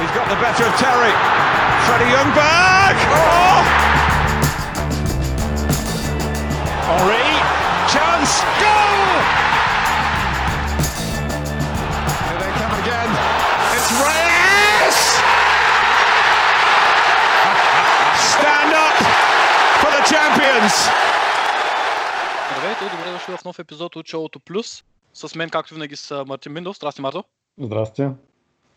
He's 0.00 0.12
got 0.18 0.26
the 0.28 0.36
better 0.44 0.64
of 0.70 0.74
Terry. 0.84 1.12
Freddie 1.86 2.10
Youngberg. 2.16 2.96
Oh! 3.20 3.60
Henri. 6.88 7.26
Chance. 7.92 8.32
Goal! 8.62 9.06
Here 12.26 12.38
they 12.42 12.52
come 12.60 12.74
again. 12.82 13.10
It's 13.76 13.90
Reyes! 14.04 14.98
Stand 18.32 18.72
up 18.86 18.96
for 19.80 19.90
the 19.96 20.02
champions. 20.12 20.74
Здравейте, 22.50 22.84
добре 22.96 23.12
дошли 23.12 23.36
в 23.36 23.44
нов 23.44 23.58
епизод 23.58 23.96
от 23.96 24.06
шоуто 24.06 24.38
Плюс. 24.40 24.84
С 25.14 25.34
мен, 25.34 25.50
както 25.50 25.74
винаги, 25.74 25.96
са 25.96 26.24
Мартин 26.26 26.52
Миндов. 26.52 26.76
Здрасти, 26.76 27.02
Марто. 27.02 27.24
Здрасти. 27.58 28.10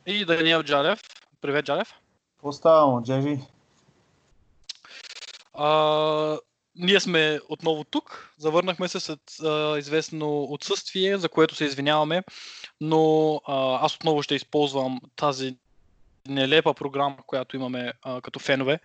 И 0.07 0.25
Даниел 0.25 0.63
Джалев. 0.63 1.01
Привет, 1.41 1.65
Джалев. 1.65 1.93
Какво 2.35 2.51
става, 2.51 3.03
Джежи? 3.03 3.39
А, 5.53 6.37
ние 6.75 6.99
сме 6.99 7.39
отново 7.49 7.83
тук. 7.83 8.33
Завърнахме 8.37 8.87
се 8.87 8.99
след 8.99 9.19
а, 9.43 9.77
известно 9.77 10.43
отсъствие, 10.43 11.17
за 11.17 11.29
което 11.29 11.55
се 11.55 11.65
извиняваме, 11.65 12.23
но 12.81 13.35
а, 13.47 13.85
аз 13.85 13.95
отново 13.95 14.23
ще 14.23 14.35
използвам 14.35 15.01
тази 15.15 15.57
нелепа 16.27 16.73
програма, 16.73 17.17
която 17.27 17.55
имаме 17.55 17.93
а, 18.01 18.21
като 18.21 18.39
фенове 18.39 18.79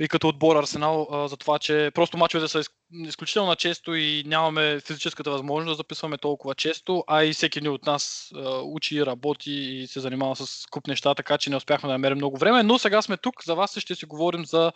и 0.00 0.08
като 0.08 0.28
отбор 0.28 0.56
Арсенал, 0.56 1.08
а, 1.10 1.28
за 1.28 1.36
това, 1.36 1.58
че 1.58 1.90
просто 1.94 2.18
мачовете 2.18 2.48
са 2.48 2.58
из, 2.58 2.70
изключително 2.92 3.56
често 3.56 3.94
и 3.94 4.22
нямаме 4.26 4.80
физическата 4.80 5.30
възможност 5.30 5.72
да 5.72 5.74
записваме 5.74 6.18
толкова 6.18 6.54
често, 6.54 7.04
а 7.06 7.24
и 7.24 7.32
всеки 7.32 7.58
един 7.58 7.72
от 7.72 7.86
нас 7.86 8.32
а, 8.34 8.60
учи, 8.62 9.06
работи 9.06 9.52
и 9.52 9.86
се 9.86 10.00
занимава 10.00 10.36
с 10.36 10.66
куп 10.70 10.86
неща, 10.86 11.14
така 11.14 11.38
че 11.38 11.50
не 11.50 11.56
успяхме 11.56 11.86
да 11.86 11.92
намерим 11.92 12.16
много 12.16 12.38
време, 12.38 12.62
но 12.62 12.78
сега 12.78 13.02
сме 13.02 13.16
тук, 13.16 13.44
за 13.44 13.54
вас 13.54 13.78
ще 13.78 13.94
си 13.94 14.06
говорим 14.06 14.44
за 14.44 14.72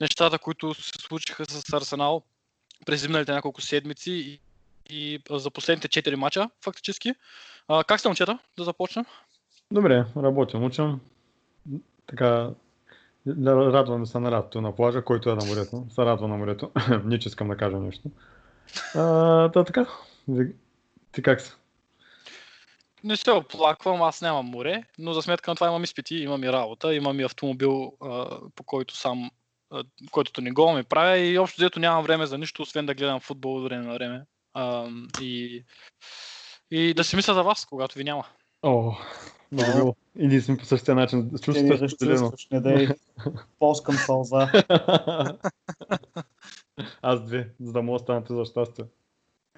нещата, 0.00 0.38
които 0.38 0.74
се 0.74 0.92
случиха 0.98 1.44
с 1.44 1.72
Арсенал 1.72 2.22
през 2.86 3.00
зимналите 3.00 3.32
няколко 3.32 3.60
седмици 3.60 4.10
и, 4.10 4.40
и 4.90 5.22
за 5.30 5.50
последните 5.50 5.88
4 6.02 6.14
мача, 6.14 6.50
фактически. 6.64 7.14
А, 7.68 7.84
как 7.84 8.00
сте, 8.00 8.08
момчета, 8.08 8.38
да 8.58 8.64
започнем? 8.64 9.04
Добре, 9.70 10.04
работим, 10.16 10.64
учим. 10.64 11.00
Така, 12.06 12.50
радваме 13.26 14.06
се 14.06 14.18
на 14.18 14.30
лятото 14.30 14.60
на 14.60 14.76
плажа, 14.76 15.04
който 15.04 15.30
е 15.30 15.34
на 15.34 15.44
морето. 15.44 15.86
Се 15.90 16.02
радва 16.02 16.28
на 16.28 16.36
морето. 16.36 16.70
Не, 17.04 17.18
че 17.18 17.28
искам 17.28 17.48
да 17.48 17.56
кажа 17.56 17.76
нещо. 17.76 18.10
А, 18.94 19.48
та 19.50 19.64
така, 19.64 19.86
ти 21.12 21.22
как 21.22 21.40
си? 21.40 21.52
Не 23.04 23.16
се 23.16 23.30
оплаквам, 23.30 24.02
аз 24.02 24.22
нямам 24.22 24.46
море, 24.46 24.82
но 24.98 25.12
за 25.12 25.22
сметка 25.22 25.50
на 25.50 25.54
това 25.54 25.66
имам 25.66 25.84
изпити, 25.84 26.16
имам 26.16 26.44
и 26.44 26.52
работа, 26.52 26.94
имам 26.94 27.20
и 27.20 27.22
автомобил, 27.22 27.92
а, 28.00 28.38
по 28.54 28.64
който 28.64 28.96
сам, 28.96 29.30
а, 29.70 29.84
който 30.10 30.40
не 30.40 30.50
го 30.50 30.72
ми 30.72 30.84
правя 30.84 31.18
и 31.18 31.38
общо 31.38 31.56
взето 31.60 31.80
нямам 31.80 32.04
време 32.04 32.26
за 32.26 32.38
нищо, 32.38 32.62
освен 32.62 32.86
да 32.86 32.94
гледам 32.94 33.20
футбол 33.20 33.56
от 33.56 33.64
време 33.64 33.86
на 33.86 33.94
време. 33.94 34.22
А, 34.54 34.88
и, 35.20 35.64
и 36.70 36.94
да 36.94 37.04
си 37.04 37.16
мисля 37.16 37.34
за 37.34 37.42
вас, 37.42 37.66
когато 37.66 37.98
ви 37.98 38.04
няма. 38.04 38.24
О, 38.62 38.92
много 39.52 39.72
било. 39.76 39.96
И 40.18 40.26
ние 40.26 40.40
сме 40.40 40.56
по 40.56 40.64
същия 40.64 40.94
начин. 40.94 41.30
Чувстваш 41.42 41.80
разчувстваш, 41.80 42.48
не 42.52 42.60
дай 42.60 42.88
полскам 43.58 43.94
сълза. 43.94 44.52
Аз 47.02 47.22
две, 47.22 47.48
за 47.60 47.72
да 47.72 47.82
мога 47.82 47.98
да 47.98 48.02
станете 48.02 48.34
за 48.34 48.44
щастие. 48.44 48.84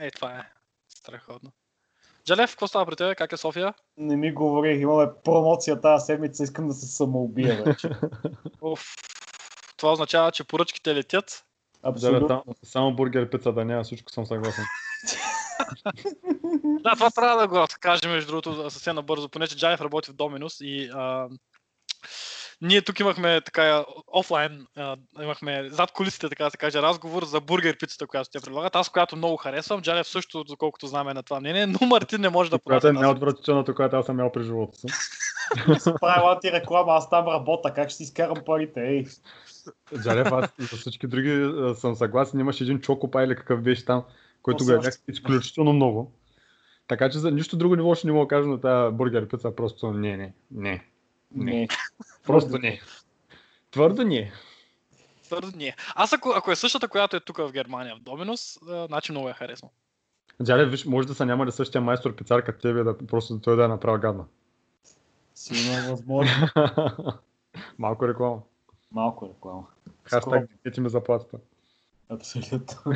Е, 0.01 0.11
това 0.11 0.31
е 0.31 0.42
страхотно. 0.89 1.51
Джалев, 2.25 2.51
какво 2.51 2.67
става 2.67 2.86
при 2.86 2.97
тебе? 2.97 3.14
Как 3.14 3.33
е 3.33 3.36
София? 3.36 3.75
Не 3.97 4.17
ми 4.17 4.33
говори, 4.33 4.77
имаме 4.77 5.06
промоция 5.25 5.81
тази 5.81 6.05
седмица, 6.05 6.45
искам 6.45 6.69
да 6.69 6.74
се 6.74 6.86
самоубия 6.86 7.63
вече. 7.64 7.90
Уф, 8.61 8.95
това 9.77 9.92
означава, 9.92 10.33
че 10.33 10.45
поръчките 10.45 10.95
летят. 10.95 11.45
Да, 11.83 11.89
Абсолютно. 11.90 12.29
там, 12.29 12.42
само 12.63 12.96
бургер, 12.96 13.30
пица 13.30 13.52
да 13.52 13.64
няма, 13.64 13.85
всичко 13.85 14.13
съм 14.13 14.27
съгласен. 14.27 14.64
Да, 16.83 16.91
това 16.95 17.11
трябва 17.11 17.41
да 17.41 17.48
го 17.48 17.67
кажем, 17.81 18.11
между 18.11 18.27
другото, 18.27 18.70
съвсем 18.70 18.97
набързо, 18.97 19.29
понеже 19.29 19.57
Джалев 19.57 19.81
работи 19.81 20.11
в 20.11 20.15
Доминус 20.15 20.57
и 20.61 20.91
а, 20.95 21.29
ние 22.61 22.83
тук 22.83 23.01
имахме 23.01 23.41
така 23.41 23.85
офлайн, 24.07 24.67
а, 24.77 24.97
имахме 25.23 25.69
зад 25.70 25.93
колисите, 25.93 26.29
така 26.29 26.45
да 26.45 26.51
се 26.51 26.57
каже, 26.57 26.83
разговор 26.83 27.25
за 27.25 27.41
бургер 27.41 27.79
пицата, 27.79 28.07
която 28.07 28.31
те 28.31 28.41
предлагат. 28.41 28.77
Аз, 28.77 28.89
която 28.89 29.17
много 29.17 29.37
харесвам, 29.37 29.83
Джалев 29.83 30.07
също, 30.07 30.45
доколкото 30.45 30.87
знаме 30.87 31.14
на 31.14 31.23
това 31.23 31.41
мнение, 31.41 31.67
но 31.67 31.87
Мартин 31.87 32.20
не 32.20 32.29
може 32.29 32.51
да 32.51 32.59
Която 32.59 32.87
е 32.87 32.91
понася. 32.91 32.95
тази- 32.95 33.05
най-отвратителната, 33.05 33.75
която 33.75 33.97
аз 33.97 34.07
съм 34.07 34.19
ял 34.19 34.33
при 34.33 34.43
живота 34.43 34.79
си. 34.79 34.87
Правила 36.01 36.39
ти 36.41 36.53
реклама, 36.53 36.93
аз 36.93 37.11
там 37.11 37.29
работя, 37.29 37.75
как 37.75 37.89
ще 37.89 37.97
си 37.97 38.03
изкарам 38.03 38.37
парите, 38.47 38.81
ей. 38.81 39.05
Джалев, 40.03 40.33
аз 40.33 40.51
за 40.59 40.77
всички 40.77 41.07
други 41.07 41.53
съм 41.75 41.95
съгласен. 41.95 42.41
Имаше 42.41 42.64
един 42.64 42.81
чокопай 42.81 43.25
или 43.25 43.37
какъв 43.37 43.61
беше 43.63 43.85
там, 43.85 44.05
който 44.45 44.65
го 44.65 44.71
То 44.71 44.75
ядях 44.75 44.99
изключително 45.09 45.73
много. 45.73 46.13
Така 46.89 47.11
че 47.11 47.19
за 47.19 47.31
нищо 47.31 47.57
друго 47.57 47.77
ниво 47.77 47.95
ще 47.95 48.07
не 48.07 48.13
мога 48.13 48.25
да 48.25 48.29
кажа 48.29 48.49
на 48.49 48.61
тази 48.61 48.97
бургер 48.97 49.29
пица, 49.29 49.57
просто 49.57 49.93
не, 49.93 50.17
не, 50.17 50.33
не. 50.51 50.85
Не. 51.35 51.69
Просто 52.27 52.59
не. 52.59 52.81
Твърдо 53.71 54.05
не. 54.05 54.33
Твърдо 55.25 55.49
не. 55.57 55.77
Аз 55.95 56.13
ако, 56.13 56.33
ако 56.37 56.53
е 56.53 56.57
същата, 56.57 56.89
която 56.89 57.17
е 57.17 57.21
тук 57.21 57.37
в 57.37 57.53
Германия, 57.53 57.97
в 57.97 58.01
Доминус, 58.01 58.59
значи 58.87 59.13
много 59.13 59.29
я 59.29 59.35
харесвам. 59.35 59.71
Джалев, 60.45 60.71
виж, 60.71 60.85
може 60.85 61.09
да 61.09 61.15
са 61.15 61.27
няма 61.27 61.47
ли 61.47 61.53
същия 61.53 61.81
майстор 61.81 62.15
пицар 62.15 62.45
като 62.45 62.61
тебе, 62.61 62.83
да 62.83 62.99
просто 62.99 63.41
той 63.41 63.57
да 63.57 63.63
я 63.63 63.69
направи 63.69 64.01
гадна. 64.01 64.25
Силно 65.35 65.91
възможно. 65.91 66.49
Малко 67.79 68.09
реклама. 68.09 68.39
Малко 68.93 69.29
реклама. 69.29 69.67
Хаштаг 70.05 70.47
диките 70.65 70.81
ми 70.81 70.89
заплатата. 70.89 71.39
Абсолютно. 72.11 72.79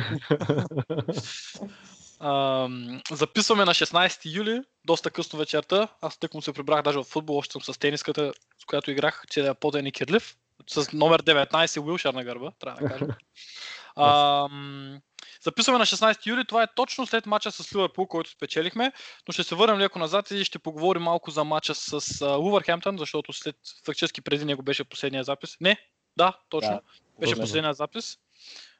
Ам, 2.19 3.01
записваме 3.11 3.65
на 3.65 3.73
16 3.73 4.35
юли, 4.35 4.61
доста 4.85 5.11
късно 5.11 5.39
вечерта. 5.39 5.87
Аз 6.01 6.17
тък 6.17 6.33
му 6.33 6.41
се 6.41 6.53
прибрах 6.53 6.81
даже 6.81 6.97
в 6.99 7.03
футбол, 7.03 7.37
още 7.37 7.51
съм 7.51 7.61
с 7.61 7.79
тениската, 7.79 8.33
с 8.61 8.65
която 8.65 8.91
играх, 8.91 9.23
че 9.29 9.47
е 9.47 9.53
поден 9.53 9.85
и 9.85 9.91
кирлив. 9.91 10.35
С 10.67 10.93
номер 10.93 11.23
19 11.23 11.81
Уилшар 11.81 12.13
на 12.13 12.23
гърба, 12.23 12.51
трябва 12.59 12.81
да 12.81 12.89
кажа. 12.89 13.05
Ам, 13.95 14.99
записваме 15.43 15.79
на 15.79 15.85
16 15.85 16.25
юли, 16.25 16.45
това 16.45 16.63
е 16.63 16.73
точно 16.75 17.07
след 17.07 17.25
мача 17.25 17.51
с 17.51 17.75
Ливърпул, 17.75 18.07
който 18.07 18.29
спечелихме, 18.29 18.91
но 19.27 19.31
ще 19.31 19.43
се 19.43 19.55
върнем 19.55 19.79
леко 19.79 19.99
назад 19.99 20.31
и 20.31 20.45
ще 20.45 20.59
поговорим 20.59 21.01
малко 21.01 21.31
за 21.31 21.43
мача 21.43 21.75
с 21.75 22.21
Увърхемптън, 22.39 22.97
защото 22.97 23.33
след 23.33 23.55
фактически 23.85 24.21
преди 24.21 24.45
него 24.45 24.63
беше 24.63 24.83
последния 24.83 25.23
запис. 25.23 25.57
Не, 25.61 25.77
да, 26.17 26.37
точно. 26.49 26.71
Да, 26.71 26.81
Беше 27.19 27.35
последния 27.35 27.73
запис. 27.73 28.17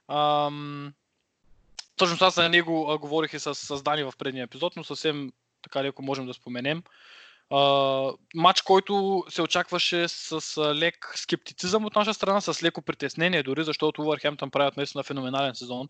Ам, 0.09 0.93
точно 1.95 2.15
това 2.15 2.29
за 2.29 2.49
него 2.49 2.91
а, 2.91 2.97
говорих 2.97 3.33
и 3.33 3.39
с, 3.39 3.55
с 3.55 3.83
Дани 3.83 4.03
в 4.03 4.13
предния 4.17 4.43
епизод, 4.43 4.75
но 4.75 4.83
съвсем 4.83 5.31
така 5.61 5.83
леко 5.83 6.01
можем 6.01 6.25
да 6.25 6.33
споменем. 6.33 6.83
А, 7.49 7.59
матч, 8.35 8.61
който 8.61 9.23
се 9.29 9.41
очакваше 9.41 10.07
с 10.07 10.57
а, 10.57 10.75
лек 10.75 11.13
скептицизъм 11.15 11.85
от 11.85 11.95
наша 11.95 12.13
страна, 12.13 12.41
с 12.41 12.63
леко 12.63 12.81
притеснение 12.81 13.43
дори, 13.43 13.63
защото 13.63 14.01
Увърхемптън 14.01 14.51
правят 14.51 14.77
наистина 14.77 15.03
феноменален 15.03 15.55
сезон. 15.55 15.87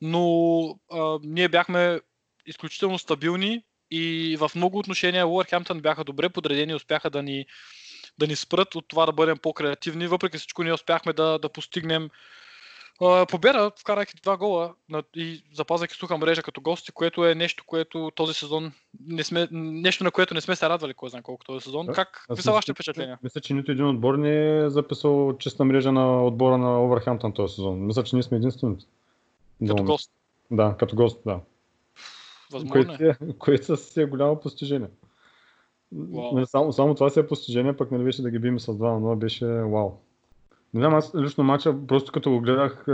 Но 0.00 0.68
а, 0.92 1.18
ние 1.22 1.48
бяхме 1.48 2.00
изключително 2.46 2.98
стабилни 2.98 3.62
и 3.90 4.36
в 4.40 4.50
много 4.54 4.78
отношения 4.78 5.26
Уърхемптън 5.26 5.80
бяха 5.80 6.04
добре 6.04 6.28
подредени 6.28 6.74
успяха 6.74 7.10
да 7.10 7.22
ни, 7.22 7.46
да 8.18 8.26
ни 8.26 8.36
спрат 8.36 8.74
от 8.74 8.88
това 8.88 9.06
да 9.06 9.12
бъдем 9.12 9.38
по-креативни. 9.38 10.06
Въпреки 10.06 10.38
всичко 10.38 10.62
ние 10.62 10.72
успяхме 10.72 11.12
да, 11.12 11.38
да 11.38 11.48
постигнем 11.48 12.10
победа, 13.28 13.72
вкарайки 13.80 14.14
два 14.22 14.36
гола 14.36 14.74
и 15.16 15.42
запазвайки 15.54 15.94
суха 15.94 16.18
мрежа 16.18 16.42
като 16.42 16.60
гости, 16.60 16.92
което 16.92 17.26
е 17.26 17.34
нещо, 17.34 17.64
което 17.66 18.12
този 18.14 18.34
сезон 18.34 18.72
не 19.06 19.24
сме, 19.24 19.48
нещо 19.52 20.04
на 20.04 20.10
което 20.10 20.34
не 20.34 20.40
сме 20.40 20.56
се 20.56 20.68
радвали, 20.68 20.94
кой 20.94 21.10
знае 21.10 21.22
колко 21.22 21.44
този 21.44 21.64
сезон. 21.64 21.86
Да, 21.86 21.92
Как? 21.92 22.24
Какви 22.28 22.42
са 22.42 22.52
вашите 22.52 22.72
впечатления? 22.72 23.18
Мисля, 23.22 23.40
че 23.40 23.54
нито 23.54 23.72
един 23.72 23.88
отбор 23.88 24.14
не 24.14 24.58
е 24.58 24.70
записал 24.70 25.36
чиста 25.38 25.64
мрежа 25.64 25.92
на 25.92 26.24
отбора 26.24 26.58
на 26.58 26.84
Овърхемптън 26.84 27.32
този 27.32 27.54
сезон. 27.54 27.86
Мисля, 27.86 28.04
че 28.04 28.16
ние 28.16 28.22
сме 28.22 28.36
единствените. 28.36 28.84
Като 29.66 29.84
гост. 29.84 30.10
Да, 30.50 30.76
като 30.78 30.96
гост, 30.96 31.20
да. 31.26 31.40
Възможно 32.52 32.92
е. 32.92 32.96
Което, 32.96 33.38
което 33.38 33.76
си 33.76 34.00
е 34.00 34.06
голямо 34.06 34.40
постижение. 34.40 34.88
Уау. 36.12 36.34
Нали, 36.34 36.46
Само, 36.46 36.72
само 36.72 36.94
това 36.94 37.10
си 37.10 37.20
е 37.20 37.26
постижение, 37.26 37.76
пък 37.76 37.90
нали 37.90 38.04
беше 38.04 38.22
да 38.22 38.30
ги 38.30 38.38
бием 38.38 38.60
с 38.60 38.66
2-0, 38.66 39.16
беше 39.16 39.46
вау. 39.46 39.92
Не 40.76 40.82
знам, 40.82 40.94
аз 40.94 41.14
лично 41.14 41.44
матча, 41.44 41.74
просто 41.86 42.12
като 42.12 42.30
го 42.30 42.40
гледах, 42.40 42.84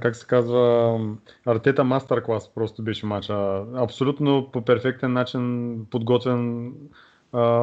как 0.00 0.16
се 0.16 0.26
казва, 0.26 0.98
Артета 1.46 1.84
мастер 1.84 2.22
клас 2.22 2.54
просто 2.54 2.82
беше 2.82 3.06
матча. 3.06 3.64
Абсолютно 3.74 4.50
по 4.52 4.62
перфектен 4.62 5.12
начин 5.12 5.86
подготвен 5.90 6.72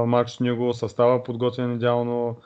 матч 0.05 0.29
с 0.29 0.39
него, 0.39 0.73
състава 0.73 1.23
подготвен 1.23 1.75
идеално. 1.75 2.37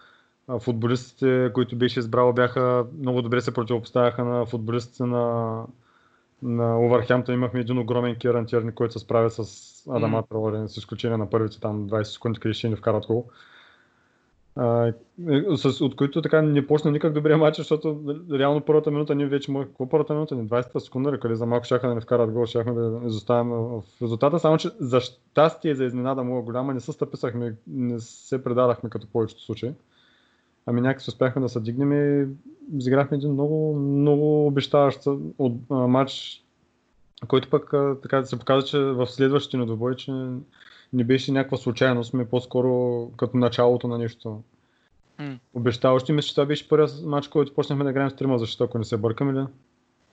Футболистите, 0.60 1.52
които 1.54 1.76
беше 1.76 2.00
избрал, 2.00 2.34
бяха 2.34 2.86
много 3.00 3.22
добре 3.22 3.42
се 3.42 3.54
противопоставяха 3.54 4.24
на 4.24 4.46
футболистите 4.46 5.04
на, 5.04 5.64
на 6.44 6.80
Увърхемптън 6.80 7.36
имахме 7.36 7.60
един 7.60 7.78
огромен 7.78 8.16
Керан 8.16 8.46
Тирни, 8.46 8.76
който 8.76 8.94
се 8.94 9.00
справя 9.00 9.30
с 9.30 9.44
Адама 9.90 10.18
М. 10.18 10.24
Траоре, 10.30 10.68
с 10.68 10.78
изключение 10.78 11.18
на 11.18 11.30
първите 11.30 11.60
там 11.60 11.90
20 11.90 12.04
секунди, 12.04 12.40
къде 12.40 12.54
ще 12.54 12.70
ни 12.70 12.76
вкарат 12.76 13.06
гол. 13.06 13.26
А, 14.56 14.88
е, 14.88 14.94
с, 15.58 15.82
от 15.82 15.96
които 15.96 16.22
така 16.22 16.42
не 16.42 16.68
почна 16.68 16.92
никак 16.92 17.14
добрия 17.14 17.38
матч, 17.38 17.58
защото 17.58 18.02
реално 18.32 18.62
първата 18.62 18.92
минута 18.92 19.16
ние 19.16 19.26
вече 19.26 19.54
какво 19.54 19.90
първата 19.90 20.14
минута 20.14 20.36
ни 20.36 20.48
20-та 20.48 20.80
секунда, 20.80 21.12
ли, 21.12 21.20
къде 21.20 21.36
за 21.36 21.46
малко 21.46 21.66
щяха 21.66 21.88
да 21.88 21.96
ни 21.96 22.02
вкарат 22.02 22.32
гол, 22.32 22.46
щяхме 22.46 22.74
да 22.74 23.02
изоставим 23.06 23.50
в 23.50 23.82
резултата, 24.02 24.40
само 24.40 24.58
че 24.58 24.70
за 24.80 25.02
щастие 25.02 25.76
за 25.76 25.86
изненада 25.86 26.24
му 26.24 26.44
голяма 26.44 26.74
не 26.74 26.80
се 26.80 26.92
стъписахме, 26.92 27.56
не 27.68 28.00
се 28.00 28.44
предадахме 28.44 28.90
като 28.90 29.08
повечето 29.08 29.42
случаи. 29.42 29.72
Ами 30.66 30.82
някакси 30.82 31.10
успяхме 31.10 31.42
да 31.42 31.50
се 31.50 31.60
дигнем 31.60 31.92
и 31.92 32.28
изиграхме 32.78 33.18
един 33.18 33.32
много, 33.32 33.76
много 33.80 34.48
обещаващ 34.48 35.00
от, 35.38 35.54
а, 35.70 35.76
матч, 35.76 36.44
който 37.28 37.50
пък 37.50 37.74
а, 37.74 37.96
така 38.02 38.26
се 38.26 38.40
показва, 38.40 38.68
че 38.68 38.80
в 38.80 39.08
следващите 39.08 39.58
ни 39.58 39.96
че 39.96 40.12
не 40.96 41.04
беше 41.04 41.32
някаква 41.32 41.58
случайност, 41.58 42.14
ми 42.14 42.26
по-скоро 42.26 43.08
като 43.18 43.38
началото 43.38 43.88
на 43.88 43.98
нещо 43.98 44.42
М. 45.20 45.38
обещаващо. 45.54 46.14
Мисля, 46.14 46.28
че 46.28 46.34
това 46.36 46.46
беше 46.46 46.70
първият 46.70 47.04
матч, 47.04 47.28
който 47.28 47.54
почнахме 47.54 47.84
да 47.84 47.90
играем 47.90 48.10
с 48.10 48.16
трима 48.16 48.40
защита, 48.40 48.64
ако 48.64 48.78
не 48.78 48.84
се 48.86 48.98
бъркам 48.98 49.30
или? 49.30 49.46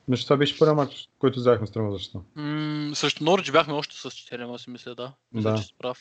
Мисля, 0.08 0.20
че 0.20 0.26
това 0.26 0.36
беше 0.36 0.58
първият 0.58 0.76
матч, 0.76 1.08
който 1.18 1.38
взехме 1.38 1.66
с 1.66 1.70
трима 1.70 1.92
защита. 1.92 2.18
М, 2.36 2.90
срещу 2.94 3.24
Норич 3.24 3.52
бяхме 3.52 3.74
още 3.74 3.96
с 3.96 4.10
4, 4.10 4.56
си 4.56 4.70
мисля, 4.70 4.94
да. 4.94 5.12
Мисля, 5.32 5.50
Да. 5.50 5.56
че 5.56 5.62
си 5.62 5.74
прав. 5.78 5.98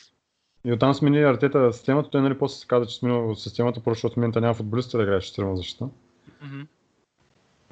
И 0.64 0.72
оттам 0.72 0.94
смени 0.94 1.22
Артета 1.22 1.72
системата, 1.72 2.10
той 2.10 2.22
нали 2.22 2.38
после 2.38 2.56
се 2.56 2.66
каза, 2.66 2.86
че 2.86 2.96
сменил 2.96 3.34
системата, 3.34 3.80
просто 3.80 3.96
защото 3.98 4.12
в 4.12 4.16
момента 4.16 4.40
няма 4.40 4.54
футболиста 4.54 4.96
да 4.96 5.02
играеш 5.02 5.24
с 5.24 5.32
трима 5.32 5.56
защита. 5.56 5.88
Мгм. 6.42 6.60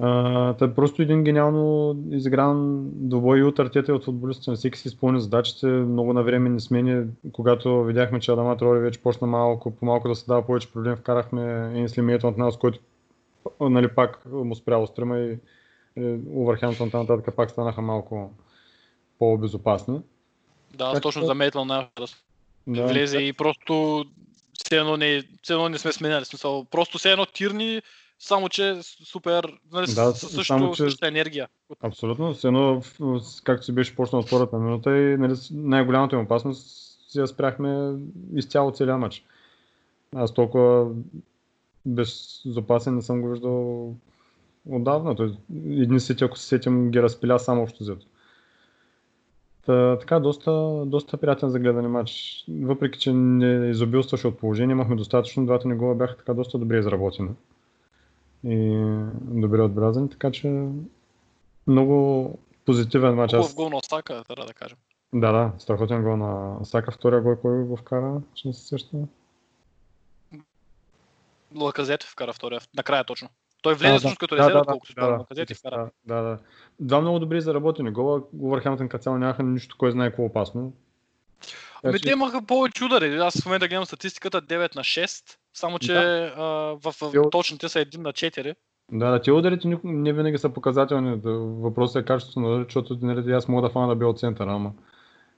А, 0.03 0.53
та 0.53 0.75
просто 0.75 1.01
един 1.01 1.23
гениално 1.23 1.95
изигран 2.11 2.89
двубой 2.93 3.39
и 3.39 3.43
от 3.43 3.59
Артета 3.59 3.91
и 3.91 3.95
от 3.95 4.05
футболистите. 4.05 4.55
Всеки 4.55 4.79
си 4.79 4.87
изпълни 4.87 5.21
задачите, 5.21 5.67
много 5.67 6.13
навременни 6.13 6.59
смени. 6.59 7.05
Когато 7.31 7.83
видяхме, 7.83 8.19
че 8.19 8.31
Адама 8.31 8.57
Трори 8.57 8.79
вече 8.79 9.01
почна 9.01 9.27
малко, 9.27 9.71
по-малко 9.71 10.07
да 10.07 10.15
се 10.15 10.25
дава 10.27 10.45
повече 10.45 10.71
проблем, 10.71 10.95
вкарахме 10.95 11.71
Инсли 11.75 12.01
Мейтон 12.01 12.29
от 12.29 12.37
нас, 12.37 12.57
който 12.57 12.79
нали, 13.61 13.87
пак 13.87 14.25
му 14.31 14.55
спряло 14.55 14.87
стрима 14.87 15.19
и, 15.19 15.37
и 15.97 16.19
Увърхемптън 16.29 16.89
нататък 16.93 17.35
пак 17.35 17.51
станаха 17.51 17.81
малко 17.81 18.31
по-безопасни. 19.19 20.01
Да, 20.75 20.85
аз 20.85 20.93
Така 20.93 21.01
точно 21.01 21.25
заметвам 21.25 21.67
на 21.67 21.87
да 21.97 22.05
Да, 22.67 22.87
влезе 22.87 23.17
и 23.17 23.33
просто 23.33 24.05
все 24.53 24.77
едно, 24.77 24.97
не, 24.97 25.23
все 25.41 25.53
едно 25.53 25.69
не 25.69 25.77
сме 25.77 25.91
сменяли. 25.91 26.25
Смисъл, 26.25 26.65
просто 26.71 26.97
все 26.97 27.11
едно 27.11 27.25
тирни, 27.25 27.81
само 28.21 28.49
че 28.49 28.75
с- 28.75 29.05
супер, 29.05 29.43
нали, 29.73 29.85
Да, 29.85 30.11
също, 30.11 30.43
само 30.43 30.71
че- 30.71 30.83
същата 30.83 31.07
енергия. 31.07 31.47
Абсолютно. 31.81 32.33
Все 32.33 32.47
едно, 32.47 32.81
с- 33.19 33.41
както 33.41 33.65
си 33.65 33.71
беше 33.71 33.95
почнал 33.95 34.19
от 34.19 34.27
втората 34.27 34.57
минута 34.57 34.97
и 34.97 35.17
нали, 35.17 35.35
с- 35.35 35.51
най-голямата 35.53 36.15
им 36.15 36.21
опасност 36.21 36.67
си 37.09 37.19
я 37.19 37.27
спряхме 37.27 37.93
изцяло 38.35 38.71
целия 38.71 38.97
матч. 38.97 39.25
Аз 40.15 40.33
толкова 40.33 40.87
безопасен 41.85 42.95
не 42.95 43.01
съм 43.01 43.21
го 43.21 43.29
виждал 43.29 43.93
отдавна. 44.65 45.15
Той, 45.15 45.33
едни 45.67 45.99
сети, 45.99 46.23
ако 46.23 46.37
се 46.37 46.45
сетим, 46.45 46.91
ги 46.91 47.01
разпиля 47.01 47.39
само 47.39 47.63
общо 47.63 47.83
взето. 47.83 48.05
Та, 49.65 49.97
така, 49.99 50.19
доста, 50.19 50.51
доста 50.85 51.17
приятен 51.17 51.49
за 51.49 51.59
гледане 51.59 51.87
матч. 51.87 52.43
Въпреки, 52.51 52.99
че 52.99 53.13
не 53.13 53.69
изобилстваше 53.69 54.27
от 54.27 54.37
положение, 54.37 54.71
имахме 54.73 54.95
достатъчно, 54.95 55.45
двата 55.45 55.67
ни 55.67 55.75
гола 55.75 55.95
бяха 55.95 56.17
така 56.17 56.33
доста 56.33 56.57
добре 56.57 56.79
изработени. 56.79 57.29
И 58.43 58.85
добре 59.21 59.61
отбелязани, 59.61 60.09
така 60.09 60.31
че 60.31 60.67
много 61.67 62.37
позитивен 62.65 63.15
матч. 63.15 63.33
Хубав 63.33 63.55
гол 63.55 63.69
на 63.69 63.77
Осака, 63.77 64.23
трябва 64.27 64.45
да 64.45 64.53
кажем. 64.53 64.77
Да, 65.13 65.31
да, 65.31 65.51
страхотен 65.57 66.03
гол 66.03 66.17
на 66.17 66.57
Сака. 66.65 66.91
Втория 66.91 67.21
гол, 67.21 67.35
кой 67.35 67.63
го 67.63 67.77
вкара, 67.77 68.21
ще 68.35 68.47
не 68.47 68.53
се 68.53 68.67
сеща. 68.67 68.97
Лаказет 71.55 72.03
вкара 72.03 72.33
втория, 72.33 72.61
накрая 72.75 73.03
точно. 73.03 73.29
Той 73.61 73.73
влезе 73.73 73.93
да, 73.93 73.99
всъщност 73.99 74.19
като 74.19 74.35
да, 74.35 74.41
резерва, 74.41 74.59
да, 74.59 74.65
да, 74.65 74.71
колкото 74.71 74.93
да, 74.93 75.01
да, 75.01 75.07
да, 75.07 75.17
Лаказет 75.17 75.49
и 75.49 75.53
вкара. 75.53 75.89
Да, 76.05 76.21
да. 76.21 76.39
Два 76.79 77.01
много 77.01 77.19
добри 77.19 77.41
заработени 77.41 77.91
гола. 77.91 78.21
Увърхемптън 78.39 78.89
като 78.89 79.03
цяло 79.03 79.17
нямаха 79.17 79.43
нищо, 79.43 79.75
кой 79.79 79.91
знае 79.91 80.09
какво 80.09 80.23
опасно. 80.23 80.73
Ами 81.83 81.91
Значи- 81.91 82.03
те 82.03 82.11
имаха 82.11 82.41
повече 82.41 82.85
удари. 82.85 83.15
Аз 83.15 83.41
в 83.41 83.45
момента 83.45 83.67
гледам 83.67 83.85
статистиката 83.85 84.41
9 84.41 84.75
на 84.75 84.81
6, 84.81 85.23
само 85.53 85.79
че 85.79 85.93
Да. 85.93 85.99
а, 86.37 86.43
в, 86.43 86.91
в, 86.91 87.11
Те 87.11 87.19
от- 87.19 87.31
точните 87.31 87.69
са 87.69 87.79
1 87.79 87.97
на 87.97 88.13
4. 88.13 88.55
Да, 88.91 89.11
да, 89.11 89.19
тези 89.19 89.31
ударите 89.31 89.77
не 89.83 90.13
винаги 90.13 90.37
са 90.37 90.49
показателни. 90.49 91.19
Въпросът 91.61 92.01
е 92.01 92.05
качеството 92.05 92.39
на 92.39 92.47
ударите, 92.47 92.67
защото 92.67 92.97
нали, 93.01 93.31
аз 93.31 93.47
мога 93.47 93.61
да 93.61 93.69
фана 93.69 93.87
да 93.87 93.95
бия 93.95 94.07
от 94.07 94.19
центъра, 94.19 94.51
ама 94.51 94.71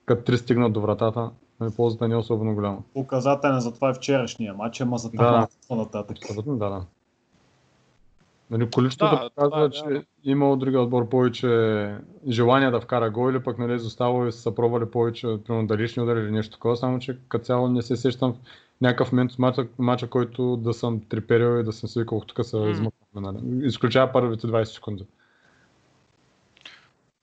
като 0.05 0.23
три 0.23 0.37
стигнат 0.37 0.73
до 0.73 0.81
вратата, 0.81 1.29
нали, 1.59 1.71
ползата 1.75 2.07
не 2.07 2.13
е 2.13 2.17
особено 2.17 2.55
голяма. 2.55 2.77
Показателен 2.93 3.59
за 3.59 3.73
това 3.73 3.89
е 3.89 3.93
вчерашния 3.93 4.53
матч, 4.53 4.81
ама 4.81 4.97
за 4.97 5.09
Да. 5.09 5.47
това 5.63 5.75
нататък. 5.75 6.17
Абсолютно, 6.21 6.57
да, 6.57 6.69
да. 6.69 6.81
Нали, 8.51 8.69
количеството 8.71 9.15
Да, 9.15 9.29
показва, 9.29 9.51
това 9.51 9.65
е 9.65 9.69
че 9.69 9.83
вярно. 9.83 10.03
има 10.23 10.51
от 10.51 10.59
другия 10.59 10.81
отбор 10.81 11.09
повече 11.09 11.95
желание 12.27 12.71
да 12.71 12.81
вкара 12.81 13.09
гол 13.09 13.31
или 13.31 13.43
пък 13.43 13.57
нали, 13.57 13.75
изоставало 13.75 14.27
и 14.27 14.31
са 14.31 14.55
пробвали 14.55 14.85
повече, 14.85 15.27
примерно 15.47 15.67
далечни 15.67 16.03
удари 16.03 16.19
или 16.19 16.31
нещо 16.31 16.53
такова, 16.53 16.77
само 16.77 16.99
че 16.99 17.17
като 17.29 17.45
цяло 17.45 17.67
не 17.67 17.81
се 17.81 17.97
сещам 17.97 18.33
в 18.33 18.37
някакъв 18.81 19.11
момент 19.11 19.31
от 19.31 19.39
мача, 19.39 19.67
мача 19.79 20.07
който 20.07 20.57
да 20.57 20.73
съм 20.73 21.01
треперил 21.09 21.59
и 21.59 21.63
да 21.63 21.71
съм 21.71 21.89
си 21.89 21.99
викал, 21.99 22.21
тук 22.27 22.45
се 22.45 22.57
измъкваме. 22.57 23.31
Нали. 23.31 23.67
Изключая 23.67 24.11
първите 24.11 24.47
20 24.47 24.63
секунди. 24.63 25.05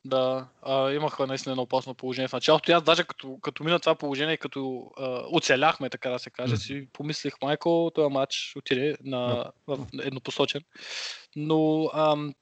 Да, 0.04 0.48
а, 0.62 0.90
имаха 0.90 1.26
наистина 1.26 1.52
едно 1.52 1.62
опасно 1.62 1.94
положение 1.94 2.28
в 2.28 2.32
началото. 2.32 2.70
И 2.70 2.74
аз 2.74 2.82
даже 2.82 3.04
като, 3.04 3.38
като 3.42 3.64
мина 3.64 3.80
това 3.80 3.94
положение, 3.94 4.36
като 4.36 4.90
а, 4.96 5.22
оцеляхме, 5.32 5.90
така 5.90 6.10
да 6.10 6.18
се 6.18 6.30
каже, 6.30 6.54
Мгм. 6.54 6.60
си 6.60 6.88
помислих, 6.92 7.34
майко, 7.42 7.90
този 7.94 8.12
матч 8.12 8.52
отиде 8.56 8.96
на, 9.04 9.52
в 9.66 9.86
еднопосочен. 10.02 10.62
Но 11.36 11.90
ам, 11.94 12.34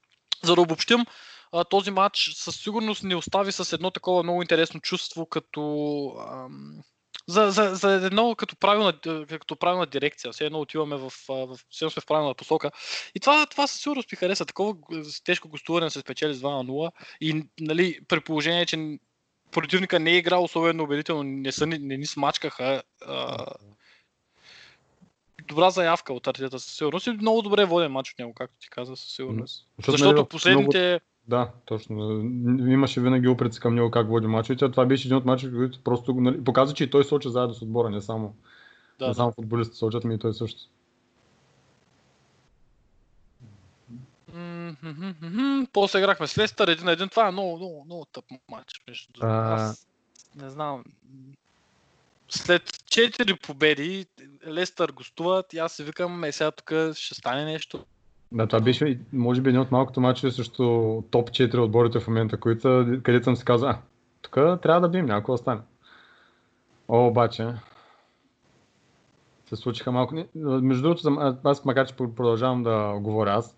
за 0.43 0.55
да 0.55 0.61
обобщим, 0.61 1.05
а, 1.53 1.65
този 1.65 1.91
матч 1.91 2.31
със 2.35 2.57
сигурност 2.57 3.03
ни 3.03 3.15
остави 3.15 3.53
с 3.53 3.73
едно 3.73 3.91
такова 3.91 4.23
много 4.23 4.43
интересно 4.43 4.81
чувство, 4.81 5.27
като 5.27 5.63
ам, 6.31 6.83
за, 7.29 7.51
за, 7.51 7.75
за 7.75 7.93
едно 7.93 8.35
като 8.35 8.57
правилна, 8.57 8.93
като 9.29 9.57
правилна 9.57 9.87
дирекция. 9.87 10.33
Все 10.33 10.47
едно 10.47 10.61
отиваме 10.61 10.97
в, 10.97 11.13
в, 11.29 11.59
все 11.71 11.85
едно 11.85 11.91
сме 11.91 12.01
в 12.01 12.07
правилна 12.07 12.35
посока. 12.35 12.71
И 13.15 13.21
това, 13.21 13.47
това 13.47 13.67
със 13.67 13.81
сигурност 13.81 14.13
ми 14.13 14.17
хареса. 14.17 14.47
Такова 14.47 14.75
тежко 15.25 15.49
гостуване 15.49 15.91
се 15.91 16.01
спечели 16.01 16.35
с 16.35 16.41
2 16.41 16.43
на 16.43 16.65
0. 16.65 16.91
И 17.21 17.43
нали, 17.61 18.01
при 18.09 18.21
положение, 18.21 18.67
че 18.67 18.99
противника 19.51 20.01
не 20.01 20.11
е 20.11 20.17
играл 20.17 20.45
особено 20.45 20.85
убедително, 20.85 21.23
не, 21.23 21.53
са, 21.53 21.67
ни- 21.67 21.79
не 21.79 21.97
ни 21.97 22.07
смачкаха. 22.07 22.83
А, 23.07 23.47
добра 25.49 25.71
заявка 25.71 26.13
от 26.13 26.27
Артета 26.27 26.61
със 26.61 26.77
сигурност 26.77 27.07
и 27.07 27.11
много 27.11 27.43
добре 27.43 27.65
воден 27.65 27.93
матч 27.93 28.13
от 28.13 28.19
него, 28.19 28.35
както 28.35 28.57
ти 28.61 28.71
каза, 28.71 28.97
със 28.97 29.11
сигурност. 29.11 29.67
Защото, 29.77 29.93
Защото 29.93 30.13
нали, 30.13 30.25
в 30.25 30.29
последните... 30.29 31.01
Да, 31.29 31.51
точно. 31.65 32.21
Имаше 32.69 33.01
винаги 33.01 33.29
упреци 33.29 33.61
към 33.61 33.75
него 33.75 33.91
как 33.91 34.09
води 34.09 34.27
мачовете. 34.27 34.65
а 34.65 34.71
Това 34.71 34.87
беше 34.87 35.09
един 35.09 35.17
от 35.17 35.25
мачовете, 35.25 35.57
които 35.57 35.81
просто 35.85 36.15
нали, 36.15 36.45
показва, 36.45 36.75
че 36.75 36.85
и 36.85 36.91
той 36.91 37.05
сочи 37.05 37.31
заедно 37.31 37.55
с 37.55 37.63
отбора, 37.63 37.91
не 37.91 38.01
само, 38.01 38.35
Да, 38.99 39.09
не 39.09 39.15
само 39.15 39.33
футболистите 39.33 39.79
сочат, 39.79 40.05
ми 40.05 40.15
и 40.15 40.19
той 40.19 40.35
също. 40.35 40.61
После 45.73 45.99
играхме 45.99 46.27
с 46.27 46.39
Лестър 46.39 46.69
един 46.69 46.85
на 46.85 46.93
един. 46.93 47.09
Това 47.09 47.29
е 47.29 47.33
много, 47.33 47.57
много, 47.57 47.85
много 47.85 48.05
тъп 48.05 48.25
матч. 48.51 48.83
Между. 48.89 49.21
А. 49.21 49.55
Аз 49.55 49.87
не 50.37 50.51
знам. 50.51 50.85
След 52.29 52.63
4 52.63 53.47
победи 53.47 54.07
Лестър 54.47 54.93
гостуват 54.93 55.53
и 55.53 55.59
аз 55.59 55.73
си 55.73 55.85
викам, 55.85 56.25
е 56.25 56.33
сега 56.33 56.51
тук 56.51 56.73
ще 56.95 57.15
стане 57.15 57.45
нещо. 57.45 57.85
Да, 58.33 58.47
това 58.47 58.61
беше, 58.61 59.01
може 59.13 59.41
би, 59.41 59.49
един 59.49 59.61
от 59.61 59.71
малкото 59.71 60.01
мачове 60.01 60.33
срещу 60.33 60.63
топ 61.11 61.31
4 61.31 61.59
отборите 61.59 62.01
в 62.01 62.09
момента, 62.09 62.41
които, 62.41 62.99
където 63.03 63.25
съм 63.25 63.37
си 63.37 63.45
казал, 63.45 63.69
а, 63.69 63.79
тук 64.23 64.35
трябва 64.35 64.81
да 64.81 64.89
бием, 64.89 65.07
някой 65.07 65.33
да 65.33 65.39
стане. 65.39 65.61
О, 66.89 67.07
обаче, 67.07 67.55
се 69.49 69.57
случиха 69.57 69.93
малко. 69.93 70.15
Между 70.35 70.83
другото, 70.83 71.37
аз 71.45 71.65
макар 71.65 71.87
че 71.87 71.97
продължавам 71.97 72.63
да 72.63 72.95
говоря 73.01 73.31
аз, 73.31 73.57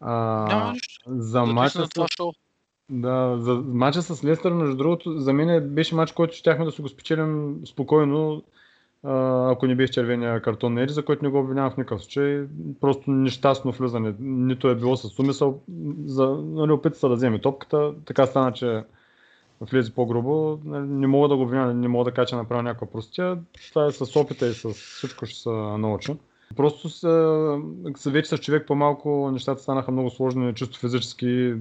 а, 0.00 0.14
Няма 0.48 0.72
нищо. 0.72 1.02
за 1.06 1.46
Мача 1.46 1.86
с, 1.86 2.06
шоу. 2.16 2.32
да, 2.90 3.36
за 3.38 3.54
мача 3.54 4.02
с 4.02 4.24
Лестър, 4.24 4.52
между 4.52 4.76
другото, 4.76 5.18
за 5.18 5.32
мен 5.32 5.50
е- 5.50 5.60
беше 5.60 5.94
мач, 5.94 6.12
който 6.12 6.36
щяхме 6.36 6.64
да 6.64 6.72
си 6.72 6.82
го 6.82 6.88
спечелим 6.88 7.60
спокойно, 7.66 8.42
ако 9.04 9.66
не 9.66 9.74
беше 9.74 9.92
червения 9.92 10.40
картон 10.40 10.74
на 10.74 10.82
Ери, 10.82 10.92
за 10.92 11.04
който 11.04 11.24
не 11.24 11.30
го 11.30 11.38
обвинявам 11.38 11.70
в 11.70 11.76
никакъв 11.76 12.02
случай. 12.02 12.42
Просто 12.80 13.10
нещастно 13.10 13.72
влизане. 13.72 14.14
Нито 14.20 14.68
е 14.68 14.74
било 14.74 14.96
с 14.96 15.18
умисъл. 15.18 15.60
За, 16.06 16.26
нали, 16.44 16.72
опита 16.72 16.98
се 16.98 17.08
да 17.08 17.14
вземе 17.14 17.38
топката. 17.38 17.92
Така 18.04 18.26
стана, 18.26 18.52
че 18.52 18.84
влезе 19.60 19.94
по-грубо. 19.94 20.58
Нали, 20.64 20.86
Не 20.86 21.06
мога 21.06 21.28
да 21.28 21.36
го 21.36 21.42
обвиня, 21.42 21.74
не 21.74 21.88
мога 21.88 22.04
да 22.04 22.14
кажа, 22.14 22.26
че 22.26 22.34
е 22.34 22.38
направил 22.38 22.62
някаква 22.62 22.86
простия. 22.86 23.38
Това 23.68 23.86
е 23.86 23.92
с 23.92 24.16
опита 24.20 24.46
и 24.46 24.54
с 24.54 24.68
всичко 24.72 25.26
ще 25.26 25.40
се 25.40 25.50
науча. 25.50 26.16
Просто 26.56 26.88
с, 26.88 28.10
вече 28.10 28.28
с 28.28 28.38
човек 28.38 28.66
по-малко 28.66 29.30
нещата 29.32 29.62
станаха 29.62 29.92
много 29.92 30.10
сложни, 30.10 30.54
чисто 30.54 30.78
физически. 30.78 31.54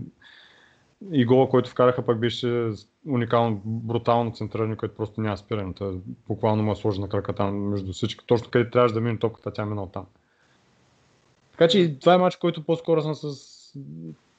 И 1.12 1.26
гола, 1.26 1.50
който 1.50 1.70
вкараха, 1.70 2.06
пък 2.06 2.20
беше 2.20 2.72
уникално, 3.08 3.62
брутално 3.66 4.34
центриране, 4.34 4.76
което 4.76 4.96
просто 4.96 5.22
няма 5.22 5.38
спиране. 5.38 5.74
Той 5.74 6.00
буквално 6.28 6.64
му 6.64 6.72
е 6.72 6.76
сложена 6.76 7.10
крака 7.10 7.34
там 7.34 7.70
между 7.70 7.94
всички. 7.94 8.26
Точно 8.26 8.50
къде 8.50 8.70
трябваше 8.70 8.94
да 8.94 9.02
мине 9.02 9.20
топката, 9.20 9.54
тя 9.54 9.66
мина 9.66 9.92
там. 9.92 10.06
Така 11.52 11.68
че 11.68 12.00
това 12.00 12.14
е 12.14 12.18
матч, 12.18 12.36
който 12.36 12.64
по-скоро 12.64 13.02
съм 13.02 13.16
с 13.16 13.54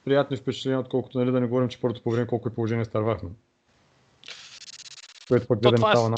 приятни 0.05 0.37
впечатления, 0.37 0.79
отколкото 0.79 1.17
нали, 1.17 1.31
да 1.31 1.39
не 1.39 1.47
говорим, 1.47 1.69
че 1.69 1.81
първото 1.81 2.03
по 2.03 2.11
време 2.11 2.27
колко 2.27 2.49
е 2.49 2.53
положение 2.53 2.85
стървахме. 2.85 3.29
Което 5.27 5.47
пък 5.47 5.59
да 5.59 5.71
не 5.71 5.75
това 5.75 5.91
е 5.91 6.09
на 6.09 6.17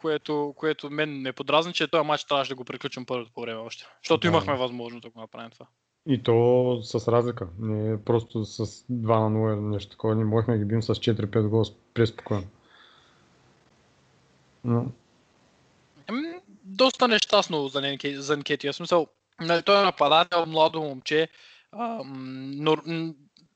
което, 0.00 0.54
което 0.56 0.90
мен 0.90 1.20
ме 1.20 1.32
подразни, 1.32 1.72
че 1.72 1.88
този 1.88 2.06
матч 2.06 2.24
трябваше 2.24 2.48
да 2.48 2.54
го 2.54 2.64
приключим 2.64 3.06
първото 3.06 3.32
по 3.34 3.40
време 3.40 3.60
още. 3.60 3.84
Защото 4.02 4.20
Да. 4.20 4.28
имахме 4.28 4.56
възможност 4.56 5.02
да 5.02 5.10
го 5.10 5.20
направим 5.20 5.50
това. 5.50 5.66
И 6.06 6.22
то 6.22 6.80
с 6.82 7.12
разлика. 7.12 7.48
Не 7.58 8.04
просто 8.04 8.44
с 8.44 8.66
2 8.66 9.28
на 9.28 9.38
0 9.38 9.54
или 9.54 9.60
нещо 9.60 9.90
такова. 9.90 10.14
Ние 10.14 10.24
можехме 10.24 10.54
да 10.54 10.58
ги 10.58 10.64
бим 10.64 10.82
с 10.82 10.94
4-5 10.94 11.48
гола 11.48 11.64
преспокойно. 11.94 12.46
Но, 14.64 14.86
Ами, 16.10 16.34
доста 16.64 17.08
нещастно 17.08 17.68
за, 17.68 17.80
Ненке, 17.80 18.20
за 18.20 18.36
Нкетия. 18.36 18.72
Смисъл, 18.72 19.06
нали, 19.40 19.62
той 19.62 19.80
е 19.80 19.84
нападател, 19.84 20.46
младо 20.46 20.82
момче, 20.82 21.28
а, 21.72 22.00
но, 22.04 22.76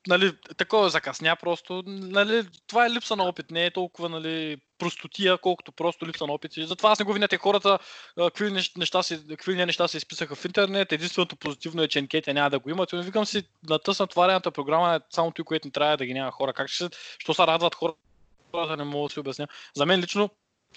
нали, 0.07 0.33
такова 0.57 0.89
закъсня 0.89 1.35
просто. 1.35 1.83
Нали, 1.85 2.47
това 2.67 2.85
е 2.85 2.89
липса 2.89 3.15
на 3.15 3.23
опит, 3.23 3.51
не 3.51 3.65
е 3.65 3.71
толкова 3.71 4.09
нали, 4.09 4.57
простотия, 4.77 5.37
колкото 5.37 5.71
просто 5.71 6.07
липса 6.07 6.27
на 6.27 6.33
опит. 6.33 6.57
И 6.57 6.65
затова 6.65 6.91
аз 6.91 6.99
не 6.99 7.05
го 7.05 7.13
виня 7.13 7.27
те 7.27 7.37
хората, 7.37 7.79
какви 8.17 8.45
нещ- 8.45 8.77
неща, 8.77 9.03
си, 9.03 9.27
какви 9.29 9.55
неща 9.55 9.87
се 9.87 9.97
изписаха 9.97 10.35
в 10.35 10.45
интернет. 10.45 10.91
Единственото 10.91 11.35
позитивно 11.35 11.83
е, 11.83 11.87
че 11.87 12.01
Нкетия 12.01 12.33
няма 12.33 12.49
да 12.49 12.59
го 12.59 12.69
имат. 12.69 12.93
И 12.93 12.97
викам 12.97 13.25
си, 13.25 13.43
на 13.69 13.79
тъсна 13.79 14.07
тварената 14.07 14.51
програма 14.51 14.95
е 14.95 14.99
само 15.09 15.31
той, 15.31 15.45
което 15.45 15.67
не 15.67 15.71
трябва 15.71 15.97
да 15.97 16.05
ги 16.05 16.13
няма 16.13 16.31
хора. 16.31 16.53
Как 16.53 16.67
ще 16.67 16.83
се, 16.83 16.89
що 17.19 17.33
се 17.33 17.47
радват 17.47 17.75
хората, 17.75 18.77
не 18.77 18.83
мога 18.83 19.07
да 19.07 19.13
си 19.13 19.19
обясня. 19.19 19.47
За 19.75 19.85
мен 19.85 19.99
лично 19.99 20.29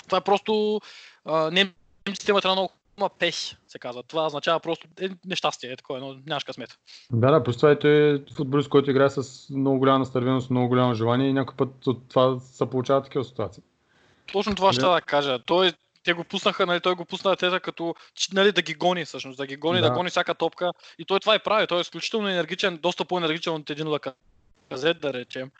това 0.07 0.19
е 0.19 0.25
просто 0.25 0.81
а, 1.25 1.51
не 1.51 1.73
немците 2.09 2.31
имат 2.31 2.45
много 2.45 2.73
хубава 2.99 3.15
пеш, 3.19 3.57
се 3.69 3.79
казва. 3.79 4.03
Това 4.03 4.27
означава 4.27 4.61
просто 4.61 4.89
е, 5.01 5.09
нещастие, 5.27 5.71
е 5.71 5.77
такова, 5.77 6.01
но 6.01 6.17
нямаш 6.27 6.45
късмет. 6.45 6.79
да, 7.13 7.31
да, 7.31 7.43
плюс 7.43 7.57
това 7.57 7.71
е, 7.71 7.79
той 7.79 8.15
е 8.15 8.19
футболист, 8.37 8.69
който 8.69 8.91
играе 8.91 9.11
с 9.11 9.51
много 9.51 9.79
голяма 9.79 9.99
настървеност, 9.99 10.51
много 10.51 10.69
голямо 10.69 10.95
желание 10.95 11.29
и 11.29 11.33
някой 11.33 11.57
път 11.57 11.87
от 11.87 12.09
това 12.09 12.41
се 12.41 12.71
получават 12.71 13.05
такива 13.05 13.25
ситуации. 13.25 13.63
Точно 14.33 14.55
това 14.55 14.73
ще 14.73 14.83
Да. 14.83 14.93
да 14.93 15.01
кажа. 15.01 15.39
Той, 15.47 15.73
те 16.05 16.13
го 16.13 16.25
пуснаха, 16.25 16.67
нали, 16.67 16.81
той 16.81 16.95
го 16.95 17.05
пусна 17.05 17.37
тета 17.37 17.61
като 17.61 17.95
нали, 18.33 18.53
да 18.53 18.63
ги 18.63 18.75
гони 18.75 19.05
всъщност, 19.05 19.37
да 19.37 19.47
ги 19.47 19.57
гони, 19.57 19.81
да, 19.81 19.89
Да. 19.89 19.95
гони 19.95 20.11
всяка 20.11 20.35
топка. 20.35 20.73
И 20.99 21.05
той 21.05 21.21
това 21.21 21.35
и 21.35 21.39
прави. 21.39 21.67
Той 21.67 21.79
е 21.79 21.81
изключително 21.81 22.29
енергичен, 22.29 22.79
доста 22.83 23.05
по-енергичен 23.05 23.55
от 23.55 23.71
един 23.71 23.89
лаказет, 23.89 25.01
да 25.01 25.13
речем. 25.13 25.51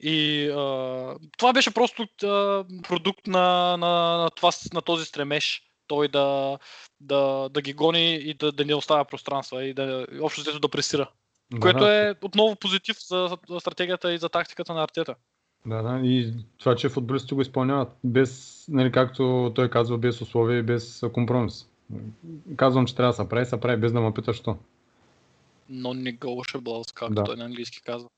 И 0.00 0.48
а, 0.48 1.14
това 1.38 1.52
беше 1.52 1.74
просто 1.74 2.02
а, 2.02 2.64
продукт 2.88 3.26
на, 3.26 3.76
на, 3.76 4.16
на, 4.18 4.30
това, 4.30 4.50
на 4.74 4.82
този 4.82 5.04
стремеж. 5.04 5.65
Той 5.86 6.08
да, 6.08 6.58
да, 7.00 7.48
да 7.48 7.62
ги 7.62 7.72
гони 7.72 8.14
и 8.14 8.34
да, 8.34 8.52
да 8.52 8.64
не 8.64 8.74
оставя 8.74 9.04
пространства 9.04 9.64
и 9.64 9.74
да 9.74 10.06
общо 10.22 10.40
взето 10.40 10.60
да 10.60 10.68
пресира. 10.68 11.10
Което 11.60 11.78
да, 11.78 12.08
е 12.08 12.14
отново 12.22 12.56
позитив 12.56 12.96
за, 13.08 13.38
за 13.48 13.60
стратегията 13.60 14.12
и 14.12 14.18
за 14.18 14.28
тактиката 14.28 14.74
на 14.74 14.82
Артета. 14.82 15.14
Да, 15.66 15.82
да. 15.82 16.00
И 16.02 16.34
това, 16.58 16.76
че 16.76 16.88
футболистите 16.88 17.34
го 17.34 17.40
изпълняват 17.40 17.88
без, 18.04 18.64
нали, 18.68 18.92
както 18.92 19.52
той 19.54 19.70
казва, 19.70 19.98
без 19.98 20.20
условия 20.20 20.58
и 20.58 20.62
без 20.62 21.02
компромис. 21.12 21.68
Казвам, 22.56 22.86
че 22.86 22.94
трябва 22.96 23.12
да 23.12 23.16
се 23.16 23.28
прави, 23.28 23.46
се 23.46 23.60
прави, 23.60 23.80
без 23.80 23.92
да 23.92 24.00
ме 24.00 24.14
питаш 24.14 24.36
що. 24.36 24.56
Non-negotiables, 25.70 26.94
както 26.94 27.14
Да. 27.14 27.24
той 27.24 27.36
на 27.36 27.44
английски 27.44 27.82
казва. 27.82 28.08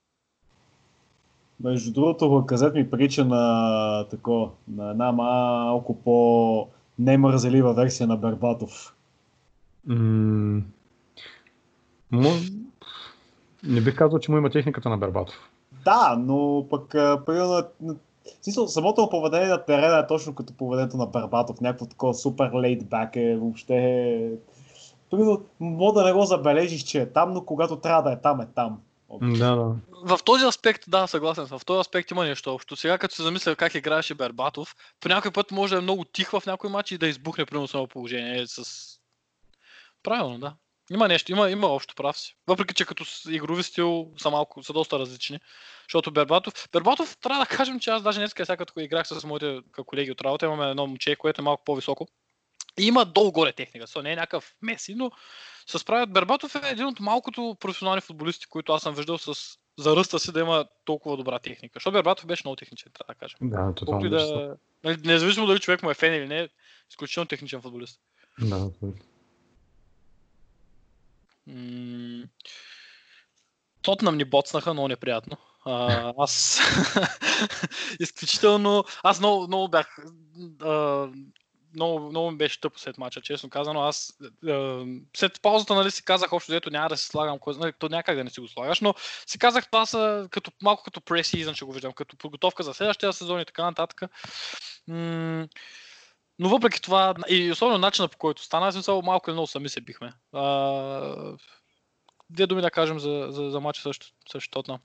Между 1.60 1.92
другото, 1.92 2.24
Лаказет 2.24 2.74
ми 2.74 2.90
прилича 2.90 3.24
на 3.24 4.04
тако, 4.10 4.50
на 4.68 4.90
една 4.90 5.12
малко 5.12 6.02
по 6.02 6.68
немързелива 6.98 7.74
версия 7.74 8.06
на 8.06 8.16
Бербатов. 8.16 8.94
М-. 9.86 10.62
Не 13.64 13.80
бих 13.80 13.96
казал, 13.96 14.18
че 14.18 14.30
му 14.30 14.38
има 14.38 14.50
техниката 14.50 14.88
на 14.88 14.98
Бербатов. 14.98 15.50
Да, 15.84 16.16
но 16.18 16.66
пък 16.70 16.90
примерно, 17.26 17.62
смисъл, 18.42 18.68
самото 18.68 19.10
поведение 19.10 19.48
на 19.48 19.64
терена 19.64 19.98
е 19.98 20.06
точно 20.06 20.34
като 20.34 20.52
поведението 20.52 20.96
на 20.96 21.06
Бербатов. 21.06 21.60
Някакво 21.60 21.86
такова 21.86 22.14
супер 22.14 22.50
лейтбак 22.54 23.16
е, 23.16 23.36
въобще. 23.36 24.32
Примерно, 25.10 25.42
мога 25.60 26.00
да 26.00 26.06
не 26.06 26.12
го 26.12 26.24
забележиш, 26.24 26.82
че 26.82 27.00
е 27.00 27.06
там, 27.06 27.32
но 27.32 27.44
когато 27.44 27.76
трябва 27.76 28.02
да 28.02 28.12
е 28.12 28.20
там, 28.20 28.40
е 28.40 28.46
там. 28.54 28.80
Да, 29.10 29.56
да. 29.56 29.74
В 30.04 30.18
този 30.24 30.44
аспект, 30.44 30.84
да, 30.88 31.06
съгласен 31.06 31.46
съм. 31.46 31.58
В 31.58 31.64
този 31.64 31.80
аспект 31.80 32.10
има 32.10 32.24
нещо 32.24 32.54
общо. 32.54 32.76
Сега, 32.76 32.98
като 32.98 33.14
се 33.14 33.22
замисля 33.22 33.56
как 33.56 33.74
играеше 33.74 34.14
Бербатов, 34.14 34.76
по 35.00 35.08
някой 35.08 35.30
път 35.30 35.50
може 35.50 35.74
да 35.74 35.78
е 35.78 35.82
много 35.82 36.04
тих 36.04 36.30
в 36.30 36.42
някой 36.46 36.70
матч 36.70 36.90
и 36.90 36.98
да 36.98 37.06
избухне 37.06 37.46
примерно 37.46 37.86
положение 37.86 38.46
с... 38.46 38.88
Правилно, 40.02 40.38
да. 40.38 40.54
Има 40.90 41.08
нещо, 41.08 41.32
има, 41.32 41.50
има 41.50 41.66
общо 41.66 41.94
прав 41.94 42.18
си. 42.18 42.36
Въпреки, 42.46 42.74
че 42.74 42.84
като 42.84 43.04
игрови 43.28 43.62
стил 43.62 44.12
са 44.18 44.30
малко, 44.30 44.62
са 44.62 44.72
доста 44.72 44.98
различни. 44.98 45.40
Защото 45.88 46.10
Бербатов, 46.10 46.68
Бербатов 46.72 47.16
трябва 47.16 47.44
да 47.44 47.56
кажем, 47.56 47.80
че 47.80 47.90
аз 47.90 48.02
даже 48.02 48.18
днес, 48.18 48.32
сега 48.36 48.56
като 48.56 48.80
играх 48.80 49.08
с 49.08 49.24
моите 49.24 49.60
колеги 49.86 50.10
от 50.10 50.20
работа, 50.20 50.46
имаме 50.46 50.70
едно 50.70 50.86
момче, 50.86 51.16
което 51.16 51.40
е 51.40 51.44
малко 51.44 51.64
по-високо. 51.64 52.08
И 52.78 52.86
има 52.86 53.06
долу-горе 53.06 53.52
техника. 53.52 53.86
So, 53.86 54.02
не 54.02 54.12
е 54.12 54.16
някакъв 54.16 54.54
меси, 54.62 54.94
но 54.94 55.10
се 55.70 55.78
справят. 55.78 56.12
Бербатов 56.12 56.54
е 56.54 56.70
един 56.70 56.86
от 56.86 57.00
малкото 57.00 57.56
професионални 57.60 58.00
футболисти, 58.00 58.46
които 58.46 58.72
аз 58.72 58.82
съм 58.82 58.94
виждал 58.94 59.18
с 59.18 59.58
за 59.78 59.96
ръста 59.96 60.18
си 60.18 60.32
да 60.32 60.40
има 60.40 60.64
толкова 60.84 61.16
добра 61.16 61.38
техника. 61.38 61.72
Защото 61.76 61.92
Бербатов 61.92 62.26
беше 62.26 62.42
много 62.44 62.56
техничен, 62.56 62.92
трябва 62.92 63.14
да 63.14 63.18
кажем. 63.18 63.38
Да, 63.42 63.74
тотално. 63.74 64.10
Да, 64.10 64.56
нали, 64.84 64.96
Независимо 65.04 65.46
дали 65.46 65.58
човек 65.58 65.82
му 65.82 65.90
е 65.90 65.94
фен 65.94 66.14
или 66.14 66.26
не, 66.28 66.40
е 66.40 66.48
изключително 66.90 67.26
техничен 67.26 67.62
футболист. 67.62 68.00
да, 68.40 68.56
абсолютно. 68.56 69.04
Тотнам 73.82 74.16
ни 74.16 74.24
боцнаха 74.24 74.72
много 74.72 74.88
неприятно. 74.88 75.36
А, 75.64 76.12
аз 76.18 76.60
изключително... 78.00 78.84
Аз 79.02 79.18
много, 79.18 79.46
много 79.46 79.68
бях... 79.68 79.98
А, 80.62 81.08
много, 81.74 82.10
много 82.10 82.30
ми 82.30 82.36
беше 82.36 82.60
тъпо 82.60 82.78
след 82.78 82.98
мача, 82.98 83.20
честно 83.20 83.50
казано. 83.50 83.80
Аз 83.80 84.18
а, 84.48 84.84
след 85.16 85.42
паузата 85.42 85.74
нали, 85.74 85.90
си 85.90 86.04
казах 86.04 86.32
общо, 86.32 86.52
дето 86.52 86.70
няма 86.70 86.88
да 86.88 86.96
си 86.96 87.06
слагам, 87.06 87.38
кой, 87.38 87.54
нали, 87.58 87.72
то 87.78 87.88
някак 87.88 88.16
да 88.16 88.24
не 88.24 88.30
си 88.30 88.40
го 88.40 88.48
слагаш, 88.48 88.80
но 88.80 88.94
си 89.26 89.38
казах 89.38 89.66
това 89.66 89.86
са 89.86 90.28
като, 90.30 90.50
малко 90.62 90.82
като 90.82 91.00
пресизън, 91.00 91.54
ще 91.54 91.64
го 91.64 91.72
виждам, 91.72 91.92
като 91.92 92.16
подготовка 92.16 92.62
за 92.62 92.74
следващия 92.74 93.12
сезон 93.12 93.40
и 93.40 93.44
така 93.44 93.62
нататък. 93.62 94.02
М- 94.88 95.48
но 96.38 96.48
въпреки 96.48 96.82
това, 96.82 97.14
и 97.28 97.52
особено 97.52 97.78
начина 97.78 98.08
по 98.08 98.18
който 98.18 98.42
стана, 98.42 98.72
смисъл 98.72 99.02
малко 99.02 99.30
или 99.30 99.34
много 99.34 99.46
сами 99.46 99.68
се 99.68 99.80
бихме. 99.80 100.12
А, 100.32 101.36
Две 102.30 102.46
думи 102.46 102.62
да 102.62 102.70
кажем 102.70 102.98
за, 102.98 103.26
за, 103.30 103.50
за 103.50 103.60
матча 103.60 103.82
също, 103.82 104.06
също 104.32 104.50
Тотнам. 104.50 104.78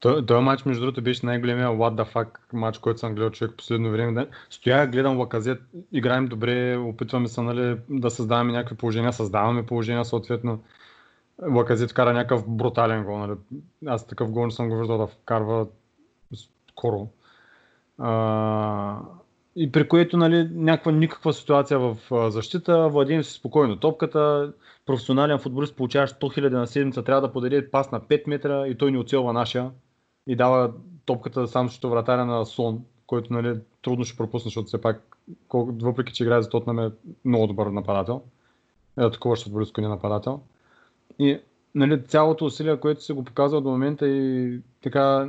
Той, 0.00 0.26
този 0.26 0.44
матч, 0.44 0.64
между 0.64 0.80
другото, 0.80 1.02
беше 1.02 1.26
най-големия 1.26 1.68
what 1.68 2.02
the 2.02 2.12
fuck 2.14 2.28
матч, 2.52 2.78
който 2.78 3.00
съм 3.00 3.14
гледал 3.14 3.30
човек 3.30 3.54
последно 3.56 3.90
време. 3.90 4.26
Стоя, 4.50 4.86
гледам 4.86 5.18
Лаказет, 5.18 5.62
играем 5.92 6.26
добре, 6.26 6.76
опитваме 6.76 7.28
се 7.28 7.42
нали, 7.42 7.76
да 7.88 8.10
създаваме 8.10 8.52
някакви 8.52 8.76
положения, 8.76 9.12
създаваме 9.12 9.66
положения 9.66 10.04
съответно. 10.04 10.62
Лаказет 11.50 11.90
вкара 11.90 12.12
някакъв 12.12 12.48
брутален 12.48 13.04
гол. 13.04 13.18
Нали. 13.18 13.32
Аз 13.86 14.06
такъв 14.06 14.30
гол 14.30 14.44
не 14.44 14.50
съм 14.50 14.68
го 14.68 14.78
виждал 14.78 14.98
да 14.98 15.06
вкарва 15.06 15.66
скоро. 16.68 17.08
А, 17.98 18.98
и 19.56 19.72
при 19.72 19.88
което 19.88 20.16
нали, 20.16 20.48
някаква 20.52 20.92
никаква 20.92 21.32
ситуация 21.32 21.78
в 21.78 21.96
защита, 22.30 22.88
владеем 22.88 23.24
си 23.24 23.32
спокойно 23.32 23.76
топката, 23.76 24.52
професионален 24.86 25.38
футболист 25.38 25.76
получава 25.76 26.06
100 26.06 26.20
000 26.20 26.48
на 26.48 26.66
седмица, 26.66 27.04
трябва 27.04 27.20
да 27.20 27.32
подаде 27.32 27.70
пас 27.70 27.90
на 27.90 28.00
5 28.00 28.22
метра 28.26 28.66
и 28.66 28.74
той 28.74 28.90
ни 28.90 28.98
оцелва 28.98 29.32
нашия 29.32 29.70
и 30.26 30.36
дава 30.36 30.72
топката 31.04 31.48
сам 31.48 31.68
срещу 31.68 31.88
вратаря 31.88 32.24
на 32.24 32.46
Сон, 32.46 32.84
който 33.06 33.32
нали, 33.32 33.60
трудно 33.82 34.04
ще 34.04 34.16
пропусне, 34.16 34.48
защото 34.48 34.66
все 34.66 34.80
пак, 34.80 35.16
колко, 35.48 35.72
въпреки 35.80 36.12
че 36.12 36.22
играе 36.22 36.42
за 36.42 36.48
Тотнам 36.48 36.78
е 36.78 36.90
много 37.24 37.46
добър 37.46 37.66
нападател. 37.66 38.22
Е 38.98 39.04
атакуващ 39.04 39.44
футболист, 39.44 39.72
който 39.72 39.86
е 39.86 39.90
нападател. 39.90 40.40
И 41.18 41.40
нали, 41.74 42.04
цялото 42.04 42.44
усилие, 42.44 42.80
което 42.80 43.02
се 43.02 43.12
го 43.12 43.24
показва 43.24 43.60
до 43.60 43.70
момента 43.70 44.08
и 44.08 44.58
така 44.82 45.28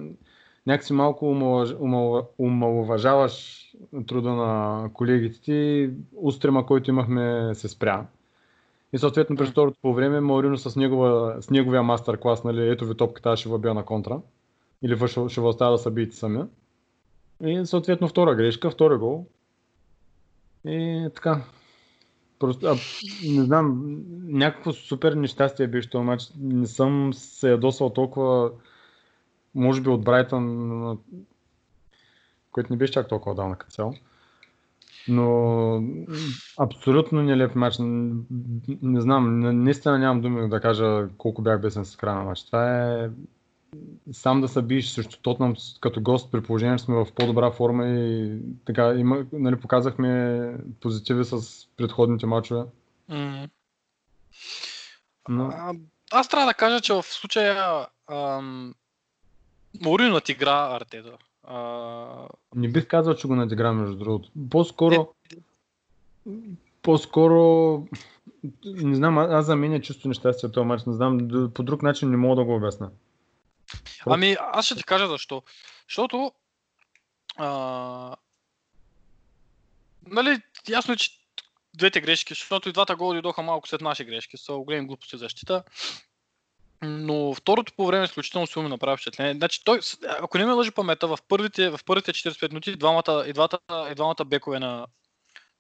някакси 0.68 0.94
малко 0.94 1.30
умалъж, 1.30 1.76
умал, 1.80 2.30
умалуважаваш 2.38 3.68
труда 4.08 4.30
на 4.30 4.90
колегите 4.94 5.42
ти, 5.42 5.90
устрема, 6.16 6.66
който 6.66 6.90
имахме 6.90 7.56
се 7.56 7.68
спря. 7.68 8.06
И 8.94 8.98
съответно 8.98 9.36
през 9.36 9.50
второто 9.50 9.78
по 9.82 9.94
време 9.94 10.20
Маурино 10.20 10.58
с, 10.58 10.76
негова, 10.76 11.38
с 11.42 11.50
неговия 11.50 11.84
мастер 11.84 12.20
клас, 12.20 12.44
нали, 12.44 12.70
ето 12.70 12.86
ви 12.86 12.96
топката, 12.96 13.30
аз 13.30 13.40
ще 13.40 13.50
въбия 13.50 13.74
на 13.74 13.86
контра. 13.86 14.22
Или 14.84 15.08
ще, 15.08 15.30
ще 15.30 15.42
ви 15.42 15.48
оставя 15.48 15.72
да 15.72 15.78
се 15.78 15.92
биете 15.92 16.16
сами. 16.16 16.44
И 17.44 17.66
съответно 17.66 18.08
втора 18.08 18.36
грешка, 18.36 18.72
втори 18.72 18.98
гол. 18.98 19.26
И 20.66 21.10
така. 21.16 21.44
Просто, 22.40 22.66
а, 22.66 22.76
не 23.26 23.44
знам, 23.44 23.96
някакво 24.24 24.74
супер 24.74 25.14
нещастие 25.14 25.68
беше 25.68 25.90
този 25.90 26.06
матч. 26.06 26.24
Не 26.40 26.68
съм 26.68 27.14
се 27.14 27.52
ядосал 27.52 27.90
толкова 27.90 28.52
може 29.56 29.82
би 29.82 29.90
от 29.90 30.04
Брайтън, 30.04 30.72
а, 30.84 30.98
което 32.52 32.74
не 32.74 32.78
беше 32.78 32.94
чак 32.94 33.08
толкова 33.10 33.36
давна 33.36 33.56
като 33.56 33.72
цяло. 33.72 33.94
Но 35.08 35.84
абсолютно 36.60 37.24
нелеп 37.24 37.56
матч. 37.56 37.78
Н- 37.80 38.24
Не 38.82 39.02
знам, 39.02 39.40
на- 39.40 39.54
наистина 39.54 40.00
нямам 40.00 40.22
думи 40.22 40.50
да 40.50 40.62
кажа 40.62 41.08
колко 41.18 41.42
бях 41.42 41.62
бесен 41.62 41.86
с 41.86 41.96
края 41.96 42.16
на 42.16 42.24
матч. 42.24 42.46
Това 42.46 42.92
е 42.94 43.10
сам 44.12 44.42
да 44.42 44.48
се 44.48 44.62
биеш 44.62 44.90
срещу 44.90 45.18
Тотнам 45.22 45.56
като 45.80 46.02
гост 46.02 46.32
при 46.32 46.44
положение, 46.44 46.78
че 46.78 46.84
сме 46.84 46.96
в 46.96 47.08
по-добра 47.16 47.52
форма 47.52 47.88
и 47.88 48.38
така, 48.66 48.94
има, 48.94 49.26
нали, 49.34 49.60
показахме 49.60 50.54
позитиви 50.82 51.26
с 51.26 51.68
предходните 51.78 52.26
матчове. 52.26 52.64
М. 53.10 53.48
Но 55.30 55.46
А, 55.46 55.74
аз 56.12 56.30
трябва 56.30 56.46
да 56.48 56.54
кажа, 56.54 56.82
че 56.82 56.94
в 56.94 57.04
случая 57.04 57.88
ам, 58.12 58.76
Морино 59.82 60.14
надигра 60.14 60.76
Артета. 60.76 61.18
А, 61.44 62.28
не 62.56 62.68
бих 62.68 62.88
казал, 62.88 63.16
че 63.16 63.28
го 63.28 63.36
надигра 63.36 63.74
между 63.74 63.96
другото. 63.98 64.30
По-скоро 64.50 65.08
по-скоро 66.82 67.84
не 68.66 68.96
знам, 68.96 69.18
аз 69.18 69.46
за 69.46 69.56
мен 69.56 69.74
е 69.74 69.82
чисто 69.82 70.08
нещастие 70.08 70.52
този 70.52 70.66
матч. 70.66 70.86
Не 70.86 70.94
знам, 70.94 71.30
по 71.54 71.64
друг 71.64 71.84
начин 71.84 72.10
не 72.10 72.18
мога 72.18 72.36
да 72.36 72.44
го 72.44 72.56
обясня. 72.56 72.90
Ами, 74.06 74.38
аз 74.40 74.66
ще 74.66 74.76
ти 74.76 74.84
кажа 74.84 75.08
защо. 75.08 75.44
Защото, 75.90 76.32
а, 77.36 78.16
нали, 80.08 80.42
ясно 80.70 80.94
е, 80.94 80.98
че 80.98 81.12
двете 81.74 82.02
грешки, 82.02 82.34
защото 82.34 82.70
и 82.70 82.74
двата 82.74 82.96
гола 82.96 83.14
дойдоха 83.14 83.42
малко 83.42 83.68
след 83.68 83.82
наши 83.82 84.06
грешки, 84.06 84.38
са 84.38 84.54
големи 84.54 84.88
глупости 84.88 85.18
защита. 85.18 85.64
Но 86.84 87.34
второто 87.34 87.74
по 87.78 87.86
време 87.88 88.06
изключително 88.06 88.48
силно 88.48 88.70
направи 88.70 88.98
впечатление. 88.98 89.34
Значи, 89.34 89.64
той, 89.64 89.80
ако 90.08 90.38
не 90.38 90.46
ме 90.46 90.52
лъжи 90.52 90.72
памета, 90.72 91.08
в 91.08 91.18
първите, 91.28 91.70
в 91.70 91.80
първите 91.86 92.14
45 92.14 92.50
минути 92.50 92.76
двамата, 92.76 93.24
и, 93.28 93.34
двата, 93.34 93.60
и 93.92 93.96
двамата 93.96 94.26
бекове 94.26 94.60
на, 94.60 94.88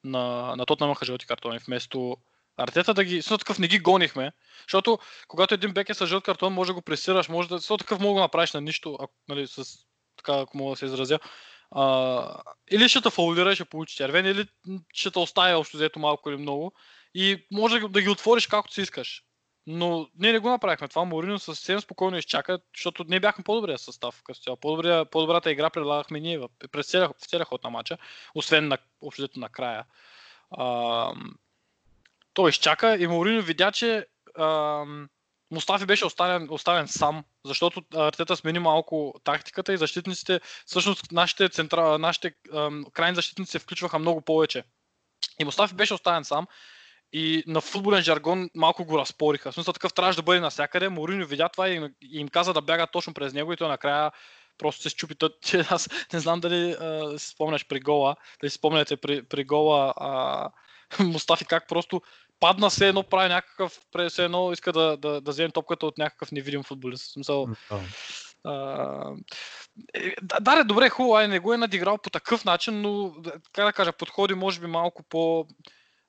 на, 0.03 0.55
на 0.55 0.65
Тотнам 0.65 0.87
имаха 0.87 1.05
жълти 1.05 1.27
картони, 1.27 1.59
вместо 1.59 2.17
Артета 2.63 2.93
да 2.93 3.03
ги... 3.03 3.21
Смисъл 3.21 3.37
такъв 3.37 3.59
не 3.59 3.67
ги 3.67 3.79
гонихме, 3.79 4.31
защото 4.67 4.99
когато 5.27 5.53
един 5.53 5.73
бек 5.73 5.89
е 5.89 5.93
с 5.93 6.07
жълт 6.07 6.23
картон, 6.23 6.53
може 6.53 6.67
да 6.67 6.73
го 6.73 6.81
пресираш, 6.81 7.29
може 7.29 7.49
да... 7.49 7.59
Смисъл 7.59 7.77
такъв 7.77 7.99
мога 7.99 8.19
да 8.19 8.21
направиш 8.21 8.53
на 8.53 8.61
нищо, 8.61 8.97
ако, 8.99 9.13
нали, 9.29 9.47
с... 9.47 9.63
така, 10.17 10.39
ако 10.39 10.57
мога 10.57 10.71
да 10.71 10.75
се 10.75 10.85
изразя. 10.85 11.19
А, 11.71 12.41
или 12.71 12.89
ще 12.89 13.01
те 13.01 13.09
фаулира 13.09 13.51
и 13.51 13.55
ще 13.55 13.65
получи 13.65 13.95
червен, 13.95 14.25
или 14.25 14.47
ще 14.93 15.11
те 15.11 15.19
оставя 15.19 15.59
общо 15.59 15.77
взето 15.77 15.99
малко 15.99 16.29
или 16.29 16.37
много. 16.37 16.73
И 17.13 17.47
може 17.51 17.79
да, 17.79 18.01
ги- 18.01 18.09
отвориш 18.09 18.47
както 18.47 18.73
си 18.73 18.81
искаш. 18.81 19.23
Но 19.67 20.09
ние 20.15 20.31
не 20.31 20.39
го 20.39 20.49
направихме. 20.49 20.87
Това 20.87 21.05
Морино 21.05 21.39
съвсем 21.39 21.81
спокойно 21.81 22.17
изчака, 22.17 22.59
защото 22.75 23.05
ние 23.07 23.19
бяхме 23.19 23.43
по-добрия 23.43 23.77
състав. 23.77 24.23
По-добрия, 24.61 25.05
по-добрата 25.05 25.51
игра 25.51 25.69
предлагахме 25.69 26.19
ние 26.19 26.41
през 26.71 26.87
целия, 26.87 27.09
в 27.09 27.45
ход 27.45 27.63
на 27.63 27.69
матча, 27.69 27.97
освен 28.35 28.67
на, 28.67 28.77
общо 29.01 29.21
взето 29.21 29.39
накрая. 29.39 29.85
А, 30.51 31.13
той 32.33 32.49
изчака 32.49 32.97
и 32.97 33.07
Морино 33.07 33.41
видя, 33.41 33.71
че 33.71 34.05
ам, 34.39 35.09
Мустафи 35.51 35.85
беше 35.85 36.05
оставен, 36.05 36.47
оставен 36.51 36.87
сам, 36.87 37.23
защото 37.45 37.81
Артета 37.95 38.35
смени 38.35 38.59
малко 38.59 39.13
тактиката 39.23 39.73
и 39.73 39.77
защитниците, 39.77 40.41
всъщност 40.65 41.11
нашите, 41.11 41.49
центра, 41.49 41.97
нашите 41.97 42.33
ам, 42.53 42.85
крайни 42.93 43.15
защитници 43.15 43.51
се 43.51 43.59
включваха 43.59 43.99
много 43.99 44.21
повече. 44.21 44.63
И 45.39 45.45
Мустафи 45.45 45.75
беше 45.75 45.93
оставен 45.93 46.23
сам 46.23 46.47
и 47.13 47.43
на 47.47 47.61
футболен 47.61 48.03
жаргон 48.03 48.49
малко 48.55 48.85
го 48.85 48.99
разпориха. 48.99 49.51
В 49.51 49.55
смисъл 49.55 49.73
такъв 49.73 49.93
трябваше 49.93 50.17
да 50.17 50.23
бъде 50.23 50.39
навсякъде. 50.39 50.89
Морино 50.89 51.25
видя 51.25 51.49
това 51.49 51.69
и, 51.69 51.89
им 52.01 52.27
каза 52.27 52.53
да 52.53 52.61
бягат 52.61 52.91
точно 52.91 53.13
през 53.13 53.33
него 53.33 53.53
и 53.53 53.57
той 53.57 53.67
накрая 53.67 54.11
просто 54.57 54.81
се 54.81 54.89
щупи. 54.89 55.15
Аз 55.69 55.89
не 56.13 56.19
знам 56.19 56.39
дали 56.39 56.71
а, 56.71 57.19
си 57.19 57.27
спомняш 57.27 57.67
при 57.67 57.79
гола, 57.79 58.15
дали 58.41 58.49
си 58.49 58.55
спомняте 58.55 58.97
при, 58.97 59.23
при 59.23 59.43
гола 59.43 59.93
а, 59.97 60.49
Мустафи 60.99 61.45
как 61.45 61.67
просто 61.67 62.01
падна 62.39 62.71
се 62.71 62.87
едно, 62.87 63.03
прави 63.03 63.29
някакъв, 63.29 63.79
през 63.91 64.19
едно 64.19 64.51
иска 64.51 64.71
да, 64.71 64.97
да, 64.97 65.21
да 65.21 65.31
вземе 65.31 65.51
топката 65.51 65.85
от 65.85 65.97
някакъв 65.97 66.31
невидим 66.31 66.63
футболист. 66.63 67.03
В 67.03 67.11
Смисъл, 67.13 67.47
а, 68.43 69.13
е, 69.93 70.15
да, 70.21 70.39
да, 70.39 70.63
добре, 70.63 70.89
хубаво, 70.89 71.15
ай, 71.15 71.27
не 71.27 71.39
го 71.39 71.53
е 71.53 71.57
надиграл 71.57 71.97
по 71.97 72.09
такъв 72.09 72.45
начин, 72.45 72.81
но, 72.81 73.13
как 73.53 73.65
да 73.65 73.73
кажа, 73.73 73.93
подходи 73.93 74.33
може 74.33 74.59
би 74.59 74.67
малко 74.67 75.03
по, 75.03 75.45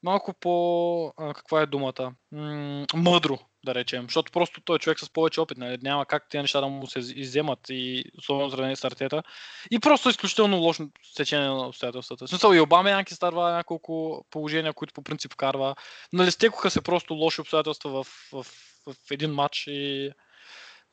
малко 0.02 0.34
по, 0.40 1.06
а, 1.16 1.34
каква 1.34 1.60
е 1.60 1.66
думата, 1.66 2.14
М- 2.32 2.86
мъдро, 2.94 3.38
да 3.64 3.74
речем, 3.74 4.02
защото 4.04 4.32
просто 4.32 4.60
той 4.60 4.76
е 4.76 4.78
човек 4.78 5.00
с 5.00 5.10
повече 5.10 5.40
опит, 5.40 5.58
нали? 5.58 5.78
няма 5.82 6.06
как 6.06 6.28
тези 6.28 6.42
неща 6.42 6.60
да 6.60 6.66
му 6.66 6.86
се 6.86 6.98
из- 6.98 7.12
изземат 7.16 7.58
и 7.68 8.04
особено 8.18 8.50
сравнение 8.50 8.76
с 8.76 8.84
Артета. 8.84 9.22
И 9.70 9.78
просто 9.78 10.08
изключително 10.08 10.58
лошо 10.58 10.88
течение 11.16 11.46
на 11.46 11.66
обстоятелствата. 11.66 12.26
В 12.26 12.30
смисъл 12.30 12.54
и 12.54 12.60
Обама 12.60 12.90
Янки 12.90 13.14
старва 13.14 13.52
няколко 13.52 14.24
положения, 14.30 14.72
които 14.72 14.94
по 14.94 15.02
принцип 15.02 15.32
вкарва. 15.32 15.74
Нали, 16.12 16.30
стекоха 16.30 16.70
се 16.70 16.80
просто 16.80 17.14
лоши 17.14 17.40
обстоятелства 17.40 17.90
в, 17.90 18.06
в, 18.32 18.46
в 18.86 19.10
един 19.10 19.30
матч 19.30 19.66
и 19.66 20.10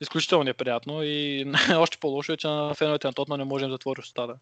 изключително 0.00 0.44
неприятно 0.44 1.02
и 1.02 1.46
още 1.76 1.98
по-лошо 1.98 2.32
е, 2.32 2.36
че 2.36 2.48
на 2.48 2.74
феновете 2.74 3.06
на 3.06 3.12
Тотна 3.12 3.36
не 3.36 3.44
можем 3.44 3.68
да 3.68 3.74
затворим 3.74 4.00
устата. 4.00 4.38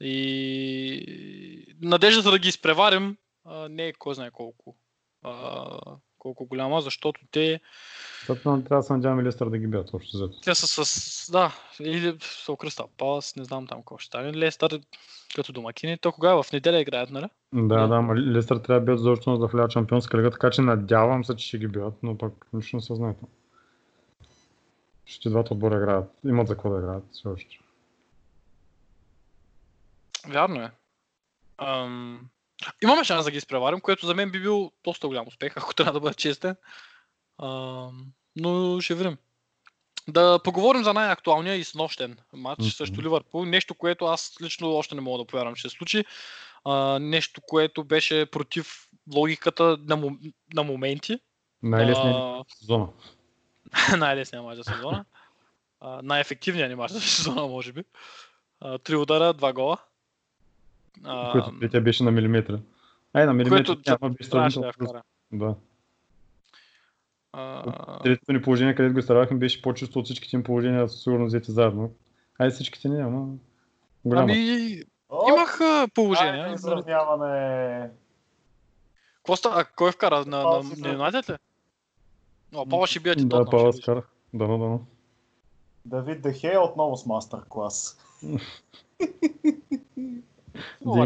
И 0.00 1.74
надеждата 1.82 2.30
да 2.30 2.38
ги 2.38 2.48
изпреварим 2.48 3.16
не 3.68 3.86
е 3.86 3.92
кой 3.92 4.14
знае 4.14 4.30
колко. 4.30 4.76
А, 5.26 5.78
колко 6.18 6.46
голяма, 6.46 6.80
защото 6.80 7.20
те, 7.30 7.60
Защото 8.18 8.42
трябва 8.42 8.76
да 8.76 8.82
се 8.82 8.92
надяваме 8.92 9.22
Лестър 9.22 9.48
да 9.50 9.58
ги 9.58 9.66
бият 9.66 9.94
общо 9.94 10.16
взето. 10.16 10.40
те 10.40 10.54
са 10.54 10.84
с... 10.84 11.32
Да, 11.32 11.54
или 11.80 12.16
с 12.20 12.56
Кристал 12.58 12.88
Палас, 12.98 13.36
не 13.36 13.44
знам 13.44 13.66
там 13.66 13.78
какво 13.78 13.98
ще 13.98 14.06
стане. 14.06 14.34
Лестър 14.34 14.80
като 15.36 15.52
домакини. 15.52 15.98
То 15.98 16.12
кога? 16.12 16.42
В 16.42 16.52
неделя 16.52 16.80
играят, 16.80 17.10
нали? 17.10 17.26
Да, 17.52 17.62
Да. 17.80 17.86
да, 17.88 17.94
ама 17.94 18.14
Лестър 18.16 18.56
трябва 18.56 18.80
да 18.80 18.84
бият 18.84 18.98
задължително 18.98 19.38
да 19.38 19.46
влязат 19.46 19.70
в 19.70 19.72
Шампионска 19.72 20.18
лига, 20.18 20.30
така 20.30 20.50
че 20.50 20.60
надявам 20.62 21.24
се, 21.24 21.36
че 21.36 21.46
ще 21.46 21.58
ги 21.58 21.68
бият, 21.68 21.94
но 22.02 22.18
пък 22.18 22.46
нищо 22.52 22.76
не 22.76 22.82
се 22.82 22.94
знае. 22.94 23.14
Ще 25.06 25.28
двата 25.30 25.54
отбора 25.54 25.76
играят. 25.76 26.10
Имат 26.24 26.48
за 26.48 26.54
какво 26.54 26.70
да 26.70 26.78
играят 26.78 27.04
все 27.12 27.28
още. 27.28 27.58
Вярно 30.28 30.60
е. 30.62 30.70
Ам... 31.58 32.20
Имаме 32.82 33.04
шанс 33.04 33.24
да 33.24 33.30
ги 33.30 33.38
изпреварим, 33.38 33.80
което 33.80 34.06
за 34.06 34.14
мен 34.14 34.30
би 34.30 34.40
бил 34.40 34.72
доста 34.84 35.08
голям 35.08 35.28
успех, 35.28 35.56
ако 35.56 35.74
трябва 35.74 35.92
да 35.92 36.00
бъда 36.00 36.14
честен. 36.14 36.56
Ам... 37.42 38.06
Но 38.36 38.80
ще 38.80 38.94
видим. 38.94 39.16
Да 40.08 40.38
поговорим 40.44 40.84
за 40.84 40.92
най-актуалния 40.92 41.54
и 41.54 41.64
снощен 41.64 42.18
матч 42.32 42.60
Мгм. 42.60 42.68
срещу 42.68 43.02
Ливърпул. 43.02 43.44
Нещо, 43.44 43.74
което 43.74 44.04
аз 44.04 44.36
лично 44.42 44.74
още 44.74 44.94
не 44.94 45.00
мога 45.00 45.18
да 45.18 45.24
повярвам, 45.24 45.54
че 45.54 45.62
се 45.62 45.76
случи. 45.76 46.04
А, 46.64 46.98
нещо, 46.98 47.40
което 47.46 47.84
беше 47.84 48.26
против 48.26 48.88
логиката 49.14 49.76
на, 49.80 49.96
мом... 49.96 50.18
на 50.54 50.62
моменти. 50.62 51.18
Най-лесният 51.62 52.16
А, 52.16 52.44
сезона. 52.48 52.88
най-лесният 53.96 54.44
мач 54.44 54.56
за 54.56 54.64
сезона. 54.64 55.04
А, 55.80 56.00
най-ефективният 56.02 56.68
ни 56.68 56.74
мач 56.74 56.90
за 56.90 57.00
сезона, 57.00 57.46
може 57.46 57.72
би. 57.72 57.84
А, 58.60 58.78
три 58.78 58.96
удара, 58.96 59.32
два 59.32 59.52
гола. 59.52 59.78
А, 61.04 61.32
Което 61.32 61.60
Петя 61.60 61.80
беше 61.80 62.04
на 62.04 62.10
милиметри. 62.10 62.58
Ай, 63.12 63.26
на 63.26 63.32
милиметри 63.34 63.64
което 63.66 63.90
няма, 63.90 64.14
беше 64.14 64.30
сравнително. 64.30 64.72
вкара. 64.72 65.02
Да. 65.32 65.54
А, 67.32 68.02
Третото 68.02 68.32
ни 68.32 68.42
положение, 68.42 68.74
където 68.74 68.92
го 68.92 68.98
изтървахме, 68.98 69.36
беше 69.36 69.62
по-чисто 69.62 69.98
от 69.98 70.04
всичките 70.04 70.36
им 70.36 70.42
положения, 70.42 70.88
сигурно 70.88 71.26
взети 71.26 71.52
заедно. 71.52 71.90
Ай, 72.38 72.50
всичките 72.50 72.88
не, 72.88 73.02
ама... 73.02 73.26
Голяма. 74.04 74.32
Ами, 74.32 74.82
имах 75.28 75.60
а, 75.60 75.88
положения. 75.94 76.32
айде, 76.32 76.42
Нали, 76.42 76.54
Изравняване. 76.54 77.90
Какво 79.16 79.36
ста? 79.36 79.50
А 79.54 79.64
кой 79.64 79.92
вкара? 79.92 80.24
На, 80.26 80.42
на, 80.42 80.62
на 80.78 80.92
Юнайтед 80.92 81.30
ли? 81.30 81.34
О, 82.54 82.66
Пала 82.66 82.86
ще 82.86 83.00
бият 83.00 83.20
и 83.20 83.24
да, 83.24 83.44
ще 83.72 83.82
скарах. 83.82 84.08
Дано, 84.34 84.58
дано. 84.58 84.80
Давид 85.84 86.22
Дехе 86.22 86.58
отново 86.58 86.96
с 86.96 87.06
мастер 87.06 87.38
клас. 87.48 87.98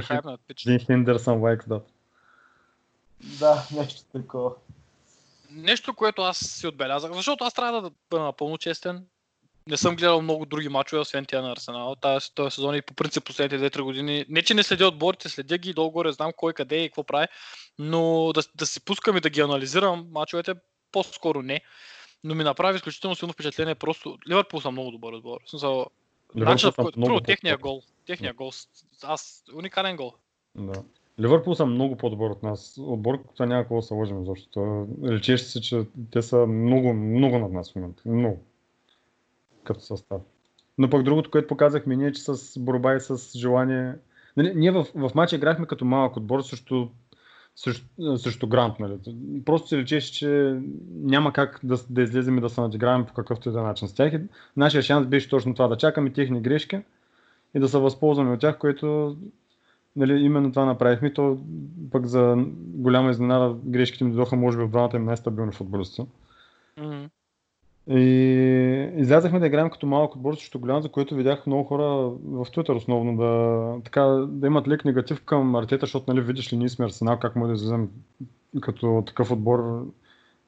Хайпнат 0.03 0.41
пич. 0.49 0.63
Дин 0.63 0.79
Хендерсън 0.79 1.41
лайкс 1.41 1.69
да. 1.69 1.81
Да, 3.39 3.67
нещо 3.73 4.03
такова. 4.13 4.51
Нещо, 5.51 5.95
което 5.95 6.23
аз 6.23 6.39
си 6.39 6.67
отбелязах, 6.67 7.13
защото 7.13 7.45
аз 7.45 7.55
трябва 7.55 7.83
да 7.83 7.91
бъда 8.11 8.25
напълно 8.25 8.59
честен. 8.59 9.07
Не 9.67 9.77
съм 9.77 9.97
гледал 9.97 10.23
много 10.23 10.47
други 10.47 10.69
мачове, 10.69 11.01
освен 11.01 11.25
тия 11.25 11.43
на 11.43 11.53
Арсенал. 11.53 11.97
Тази, 12.01 12.35
този 12.35 12.55
сезон 12.55 12.75
и 12.75 12.83
по 12.83 12.95
принцип 12.95 13.25
последните 13.25 13.71
2-3 13.71 13.83
години. 13.83 14.25
Не, 14.29 14.43
че 14.43 14.55
не 14.55 14.63
следя 14.63 14.89
отборите, 14.89 15.29
следя 15.29 15.59
ги 15.59 15.75
долу-горе, 15.75 16.13
знам 16.13 16.33
кой 16.37 16.53
къде 16.53 16.77
е 16.77 16.85
и 16.85 16.89
какво 16.89 17.05
прави, 17.05 17.27
но 17.79 18.33
да, 18.35 18.43
да 18.55 18.67
си 18.67 18.85
пускам 18.85 19.17
и 19.17 19.21
да 19.21 19.31
ги 19.31 19.41
анализирам 19.41 20.07
мачовете, 20.11 20.55
по-скоро 20.93 21.43
не. 21.43 21.61
Но 22.25 22.35
ми 22.35 22.45
направи 22.45 22.77
изключително 22.77 23.17
силно 23.17 23.33
впечатление. 23.33 23.75
Просто 23.75 24.19
Ливърпул 24.29 24.61
са 24.61 24.71
много 24.71 24.91
добър 24.91 25.13
отбор. 25.13 25.41
В 25.47 25.51
смисъл, 25.51 25.87
начинът, 26.35 26.77
по 26.77 26.83
който, 26.83 27.01
първо, 27.01 27.21
техния 27.21 27.59
гол. 27.59 27.83
Техния 28.11 28.35
гол. 28.35 28.51
Аз, 29.03 29.45
уникален 29.55 29.97
гол. 29.97 30.13
Да. 30.55 30.83
Ливърпул 31.21 31.55
са 31.55 31.67
много 31.67 31.97
по-добър 31.97 32.31
от 32.31 32.43
нас. 32.43 32.79
Отборката 32.79 33.47
няма 33.47 33.63
какво 33.63 33.77
да 33.77 33.83
се 33.83 33.95
лъжим, 33.95 34.27
защото 34.27 34.89
лечеше 35.03 35.45
се, 35.45 35.61
че 35.61 35.83
те 36.11 36.23
са 36.23 36.47
много, 36.47 36.95
много 36.95 37.39
над 37.39 37.53
нас 37.53 37.73
в 37.73 37.77
момента. 37.77 38.03
Много. 38.07 38.41
като 39.65 39.81
състав. 39.81 40.23
Но 40.79 40.91
пък 40.91 41.03
другото, 41.03 41.31
което 41.31 41.49
показахме 41.49 41.97
ние, 41.97 42.13
че 42.13 42.23
с 42.23 42.61
борба 42.61 42.95
и 42.95 43.01
с 43.01 43.39
желание... 43.39 43.95
Нали, 44.37 44.53
ние 44.55 44.71
в, 44.71 44.87
в 44.95 45.11
матча 45.15 45.37
играхме 45.37 45.67
като 45.67 45.85
малък 45.85 46.17
отбор 46.17 46.43
срещу, 46.43 46.89
срещу, 47.57 48.17
срещу 48.17 48.47
Грант. 48.47 48.81
Нали. 48.81 48.99
Просто 49.45 49.69
се 49.69 49.77
речеше, 49.77 50.13
че 50.13 50.61
няма 50.91 51.33
как 51.33 51.61
да, 51.63 51.77
да 51.91 52.03
излезем 52.03 52.39
и 52.39 52.41
да 52.41 52.49
се 52.49 52.61
надиграваме 52.61 53.07
по 53.07 53.13
какъвто 53.13 53.49
и 53.49 53.53
да 53.53 53.61
е 53.61 53.63
начин 53.63 53.89
с 53.89 53.95
тях. 53.95 54.13
Нашия 54.57 54.83
шанс 54.83 55.07
беше 55.07 55.29
точно 55.29 55.55
това, 55.55 55.69
да 55.69 55.77
чакаме 55.77 56.13
техни 56.13 56.41
грешки 56.41 56.81
и 57.55 57.61
да 57.61 57.69
се 57.69 57.79
възползваме 57.79 58.33
от 58.33 58.41
тях, 58.41 58.59
което 58.59 59.17
нали, 59.97 60.13
именно 60.13 60.53
това 60.53 60.65
направихме. 60.65 61.13
То 61.13 61.39
пък 61.91 62.07
за 62.07 62.35
голяма 62.59 63.11
изненада 63.11 63.57
грешките 63.65 64.05
ми 64.05 64.11
дойдоха, 64.11 64.37
може 64.37 64.59
би, 64.59 64.65
в 64.65 64.69
двамата 64.69 64.97
им 64.97 65.05
най-стабилни 65.05 65.53
футболисти. 65.53 66.03
Мгм. 66.79 67.05
И 67.89 68.93
излязахме 68.97 69.39
да 69.39 69.47
играем 69.47 69.71
като 69.71 69.87
малък 69.87 70.15
отбор 70.15 70.35
срещу 70.35 70.59
голям, 70.59 70.83
за 70.83 70.89
което 70.89 71.15
видях 71.15 71.47
много 71.47 71.65
хора 71.65 71.85
в 72.25 72.47
Twitter 72.47 72.77
основно 72.77 73.17
да, 73.17 73.85
така, 73.85 74.03
да 74.29 74.47
имат 74.47 74.69
лек 74.69 74.85
негатив 74.85 75.25
към 75.25 75.55
Артета, 75.55 75.87
защото 75.87 76.05
нали, 76.09 76.21
видиш 76.21 76.53
ли 76.53 76.57
ние 76.57 76.69
сме 76.69 76.85
Арсенал, 76.85 77.19
как 77.19 77.37
може 77.37 77.49
да 77.49 77.55
излезем 77.55 77.89
като 78.61 79.03
такъв 79.07 79.31
отбор 79.31 79.87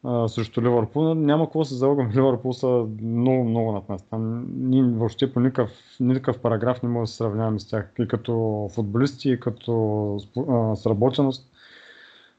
а, 0.04 0.28
срещу 0.28 0.62
Ливърпул. 0.62 1.14
Няма 1.14 1.44
какво 1.46 1.64
се 1.64 1.74
залъгам, 1.74 2.10
Ливърпул 2.14 2.52
са 2.52 2.86
много, 3.02 3.44
много 3.44 3.72
над 3.72 3.88
нас. 3.88 4.02
Там 4.02 4.46
ние 4.54 4.82
въобще 4.82 5.32
по 5.32 5.40
никакъв, 5.40 5.70
никакъв 6.00 6.38
параграф 6.38 6.82
не 6.82 6.88
може 6.88 7.02
да 7.02 7.06
се 7.06 7.16
сравняваме 7.16 7.58
с 7.58 7.68
тях. 7.68 7.92
И 7.98 8.08
като 8.08 8.68
футболисти, 8.74 9.30
и 9.30 9.40
като 9.40 10.16
а, 10.48 10.76
сработеност. 10.76 11.48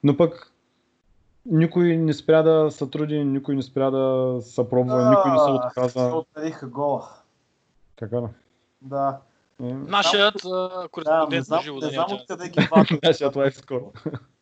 Но 0.03 0.17
пък 0.17 0.51
никой 1.45 1.97
не 1.97 2.13
спря 2.13 2.41
да 2.41 2.71
се 2.71 2.89
труди, 2.89 3.23
никой 3.25 3.55
не 3.55 3.61
спря 3.61 3.91
да 3.91 4.37
се 4.41 4.69
пробва, 4.69 5.09
никой 5.09 5.31
не 5.31 5.39
се 5.39 5.45
Се 5.45 5.51
отказа. 5.51 6.15
отмениха 6.15 6.67
гола. 6.67 7.07
Така 7.95 8.21
да. 8.21 8.29
Да. 8.81 9.17
Е, 9.61 9.73
Нашият 9.73 10.45
а, 10.45 10.49
Да, 10.49 10.81
не 10.81 10.87
кореспондент 10.87 11.45
знам, 11.45 11.57
на 11.57 11.63
живо 11.63 11.79
не 11.79 11.89
знам 11.89 12.07
откъде 12.11 12.49
ги. 12.49 12.69
Нашият 13.03 13.35
лайф 13.35 13.57
скоро. 13.61 13.91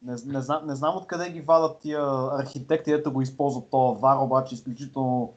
Не, 0.02 0.16
не, 0.26 0.42
знам, 0.42 0.68
не 0.68 0.76
знам 0.76 0.98
откъде 0.98 1.30
ги 1.30 1.42
вадат 1.42 1.80
тия 1.80 2.02
архитекти, 2.40 2.92
ето 2.92 3.12
го 3.12 3.22
използват 3.22 3.70
това 3.72 3.92
вар, 3.92 4.18
обаче 4.18 4.56
изключително 4.56 5.34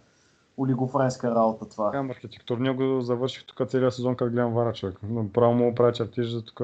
олигофренска 0.59 1.35
работа 1.35 1.69
това. 1.69 1.91
Нямам 1.91 2.11
архитектурния 2.11 2.75
го 2.75 3.01
завърших 3.01 3.45
тук 3.45 3.69
целият 3.69 3.95
сезон, 3.95 4.17
как 4.17 4.31
гледам 4.31 4.55
вара 4.55 4.73
човек. 4.73 4.99
Но 5.03 5.33
Право 5.33 5.55
му 5.55 5.75
правя 5.75 5.93
чертежи, 5.93 6.45
тук 6.45 6.61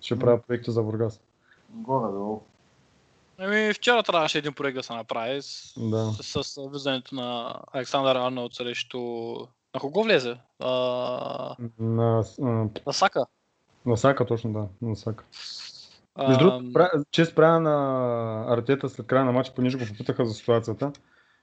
ще 0.00 0.18
правя 0.18 0.40
проекти 0.46 0.70
за 0.70 0.82
Бургас. 0.82 1.20
Горе-долу. 1.70 2.40
Ами, 3.38 3.72
вчера 3.74 4.02
трябваше 4.02 4.38
един 4.38 4.52
проект 4.52 4.76
да 4.76 4.82
се 4.82 4.92
направи 4.92 5.42
с, 5.42 5.74
Да. 5.76 6.12
с, 6.22 6.44
с 6.44 6.68
влизането 6.70 7.14
на 7.14 7.54
Александър 7.72 8.16
Арнолд 8.16 8.54
срещу... 8.54 8.98
На 9.78 9.82
кого 9.82 10.02
влезе? 10.02 10.36
А, 10.60 11.56
На, 11.78 12.24
на 12.38 12.92
Сака. 12.92 13.26
на 13.86 13.96
Сака 13.96 14.26
точно, 14.26 14.52
да. 14.52 14.66
На 14.82 14.96
Сака. 14.96 15.24
А, 16.14 16.28
Между 16.28 16.44
другото, 16.44 16.72
пра- 16.72 17.04
чест 17.10 17.34
правя 17.34 17.60
на 17.60 18.44
Артета 18.48 18.88
след 18.88 19.06
края 19.06 19.24
на 19.24 19.32
матча, 19.32 19.52
понеже 19.54 19.78
го 19.78 19.84
попитаха 19.88 20.26
за 20.26 20.34
ситуацията. 20.34 20.92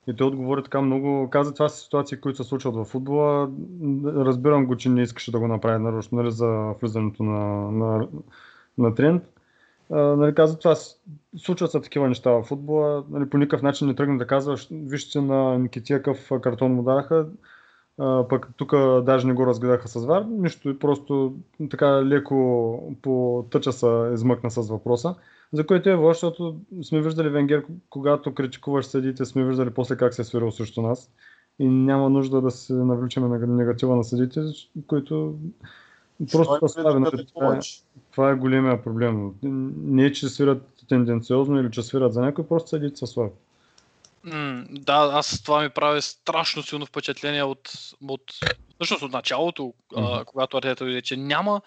И 0.08 0.16
той 0.16 0.28
отговори 0.28 0.64
така 0.64 0.82
много, 0.82 1.30
каза 1.30 1.54
това 1.54 1.70
са 1.70 1.78
ситуации, 1.78 2.18
които 2.18 2.44
се 2.44 2.50
случват 2.50 2.76
във 2.76 2.88
футбола. 2.88 3.50
Разбирам 4.06 4.66
го, 4.66 4.78
че 4.78 4.90
не 4.90 5.02
искаше 5.02 5.32
да 5.32 5.40
го 5.40 5.48
направи 5.48 5.84
нарочно 5.84 6.18
нали, 6.18 6.32
за 6.32 6.48
влизането 6.82 7.24
на, 7.24 7.40
на, 7.72 8.08
на 8.78 8.96
тренд. 8.96 9.24
А, 9.92 9.98
нали, 9.98 10.36
каза 10.36 10.60
това, 10.60 10.76
случват 11.38 11.72
се 11.72 11.82
такива 11.82 12.08
неща 12.08 12.32
в 12.32 12.44
футбола. 12.44 13.04
Нали, 13.10 13.30
по 13.30 13.38
никакъв 13.38 13.62
начин 13.62 13.88
не 13.88 13.96
тръгна 13.96 14.18
да 14.18 14.28
казва, 14.28 14.58
«Щ- 14.58 14.90
вижте 14.90 15.22
на 15.22 15.58
Никития 15.58 16.02
какъв 16.02 16.42
картон 16.42 16.74
му 16.74 16.84
даха. 16.84 17.28
А, 17.98 18.28
пък 18.28 18.50
тук 18.58 18.76
даже 19.04 19.28
не 19.28 19.34
го 19.34 19.48
разгледаха 19.48 19.88
с 19.88 20.06
вар, 20.06 20.26
нищо, 20.30 20.70
и 20.70 20.80
просто 20.80 21.36
така 21.70 22.06
леко 22.06 22.96
по 23.02 23.46
тъча 23.52 23.72
се 23.72 24.10
измъкна 24.14 24.52
с 24.52 24.70
въпроса, 24.70 25.16
за 25.54 25.66
което 25.68 25.90
е 25.90 25.94
лошо, 25.94 26.28
защото 26.28 26.56
сме 26.84 27.02
виждали 27.02 27.30
Венгер, 27.30 27.66
когато 27.90 28.34
критикуваш 28.34 28.86
съдите, 28.86 29.26
сме 29.26 29.46
виждали 29.46 29.70
после 29.70 29.98
как 29.98 30.14
се 30.14 30.22
е 30.22 30.26
свирил 30.26 30.52
срещу 30.52 30.82
нас 30.82 31.12
и 31.60 31.68
няма 31.68 32.10
нужда 32.10 32.42
да 32.42 32.52
се 32.52 32.74
навличаме 32.74 33.28
на 33.28 33.48
негатива 33.48 33.96
на 33.96 34.04
съдите, 34.04 34.42
които 34.88 35.36
просто 36.32 36.68
са 36.68 36.84
докато 36.84 37.00
нали, 37.00 37.26
Това 37.26 37.56
е, 37.56 37.60
това 38.12 38.30
е 38.32 38.36
големия 38.36 38.84
проблем. 38.84 39.34
Не 39.44 40.06
е, 40.06 40.12
че 40.12 40.30
свират 40.30 40.74
тенденциозно 40.90 41.60
или 41.60 41.72
че 41.72 41.84
свират 41.84 42.14
за 42.14 42.22
някой, 42.22 42.48
просто 42.48 42.70
съдите 42.70 42.96
са 42.96 43.08
слаби. 43.08 43.32
М, 44.26 44.66
да, 44.70 45.10
аз 45.14 45.44
това 45.44 45.62
ми 45.62 45.70
прави 45.70 46.02
страшно 46.02 46.64
силно 46.64 46.86
впечатление 46.86 47.44
от, 47.44 47.72
от 48.02 48.22
всъщност 48.76 49.04
от 49.04 49.12
началото, 49.12 49.74
Мгм. 49.96 50.06
а, 50.06 50.26
когато 50.26 50.58
Артета 50.58 50.84
дойде, 50.86 51.02
че 51.02 51.18
няма. 51.18 51.62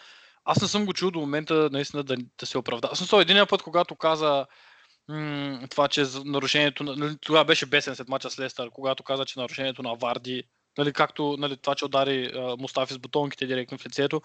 Аз 0.45 0.63
не 0.63 0.69
съм 0.69 0.87
го 0.87 0.93
чул 0.93 1.11
до 1.11 1.21
момента 1.21 1.69
наистина 1.73 2.03
да, 2.03 2.17
да 2.41 2.47
се 2.47 2.59
оправда. 2.59 2.89
Аз 2.93 2.99
съм 2.99 3.21
единия 3.21 3.47
път, 3.47 3.63
когато 3.63 3.97
каза 3.97 4.47
м- 5.09 5.61
това, 5.71 5.89
че 5.89 6.05
нарушението, 6.25 6.85
на- 6.85 6.97
нали, 6.97 7.17
тогава 7.21 7.45
беше 7.45 7.67
бесен 7.67 7.97
след 7.97 8.09
мача 8.09 8.31
с 8.31 8.39
Лестър, 8.39 8.71
когато 8.71 9.03
каза, 9.03 9.25
че 9.25 9.39
нарушението 9.39 9.83
на 9.83 9.95
Варди, 9.95 10.45
нали, 10.79 10.93
както 10.93 11.37
нали, 11.39 11.57
това, 11.57 11.75
че 11.75 11.85
удари 11.85 12.33
а, 12.35 12.57
Мустафи 12.59 12.95
с 12.95 12.99
бутонките 12.99 13.47
директно 13.47 13.79
в 13.79 13.87
лицето, 13.87 14.23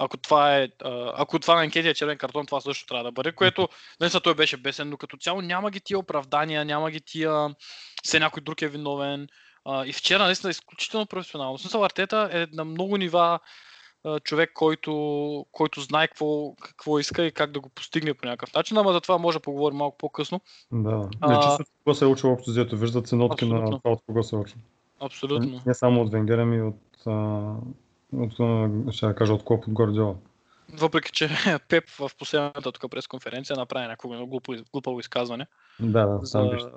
ако 0.00 0.16
това 0.16 0.56
е, 0.56 0.68
ако 1.14 1.38
това 1.38 1.54
на 1.54 1.62
анкетия 1.62 1.90
е 1.90 1.94
червен 1.94 2.18
картон, 2.18 2.46
това 2.46 2.60
също 2.60 2.86
трябва 2.86 3.04
да 3.04 3.12
бъде, 3.12 3.32
което 3.32 3.68
наистина 4.00 4.20
той 4.20 4.34
беше 4.34 4.56
бесен, 4.56 4.90
но 4.90 4.96
като 4.96 5.16
цяло 5.16 5.40
няма 5.40 5.70
ги 5.70 5.80
тия 5.80 5.98
оправдания, 5.98 6.64
няма 6.64 6.90
ги 6.90 7.00
тия 7.00 7.54
все 8.02 8.20
някой 8.20 8.42
друг 8.42 8.62
е 8.62 8.68
виновен. 8.68 9.28
И 9.86 9.92
вчера 9.92 10.24
наистина 10.24 10.50
изключително 10.50 11.06
професионално. 11.06 11.58
В 11.58 11.60
смисъл 11.60 11.84
Артета 11.84 12.30
е 12.32 12.46
на 12.56 12.64
много 12.64 12.96
нива 12.96 13.38
човек, 14.24 14.50
който, 14.54 15.46
който 15.52 15.80
знае 15.80 16.08
какво, 16.08 16.54
какво 16.54 16.98
иска 16.98 17.24
и 17.24 17.32
как 17.32 17.52
да 17.52 17.60
го 17.60 17.68
постигне 17.68 18.14
по 18.14 18.26
някакъв 18.26 18.54
начин, 18.54 18.78
ама 18.78 18.92
за 18.92 19.00
това 19.00 19.18
може 19.18 19.38
да 19.38 19.42
поговорим 19.42 19.78
малко 19.78 19.98
по-късно. 19.98 20.40
Да. 20.72 21.08
А- 21.20 21.30
Не, 21.30 21.64
с 21.64 21.68
кого 21.84 21.94
се 21.94 22.04
е 22.04 22.08
учил 22.08 22.32
общо 22.32 22.50
взето. 22.50 22.76
Виждат 22.76 23.08
се 23.08 23.16
нотки 23.16 23.44
Абсолютно. 23.44 23.70
на 23.70 23.78
това 23.78 23.90
от 23.90 24.02
кого 24.06 24.22
се 24.22 24.36
е 24.36 24.38
учил. 24.38 24.58
Абсолютно. 25.00 25.60
Не 25.66 25.74
само 25.74 26.02
от 26.02 26.12
Венгера, 26.12 26.46
ми 26.46 26.62
от, 26.62 27.06
а, 27.06 27.52
от, 28.12 28.94
ще 28.94 29.14
кажа, 29.14 29.34
от 29.34 29.44
Клоп, 29.44 29.66
от 29.66 29.72
Гордиола. 29.72 30.14
Въпреки, 30.78 31.12
че 31.12 31.28
Пеп 31.68 31.88
в 31.88 32.10
последната 32.18 32.72
тук 32.72 32.90
пресконференция 32.90 33.56
направи 33.56 33.86
някакво 33.86 34.26
глупо, 34.26 34.54
глупаво 34.72 35.00
изказване 35.00 35.46
Да, 35.80 36.06
да, 36.06 36.18
за, 36.22 36.70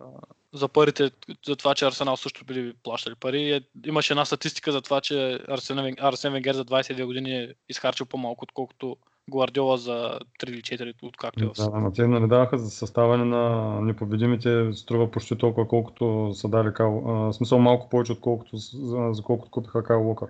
за 0.54 0.68
парите, 0.68 1.12
за 1.48 1.56
това, 1.56 1.76
че 1.76 1.86
Арсенал 1.86 2.18
също 2.18 2.46
били 2.46 2.74
плащали 2.84 3.16
пари. 3.16 3.52
Е, 3.52 3.62
имаше 3.86 4.14
една 4.14 4.26
статистика 4.26 4.72
за 4.72 4.82
това, 4.82 5.02
че 5.02 5.40
Арсен, 5.48 5.96
Арсен 6.00 6.34
Венгер 6.34 6.54
за 6.54 6.66
22 6.66 7.06
години 7.06 7.38
е 7.38 7.54
изхарчил 7.70 8.06
по-малко, 8.06 8.44
отколкото 8.44 8.98
Гвардиола 9.32 9.78
за 9.78 10.20
3 10.44 10.50
или 10.50 10.62
4, 10.62 10.94
откакто 11.04 11.44
е 11.44 11.48
в 11.48 11.52
Да, 11.58 11.70
ама 11.74 11.94
те 11.94 12.08
нали 12.08 12.28
даваха 12.28 12.58
за 12.58 12.70
съставане 12.70 13.26
на 13.26 13.72
непобедимите, 13.82 14.74
струва 14.74 15.12
почти 15.12 15.38
толкова, 15.38 15.68
колкото 15.68 16.32
са 16.34 16.50
дали 16.50 16.72
в 16.80 17.34
смисъл 17.34 17.60
малко 17.60 17.90
повече, 17.90 18.12
отколкото 18.12 18.58
за, 18.58 19.24
колкото 19.24 19.52
купиха 19.52 19.84
Кал 19.84 20.08
Локър. 20.08 20.30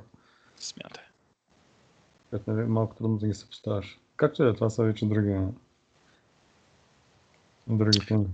Смятай. 0.63 1.04
Което 2.30 2.52
нали, 2.52 2.65
малко 2.65 2.95
трудно 2.95 3.17
да 3.17 3.28
ги 3.28 3.34
се 3.34 3.49
поставяш. 3.49 3.99
Както 4.15 4.43
и 4.43 4.49
е, 4.49 4.54
това 4.54 4.69
са 4.69 4.84
вече 4.84 5.06
други, 5.06 5.39
други 7.67 7.99
теми. 8.08 8.26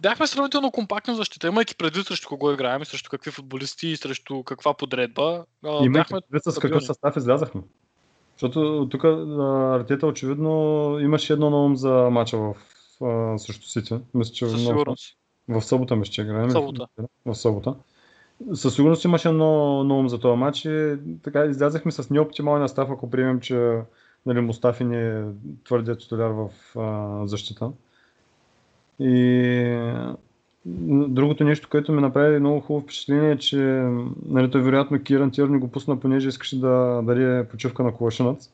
Бяхме 0.00 0.26
сравнително 0.26 0.70
компактно 0.70 1.14
защита, 1.14 1.46
имайки 1.46 1.76
предвид 1.76 2.06
срещу 2.06 2.28
кого 2.28 2.52
играем, 2.52 2.82
и 2.82 2.84
срещу 2.84 3.10
какви 3.10 3.30
футболисти 3.30 3.88
и 3.88 3.96
срещу 3.96 4.42
каква 4.42 4.74
подредба. 4.74 5.44
Имайки 5.64 5.88
бяхме 5.88 6.20
предвид 6.20 6.54
с 6.54 6.58
какъв 6.58 6.84
състав 6.84 7.16
излязахме. 7.16 7.62
Защото 8.32 8.88
тук 8.90 9.04
Артета 9.04 10.06
очевидно 10.06 10.98
имаше 11.00 11.32
едно 11.32 11.64
ум 11.64 11.76
за 11.76 11.92
мача 12.10 12.38
в, 12.38 12.54
а, 13.04 13.38
срещу 13.38 13.66
Сити. 13.66 13.98
Мисля, 14.14 14.32
че 14.32 14.46
със 14.46 14.60
много- 14.60 14.78
сигурност. 14.78 15.16
В 15.48 15.62
събота 15.62 15.96
мисля, 15.96 16.12
че 16.12 16.22
играем. 16.22 16.50
Събота. 16.50 16.86
В 17.26 17.34
събота. 17.34 17.74
Със 18.54 18.74
сигурност 18.74 19.04
имаше 19.04 19.30
на 19.30 19.94
ум 19.94 20.08
за 20.08 20.20
този 20.20 20.38
матч 20.38 20.64
и 20.64 20.96
така 21.22 21.44
излязахме 21.44 21.92
с 21.92 22.10
неоптималния 22.10 22.68
став, 22.68 22.90
ако 22.90 23.10
приемем, 23.10 23.40
че 23.40 23.80
нали, 24.26 24.40
Мустафи 24.40 24.84
не 24.84 25.08
е 25.08 25.22
твърдия 25.64 25.96
титуляр 25.96 26.30
в 26.30 26.48
а, 26.78 27.26
защита. 27.26 27.70
И 29.00 30.02
другото 31.08 31.44
нещо, 31.44 31.68
което 31.70 31.92
ми 31.92 32.00
направи 32.00 32.38
много 32.38 32.60
хубаво 32.60 32.82
впечатление 32.84 33.30
е, 33.30 33.38
че 33.38 33.56
нали, 34.26 34.50
той 34.50 34.60
вероятно 34.60 35.02
Киран 35.02 35.30
Тирни 35.30 35.58
го 35.58 35.68
пусна, 35.68 36.00
понеже 36.00 36.28
искаше 36.28 36.60
да 36.60 37.02
даде 37.04 37.48
почивка 37.50 37.82
на 37.82 37.94
Ковашинец. 37.94 38.50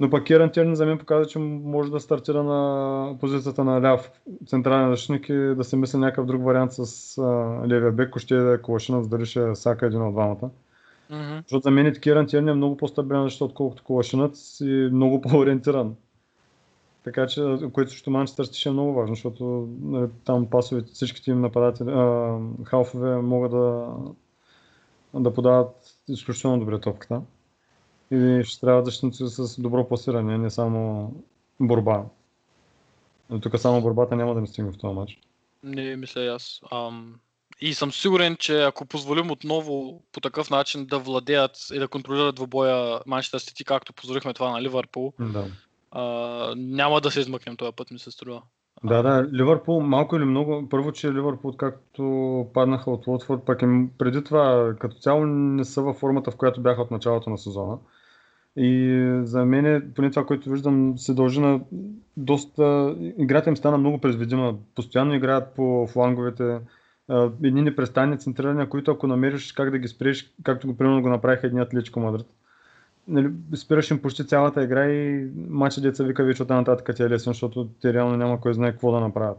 Но 0.00 0.10
пък 0.10 0.24
Киран 0.24 0.50
Тирни 0.50 0.76
за 0.76 0.86
мен 0.86 0.98
показа, 0.98 1.28
че 1.28 1.38
може 1.38 1.90
да 1.90 2.00
стартира 2.00 2.42
на 2.42 3.18
позицията 3.20 3.64
на 3.64 3.82
ляв 3.82 4.10
централен 4.46 4.90
защитник 4.90 5.28
и 5.28 5.32
да 5.32 5.64
се 5.64 5.76
мисли 5.76 5.98
някакъв 5.98 6.26
друг 6.26 6.44
вариант 6.44 6.72
с 6.72 7.18
а, 7.18 7.22
левия 7.68 7.92
бек, 7.92 8.08
ако 8.08 8.18
ще 8.18 8.34
е 8.34 8.38
да 8.38 8.54
е 8.54 8.62
Ковашинец, 8.62 9.08
дали 9.08 9.26
ще 9.26 9.44
е 9.44 9.52
всяка 9.52 9.86
един 9.86 10.02
от 10.02 10.14
двамата. 10.14 10.50
Мгм. 11.10 11.38
Защото 11.42 11.62
за 11.62 11.70
мен 11.70 11.94
Киран 11.94 12.26
Тирни 12.26 12.50
е 12.50 12.54
много 12.54 12.76
по-стабилен 12.76 13.22
защита, 13.22 13.44
отколкото 13.44 13.84
Ковашинец 13.84 14.60
и 14.60 14.88
много 14.92 15.20
по-ориентиран. 15.20 15.94
Така 17.04 17.26
че, 17.26 17.58
което 17.72 17.90
също 17.90 18.10
Манчестър 18.10 18.44
ще 18.44 18.68
е 18.68 18.72
много 18.72 18.94
важно, 18.94 19.14
защото 19.14 19.68
нали, 19.82 20.08
там 20.24 20.46
пасовете, 20.50 20.92
всичките 20.92 21.30
им 21.30 21.40
нападатели, 21.40 21.90
а, 21.90 22.38
халфове 22.64 23.16
могат 23.16 23.50
да 23.50 23.94
да 25.14 25.34
подават 25.34 25.98
изключително 26.08 26.58
добре 26.58 26.80
топката. 26.80 27.22
И 28.10 28.42
ще 28.44 28.60
трябва 28.60 28.84
защитници 28.84 29.24
с 29.26 29.60
добро 29.60 29.88
пласиране, 29.88 30.38
не 30.38 30.50
само 30.50 31.12
борба. 31.60 32.04
Но 33.30 33.40
тук 33.40 33.58
само 33.58 33.82
борбата 33.82 34.16
няма 34.16 34.34
да 34.34 34.40
ми 34.40 34.46
стигне 34.46 34.72
в 34.72 34.78
този 34.78 34.94
матч. 34.94 35.18
Не, 35.62 35.96
мисля 35.96 36.20
и 36.20 36.28
аз. 36.28 36.60
Ам, 36.72 37.14
и 37.60 37.74
съм 37.74 37.92
сигурен, 37.92 38.36
че 38.36 38.62
ако 38.62 38.86
позволим 38.86 39.30
отново 39.30 40.02
по 40.12 40.20
такъв 40.20 40.50
начин 40.50 40.86
да 40.86 40.98
владеят 40.98 41.56
и 41.74 41.78
да 41.78 41.88
контролират 41.88 42.34
двобоя 42.34 43.00
Манчестър 43.06 43.38
Сити, 43.38 43.64
както 43.64 43.92
позволихме 43.92 44.34
това 44.34 44.50
на 44.50 44.62
Ливърпул, 44.62 45.12
Да. 45.20 45.44
а, 45.90 46.54
няма 46.56 47.00
да 47.00 47.10
се 47.10 47.20
измъкнем 47.20 47.56
този 47.56 47.72
път, 47.72 47.90
ми 47.90 47.98
се 47.98 48.10
струва. 48.10 48.42
Да, 48.84 49.02
да, 49.02 49.28
Ливърпул 49.32 49.80
малко 49.80 50.16
или 50.16 50.24
много. 50.24 50.68
Първо, 50.68 50.92
че 50.92 51.12
Ливърпул, 51.12 51.52
както 51.52 52.46
паднаха 52.54 52.90
от 52.90 53.06
Уотфорд, 53.06 53.42
пък 53.46 53.62
им 53.62 53.90
преди 53.98 54.24
това 54.24 54.74
като 54.80 54.96
цяло 54.96 55.26
не 55.26 55.64
са 55.64 55.82
във 55.82 55.96
формата, 55.96 56.30
в 56.30 56.36
която 56.36 56.60
бяха 56.60 56.82
от 56.82 56.90
началото 56.90 57.30
на 57.30 57.38
сезона. 57.38 57.78
И 58.56 59.00
за 59.22 59.44
мен, 59.44 59.92
поне 59.96 60.10
това, 60.10 60.26
което 60.26 60.50
виждам, 60.50 60.98
се 60.98 61.14
дължи 61.14 61.40
на 61.40 61.60
доста... 62.16 62.96
Играта 63.18 63.50
им 63.50 63.56
стана 63.56 63.78
много 63.78 63.98
предвидима. 63.98 64.54
Постоянно 64.74 65.14
играят 65.14 65.54
по 65.54 65.86
фланговете. 65.86 66.58
а, 67.08 67.30
Едни 67.42 67.62
непрестанни 67.62 68.18
центрирания, 68.18 68.68
които 68.68 68.90
ако 68.90 69.06
намериш 69.06 69.52
как 69.52 69.70
да 69.70 69.78
ги 69.78 69.88
спреш, 69.88 70.32
както 70.42 70.66
го 70.66 70.76
примерно 70.76 71.02
го 71.02 71.08
направиха 71.08 71.46
едни 71.46 71.60
Атлетико 71.60 72.00
Мадрид. 72.00 72.26
Нали, 73.08 73.30
спираш 73.56 73.90
им 73.90 74.02
почти 74.02 74.26
цялата 74.26 74.64
игра 74.64 74.86
и 74.86 75.30
матча 75.48 75.80
деца 75.80 76.04
вика 76.04 76.24
вече 76.24 76.42
от 76.42 76.48
нататък 76.48 76.96
ти 76.96 77.02
е 77.02 77.10
лесен, 77.10 77.32
защото 77.32 77.68
те 77.82 77.92
реално 77.92 78.16
няма 78.16 78.40
кой 78.40 78.54
знае 78.54 78.72
какво 78.72 78.92
да 78.92 79.00
направят. 79.00 79.38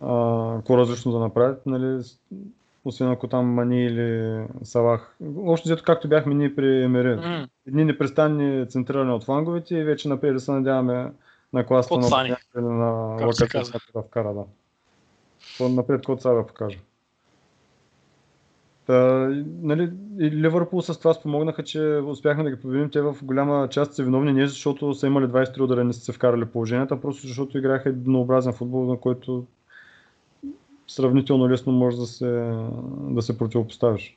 А, 0.00 0.54
какво 0.56 0.78
различно 0.78 1.12
да 1.12 1.18
направят, 1.18 1.66
нали, 1.66 2.02
освен 2.88 3.10
ако 3.10 3.28
там 3.28 3.46
Мани 3.46 3.84
или 3.84 4.40
Салах. 4.62 5.16
Още 5.44 5.68
взето 5.68 5.82
както 5.86 6.08
бяхме 6.08 6.34
ние 6.34 6.54
при 6.54 6.82
Емери. 6.82 7.16
М, 7.16 7.48
Едни 7.66 7.84
непрестанни 7.84 8.68
центрирани 8.68 9.12
от 9.12 9.24
фланговете 9.24 9.76
и 9.76 9.84
вече 9.84 10.08
напред 10.08 10.34
да 10.34 10.40
се 10.40 10.52
надяваме 10.52 11.12
на 11.52 11.66
класата 11.66 11.96
на 11.96 12.02
Сани, 12.02 12.34
на 12.54 13.16
казва. 13.48 13.80
да 13.94 14.02
вкара, 14.02 14.34
да. 14.34 14.44
То 15.58 15.68
напред 15.68 16.04
код 16.04 16.22
сега 16.22 16.34
да 16.34 16.46
покажа. 16.46 16.78
Та, 18.86 19.28
нали, 19.62 19.90
и 20.20 20.30
Ливърпул 20.30 20.82
с 20.82 20.98
това 20.98 21.14
спомогнаха, 21.14 21.64
че 21.64 21.80
успяхме 22.06 22.44
да 22.44 22.50
ги 22.50 22.60
победим. 22.60 22.90
Те 22.90 23.00
в 23.00 23.16
голяма 23.22 23.68
част 23.68 23.94
са 23.94 24.04
виновни 24.04 24.32
не 24.32 24.46
защото 24.46 24.94
са 24.94 25.06
имали 25.06 25.24
23 25.24 25.60
удара 25.60 25.80
и 25.80 25.84
не 25.84 25.92
са 25.92 26.00
се 26.00 26.12
вкарали 26.12 26.44
положенията, 26.44 26.94
а 26.94 27.00
просто 27.00 27.26
защото 27.26 27.58
играха 27.58 27.88
еднообразен 27.88 28.52
футбол, 28.52 28.84
на 28.84 28.96
който 28.96 29.46
сравнително 30.88 31.50
лесно 31.50 31.72
може 31.72 31.96
да 31.96 32.06
се, 32.06 32.52
да 33.00 33.22
се 33.22 33.38
противопоставиш. 33.38 34.16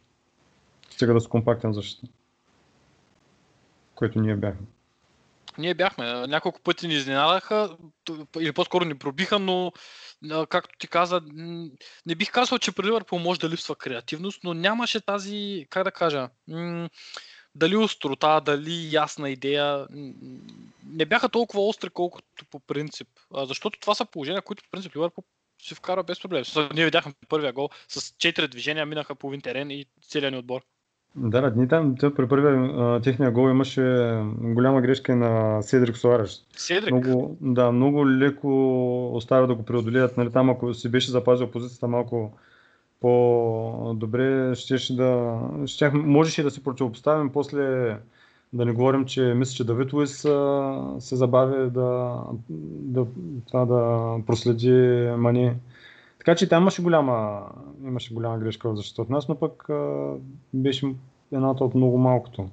Стига 0.90 1.14
да 1.14 1.22
си 1.22 1.30
компактен 1.30 1.74
защита. 1.74 2.08
Което 3.96 4.22
ние 4.22 4.36
бяхме. 4.36 4.68
Ние 5.58 5.74
бяхме. 5.74 6.28
Няколко 6.28 6.62
пъти 6.62 6.88
ни 6.88 6.94
изненадаха, 6.94 7.78
или 8.40 8.52
по-скоро 8.52 8.86
ни 8.86 8.98
пробиха, 8.98 9.40
но 9.40 9.72
както 10.50 10.78
ти 10.78 10.88
каза, 10.88 11.22
не 12.06 12.16
бих 12.16 12.32
казал, 12.32 12.58
че 12.58 12.72
при 12.72 12.88
Ливърпул 12.88 13.20
може 13.20 13.40
да 13.40 13.50
липсва 13.50 13.76
креативност, 13.76 14.44
но 14.44 14.54
нямаше 14.54 15.02
тази, 15.02 15.68
как 15.70 15.84
да 15.84 15.92
кажа, 15.92 16.30
дали 17.56 17.76
острота, 17.76 18.42
дали 18.46 18.94
ясна 18.94 19.30
идея. 19.30 19.88
Не 20.86 21.06
бяха 21.06 21.30
толкова 21.30 21.68
остри, 21.68 21.90
колкото 21.90 22.46
по 22.52 22.60
принцип. 22.60 23.08
Защото 23.34 23.80
това 23.80 23.96
са 23.96 24.06
положения, 24.06 24.42
които 24.42 24.64
по 24.64 24.70
принцип 24.72 24.96
Ливърпул 24.96 25.24
си 25.62 25.76
вкара 25.76 26.04
без 26.04 26.22
проблем. 26.22 26.46
С- 26.46 26.70
Ние 26.74 26.86
видяхме 26.86 27.14
първия 27.30 27.54
гол 27.54 27.70
с 27.88 28.02
4 28.02 28.48
движения, 28.48 28.86
минаха 28.86 29.16
половин 29.16 29.42
терен 29.42 29.72
и 29.72 29.86
целият 30.02 30.34
ни 30.34 30.40
отбор. 30.40 30.62
Да, 31.16 31.42
да, 31.42 31.54
ние 31.56 31.68
там 31.68 31.96
при 31.96 32.28
първия 32.28 33.02
техния 33.02 33.32
гол 33.32 33.50
имаше 33.50 33.82
голяма 34.42 34.82
грешка 34.82 35.16
на 35.16 35.62
Седрик 35.62 35.98
Суареш. 35.98 36.38
Седрик, 36.58 36.92
Много, 36.92 37.38
да, 37.42 37.72
много 37.72 38.10
леко 38.10 38.50
оставя 39.16 39.48
да 39.48 39.56
го 39.56 39.66
преодолеят. 39.66 40.18
Нали, 40.18 40.32
там 40.32 40.50
ако 40.50 40.74
си 40.74 40.90
беше 40.92 41.12
запазил 41.12 41.52
позицията 41.52 41.88
малко 41.88 42.38
по-добре, 43.02 44.56
щеше 44.56 44.96
да, 44.96 45.40
щях, 45.66 45.94
можеше 45.94 46.44
да 46.44 46.52
се 46.52 46.64
противопоставим. 46.64 47.30
После 47.32 47.98
да 48.54 48.66
не 48.66 48.72
говорим, 48.72 49.06
че 49.06 49.22
мисля, 49.22 49.54
че 49.54 49.64
Давид 49.64 49.94
Луис 49.94 50.26
а, 50.26 50.96
се 51.00 51.16
забави 51.16 51.70
да, 51.70 52.22
да, 52.50 53.06
това 53.48 53.66
да 53.66 54.16
проследи 54.26 55.10
Мани. 55.18 55.56
Така 56.18 56.36
че 56.36 56.50
там 56.50 56.64
имаше 56.64 56.84
голяма, 56.84 57.48
имаше 57.84 58.14
голяма 58.14 58.38
грешка 58.38 58.70
в 58.70 58.76
защита 58.76 59.02
от 59.02 59.10
нас, 59.10 59.30
но 59.30 59.36
пък 59.36 59.70
а, 59.70 60.14
беше 60.54 60.96
едната 61.32 61.64
от 61.64 61.76
много 61.76 61.98
малкото. 61.98 62.50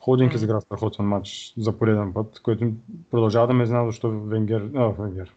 Холдинг 0.00 0.34
изигра 0.34 0.60
страхотен 0.60 1.04
матч 1.04 1.54
за 1.56 1.78
пореден 1.78 2.12
път, 2.12 2.40
който 2.42 2.72
продължава 3.10 3.46
да 3.46 3.52
ме 3.52 3.66
знае 3.66 3.86
защо 3.86 4.10
Венгер... 4.10 4.70
А, 4.74 4.88
Венгер. 4.88 5.34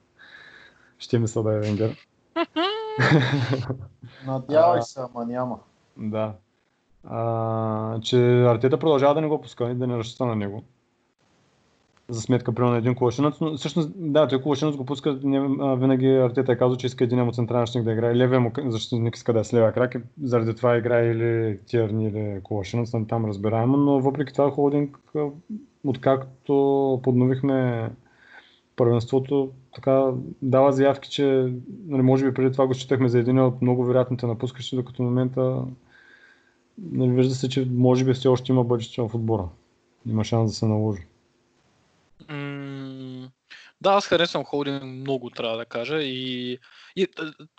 Ще 0.98 1.20
ми 1.20 1.28
се 1.28 1.42
да 1.42 1.54
е 1.54 1.60
Венгер. 1.60 1.98
Надявай 4.28 4.82
се, 4.82 5.00
ама 5.00 5.26
няма. 5.26 5.60
Да. 5.98 6.34
А, 7.04 8.00
че 8.02 8.44
Артета 8.44 8.78
продължава 8.78 9.14
да 9.14 9.22
не 9.22 9.28
го 9.28 9.42
пуска 9.42 9.72
и 9.72 9.76
да 9.76 9.88
не 9.88 9.98
разчита 9.98 10.26
на 10.26 10.36
него. 10.36 10.64
За 12.10 12.22
сметка, 12.22 12.54
примерно, 12.54 12.72
на 12.72 12.78
един 12.78 12.96
колашинец, 12.96 13.42
но 13.42 13.58
всъщност, 13.58 13.92
да, 13.96 14.28
той 14.28 14.42
колашинец 14.42 14.76
го 14.76 14.86
пуска, 14.86 15.20
не, 15.24 15.38
а, 15.60 15.76
винаги 15.76 16.08
Артета 16.08 16.52
е 16.52 16.58
казал, 16.58 16.78
че 16.78 16.88
иска 16.88 17.04
един 17.04 17.20
му 17.20 17.32
централен 17.32 17.84
да 17.84 17.92
играе, 17.92 18.16
левия 18.16 18.40
му 18.40 18.52
защитник 18.68 19.16
иска 19.16 19.34
да 19.34 19.40
е 19.40 19.44
с 19.44 19.54
левия 19.54 19.72
крак 19.72 19.96
и 19.96 20.00
заради 20.24 20.56
това 20.56 20.78
играе 20.78 21.12
или 21.12 21.60
Тierни 21.66 22.08
или 22.08 22.40
колашинец, 22.44 22.94
нали, 22.94 23.08
там 23.08 23.26
разбираемо, 23.26 23.78
но 23.78 24.00
въпреки 24.00 24.34
това 24.34 24.52
Холдинг, 24.52 25.00
откакто 25.84 27.00
подновихме 27.04 27.90
първенството, 28.76 29.52
така 29.76 30.12
дава 30.42 30.72
заявки, 30.72 31.10
че 31.10 31.54
нали, 31.88 32.02
може 32.02 32.26
би 32.26 32.34
преди 32.34 32.52
това 32.52 32.68
го 32.68 32.74
считахме 32.74 33.10
за 33.10 33.20
един 33.20 33.40
от 33.40 33.62
много 33.62 33.86
вероятните 33.86 34.28
напускащи, 34.28 34.76
докато 34.76 35.04
в 35.04 35.06
момента 35.06 35.64
нали, 36.78 37.12
вижда 37.12 37.36
се, 37.36 37.50
че 37.50 37.68
може 37.72 38.06
би 38.06 38.14
все 38.14 38.28
още 38.28 38.52
има 38.52 38.64
бъдеще 38.64 39.02
в 39.02 39.16
отбора. 39.16 39.50
Има 40.06 40.24
шанс 40.24 40.52
да 40.52 40.56
се 40.56 40.66
наложи. 40.66 41.02
М, 42.30 43.30
Да, 43.82 43.92
аз 43.92 44.08
харесвам 44.08 44.44
холдинг 44.44 44.84
много, 44.84 45.30
трябва 45.30 45.58
да 45.58 45.66
кажа. 45.66 46.02
И, 46.02 46.58
и 46.96 47.08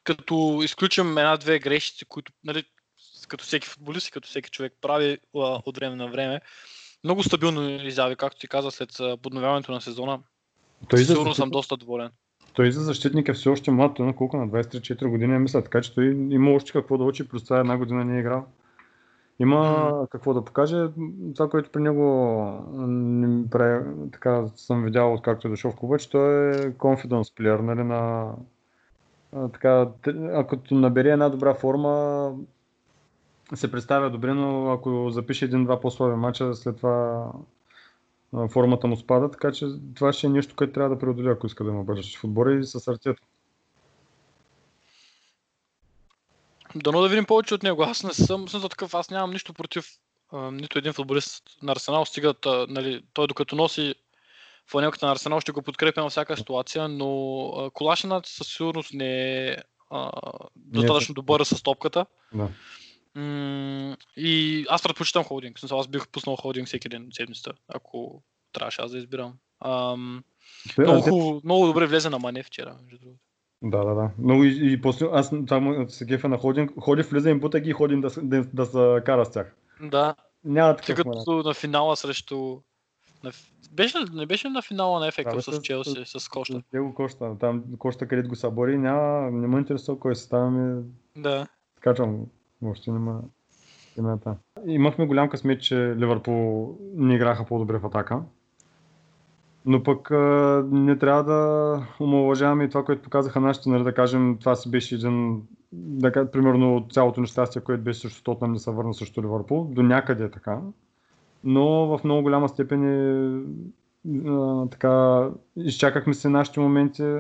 като 0.05 0.61
изключим 0.65 1.19
една-две 1.19 1.59
грешици, 1.59 2.05
които, 2.05 2.33
нали, 2.45 2.65
като 3.29 3.45
всеки 3.45 3.69
футболист 3.69 4.09
и 4.09 4.11
като 4.11 4.29
всеки 4.29 4.51
човек 4.51 4.73
прави 4.81 5.19
а, 5.37 5.61
от 5.67 5.77
време 5.77 5.97
на 5.97 6.09
време, 6.09 6.41
много 7.05 7.23
стабилно 7.23 7.71
изяви, 7.71 8.17
както 8.17 8.41
ти 8.41 8.49
каза, 8.49 8.71
след 8.71 8.91
подновяването 9.23 9.73
на 9.73 9.81
сезона. 9.81 10.21
Той 10.89 10.99
Сигурно 10.99 11.23
съм 11.23 11.31
защитник, 11.31 11.53
доста 11.53 11.77
доволен. 11.77 12.11
той 12.53 12.73
за 12.73 12.81
защитник 12.81 13.29
е 13.29 13.33
все 13.33 13.49
още 13.49 13.71
млад, 13.71 13.95
той 13.97 14.07
на 14.07 14.17
колко 14.17 14.37
на 14.37 14.49
23-4 14.49 15.07
години 15.07 15.35
е 15.35 15.39
мисля, 15.39 15.65
така 15.65 15.81
че 15.81 15.95
той 15.95 16.05
има 16.31 16.51
още 16.51 16.73
какво 16.73 16.99
да 16.99 17.05
учи, 17.05 17.29
плюс 17.29 17.45
това 17.45 17.61
една 17.61 17.77
година 17.77 18.05
не 18.05 18.17
е 18.17 18.21
играл. 18.21 18.47
Има 19.39 20.07
какво 20.11 20.35
да 20.35 20.45
покаже. 20.45 20.89
Това, 21.35 21.49
което 21.49 21.71
при 21.71 21.83
него 21.83 22.05
не 22.77 23.51
прави, 23.51 23.85
така 24.13 24.47
съм 24.57 24.85
видял 24.85 25.15
откакто 25.15 25.47
е 25.47 25.51
дошъл 25.51 25.71
в 25.71 25.77
клуба, 25.77 25.99
че 25.99 26.11
той 26.11 26.51
е 26.51 26.73
confidence 26.73 27.39
player, 27.39 27.61
нали, 27.61 27.85
на 27.85 28.33
така, 29.53 29.89
ако 30.35 30.57
набере 30.71 31.11
една 31.11 31.29
добра 31.29 31.55
форма, 31.55 32.33
се 33.55 33.71
представя 33.71 34.11
добре, 34.11 34.35
но 34.35 34.71
ако 34.71 35.11
запише 35.11 35.45
един-два 35.45 35.81
по-слаби 35.81 36.17
мача, 36.17 36.55
след 36.55 36.77
това 36.77 37.33
формата 38.49 38.87
му 38.87 38.97
спада, 38.97 39.31
така 39.31 39.53
че 39.53 39.67
това 39.95 40.13
ще 40.13 40.27
е 40.27 40.31
нещо, 40.31 40.55
което 40.57 40.73
трябва 40.73 40.91
да 40.91 40.99
преодоли, 40.99 41.29
ако 41.29 41.47
иска 41.47 41.65
да 41.65 41.71
има 41.71 41.85
бъдеще 41.85 42.19
в 42.19 42.25
отбора 42.25 42.55
и 42.55 42.65
с 42.65 42.89
Артета. 42.89 43.23
Дано 46.75 47.01
да 47.01 47.09
видим 47.09 47.25
повече 47.25 47.55
от 47.55 47.63
него. 47.63 47.83
Аз 47.83 48.03
не 48.03 48.13
съм, 48.13 48.49
за 48.49 48.69
такъв, 48.69 48.95
аз 48.95 49.11
нямам 49.11 49.31
нищо 49.31 49.55
против 49.55 49.87
а, 50.33 50.51
нито 50.51 50.79
един 50.79 50.93
футболист 50.93 51.43
на 51.63 51.73
Арсенал. 51.73 52.05
Стигат, 52.05 52.47
а, 52.47 52.67
нали, 52.69 53.03
той 53.13 53.27
докато 53.27 53.57
носи 53.57 53.95
фланелката 54.71 55.07
на 55.07 55.13
Арсенал 55.13 55.41
ще 55.41 55.53
го 55.53 55.63
подкрепя 55.63 56.03
на 56.03 56.11
всяка 56.11 56.37
ситуация, 56.37 56.89
но 56.89 57.71
Колашинът 57.75 58.27
със 58.27 58.49
сигурност 58.49 58.93
не 58.93 59.49
е 59.49 59.57
а, 59.91 60.11
достатъчно 60.57 61.15
добър 61.15 61.45
с 61.45 61.63
топката. 61.63 62.07
Да. 62.35 62.49
М- 63.15 63.97
и 64.17 64.65
аз 64.69 64.83
предпочитам 64.83 65.25
холдинг. 65.25 65.59
Смисъл, 65.59 65.81
аз 65.81 65.89
бих 65.89 66.09
пуснал 66.09 66.37
холдинг 66.37 66.67
всеки 66.67 66.89
ден 66.89 67.07
от 67.07 67.15
седмицата, 67.15 67.53
ако 67.69 68.23
трябваше 68.53 68.83
аз 68.83 68.91
да 68.91 68.99
избирам. 68.99 69.35
Ам, 69.65 70.25
много, 70.79 71.01
хубаво, 71.01 71.41
много 71.45 71.67
добре 71.67 71.87
влезе 71.87 72.11
на 72.11 72.19
Мане 72.19 72.43
вчера, 72.43 72.79
между 72.83 72.99
другото. 72.99 73.21
Да, 73.63 73.85
да, 73.85 73.95
да. 73.95 74.11
Но 74.19 74.45
и, 74.45 74.73
и 74.73 74.81
после, 74.81 75.07
аз 75.13 75.33
там 75.49 75.87
се 75.89 76.07
кефа 76.07 76.29
на 76.29 76.39
ходинг, 76.39 76.71
ходи, 76.81 77.03
влиза 77.03 77.31
им 77.31 77.41
бута 77.41 77.61
ги 77.61 77.71
и 77.71 77.73
ходим 77.73 78.01
да, 78.01 78.11
с- 78.11 78.21
да, 78.23 78.45
да 78.45 78.67
се 78.67 79.03
кара 79.05 79.25
с 79.25 79.31
тях. 79.31 79.55
Да, 79.83 80.15
Няма 80.45 80.77
тъй 80.77 80.87
такъв 80.87 81.05
момент. 81.07 81.21
като 81.21 81.43
на 81.43 81.55
финала 81.55 81.97
срещу... 81.97 82.57
На... 83.25 83.31
Беше, 83.73 83.99
не 84.13 84.27
беше 84.27 84.49
на 84.49 84.63
финала 84.63 85.01
на 85.01 85.07
FA 85.07 85.35
Да, 85.35 85.43
с 85.43 85.53
с- 85.53 85.63
Челси, 85.63 86.03
с 86.07 86.29
Коща? 86.29 86.63
Него 86.73 86.95
Коща, 86.95 87.39
там 87.41 87.65
Коща 87.79 88.09
където 88.09 88.29
го 88.29 88.37
събори, 88.37 88.79
няма, 88.79 89.31
не 89.31 89.47
ме 89.47 89.59
интересува 89.59 89.99
кой 89.99 90.17
се 90.17 90.23
става 90.23 90.51
ми, 90.51 90.83
Да. 91.17 91.47
скачам, 91.77 92.19
въобще 92.63 92.91
няма. 92.91 93.21
Именно. 93.99 94.21
Имахме 94.67 95.07
голям 95.07 95.29
късмет, 95.29 95.63
че 95.63 95.77
Ливърпул 95.97 96.69
не 96.95 97.15
играха 97.15 97.45
по-добре 97.45 97.79
в 97.79 97.87
атака. 97.87 98.23
Но 99.67 99.83
пък 99.83 100.11
а, 100.11 100.65
не 100.71 100.99
трябва 100.99 101.25
да 101.25 101.87
омалъжаваме 102.01 102.65
и 102.65 102.69
това, 102.69 102.85
което 102.85 103.03
показаха 103.03 103.41
нашите, 103.41 103.69
нали, 103.69 103.85
да 103.85 103.95
кажем, 103.95 104.37
това 104.41 104.57
си 104.57 104.71
беше 104.71 104.95
един, 104.95 105.43
да, 105.73 106.13
кажа, 106.13 106.31
примерно 106.31 106.87
цялото 106.93 107.21
нещастие, 107.21 107.63
което 107.63 107.83
беше 107.83 108.01
също 108.01 108.23
Тотнам 108.23 108.53
не 108.53 108.59
се 108.59 108.71
върна 108.71 108.95
също 108.95 109.23
Ливърпул, 109.23 109.65
до 109.65 109.83
някъде 109.83 110.25
е 110.25 110.31
така. 110.31 110.61
Но 111.45 111.87
в 111.87 112.05
много 112.05 112.23
голяма 112.23 112.49
степен 112.49 112.85
е, 112.85 113.41
а, 114.29 114.67
така, 114.69 115.29
изчакахме 115.57 116.15
се 116.15 116.29
нашите 116.29 116.61
моменти, 116.61 117.17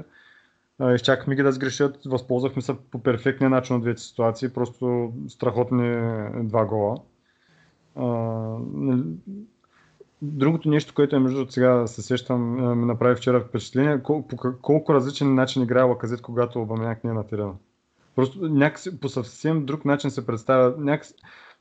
а, 0.78 0.94
изчакахме 0.94 1.34
ги 1.34 1.42
да 1.42 1.52
сгрешат, 1.52 1.98
възползвахме 2.06 2.62
се 2.62 2.74
по 2.90 3.02
перфектния 3.02 3.50
начин 3.50 3.76
от 3.76 3.82
двете 3.82 4.02
ситуации, 4.02 4.52
просто 4.52 5.12
страхотни 5.28 5.96
два 6.42 6.64
гола. 6.64 6.96
А, 7.96 8.06
нали, 8.74 9.02
Другото 10.24 10.68
нещо, 10.68 10.94
което 10.94 11.16
е 11.16 11.18
между 11.18 11.46
сега 11.50 11.86
се 11.86 12.02
сещам, 12.02 12.64
а, 12.64 12.74
ми 12.74 12.84
направи 12.84 13.16
вчера 13.16 13.40
впечатление, 13.40 14.02
кол, 14.02 14.26
по 14.26 14.36
колко 14.62 14.94
различен 14.94 15.34
начин 15.34 15.62
играе 15.62 15.82
Лаказет, 15.82 16.22
когато 16.22 16.62
Обамяк 16.62 17.04
не 17.04 17.10
е 17.10 17.14
на 17.14 17.26
терена. 17.26 17.52
Просто 18.16 18.48
някакси 18.48 19.00
по 19.00 19.08
съвсем 19.08 19.66
друг 19.66 19.84
начин 19.84 20.10
се 20.10 20.26
представя. 20.26 20.74
Някакси, 20.78 21.14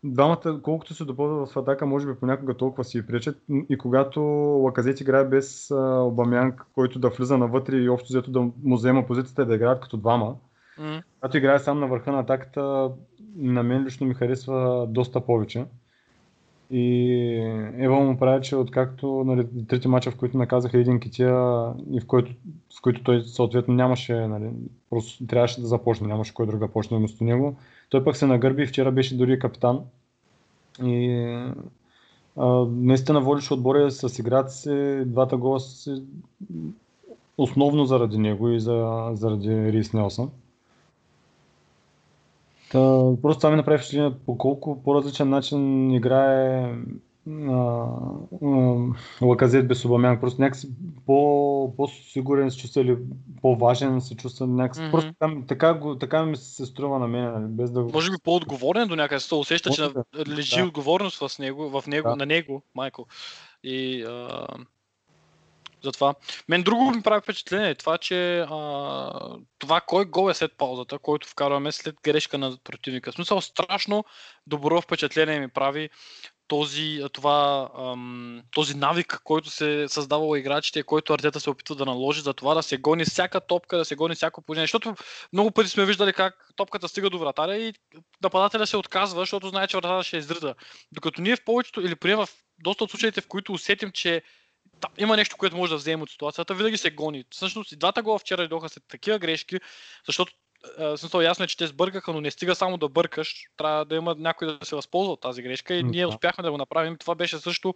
двамата, 0.03 0.59
колкото 0.63 0.93
се 0.93 1.05
допълват 1.05 1.49
в 1.49 1.57
атака, 1.57 1.85
може 1.85 2.07
би 2.07 2.19
понякога 2.19 2.53
толкова 2.53 2.83
си 2.83 3.07
пречат. 3.07 3.37
И 3.69 3.77
когато 3.77 4.21
Лаказет 4.63 5.01
играе 5.01 5.25
без 5.25 5.71
а, 5.71 6.01
Обамянг, 6.01 6.65
който 6.75 6.99
да 6.99 7.09
влиза 7.09 7.37
навътре 7.37 7.75
и 7.75 7.89
общо 7.89 8.07
взето 8.07 8.31
да 8.31 8.39
му 8.63 8.75
взема 8.75 9.07
позицията 9.07 9.41
и 9.41 9.45
да 9.45 9.55
играят 9.55 9.81
като 9.81 9.97
двама, 9.97 10.35
М. 10.77 11.01
когато 11.19 11.37
играе 11.37 11.59
сам 11.59 11.79
на 11.79 11.87
върха 11.87 12.11
на 12.11 12.19
атаката, 12.19 12.91
на 13.35 13.63
мен 13.63 13.83
лично 13.85 14.07
ми 14.07 14.13
харесва 14.13 14.87
доста 14.89 15.21
повече. 15.21 15.65
И 16.71 17.35
Ева 17.77 17.99
му 17.99 18.17
прави, 18.17 18.43
че 18.43 18.55
откакто 18.55 19.23
нали, 19.25 19.47
трети 19.67 19.87
мача, 19.87 20.11
в 20.11 20.15
които 20.15 20.37
наказаха 20.37 20.77
един 20.77 20.99
кития 20.99 21.33
и 21.91 21.99
в, 21.99 22.07
който, 22.07 22.31
в 22.77 22.81
които 22.81 23.03
той 23.03 23.21
съответно 23.21 23.73
нямаше, 23.73 24.27
нали, 24.27 24.49
просто 24.89 25.27
трябваше 25.27 25.61
да 25.61 25.67
започне, 25.67 26.07
нямаше 26.07 26.33
кой 26.33 26.45
друг 26.45 26.59
да 26.59 26.67
почне 26.67 26.97
вместо 26.97 27.23
него. 27.23 27.55
Той 27.89 28.03
пък 28.03 28.17
се 28.17 28.27
нагърби 28.27 28.63
и 28.63 28.65
вчера 28.65 28.91
беше 28.91 29.17
дори 29.17 29.39
капитан. 29.39 29.79
И 30.83 31.23
а, 32.37 32.65
наистина 32.65 33.21
водеше 33.21 33.53
отбора 33.53 33.91
с 33.91 34.19
играта 34.19 34.49
си, 34.49 35.03
двата 35.05 35.37
гола 35.37 35.59
си, 35.59 36.03
основно 37.37 37.85
заради 37.85 38.17
него 38.17 38.49
и 38.49 38.59
за, 38.59 39.09
заради 39.13 39.71
Рис 39.71 39.93
Нелсън. 39.93 40.29
Та, 42.71 42.79
просто 43.21 43.39
това 43.39 43.49
ми 43.49 43.55
направи 43.55 43.77
впечатление 43.77 44.13
по 44.25 44.37
колко 44.37 44.83
по-различен 44.83 45.29
начин 45.29 45.91
играе 45.91 46.73
Лаказет 49.21 49.67
без 49.67 49.85
Обамян. 49.85 50.19
Просто 50.19 50.41
някакси 50.41 50.69
по, 51.05 51.73
по-сигурен 51.77 52.51
се 52.51 52.57
чувства 52.57 52.81
или 52.81 52.97
по-важен 53.41 54.01
се 54.01 54.15
чувства 54.15 54.47
някакси. 54.47 54.81
Мгм. 54.81 54.91
Просто 54.91 55.13
така, 55.19 55.35
така, 55.47 55.73
го- 55.73 55.97
така 55.97 56.25
ми 56.25 56.37
се 56.37 56.65
струва 56.65 56.99
на 56.99 57.07
мен, 57.07 57.33
нали, 57.33 57.45
без 57.47 57.71
да. 57.71 57.81
Може 57.81 58.11
би 58.11 58.17
по-отговорен 58.23 58.87
до 58.87 58.95
някъде 58.95 59.19
се 59.19 59.35
усеща, 59.35 59.69
че 59.69 59.81
на- 59.81 60.03
лежи 60.27 60.55
да. 60.59 60.65
отговорност 60.65 61.27
в 61.29 61.39
него, 61.39 61.69
в 61.69 61.87
него, 61.87 62.09
Да. 62.09 62.15
на 62.15 62.25
него, 62.25 62.61
Майкъл. 62.75 63.05
И 63.63 64.03
а, 64.03 64.47
затова. 65.83 66.15
Мен 66.47 66.63
друго 66.63 66.91
ми 66.91 67.01
прави 67.01 67.21
впечатление 67.21 67.69
е 67.69 67.75
това, 67.75 67.97
че 67.97 68.39
а, 68.39 69.37
това 69.59 69.81
кой 69.81 70.05
гол 70.05 70.29
е 70.29 70.33
след 70.33 70.57
паузата, 70.57 70.99
който 70.99 71.27
вкарваме 71.27 71.71
след 71.71 71.95
грешка 72.03 72.37
на 72.37 72.57
противника. 72.63 73.11
В 73.11 73.15
смисъл 73.15 73.41
страшно 73.41 74.05
добро 74.47 74.81
впечатление 74.81 75.39
ми 75.39 75.47
прави 75.47 75.89
този, 76.51 77.01
това, 77.13 77.69
ам, 77.77 78.41
този 78.51 78.75
навик, 78.75 79.21
който 79.23 79.49
се 79.49 79.85
създава 79.87 80.25
у 80.25 80.35
играчите, 80.35 80.83
който 80.83 81.13
Артета 81.13 81.39
се 81.39 81.49
опитва 81.49 81.75
да 81.75 81.85
наложи 81.85 82.21
за 82.21 82.33
това 82.33 82.53
да 82.53 82.63
се 82.63 82.77
гони 82.77 83.05
всяка 83.05 83.41
топка, 83.41 83.77
да 83.77 83.85
се 83.85 83.95
гони 83.95 84.15
всяко 84.15 84.41
положение. 84.41 84.63
Защото 84.63 84.95
много 85.33 85.51
пъти 85.51 85.69
сме 85.69 85.85
виждали 85.85 86.13
как 86.13 86.47
топката 86.55 86.87
стига 86.87 87.09
до 87.09 87.19
вратаря 87.19 87.57
и 87.57 87.73
нападателя 88.23 88.67
се 88.67 88.77
отказва, 88.77 89.21
защото 89.21 89.49
знае, 89.49 89.67
че 89.67 89.77
вратаря 89.77 90.03
ще 90.03 90.17
изрита. 90.17 90.55
Докато 90.91 91.21
ние 91.21 91.35
в 91.35 91.43
повечето, 91.43 91.81
или 91.81 91.95
поне 91.95 92.15
в 92.15 92.29
доста 92.59 92.83
от 92.83 92.91
случаите, 92.91 93.21
в 93.21 93.27
които 93.27 93.53
усетим, 93.53 93.91
че 93.91 94.21
има 94.97 95.17
нещо, 95.17 95.37
което 95.37 95.57
може 95.57 95.69
да 95.69 95.77
вземем 95.77 96.01
от 96.01 96.09
ситуацията, 96.09 96.53
винаги 96.53 96.77
се 96.77 96.91
гони. 96.91 97.25
Всъщност 97.29 97.71
и 97.71 97.75
двата 97.75 98.01
гола 98.01 98.19
вчера 98.19 98.43
идоха 98.43 98.69
след 98.69 98.83
такива 98.87 99.19
грешки, 99.19 99.59
защото 100.05 100.33
смисъл 100.97 101.21
ясно 101.21 101.45
е, 101.45 101.47
че 101.47 101.57
те 101.57 101.67
сбъркаха, 101.67 102.13
но 102.13 102.21
не 102.21 102.31
стига 102.31 102.55
само 102.55 102.77
да 102.77 102.89
бъркаш, 102.89 103.43
трябва 103.57 103.85
да 103.85 103.95
има 103.95 104.15
някой 104.17 104.47
да 104.47 104.65
се 104.65 104.75
възползва 104.75 105.13
от 105.13 105.21
тази 105.21 105.41
грешка 105.41 105.75
и 105.75 105.83
ние 105.83 106.05
успяхме 106.05 106.43
да 106.43 106.51
го 106.51 106.57
направим. 106.57 106.97
Това 106.97 107.15
беше 107.15 107.37
също 107.37 107.75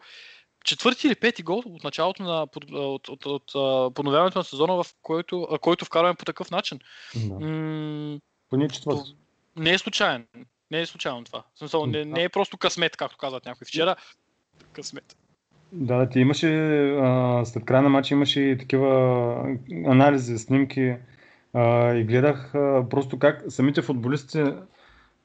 четвърти 0.64 1.08
или 1.08 1.16
пети 1.16 1.44
гол 1.44 1.64
от 1.66 1.84
началото 1.84 2.24
на 2.24 2.44
от, 2.44 2.56
от, 2.72 3.10
от, 3.10 3.26
от 3.56 3.94
подновяването 3.94 4.38
на 4.38 4.44
сезона, 4.44 4.84
в 4.84 4.86
който, 5.02 5.48
който 5.62 5.86
вкарваме 5.86 6.16
по 6.16 6.26
такъв 6.26 6.52
начин. 6.52 6.80
Да. 7.16 7.34
М- 7.34 8.20
Поне 8.50 8.70
четвърти. 8.70 9.16
не 9.56 9.74
е 9.74 9.78
случайен. 9.78 10.28
Не 10.72 10.82
е 10.82 10.86
случайно 10.86 11.24
това. 11.24 11.44
Смисъл, 11.56 11.86
не, 11.86 12.06
не 12.06 12.24
е 12.24 12.30
просто 12.30 12.58
късмет, 12.58 12.98
както 12.98 13.18
казват 13.18 13.46
някой 13.46 13.66
вчера. 13.66 13.96
Късмет. 14.74 15.16
Да, 15.78 16.10
ти 16.10 16.20
имаше, 16.20 16.50
а, 17.02 17.46
след 17.46 17.66
края 17.66 17.82
на 17.82 17.90
матча 17.90 18.14
имаше 18.14 18.42
и 18.42 18.58
такива 18.58 19.58
анализи, 19.86 20.38
снимки 20.38 20.96
а, 21.54 21.94
и 21.94 22.04
гледах 22.04 22.56
а, 22.56 22.86
просто 22.90 23.20
как 23.20 23.44
самите 23.50 23.82
футболисти, 23.82 24.44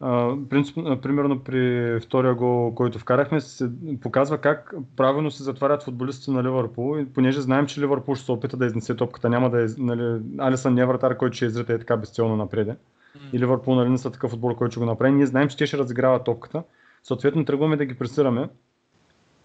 а, 0.00 0.34
принцип, 0.50 0.78
а, 0.78 1.00
примерно 1.00 1.40
при 1.40 1.98
втория 2.00 2.34
гол, 2.34 2.74
който 2.74 2.98
вкарахме, 2.98 3.40
се 3.40 3.70
показва 4.00 4.38
как 4.38 4.74
правилно 4.96 5.30
се 5.30 5.42
затварят 5.42 5.82
футболистите 5.82 6.30
на 6.30 6.44
Ливърпул 6.44 6.98
и 6.98 7.06
понеже 7.06 7.40
знаем, 7.40 7.66
че 7.66 7.80
Ливърпул 7.80 8.14
ще 8.14 8.24
се 8.24 8.32
опита 8.32 8.56
да 8.56 8.66
изнесе 8.66 8.96
топката, 8.96 9.28
няма 9.28 9.50
да 9.50 9.64
е, 9.64 9.66
нали, 9.78 10.20
Алисън 10.38 10.74
не 10.74 10.80
е 10.80 10.86
вратар, 10.86 11.16
който 11.16 11.36
ще 11.36 11.46
изрите 11.46 11.74
е 11.74 11.78
така 11.78 11.96
безцелно 11.96 12.36
напреде. 12.36 12.70
М. 12.70 13.20
И 13.32 13.38
Ливърпул 13.38 13.74
нали, 13.74 13.88
не 13.88 13.98
са 13.98 14.10
такъв 14.10 14.32
отбор, 14.32 14.56
който 14.56 14.70
ще 14.70 14.80
го 14.80 14.86
направи. 14.86 15.12
Ние 15.12 15.26
знаем, 15.26 15.48
че 15.48 15.56
те 15.56 15.66
ще 15.66 15.78
разиграват 15.78 16.24
топката. 16.24 16.62
Съответно, 17.02 17.44
тръгваме 17.44 17.76
да 17.76 17.84
ги 17.84 17.94
пресираме 17.94 18.48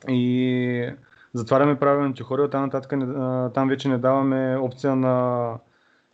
и 0.10 0.90
затваряме 1.34 1.80
правилните 1.80 2.24
хора. 2.24 2.44
Оттам 2.44 2.62
нататък 2.62 2.92
там 3.54 3.70
вече 3.70 3.90
не 3.90 3.98
даваме 3.98 4.58
опция 4.62 4.96
на, 4.96 5.54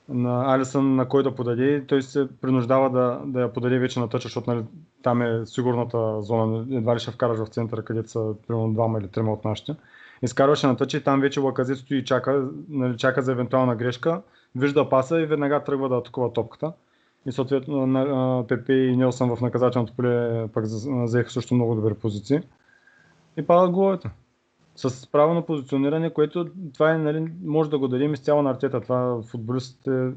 на 0.09 0.55
Алисън 0.55 0.95
на 0.95 1.07
кой 1.07 1.23
да 1.23 1.35
подаде. 1.35 1.75
и 1.75 1.87
Той 1.87 2.01
се 2.01 2.27
принуждава 2.41 2.89
да, 2.89 3.21
да 3.25 3.41
я 3.41 3.53
подаде 3.53 3.79
вече 3.79 3.99
на 3.99 4.09
тъча, 4.09 4.27
защото 4.27 4.53
нали, 4.53 4.65
там 5.03 5.21
е 5.21 5.45
сигурната 5.45 6.21
зона. 6.21 6.65
Едва 6.71 6.95
ли 6.95 6.99
ще 6.99 7.11
вкараш 7.11 7.39
в 7.39 7.47
центъра, 7.47 7.83
където 7.83 8.09
са 8.09 8.33
примерно 8.47 8.73
двама 8.73 8.99
или 8.99 9.07
трима 9.07 9.33
от 9.33 9.45
нашите. 9.45 9.75
Изкарваше 10.21 10.67
на 10.67 10.77
тъча 10.77 10.97
и 10.97 11.03
там 11.03 11.21
вече 11.21 11.39
Лаказет 11.39 11.77
стои 11.77 11.97
и 11.97 12.05
чака, 12.05 12.47
нали, 12.69 12.97
чака 12.97 13.21
за 13.21 13.31
евентуална 13.31 13.75
грешка, 13.75 14.21
вижда 14.55 14.89
паса 14.89 15.21
и 15.21 15.25
веднага 15.25 15.63
тръгва 15.63 15.89
да 15.89 15.95
атакува 15.95 16.33
топката. 16.33 16.73
И 17.25 17.31
съответно 17.31 18.45
Пепе 18.47 18.73
и 18.73 18.97
Нелсън 18.97 19.35
в 19.35 19.41
наказателното 19.41 19.93
поле 19.93 20.47
пък 20.53 20.65
за- 20.65 21.03
взеха 21.03 21.31
също 21.31 21.55
много 21.55 21.75
добри 21.75 21.93
позиции. 21.93 22.41
И 23.37 23.47
падат 23.47 23.71
головете. 23.71 24.09
С 24.75 25.11
правилно 25.11 25.45
позициониране, 25.45 26.13
което 26.13 26.47
това 26.73 26.91
е, 26.91 26.97
нали, 26.97 27.31
може 27.43 27.69
да 27.69 27.79
го 27.79 27.87
дадем 27.87 28.13
изцяло 28.13 28.41
на 28.41 28.49
артета. 28.49 28.81
Това 28.81 29.21
футболистите, 29.21 30.11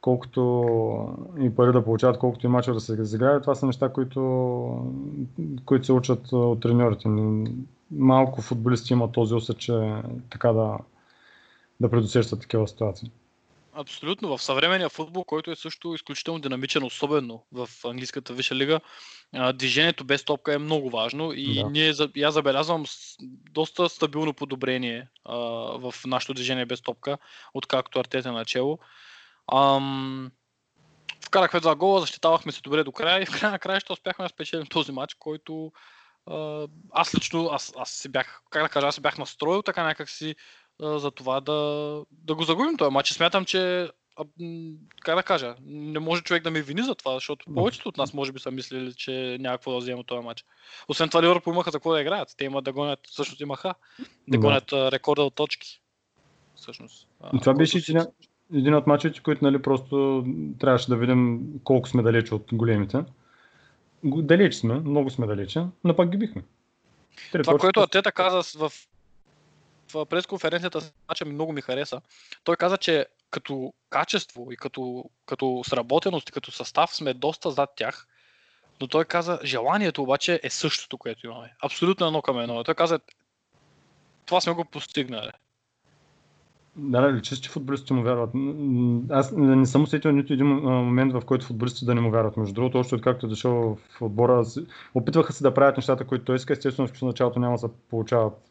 колкото 0.00 0.64
и 1.40 1.54
пари 1.54 1.72
да 1.72 1.84
получават, 1.84 2.18
колкото 2.18 2.46
и 2.46 2.48
мачове 2.48 2.74
да 2.74 2.80
се 2.80 2.96
разиграват, 2.96 3.42
това 3.42 3.54
са 3.54 3.66
неща, 3.66 3.92
които, 3.92 4.92
които 5.64 5.86
се 5.86 5.92
учат 5.92 6.32
от 6.32 6.60
треньорите. 6.60 7.08
Малко 7.90 8.42
футболисти 8.42 8.92
имат 8.92 9.12
този 9.12 9.34
усет, 9.34 9.58
че 9.58 10.02
така 10.30 10.52
да, 10.52 10.78
да 11.80 11.90
предусещат 11.90 12.40
такива 12.40 12.68
ситуации. 12.68 13.10
Абсолютно. 13.78 14.36
В 14.36 14.42
съвременния 14.42 14.88
футбол, 14.88 15.24
който 15.24 15.50
е 15.50 15.56
също 15.56 15.94
изключително 15.94 16.40
динамичен, 16.40 16.84
особено 16.84 17.46
в 17.52 17.68
английската 17.84 18.34
висша 18.34 18.54
лига, 18.54 18.80
движението 19.54 20.04
без 20.04 20.24
топка 20.24 20.54
е 20.54 20.58
много 20.58 20.90
важно 20.90 21.32
и 21.32 21.54
Да. 21.54 21.70
ние, 21.70 21.94
аз 22.24 22.34
забелязвам 22.34 22.84
доста 23.50 23.88
стабилно 23.88 24.34
подобрение 24.34 25.08
а, 25.24 25.36
в 25.78 25.94
нашето 26.06 26.34
движение 26.34 26.66
без 26.66 26.80
топка, 26.82 27.18
откакто 27.54 28.00
Артета 28.00 28.28
е 28.28 28.32
начало. 28.32 28.78
Ам, 29.52 30.30
вкарахме 31.26 31.60
два 31.60 31.74
гола, 31.76 32.00
защитавахме 32.00 32.52
се 32.52 32.60
добре 32.60 32.84
до 32.84 32.92
края 32.92 33.22
и 33.22 33.26
в 33.26 33.40
края 33.40 33.52
на 33.52 33.58
краища 33.58 33.92
успяхме 33.92 34.24
да 34.24 34.28
спечелим 34.28 34.66
този 34.66 34.92
матч, 34.92 35.14
който 35.14 35.72
аз 36.90 37.14
лично, 37.14 37.48
аз, 37.52 37.72
аз 37.76 37.90
се 37.90 38.08
бях, 38.08 38.42
как 38.50 38.62
да 38.62 38.68
кажа, 38.68 38.86
аз 38.86 38.94
се 38.94 39.00
бях 39.00 39.18
настроил 39.18 39.62
така 39.62 39.84
някак 39.84 40.10
си 40.10 40.36
а, 40.82 40.98
за 40.98 41.10
това 41.10 41.40
да, 41.40 41.54
да 42.12 42.34
го 42.34 42.42
загубим 42.42 42.76
този 42.76 42.92
матч. 42.92 43.12
Смятам, 43.12 43.44
че 43.44 43.88
а, 44.16 44.24
как 45.02 45.16
да 45.16 45.22
кажа, 45.22 45.54
не 45.66 45.98
може 45.98 46.22
човек 46.22 46.42
да 46.42 46.50
ме 46.50 46.62
вини 46.62 46.82
за 46.82 46.94
това, 46.94 47.14
защото 47.14 47.46
повечето 47.54 47.88
от 47.88 47.96
нас 47.96 48.14
може 48.14 48.32
би 48.32 48.40
са 48.40 48.50
мислили, 48.50 48.94
че 48.94 49.36
няма 49.40 49.56
какво 49.58 49.70
да 49.72 49.78
вземат 49.78 50.06
този 50.06 50.24
матч. 50.24 50.44
Освен 50.88 51.08
това, 51.08 51.22
Ливърпул 51.22 51.52
имаха 51.52 51.70
за 51.70 51.78
какво 51.78 51.92
да 51.92 52.00
играят. 52.00 52.34
Те 52.38 52.44
имат 52.44 52.64
да 52.64 52.72
гонят, 52.72 53.00
всъщност 53.06 53.40
имаха, 53.40 53.74
да 54.28 54.38
гонят 54.38 54.72
а, 54.72 54.92
рекорда 54.92 55.22
от 55.22 55.34
точки. 55.34 55.80
Всъщност. 56.56 57.08
А, 57.20 57.38
Това 57.40 57.54
беше 57.54 57.78
един, 57.78 58.00
един 58.54 58.74
от 58.74 58.86
мачовете, 58.86 59.20
които 59.22 59.44
нали, 59.44 59.62
просто 59.62 60.24
трябваше 60.60 60.88
да 60.88 60.96
видим 60.96 61.40
колко 61.64 61.88
сме 61.88 62.02
далече 62.02 62.34
от 62.34 62.44
големите. 62.52 63.04
Го- 64.04 64.22
Далеч 64.22 64.54
сме, 64.54 64.74
много 64.74 65.10
сме 65.10 65.26
далече, 65.26 65.64
но 65.84 65.96
пак 65.96 66.10
ги 66.10 66.16
бихме. 66.16 66.42
Три 67.32 67.42
Това, 67.42 67.52
точки. 67.52 67.60
което 67.60 67.80
Артета 67.80 68.12
каза 68.12 68.58
в 68.58 68.72
пресконференцията 70.10 70.80
с 70.80 70.92
много 71.26 71.52
ми 71.52 71.60
хареса. 71.60 72.00
Той 72.44 72.56
каза, 72.56 72.76
че 72.76 73.06
като 73.30 73.72
качество 73.90 74.52
и 74.52 74.56
като, 74.56 75.04
като 75.26 75.62
сработеност 75.66 76.28
и 76.28 76.32
като 76.32 76.52
състав 76.52 76.94
сме 76.94 77.14
доста 77.14 77.50
зад 77.50 77.70
тях. 77.76 78.06
Но 78.80 78.86
той 78.86 79.04
каза, 79.04 79.38
желанието 79.44 80.02
обаче 80.02 80.40
е 80.42 80.50
същото, 80.50 80.98
което 80.98 81.26
имаме. 81.26 81.54
Абсолютно 81.64 82.06
едно 82.06 82.22
към 82.22 82.40
едно. 82.40 82.64
Той 82.64 82.74
каза, 82.74 83.00
това 84.26 84.40
сме 84.40 84.52
го 84.52 84.64
постигнали. 84.64 85.30
Да, 86.76 87.00
да, 87.00 87.12
личи, 87.12 87.40
че 87.40 87.50
футболистите 87.50 87.94
му 87.94 88.02
вярват. 88.02 88.30
Аз 89.10 89.32
не 89.32 89.66
съм 89.66 89.82
усетил 89.82 90.12
нито 90.12 90.32
един 90.32 90.46
момент, 90.46 91.12
в 91.12 91.22
който 91.26 91.46
футболистите 91.46 91.84
да 91.84 91.94
не 91.94 92.00
му 92.00 92.10
вярват. 92.10 92.36
Между 92.36 92.54
другото, 92.54 92.78
още 92.78 92.94
откакто 92.94 93.26
е 93.26 93.28
дошъл 93.28 93.78
в 93.90 94.02
отбора, 94.02 94.44
опитваха 94.94 95.32
се 95.32 95.42
да 95.42 95.54
правят 95.54 95.76
нещата, 95.76 96.06
които 96.06 96.24
той 96.24 96.36
иска. 96.36 96.52
Естествено, 96.52 96.88
в 96.88 97.02
началото 97.02 97.40
няма 97.40 97.54
да 97.54 97.58
се 97.58 97.68
получават 97.90 98.47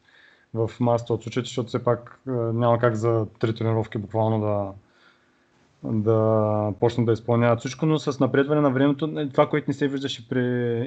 в 0.53 0.71
масата 0.79 1.13
от 1.13 1.23
случаите, 1.23 1.47
защото 1.47 1.67
все 1.67 1.83
пак 1.83 2.19
а, 2.27 2.31
няма 2.31 2.79
как 2.79 2.95
за 2.95 3.25
три 3.39 3.55
тренировки 3.55 3.97
буквално 3.97 4.39
да, 4.39 4.71
да 5.83 6.73
почнат 6.79 7.05
да 7.05 7.11
изпълняват 7.11 7.59
всичко, 7.59 7.85
но 7.85 7.99
с 7.99 8.19
напредване 8.19 8.61
на 8.61 8.71
времето, 8.71 9.13
е, 9.17 9.29
това, 9.29 9.49
което 9.49 9.65
не 9.67 9.73
се 9.73 9.87
виждаше 9.87 10.29
при 10.29 10.43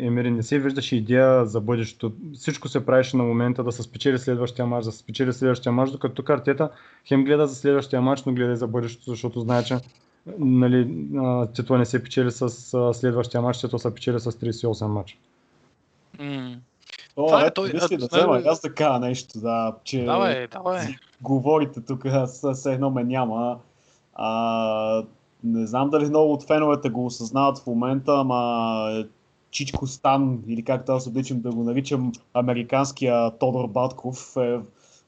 Емери, 0.06 0.30
не 0.30 0.42
се 0.42 0.58
виждаше 0.58 0.96
идея 0.96 1.46
за 1.46 1.60
бъдещето. 1.60 2.12
Всичко 2.34 2.68
се 2.68 2.86
правеше 2.86 3.16
на 3.16 3.24
момента 3.24 3.64
да 3.64 3.72
се 3.72 3.82
спечели 3.82 4.18
следващия 4.18 4.66
мач, 4.66 4.84
да 4.84 4.92
се 4.92 4.98
спечели 4.98 5.32
следващия 5.32 5.72
мач, 5.72 5.90
докато 5.90 6.14
тук 6.14 6.30
Артета 6.30 6.70
хем 7.08 7.24
гледа 7.24 7.46
за 7.46 7.54
следващия 7.54 8.02
мач, 8.02 8.24
но 8.24 8.32
гледа 8.32 8.52
и 8.52 8.56
за 8.56 8.66
бъдещето, 8.66 9.10
защото 9.10 9.40
знае, 9.40 9.62
че 9.62 9.76
нали, 10.38 11.06
титла 11.54 11.78
не 11.78 11.84
се 11.84 12.02
печели 12.02 12.30
с 12.30 12.50
следващия 12.94 13.42
мач, 13.42 13.60
титла 13.60 13.78
се 13.78 13.94
печели 13.94 14.20
с 14.20 14.32
38 14.32 14.86
мача. 14.86 15.16
М. 16.18 16.56
О, 17.16 17.26
Това 17.26 17.46
е, 17.46 17.50
той- 17.50 17.72
мисли 17.72 17.96
да 17.96 18.06
взема 18.06 18.38
и 18.38 18.46
аз 18.46 18.60
да 18.60 18.74
кажа 18.74 18.98
нещо, 18.98 19.40
да, 19.40 19.76
че 19.84 20.04
Давай, 20.04 20.46
давай. 20.46 20.86
говорите 21.22 21.80
тук, 21.80 22.06
с 22.26 22.66
едно 22.72 22.90
ме 22.90 23.04
няма. 23.04 23.58
А, 24.14 25.04
не 25.44 25.66
знам 25.66 25.90
дали 25.90 26.06
много 26.06 26.32
от 26.32 26.46
феновете 26.46 26.90
го 26.90 27.06
осъзнават 27.06 27.58
в 27.58 27.66
момента, 27.66 28.12
ама 28.12 29.04
Чичко 29.50 29.86
Стан, 29.86 30.42
или 30.48 30.62
както 30.62 30.92
аз 30.92 31.06
обичам 31.06 31.40
да 31.40 31.50
го 31.50 31.64
наричам, 31.64 32.12
американския 32.34 33.30
Тодор 33.30 33.66
Батков, 33.66 34.36
е, 34.36 34.58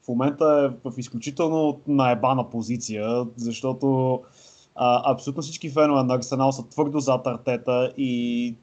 в 0.03 0.07
момента 0.07 0.71
е 0.85 0.89
в 0.89 0.93
изключително 0.97 1.79
наебана 1.87 2.49
позиция, 2.49 3.25
защото 3.35 4.19
а, 4.75 5.11
абсолютно 5.11 5.41
всички 5.43 5.69
фенове 5.69 6.03
на 6.03 6.15
Арсенал 6.15 6.51
са 6.51 6.67
твърдо 6.69 6.99
зад 6.99 7.27
Артета 7.27 7.93
и 7.97 8.55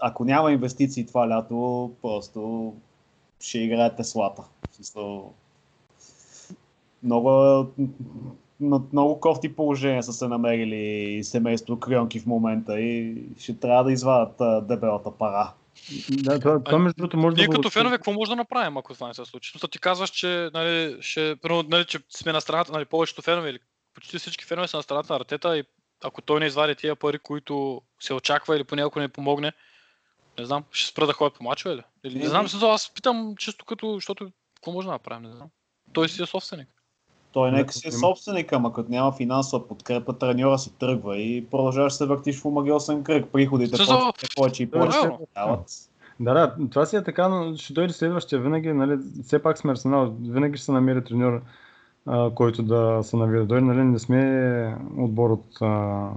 ако 0.00 0.24
няма 0.24 0.52
инвестиции 0.52 1.06
това 1.06 1.28
лято, 1.28 1.90
просто 2.02 2.72
ще 3.40 3.58
играе 3.58 3.96
Теслата. 3.96 4.42
Смисъл, 4.70 5.34
много, 7.02 7.30
на 8.60 8.80
много 8.92 9.20
кофти 9.20 9.56
положения 9.56 10.02
са 10.02 10.12
се 10.12 10.28
намерили 10.28 11.24
семейство 11.24 11.80
Крионки 11.80 12.20
в 12.20 12.26
момента 12.26 12.80
и 12.80 13.22
ще 13.38 13.60
трябва 13.60 13.84
да 13.84 13.92
извадят 13.92 14.40
а, 14.40 14.60
дебелата 14.60 15.10
пара. 15.18 15.52
Да, 16.10 16.40
това, 16.40 16.64
това 16.64 16.78
между 16.78 16.96
другото 16.96 17.16
може 17.16 17.36
Ние 17.36 17.46
да 17.46 17.50
го... 17.50 17.56
като 17.56 17.70
фенове 17.70 17.96
какво 17.96 18.12
може 18.12 18.30
да 18.30 18.36
направим, 18.36 18.76
ако 18.76 18.94
това 18.94 19.08
не 19.08 19.14
се 19.14 19.24
случи? 19.24 19.52
Но 19.62 19.68
ти 19.68 19.78
казваш, 19.78 20.10
че, 20.10 20.50
нали, 20.54 20.96
ще, 21.00 21.36
нали, 21.68 21.84
че 21.84 21.98
сме 22.08 22.32
на 22.32 22.40
страната, 22.40 22.72
нали, 22.72 22.84
повечето 22.84 23.22
фенове 23.22 23.50
или 23.50 23.58
почти 23.94 24.18
всички 24.18 24.44
фенове 24.44 24.68
са 24.68 24.76
на 24.76 24.82
страната 24.82 25.12
на 25.12 25.16
Артета 25.16 25.58
и 25.58 25.64
ако 26.04 26.22
той 26.22 26.40
не 26.40 26.46
извади 26.46 26.74
тия 26.74 26.96
пари, 26.96 27.18
които 27.18 27.82
се 28.00 28.14
очаква 28.14 28.56
или 28.56 28.64
поне 28.64 28.82
ако 28.82 29.00
не 29.00 29.08
помогне, 29.08 29.52
не 30.38 30.44
знам, 30.44 30.64
ще 30.70 30.90
спра 30.90 31.06
да 31.06 31.12
ходят 31.12 31.34
по 31.34 31.44
мачове 31.44 31.76
ли? 31.76 31.82
Или, 32.04 32.18
не 32.18 32.28
знам, 32.28 32.48
смисъл, 32.48 32.72
аз 32.72 32.92
питам 32.94 33.34
чисто 33.38 33.64
като, 33.64 33.94
защото 33.94 34.30
какво 34.54 34.72
може 34.72 34.86
да 34.86 34.92
направим, 34.92 35.30
не 35.30 35.36
знам. 35.36 35.48
Той 35.92 36.08
си 36.08 36.22
е 36.22 36.26
собственик. 36.26 36.68
Той 37.32 37.52
нека 37.52 37.72
си 37.72 37.88
е 37.88 37.92
собственик, 37.92 38.52
ама 38.52 38.72
като 38.72 38.90
няма 38.90 39.12
финансова 39.12 39.68
подкрепа, 39.68 40.18
треньора 40.18 40.58
си 40.58 40.72
тръгва 40.78 41.18
и 41.18 41.46
продължаваш 41.50 41.92
да 41.92 41.96
се 41.96 42.06
въртиш 42.06 42.40
в 42.40 42.44
омагиосен 42.44 43.04
кръг. 43.04 43.32
Приходите 43.32 43.76
все 43.76 43.92
повече 44.36 44.62
и 44.62 44.66
Да, 44.66 44.72
повече 44.72 44.98
да. 44.98 45.02
се 45.02 45.10
дават. 45.34 45.66
Да, 46.20 46.34
да, 46.34 46.68
това 46.70 46.86
си 46.86 46.96
е 46.96 47.04
така, 47.04 47.28
но 47.28 47.56
ще 47.56 47.72
дойде 47.72 47.92
следващия. 47.92 48.40
Винаги, 48.40 48.72
нали, 48.72 48.98
все 49.24 49.42
пак 49.42 49.58
сме 49.58 49.72
Арсенал, 49.72 50.14
винаги 50.20 50.56
ще 50.56 50.64
се 50.64 50.72
намери 50.72 51.04
треньор, 51.04 51.42
който 52.34 52.62
да 52.62 53.00
се 53.02 53.16
навие 53.16 53.40
да 53.40 53.46
дойде. 53.46 53.66
Нали, 53.66 53.84
не 53.84 53.98
сме 53.98 54.76
отбор 54.98 55.30
от 55.30 55.46
а, 55.60 56.10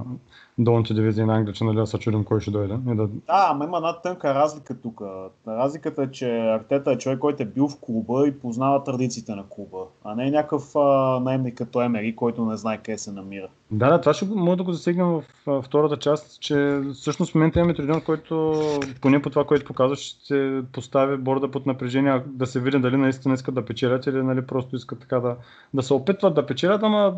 долните 0.58 0.94
дивизии 0.94 1.26
на 1.26 1.36
Англия, 1.36 1.54
че 1.54 1.64
нали, 1.64 1.88
се 1.88 1.98
чудим 1.98 2.24
кой 2.24 2.42
ще 2.42 2.52
дойде. 2.52 2.74
И 2.92 2.96
да... 2.96 3.08
Да, 3.08 3.48
ама 3.50 3.66
има 3.66 3.78
една 3.78 4.02
тънка 4.02 4.36
разлика 4.36 4.82
тук. 4.82 5.02
Разликата 5.48 6.04
е, 6.04 6.12
че 6.12 6.40
Артета 6.40 6.92
е 6.92 6.98
човек, 6.98 7.20
който 7.20 7.44
е 7.44 7.46
бил 7.46 7.68
в 7.68 7.80
клуба 7.82 8.28
и 8.28 8.40
познава 8.40 8.84
традициите 8.84 9.36
на 9.36 9.44
клуба, 9.50 9.78
а 10.04 10.16
не 10.16 10.28
е 10.28 10.32
някакъв 10.32 10.76
наемник 11.22 11.58
като 11.58 11.82
Емери, 11.82 12.16
който 12.16 12.46
не 12.46 12.58
знае 12.58 12.78
къде 12.78 12.98
се 12.98 13.12
намира. 13.12 13.48
Да, 13.72 13.90
да, 13.90 14.02
това 14.02 14.14
ще 14.14 14.26
може 14.26 14.58
да 14.58 14.64
го 14.64 14.74
засегнем 14.74 15.08
в 15.08 15.24
а, 15.48 15.62
втората 15.62 15.98
част, 15.98 16.42
че 16.42 16.82
всъщност 16.94 17.32
в 17.32 17.36
момента 17.36 17.60
имаме 17.60 17.74
треньор, 17.74 18.04
който 18.04 18.62
поне 19.02 19.22
по 19.22 19.30
това, 19.30 19.46
което 19.46 19.66
показва, 19.66 19.96
ще 19.96 20.62
постави 20.72 21.18
борда 21.18 21.52
под 21.52 21.66
напрежение, 21.66 22.24
да 22.26 22.46
се 22.46 22.60
види 22.60 22.80
дали 22.80 22.98
наистина 22.98 23.34
искат 23.34 23.56
да 23.56 23.66
печелят 23.66 24.06
или 24.06 24.24
нали, 24.24 24.46
просто 24.46 24.76
искат 24.76 25.00
така 25.00 25.20
да, 25.20 25.36
да 25.74 25.84
се 25.84 25.94
опитват 25.94 26.36
да 26.36 26.46
печелят, 26.46 26.84
ама 26.84 27.16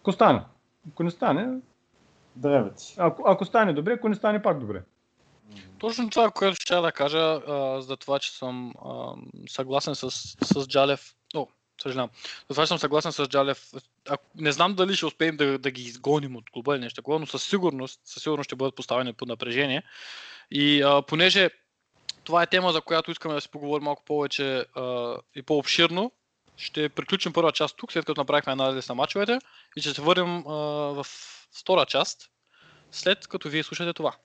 ако 0.00 0.12
стане. 0.12 0.40
Ако 0.92 1.02
не 1.02 1.10
стане, 1.10 1.48
Древе 2.36 2.70
ти. 2.74 2.94
ако, 2.96 3.22
ако 3.26 3.44
стане 3.44 3.72
добре, 3.72 3.92
ако 3.92 4.08
не 4.08 4.14
стане 4.14 4.42
пак 4.42 4.58
добре. 4.58 4.82
Точно 5.78 6.10
това, 6.10 6.30
което 6.30 6.56
ще 6.60 6.74
да 6.74 6.92
кажа, 6.92 7.18
а, 7.18 7.80
за 7.82 7.96
това, 7.96 8.18
че 8.18 8.32
съм 8.32 8.72
а, 8.84 9.12
съгласен 9.48 9.94
с, 9.94 10.10
с 10.44 10.66
Джалев. 10.68 11.14
О, 11.34 11.46
съжалявам. 11.82 12.10
За 12.48 12.54
това, 12.54 12.64
че 12.64 12.68
съм 12.68 12.78
съгласен 12.78 13.12
с 13.12 13.26
Джалев. 13.28 13.70
А, 14.08 14.16
не 14.34 14.52
знам 14.52 14.74
дали 14.74 14.96
ще 14.96 15.06
успеем 15.06 15.36
да, 15.36 15.58
да 15.58 15.70
ги 15.70 15.82
изгоним 15.82 16.36
от 16.36 16.50
клуба 16.50 16.74
или 16.74 16.82
нещо 16.82 16.96
такова, 16.96 17.18
но 17.18 17.26
със 17.26 17.42
сигурност, 17.42 18.00
със 18.04 18.22
сигурност 18.22 18.48
ще 18.48 18.56
бъдат 18.56 18.76
поставени 18.76 19.12
под 19.12 19.28
напрежение. 19.28 19.82
И 20.50 20.82
а, 20.82 21.02
понеже 21.02 21.50
това 22.24 22.42
е 22.42 22.46
тема, 22.46 22.72
за 22.72 22.80
която 22.80 23.10
искаме 23.10 23.34
да 23.34 23.40
си 23.40 23.48
поговорим 23.50 23.84
малко 23.84 24.04
повече 24.04 24.66
а, 24.74 25.16
и 25.34 25.42
по-обширно, 25.42 26.12
ще 26.56 26.88
приключим 26.88 27.32
първа 27.32 27.52
част 27.52 27.76
тук, 27.76 27.92
след 27.92 28.04
като 28.04 28.20
направихме 28.20 28.52
анализ 28.52 28.88
на 28.88 28.94
мачовете 28.94 29.38
и 29.76 29.80
ще 29.80 29.94
се 29.94 30.02
върнем 30.02 30.44
а, 30.46 30.52
в 31.02 31.06
втора 31.60 31.86
част, 31.86 32.30
след 32.92 33.26
като 33.26 33.48
вие 33.48 33.62
слушате 33.62 33.92
това. 33.92 34.16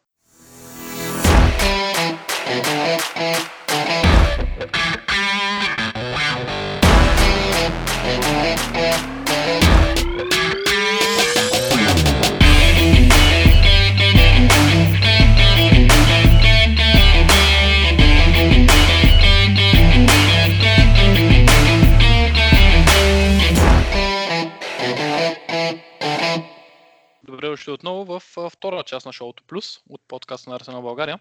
Дошли 27.50 27.72
отново 27.72 28.06
в 28.06 28.50
втора 28.50 28.84
част 28.84 29.06
на 29.06 29.14
шоуто 29.14 29.43
Плюс 29.47 29.80
от 29.89 30.02
подкаста 30.08 30.50
на 30.50 30.56
Арсенал 30.56 30.82
България. 30.82 31.20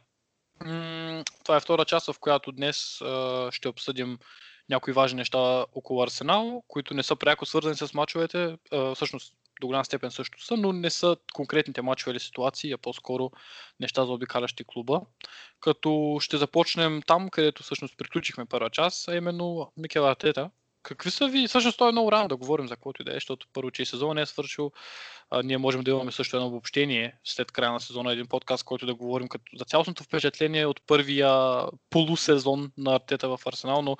Това 1.44 1.56
е 1.56 1.60
втора 1.60 1.84
част, 1.84 2.12
в 2.12 2.18
която 2.20 2.52
днес 2.52 3.02
ще 3.50 3.68
обсъдим 3.68 4.18
някои 4.68 4.92
важни 4.92 5.16
неща 5.16 5.64
около 5.74 6.02
Арсенал, 6.02 6.62
които 6.68 6.94
не 6.94 7.02
са 7.02 7.16
пряко 7.16 7.46
свързани 7.46 7.76
с 7.76 7.94
мачовете. 7.94 8.58
Всъщност 8.94 9.34
до 9.60 9.66
голяма 9.66 9.84
степен 9.84 10.10
също 10.10 10.44
са, 10.44 10.56
но 10.56 10.72
не 10.72 10.90
са 10.90 11.16
конкретните 11.34 11.82
мачове 11.82 12.12
или 12.12 12.20
ситуации, 12.20 12.72
а 12.72 12.78
по-скоро 12.78 13.30
неща 13.80 14.04
за 14.04 14.12
обикалящи 14.12 14.64
клуба. 14.66 15.00
Като 15.60 16.18
ще 16.20 16.36
започнем 16.36 17.02
там, 17.06 17.28
където 17.28 17.62
всъщност 17.62 17.98
приключихме 17.98 18.46
първа 18.46 18.70
част, 18.70 19.08
а 19.08 19.16
именно 19.16 19.72
Микел 19.76 20.08
Артета. 20.08 20.50
Какви 20.88 21.10
са 21.10 21.28
ви? 21.28 21.48
Всъщност 21.48 21.78
то 21.78 21.88
е 21.88 21.92
много 21.92 22.12
рано 22.12 22.28
да 22.28 22.36
говорим 22.36 22.68
за 22.68 22.74
каквото 22.74 23.02
и 23.02 23.04
да 23.04 23.10
е, 23.10 23.14
защото 23.14 23.46
първо, 23.52 23.70
че 23.70 23.82
и 23.82 23.86
сезон 23.86 24.14
не 24.14 24.22
е 24.22 24.26
свършил, 24.26 24.72
а, 25.30 25.42
ние 25.42 25.58
можем 25.58 25.80
да 25.80 25.90
имаме 25.90 26.12
също 26.12 26.36
едно 26.36 26.48
обобщение 26.48 27.14
след 27.24 27.52
края 27.52 27.72
на 27.72 27.80
сезона, 27.80 28.12
един 28.12 28.26
подкаст, 28.26 28.64
който 28.64 28.86
да 28.86 28.94
говорим 28.94 29.28
като 29.28 29.44
за 29.56 29.64
цялостното 29.64 30.04
впечатление 30.04 30.66
от 30.66 30.80
първия 30.86 31.62
полусезон 31.90 32.72
на 32.78 32.94
Артета 32.94 33.28
в 33.28 33.46
Арсенал, 33.46 33.82
но 33.82 33.96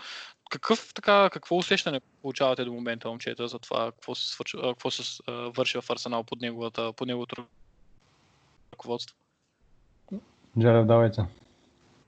какъв, 0.50 0.92
така, 0.94 1.30
какво 1.30 1.56
усещане 1.56 2.00
получавате 2.22 2.64
до 2.64 2.72
момента, 2.72 3.08
момчета, 3.08 3.48
за 3.48 3.58
това 3.58 3.92
какво 3.92 4.14
се, 4.14 4.28
свърши, 4.28 4.56
какво 4.62 4.90
се 4.90 5.22
върши 5.28 5.80
в 5.80 5.90
Арсенал 5.90 6.24
под, 6.24 6.40
неговата, 6.40 6.92
под 6.92 7.08
неговото 7.08 7.46
ръководство? 8.72 9.16
Джарев, 10.60 10.86
давайте. 10.86 11.22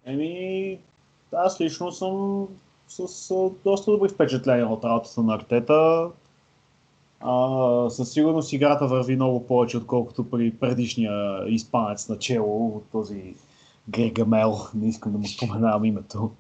Еми, 0.04 0.78
аз 1.32 1.60
лично 1.60 1.92
съм 1.92 2.46
с 2.90 3.30
а, 3.30 3.50
доста 3.64 3.90
добри 3.90 4.08
впечатления 4.08 4.68
от 4.68 4.84
работата 4.84 5.22
на 5.22 5.34
Артета. 5.34 6.10
А, 7.20 7.90
със 7.90 8.12
сигурност 8.12 8.52
играта 8.52 8.86
върви 8.86 9.16
много 9.16 9.46
повече, 9.46 9.76
отколкото 9.76 10.30
при 10.30 10.54
предишния 10.54 11.44
испанец 11.48 12.08
начало, 12.08 12.76
от 12.76 12.84
този 12.92 13.34
Григамел, 13.88 14.58
не 14.74 14.88
искам 14.88 15.12
да 15.12 15.18
му 15.18 15.26
споменавам 15.26 15.84
името, 15.84 16.30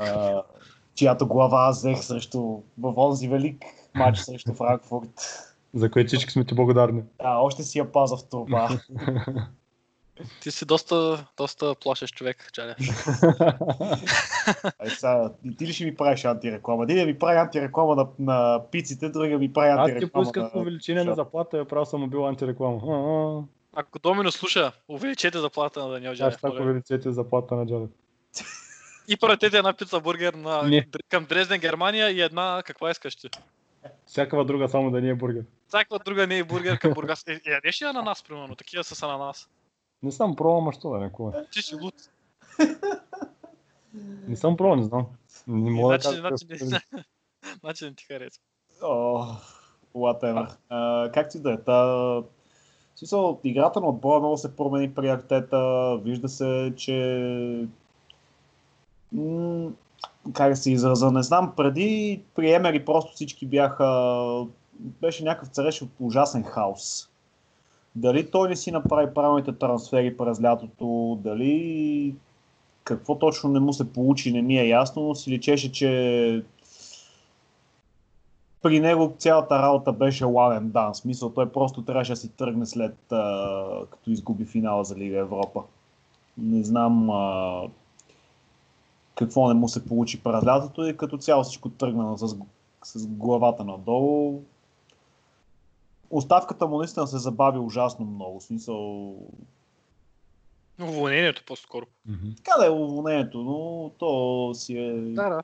а, 0.00 0.42
чиято 0.94 1.26
глава 1.26 1.66
аз 1.66 1.78
взех 1.78 2.04
срещу 2.04 2.40
в 2.78 2.94
онзи 2.96 3.28
велик 3.28 3.64
матч 3.94 4.18
срещу 4.18 4.54
Франкфурт. 4.54 5.10
За 5.74 5.90
което 5.90 6.08
всички 6.08 6.32
сме 6.32 6.44
ти 6.44 6.54
благодарни. 6.54 7.02
Да, 7.22 7.36
още 7.36 7.62
си 7.62 7.78
я 7.78 7.92
паза 7.92 8.16
в 8.16 8.24
турба. 8.24 8.68
Ти 10.40 10.50
си 10.50 10.64
доста, 10.64 11.26
доста 11.36 11.74
плашещ 11.74 12.14
човек, 12.14 12.50
Чаля. 12.52 12.74
Ай, 14.78 14.90
сега, 14.90 15.32
ти 15.58 15.66
ли 15.66 15.72
ще 15.72 15.84
ми 15.84 15.96
правиш 15.96 16.24
антиреклама? 16.24 16.82
Един 16.82 16.96
да 16.96 17.06
ми 17.06 17.18
прави 17.18 17.38
антиреклама 17.38 17.96
на, 17.96 18.06
на 18.18 18.62
пиците, 18.70 19.08
другия 19.08 19.38
ми 19.38 19.52
прави 19.52 19.70
Аз 19.70 19.86
ти 19.86 19.92
антиреклама 19.92 20.24
поисках 20.24 20.54
на... 20.54 20.60
увеличение 20.60 21.04
на 21.04 21.14
заплата, 21.14 21.58
я 21.58 21.64
правил 21.64 21.86
съм 21.86 22.10
бил 22.10 22.28
антиреклама. 22.28 23.44
Ако 23.72 23.98
Домино 23.98 24.32
слуша, 24.32 24.72
увеличете 24.88 25.38
заплата 25.38 25.80
на 25.80 25.88
Даниел 25.88 26.10
Аз 26.10 26.18
Жалев. 26.18 26.34
така 26.42 26.62
увеличете 26.62 27.12
заплата 27.12 27.54
на 27.54 27.66
Джалев. 27.66 27.90
И 29.08 29.16
пратете 29.16 29.56
една 29.58 29.72
пица 29.72 30.00
бургер 30.00 30.34
на, 30.34 30.62
Не. 30.62 30.86
към 31.08 31.24
Дрезден, 31.24 31.60
Германия 31.60 32.10
и 32.10 32.20
една, 32.20 32.62
каква 32.66 32.90
искаш 32.90 33.16
ти? 33.16 33.28
Всякаква 34.06 34.44
друга, 34.44 34.68
само 34.68 34.90
да 34.90 35.00
не 35.00 35.08
е 35.08 35.14
бургер. 35.14 35.44
Всякаква 35.68 35.98
друга 35.98 36.26
не 36.26 36.38
е 36.38 36.44
бургер 36.44 36.78
към 36.78 36.92
Бургас. 36.92 37.24
Е, 37.28 37.32
е, 37.32 37.50
ядеш 37.50 37.82
ли 37.82 37.86
ананас, 37.86 38.22
примерно? 38.22 38.56
Такива 38.56 38.84
са 38.84 38.94
с 38.94 39.02
ананас. 39.02 39.48
Не 40.06 40.12
съм 40.12 40.36
пробвал, 40.36 40.60
ма 40.60 40.72
що 40.72 40.90
да 40.90 40.98
не 40.98 41.12
кува. 41.12 41.44
Ти 41.52 41.62
си 41.62 41.74
луд. 41.74 41.94
Не 44.28 44.36
съм 44.36 44.56
пробвал, 44.56 44.76
не 44.76 44.84
знам. 44.84 45.06
Не 45.46 45.70
мога 45.70 45.98
да 45.98 46.00
Значи, 46.02 46.22
кажа. 46.22 46.36
значи, 46.36 46.64
не, 46.64 47.02
значи 47.60 47.84
не 47.84 47.94
ти 47.94 48.04
харесва. 48.04 48.42
О, 48.82 49.26
whatever. 49.94 50.56
А, 50.68 51.10
както 51.12 51.36
и 51.36 51.40
да 51.40 51.52
е. 51.52 51.56
Та, 51.56 52.22
смисъл, 52.96 53.40
играта 53.44 53.80
на 53.80 53.88
отбора 53.88 54.20
много 54.20 54.36
се 54.36 54.56
промени 54.56 54.94
при 54.94 55.08
Артета. 55.08 55.96
Вижда 56.02 56.28
се, 56.28 56.72
че... 56.76 57.68
М- 59.12 59.70
как 60.32 60.50
да 60.50 60.56
се 60.56 60.70
израза, 60.70 61.10
не 61.10 61.22
знам, 61.22 61.52
преди 61.56 62.22
при 62.34 62.52
Емери 62.52 62.84
просто 62.84 63.12
всички 63.12 63.46
бяха... 63.46 64.46
Беше 64.74 65.24
някакъв 65.24 65.48
цареше 65.48 65.88
ужасен 66.00 66.44
хаос. 66.44 67.08
Дали 67.96 68.30
той 68.30 68.48
не 68.48 68.56
си 68.56 68.70
направи 68.70 69.14
правилните 69.14 69.52
трансфери 69.52 70.16
през 70.16 70.42
лятото, 70.42 71.18
дали 71.24 72.14
какво 72.84 73.18
точно 73.18 73.50
не 73.50 73.60
му 73.60 73.72
се 73.72 73.92
получи, 73.92 74.32
не 74.32 74.42
ми 74.42 74.58
е 74.58 74.68
ясно, 74.68 75.02
но 75.02 75.14
си 75.14 75.30
личеше, 75.30 75.72
че 75.72 76.42
при 78.62 78.80
него 78.80 79.14
цялата 79.18 79.62
работа 79.62 79.92
беше 79.92 80.24
ладен 80.24 80.70
дан. 80.70 80.94
Смисъл, 80.94 81.30
той 81.30 81.52
просто 81.52 81.82
трябваше 81.82 82.12
да 82.12 82.16
си 82.16 82.28
тръгне 82.28 82.66
след 82.66 83.12
а, 83.12 83.64
като 83.90 84.10
изгуби 84.10 84.44
финала 84.44 84.84
за 84.84 84.96
Лига 84.96 85.18
Европа. 85.18 85.62
Не 86.38 86.64
знам 86.64 87.10
а, 87.10 87.62
какво 89.14 89.48
не 89.48 89.54
му 89.54 89.68
се 89.68 89.86
получи 89.86 90.22
през 90.22 90.46
лятото 90.46 90.86
и 90.86 90.96
като 90.96 91.18
цяло 91.18 91.44
всичко 91.44 91.68
тръгна 91.68 92.18
с, 92.18 92.36
с 92.84 93.06
главата 93.06 93.64
надолу. 93.64 94.42
Оставката 96.10 96.66
му 96.66 96.78
наистина 96.78 97.06
се 97.06 97.18
забави 97.18 97.58
ужасно 97.58 98.06
много. 98.06 98.40
В 98.40 98.44
смисъл, 98.44 99.14
Уволнението 100.82 101.42
по-скоро. 101.46 101.86
Мгм. 102.08 102.26
така 102.36 102.58
да 102.58 102.66
е 102.66 102.70
уволнението, 102.70 103.38
но 103.38 103.90
то 103.98 104.50
си 104.54 104.78
е 104.78 104.92
да. 104.92 105.42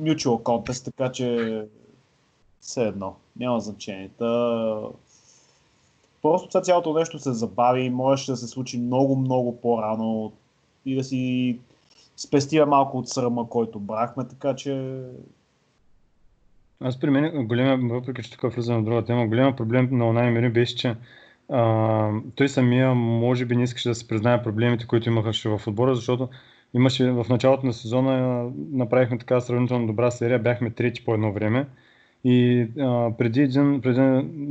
mutual 0.00 0.42
contest, 0.42 0.84
така 0.84 1.12
че 1.12 1.60
все 2.60 2.88
едно, 2.88 3.16
няма 3.36 3.60
значение. 3.60 4.10
Та... 4.18 4.80
Просто 6.22 6.48
това 6.48 6.60
цялото 6.60 6.94
нещо 6.94 7.18
се 7.18 7.32
забави, 7.32 7.90
можеше 7.90 8.30
да 8.30 8.36
се 8.36 8.46
случи 8.46 8.78
много, 8.78 9.16
много 9.16 9.60
по-рано 9.60 10.32
и 10.86 10.96
да 10.96 11.04
си 11.04 11.58
спестия 12.16 12.66
малко 12.66 12.98
от 12.98 13.08
срама, 13.08 13.48
който 13.48 13.78
брахме, 13.78 14.28
така 14.28 14.56
че 14.56 15.02
Аз 16.80 17.00
при 17.00 17.10
мен, 17.10 17.46
големия, 17.46 17.76
въпреки 17.76 18.22
че 18.22 18.38
тук 18.38 18.54
влизам 18.54 18.80
в 18.80 18.84
друга 18.84 19.04
тема, 19.04 19.26
големия 19.26 19.56
проблем 19.56 19.88
на 19.92 20.08
Унай 20.08 20.30
Мери 20.30 20.48
беше, 20.48 20.76
че 20.76 20.96
а, 21.48 22.10
той 22.34 22.48
самия 22.48 22.94
може 22.94 23.44
би 23.44 23.56
не 23.56 23.62
искаше 23.62 23.88
да 23.88 23.94
се 23.94 24.08
признае 24.08 24.42
проблемите, 24.42 24.86
които 24.86 25.08
имаше 25.08 25.48
в 25.48 25.60
отбора, 25.66 25.94
защото 25.94 26.28
имаше 26.74 27.10
в 27.10 27.26
началото 27.28 27.66
на 27.66 27.72
сезона 27.72 28.44
направихме 28.72 29.18
така 29.18 29.40
сравнително 29.40 29.86
добра 29.86 30.10
серия, 30.10 30.38
бяхме 30.38 30.70
трети 30.70 31.04
по 31.04 31.14
едно 31.14 31.32
време. 31.32 31.66
И 32.24 32.66
а, 32.80 33.10
преди 33.18 33.40
един, 33.40 33.80
преди 33.80 34.00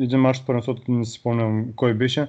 един 0.04 0.20
матч 0.20 0.40
от 0.40 0.46
първенството, 0.48 0.92
не 0.92 1.06
си 1.06 1.12
спомням 1.20 1.74
кой 1.76 1.94
беше, 1.94 2.28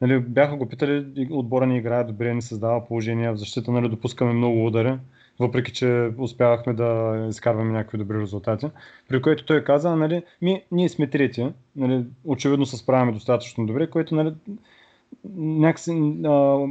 нали, 0.00 0.18
бяха 0.20 0.56
го 0.56 0.68
питали, 0.68 1.26
отбора 1.30 1.66
ни 1.66 1.78
играе 1.78 2.04
добре, 2.04 2.34
ни 2.34 2.42
създава 2.42 2.86
положение 2.86 3.30
в 3.30 3.36
защита, 3.36 3.72
нали, 3.72 3.88
допускаме 3.88 4.32
много 4.32 4.66
удари, 4.66 4.98
въпреки 5.40 5.72
че 5.72 6.10
успявахме 6.18 6.72
да 6.72 7.26
изкарваме 7.30 7.72
някакви 7.72 7.98
добри 7.98 8.20
резултати. 8.20 8.66
При 9.08 9.22
което 9.22 9.44
той 9.44 9.64
каза, 9.64 9.96
нали, 9.96 10.22
ми, 10.42 10.62
ние 10.72 10.88
сме 10.88 11.10
трети, 11.10 11.52
нали, 11.76 12.04
очевидно 12.24 12.66
се 12.66 12.76
справяме 12.76 13.12
достатъчно 13.12 13.66
добре, 13.66 13.90
което 13.90 14.14
нали, 14.14 14.34
някакси 15.36 16.14
а, 16.24 16.66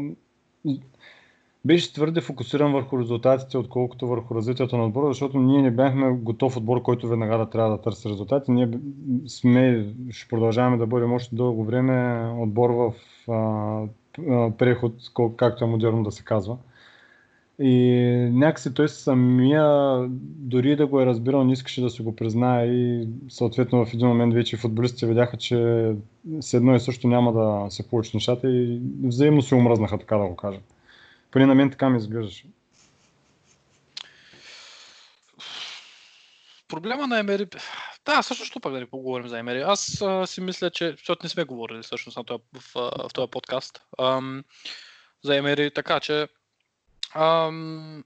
беше 1.66 1.94
твърде 1.94 2.22
фокусиран 2.22 2.74
върху 2.74 3.00
резултатите, 3.00 3.58
отколкото 3.58 4.08
върху 4.08 4.36
развитието 4.36 4.78
на 4.78 4.86
отбора, 4.86 5.08
защото 5.08 5.40
ние 5.40 5.62
не 5.62 5.72
бяхме 5.72 6.12
готов 6.12 6.58
отбор, 6.58 6.82
който 6.82 7.08
веднага 7.08 7.38
да 7.38 7.50
трябва 7.50 7.72
да 7.72 7.82
търси 7.82 8.10
резултати. 8.10 8.52
Ние 8.52 8.70
сме, 9.28 9.88
ще 10.12 10.28
продължаваме 10.28 10.78
да 10.78 10.88
бъдем 10.88 11.14
още 11.14 11.36
дълго 11.36 11.64
време 11.64 12.28
отбор 12.38 12.70
в 12.70 12.94
а, 13.32 14.52
преход, 14.58 14.94
както 15.38 15.64
е 15.64 15.68
модерно 15.68 16.04
да 16.04 16.12
се 16.12 16.24
казва. 16.24 16.58
И 17.62 18.06
някакси 18.32 18.74
той 18.74 18.90
самия, 18.90 19.66
дори 20.22 20.76
да 20.76 20.88
го 20.88 21.02
е 21.02 21.06
разбирал, 21.06 21.44
не 21.44 21.54
искаше 21.54 21.82
да 21.82 21.90
си 21.90 22.02
го 22.02 22.16
признае 22.16 22.66
и 22.66 23.08
съответно 23.30 23.86
в 23.86 23.94
един 23.94 24.08
момент 24.08 24.34
вече 24.34 24.58
футболистите 24.58 25.06
видяха, 25.08 25.38
че 25.38 25.92
с 26.40 26.54
едно 26.54 26.76
и 26.76 26.80
също 26.80 27.08
няма 27.08 27.34
да 27.34 27.72
се 27.72 27.90
получат 27.90 28.14
нещата 28.14 28.50
и 28.50 28.82
взаимно 29.04 29.42
се 29.42 29.56
омръзнаха, 29.56 29.98
така 29.98 30.18
да 30.18 30.26
го 30.26 30.36
кажа. 30.36 30.60
Поне 31.32 31.46
на 31.46 31.56
мен 31.56 31.72
така 31.72 31.90
ми 31.90 31.98
изглеждаше. 31.98 32.46
Проблема 36.68 37.08
на 37.08 37.20
Емери... 37.20 37.46
Да, 38.06 38.22
също 38.22 38.46
що 38.46 38.60
пък 38.60 38.74
да 38.74 38.80
не 38.80 38.86
поговорим 38.86 39.28
за 39.28 39.40
Емери. 39.40 39.62
Аз 39.62 40.02
а, 40.02 40.28
си 40.28 40.42
мисля, 40.42 40.70
че... 40.70 40.92
Защото 40.92 41.26
не 41.26 41.30
сме 41.30 41.44
говорили 41.44 41.82
всъщност 41.82 42.18
на 42.18 42.24
този, 42.24 42.44
в, 42.60 42.76
а, 42.76 43.08
в 43.10 43.14
този 43.14 43.32
подкаст. 43.32 43.82
Ам, 44.00 44.44
за 45.24 45.38
Емери, 45.38 45.72
така 45.74 46.00
че... 46.00 46.28
Ам, 47.16 48.04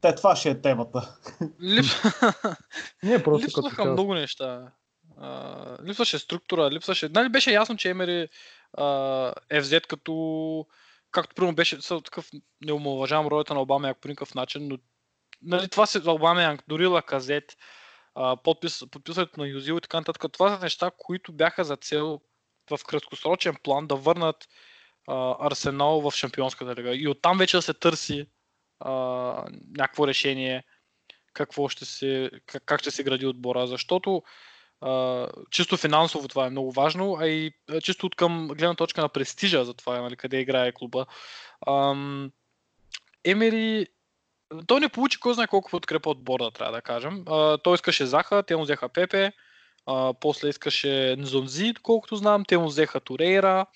те, 0.00 0.14
това 0.14 0.36
ще 0.36 0.50
е 0.50 0.60
темата. 0.60 1.16
лип... 1.62 1.84
Не, 3.02 3.22
просто 3.22 3.46
като 3.46 3.60
Липсваха 3.60 3.82
цяло. 3.82 3.92
много 3.92 4.14
неща. 4.14 4.72
А, 5.20 5.76
липсваше 5.84 6.18
структура, 6.18 6.70
липсваше... 6.70 7.08
Нали 7.08 7.28
беше 7.28 7.52
ясно, 7.52 7.76
че 7.76 7.90
Емери 7.90 8.28
а, 8.78 9.34
е 9.50 9.60
взет 9.60 9.86
като... 9.86 10.66
Както 11.10 11.34
примерно 11.34 11.54
беше 11.54 11.78
такъв, 11.88 12.30
не 12.64 12.72
омалважавам 12.72 13.26
ролята 13.26 13.54
на 13.54 13.60
Обама 13.60 13.94
по 14.00 14.08
никакъв 14.08 14.34
начин, 14.34 14.68
но 14.68 14.78
нали, 15.42 15.68
това 15.68 15.86
се 15.86 16.10
Обама, 16.10 16.58
дори 16.68 16.86
Лаказет, 16.86 17.56
а, 18.14 18.36
подпис, 18.36 18.84
подписването 18.90 19.40
на 19.40 19.46
Юзил 19.46 19.74
и 19.74 19.80
така 19.80 19.96
нататък, 19.96 20.32
това 20.32 20.56
са 20.56 20.62
неща, 20.62 20.90
които 20.98 21.32
бяха 21.32 21.64
за 21.64 21.76
цел 21.76 22.20
в 22.70 22.84
краткосрочен 22.84 23.56
план 23.62 23.86
да 23.86 23.96
върнат 23.96 24.48
Арсенал 25.40 26.00
в 26.00 26.12
Шампионската 26.16 26.74
лига. 26.74 26.94
И 26.94 27.08
оттам 27.08 27.38
вече 27.38 27.56
да 27.56 27.62
се 27.62 27.74
търси 27.74 28.26
а, 28.80 28.92
някакво 29.76 30.06
решение 30.06 30.64
какво 31.32 31.68
ще 31.68 31.84
се, 31.84 32.30
как, 32.46 32.62
как 32.64 32.80
ще 32.80 32.90
се 32.90 33.02
гради 33.02 33.26
отбора, 33.26 33.66
защото 33.66 34.22
а, 34.80 35.26
чисто 35.50 35.76
финансово 35.76 36.28
това 36.28 36.46
е 36.46 36.50
много 36.50 36.72
важно, 36.72 37.16
а 37.20 37.26
и 37.26 37.52
а, 37.70 37.80
чисто 37.80 38.06
от 38.06 38.14
към 38.14 38.48
гледна 38.48 38.74
точка 38.74 39.00
на 39.00 39.08
престижа 39.08 39.64
за 39.64 39.74
това, 39.74 40.00
нали, 40.00 40.16
къде 40.16 40.40
играе 40.40 40.72
клуба. 40.72 41.06
Ам, 41.66 42.30
Емери, 43.24 43.86
той 44.66 44.80
не 44.80 44.88
получи 44.88 45.20
кой 45.20 45.34
знае 45.34 45.46
колко 45.46 45.70
подкрепа 45.70 46.10
от 46.10 46.24
борда, 46.24 46.50
трябва 46.50 46.72
да 46.72 46.82
кажем. 46.82 47.24
А, 47.26 47.58
той 47.58 47.74
искаше 47.74 48.06
Заха, 48.06 48.42
те 48.42 48.56
му 48.56 48.62
взеха 48.62 48.88
Пепе, 48.88 49.32
а, 49.86 50.14
после 50.20 50.48
искаше 50.48 51.16
Нзонзи, 51.18 51.74
колкото 51.82 52.16
знам, 52.16 52.44
те 52.44 52.58
му 52.58 52.66
взеха 52.66 53.00
Турейра. 53.00 53.66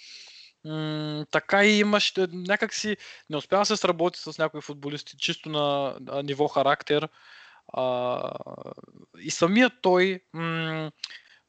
М- 0.64 1.26
така 1.30 1.64
и 1.64 1.78
имаш 1.78 2.12
някак 2.32 2.74
си 2.74 2.96
не 3.30 3.36
успя 3.36 3.58
да 3.58 3.64
се 3.64 3.76
сработи 3.76 4.20
с 4.20 4.38
някои 4.38 4.60
футболисти 4.60 5.16
чисто 5.18 5.48
на, 5.48 5.96
на 6.00 6.22
ниво 6.22 6.48
характер. 6.48 7.08
А, 7.72 8.30
и 9.18 9.30
самият 9.30 9.72
той, 9.82 10.20
м- 10.32 10.90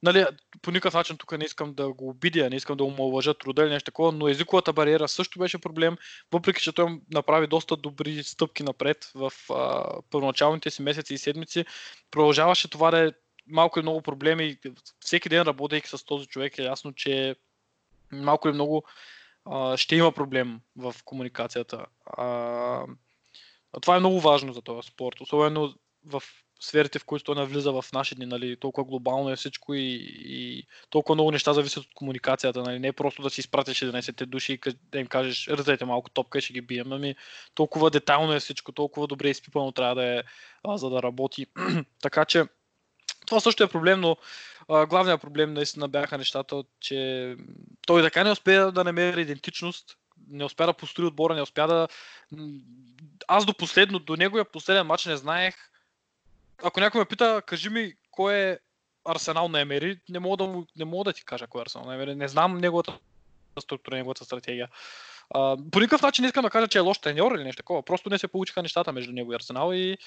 нали, 0.03 0.26
по 0.61 0.72
никакъв 0.72 0.93
начин 0.93 1.18
тук 1.18 1.38
не 1.38 1.45
искам 1.45 1.74
да 1.74 1.93
го 1.93 2.09
обидя, 2.09 2.49
не 2.49 2.55
искам 2.55 2.78
да 2.78 2.84
омалважа 2.84 3.34
труда 3.34 3.63
или 3.63 3.70
нещо 3.70 3.91
такова, 3.91 4.11
но 4.11 4.28
езиковата 4.28 4.74
бариера 4.74 5.07
също 5.07 5.39
беше 5.39 5.57
проблем, 5.57 5.97
въпреки 6.32 6.61
че 6.61 6.72
той 6.72 6.99
направи 7.13 7.47
доста 7.47 7.78
добри 7.78 8.24
стъпки 8.24 8.63
напред 8.63 9.11
в 9.16 9.32
а, 9.53 9.86
първоначалните 10.09 10.70
си 10.70 10.82
месеци 10.82 11.13
и 11.13 11.18
седмици, 11.18 11.66
продължаваше 12.11 12.70
това 12.70 12.91
да 12.91 13.07
е 13.07 13.11
малко 13.47 13.80
и 13.80 13.82
много 13.82 14.01
проблеми. 14.01 14.57
Всеки 14.99 15.30
ден 15.30 15.41
работейки 15.41 15.89
с 15.89 16.05
този 16.05 16.28
човек 16.28 16.57
е 16.57 16.63
ясно, 16.63 16.93
че 16.93 17.36
малко 18.24 18.49
и 18.49 18.51
много 18.51 18.84
а, 19.45 19.78
ще 19.78 19.95
има 19.95 20.11
проблем 20.11 20.59
в 20.78 20.95
комуникацията. 21.05 21.86
А, 22.05 22.86
това 23.82 23.95
е 23.95 23.99
много 23.99 24.20
важно 24.22 24.53
за 24.53 24.61
този 24.61 24.88
спорт, 24.88 25.22
особено 25.22 25.74
в 26.05 26.24
сферите, 26.59 26.99
в 26.99 27.05
които 27.05 27.24
той 27.24 27.36
навлиза 27.36 27.72
в 27.72 27.86
наши 27.93 28.16
дни, 28.16 28.26
нали, 28.26 28.59
толкова 28.59 28.86
глобално 28.86 29.30
е 29.30 29.36
всичко 29.36 29.74
и, 29.74 29.95
и 30.26 30.68
толкова 30.89 31.16
много 31.16 31.32
неща 31.32 31.53
зависят 31.53 31.84
от 31.84 31.93
комуникацията. 31.93 32.61
Нали. 32.61 32.80
Не 32.80 32.88
е 32.88 32.93
просто 32.93 33.22
да 33.22 33.30
си 33.30 33.41
изпратиш 33.41 33.80
11 33.80 34.26
души 34.26 34.53
и 34.53 34.59
да 34.91 34.99
им 34.99 35.07
кажеш, 35.07 35.47
ръзайте 35.47 35.86
малко 35.86 36.09
топка 36.09 36.38
и 36.38 36.41
ще 36.41 36.53
ги 36.53 36.61
бием. 36.61 36.91
Ами, 36.91 37.16
толкова 37.55 37.89
детайлно 37.89 38.34
е 38.34 38.39
всичко, 38.39 38.72
толкова 38.72 39.07
добре 39.07 39.30
изпипано 39.30 39.72
трябва 39.72 39.95
да 39.95 40.20
е, 40.20 40.24
а, 40.63 40.78
за 40.78 40.89
да 40.89 41.03
работи. 41.03 41.45
така 42.01 42.26
че 42.26 42.45
това 43.26 43.39
също 43.39 43.63
е 43.63 43.68
проблем, 43.68 44.01
но 44.01 44.18
главният 44.70 45.22
проблем 45.22 45.53
наистина 45.53 45.88
бяха 45.88 46.18
нещата, 46.18 46.63
че 46.80 47.36
той 47.88 48.01
така 48.01 48.24
не 48.24 48.32
успя 48.32 48.72
да 48.72 48.84
намери 48.84 49.22
идентичност, 49.22 49.97
не 50.28 50.45
успя 50.45 50.66
да 50.66 50.74
построи 50.74 51.05
отбора, 51.05 51.36
не 51.36 51.41
успя 51.41 51.68
да... 51.68 51.88
Аз 53.28 53.45
до 53.45 53.53
последно, 53.53 53.99
до 53.99 54.16
неговия 54.16 54.45
последен 54.45 54.88
матч 54.88 55.05
не 55.05 55.18
знаех 55.18 55.55
ако 56.63 56.80
някой 56.80 57.01
ме 57.01 57.05
пита, 57.05 57.41
кажи 57.45 57.70
ми 57.70 57.93
кой 58.11 58.36
е 58.36 58.59
Арсенал 59.05 59.47
на 59.47 59.59
Емери, 59.59 59.99
не 60.09 60.20
мога 60.20 60.38
да, 60.38 60.51
му, 60.51 60.66
не 60.76 60.86
мога 60.86 61.03
да 61.03 61.13
ти 61.13 61.26
кажа 61.26 61.47
кой 61.47 61.61
е 61.61 61.63
Арсенал 61.63 61.88
на 61.88 61.93
Емери. 61.95 62.16
Не 62.16 62.28
знам 62.28 62.57
неговата 62.57 62.97
структура, 63.59 63.95
неговата 63.95 64.26
стратегия. 64.26 64.70
А, 65.30 65.57
по 65.72 65.80
никакъв 65.80 66.01
начин 66.01 66.24
не 66.24 66.28
искам 66.28 66.43
да 66.43 66.49
кажа, 66.49 66.68
че 66.68 66.78
е 66.78 66.82
лош 66.82 66.97
треньор 66.97 67.36
или 67.36 67.43
нещо 67.43 67.59
такова. 67.59 67.84
Просто 67.84 68.09
не 68.09 68.20
се 68.20 68.28
получиха 68.28 68.61
нещата 68.61 68.91
между 68.91 69.11
него 69.11 69.32
и 69.32 69.36
Арсенал 69.36 69.74
и, 69.74 69.97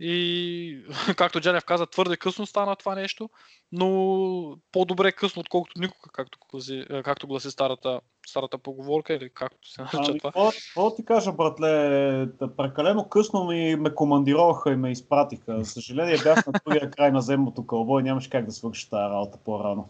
и 0.00 0.84
както 1.16 1.40
Джанев 1.40 1.64
каза, 1.64 1.86
твърде 1.86 2.16
късно 2.16 2.46
стана 2.46 2.76
това 2.76 2.94
нещо, 2.94 3.30
но 3.72 4.56
по-добре 4.72 5.12
късно, 5.12 5.40
отколкото 5.40 5.80
никога, 5.80 6.10
както 6.12 6.38
гласи, 6.50 6.84
както 7.04 7.26
гласи 7.26 7.50
старата, 7.50 8.00
старата 8.26 8.58
поговорка 8.58 9.14
или 9.14 9.30
както 9.34 9.68
се 9.68 9.82
нарича 9.82 10.10
ами, 10.10 10.18
това. 10.18 10.32
Какво, 10.32 10.94
ти 10.94 11.04
кажа, 11.04 11.32
братле? 11.32 12.28
Прекалено 12.56 13.08
късно 13.08 13.44
ми 13.44 13.76
ме 13.76 13.94
командироваха 13.94 14.72
и 14.72 14.76
ме 14.76 14.90
изпратиха. 14.90 15.58
За 15.58 15.64
съжаление 15.64 16.18
бях 16.24 16.46
на 16.46 16.52
другия 16.66 16.90
край 16.96 17.12
на 17.12 17.20
земното 17.20 17.66
кълбо 17.66 18.00
и 18.00 18.02
нямаше 18.02 18.30
как 18.30 18.44
да 18.44 18.52
свърши 18.52 18.90
тази 18.90 19.10
работа 19.10 19.38
по-рано. 19.44 19.88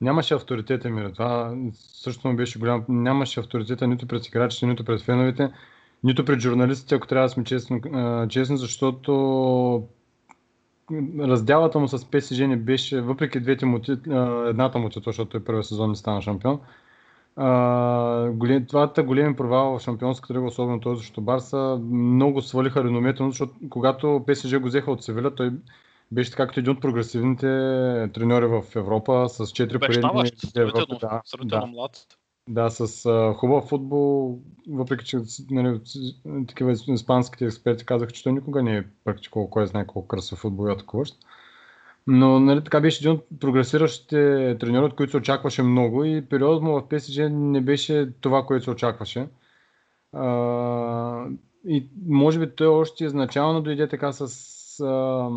Нямаше 0.00 0.34
авторитет, 0.34 0.84
Емир. 0.84 1.10
Това 1.10 1.56
също 1.74 2.28
му 2.28 2.36
беше 2.36 2.58
голям. 2.58 2.84
Нямаше 2.88 3.40
авторитета 3.40 3.86
нито 3.86 4.06
пред 4.06 4.26
играчите, 4.26 4.66
нито 4.66 4.84
пред 4.84 5.02
феновете 5.02 5.52
нито 6.06 6.24
пред 6.24 6.40
журналистите, 6.40 6.94
ако 6.94 7.06
трябва 7.06 7.26
да 7.26 7.30
сме 7.30 7.44
честни, 7.44 7.80
честни 8.28 8.56
защото 8.56 9.82
разделата 11.18 11.78
му 11.78 11.88
с 11.88 12.10
ПСЖ 12.10 12.38
не 12.38 12.56
беше, 12.56 13.00
въпреки 13.00 13.40
двете 13.40 13.66
му, 13.66 13.80
едната 14.48 14.78
му 14.78 14.90
защото 15.06 15.30
той 15.30 15.44
първия 15.44 15.64
сезон 15.64 15.90
не 15.90 15.96
стана 15.96 16.22
шампион, 16.22 16.60
голем, 18.36 18.66
това 18.66 18.92
големи 18.98 19.36
провал 19.36 19.78
в 19.78 19.82
шампионската 19.82 20.34
лига, 20.34 20.44
особено 20.44 20.80
този 20.80 20.98
защото 20.98 21.20
Барса, 21.20 21.80
много 21.90 22.42
свалиха 22.42 22.84
реномето, 22.84 23.30
защото 23.30 23.52
когато 23.70 24.24
ПСЖ 24.26 24.58
го 24.58 24.66
взеха 24.66 24.90
от 24.90 25.02
Севиля, 25.02 25.34
той 25.34 25.50
беше 26.12 26.30
така 26.30 26.46
като 26.46 26.60
един 26.60 26.72
от 26.72 26.80
прогресивните 26.80 27.46
треньори 28.14 28.46
в 28.46 28.62
Европа 28.76 29.28
с 29.28 29.46
4 29.46 29.86
поредни 29.86 30.30
Европа. 30.56 30.98
Да, 31.44 31.60
да. 31.60 31.66
млад. 31.66 32.06
Да, 32.48 32.70
с 32.70 33.06
а, 33.06 33.34
хубав 33.34 33.64
футбол, 33.64 34.38
въпреки 34.68 35.04
че 35.04 35.18
нали, 35.50 35.80
такива 36.48 36.72
испанските 36.72 37.44
експерти 37.44 37.86
казаха, 37.86 38.12
че 38.12 38.22
той 38.22 38.32
никога 38.32 38.62
не 38.62 38.76
е 38.76 38.84
практикувал 39.04 39.50
кой 39.50 39.66
знае 39.66 39.86
колко 39.86 40.08
красив 40.08 40.38
футбол 40.38 40.68
и 40.68 40.72
атакуващ. 40.72 41.16
Но 42.06 42.40
нали, 42.40 42.64
така 42.64 42.80
беше 42.80 43.04
един 43.04 43.12
от 43.12 43.40
прогресиращите 43.40 44.56
треньори, 44.60 44.84
от 44.84 44.94
които 44.96 45.10
се 45.10 45.16
очакваше 45.16 45.62
много 45.62 46.04
и 46.04 46.26
периодът 46.28 46.62
му 46.62 46.72
в 46.72 46.88
ПСЖ 46.88 47.18
не 47.30 47.60
беше 47.60 48.12
това, 48.20 48.46
което 48.46 48.64
се 48.64 48.70
очакваше. 48.70 49.28
А, 50.12 51.26
и 51.68 51.86
може 52.08 52.38
би 52.38 52.50
той 52.56 52.66
още 52.66 53.04
изначално 53.04 53.62
дойде 53.62 53.88
така 53.88 54.12
с, 54.12 54.20
а, 54.84 55.30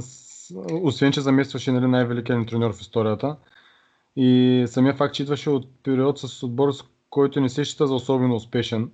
с 0.00 0.30
освен, 0.82 1.12
че 1.12 1.20
заместваше 1.20 1.72
нали, 1.72 1.86
най-великият 1.86 2.48
треньор 2.48 2.72
в 2.72 2.80
историята, 2.80 3.36
и 4.16 4.64
самия 4.68 4.94
факт, 4.94 5.14
че 5.14 5.22
идваше 5.22 5.50
от 5.50 5.68
период 5.82 6.18
с 6.18 6.42
отбор, 6.42 6.72
с 6.72 6.84
който 7.10 7.40
не 7.40 7.48
се 7.48 7.64
счита 7.64 7.86
за 7.86 7.94
особено 7.94 8.34
успешен. 8.34 8.90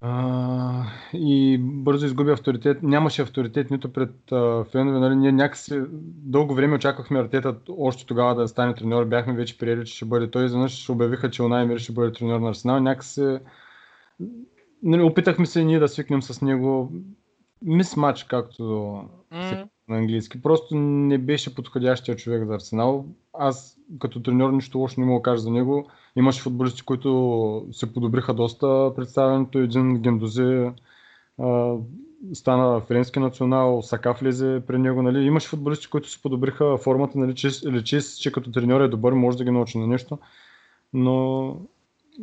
А, 0.00 0.84
и 1.12 1.58
бързо 1.60 2.06
изгуби 2.06 2.30
авторитет. 2.30 2.82
Нямаше 2.82 3.22
авторитет 3.22 3.70
нито 3.70 3.92
пред 3.92 4.32
а, 4.32 4.64
фенове. 4.64 4.98
Нали? 4.98 5.16
Ние 5.16 5.32
някакси 5.32 5.82
дълго 6.06 6.54
време 6.54 6.74
очаквахме 6.74 7.20
Артета 7.20 7.56
още 7.78 8.06
тогава 8.06 8.34
да 8.34 8.48
стане 8.48 8.74
треньор. 8.74 9.04
Бяхме 9.04 9.34
вече 9.34 9.58
приели, 9.58 9.86
че 9.86 9.94
ще 9.94 10.04
бъде 10.04 10.30
той. 10.30 10.44
Изведнъж 10.44 10.90
обявиха, 10.90 11.30
че 11.30 11.42
Унай 11.42 11.78
ще 11.78 11.92
бъде 11.92 12.12
треньор 12.12 12.40
на 12.40 12.48
Арсенал. 12.48 12.80
Някакси 12.80 13.38
нали, 14.82 15.02
опитахме 15.02 15.46
се 15.46 15.64
ние 15.64 15.78
да 15.78 15.88
свикнем 15.88 16.22
с 16.22 16.42
него 16.42 16.92
мисмач, 17.62 18.24
както 18.24 18.62
mm. 19.32 19.68
На 19.88 19.96
английски. 19.96 20.42
Просто 20.42 20.74
не 20.76 21.18
беше 21.18 21.54
подходящия 21.54 22.16
човек 22.16 22.46
за 22.46 22.54
Арсенал. 22.54 23.06
Аз 23.32 23.78
като 23.98 24.22
треньор 24.22 24.50
нищо 24.50 24.78
лошо 24.78 25.00
не 25.00 25.06
мога 25.06 25.18
да 25.18 25.22
кажа 25.22 25.42
за 25.42 25.50
него. 25.50 25.86
Имаше 26.16 26.42
футболисти, 26.42 26.82
които 26.82 27.66
се 27.72 27.92
подобриха 27.92 28.34
доста 28.34 28.92
представянето. 28.96 29.58
Един 29.58 30.02
Гендози 30.02 30.70
стана 32.32 32.80
френски 32.80 33.18
национал, 33.18 33.82
Сака 33.82 34.12
влезе 34.12 34.62
при 34.66 34.78
него. 34.78 35.02
Нали. 35.02 35.24
Имаше 35.24 35.48
футболисти, 35.48 35.86
които 35.86 36.10
се 36.10 36.22
подобриха 36.22 36.76
формата. 36.78 37.18
Нали, 37.18 37.34
че, 37.34 37.50
че, 37.84 38.00
че 38.00 38.32
като 38.32 38.52
треньор 38.52 38.80
е 38.80 38.88
добър, 38.88 39.12
може 39.12 39.38
да 39.38 39.44
ги 39.44 39.50
научи 39.50 39.78
на 39.78 39.86
нещо. 39.86 40.18
Но 40.92 41.56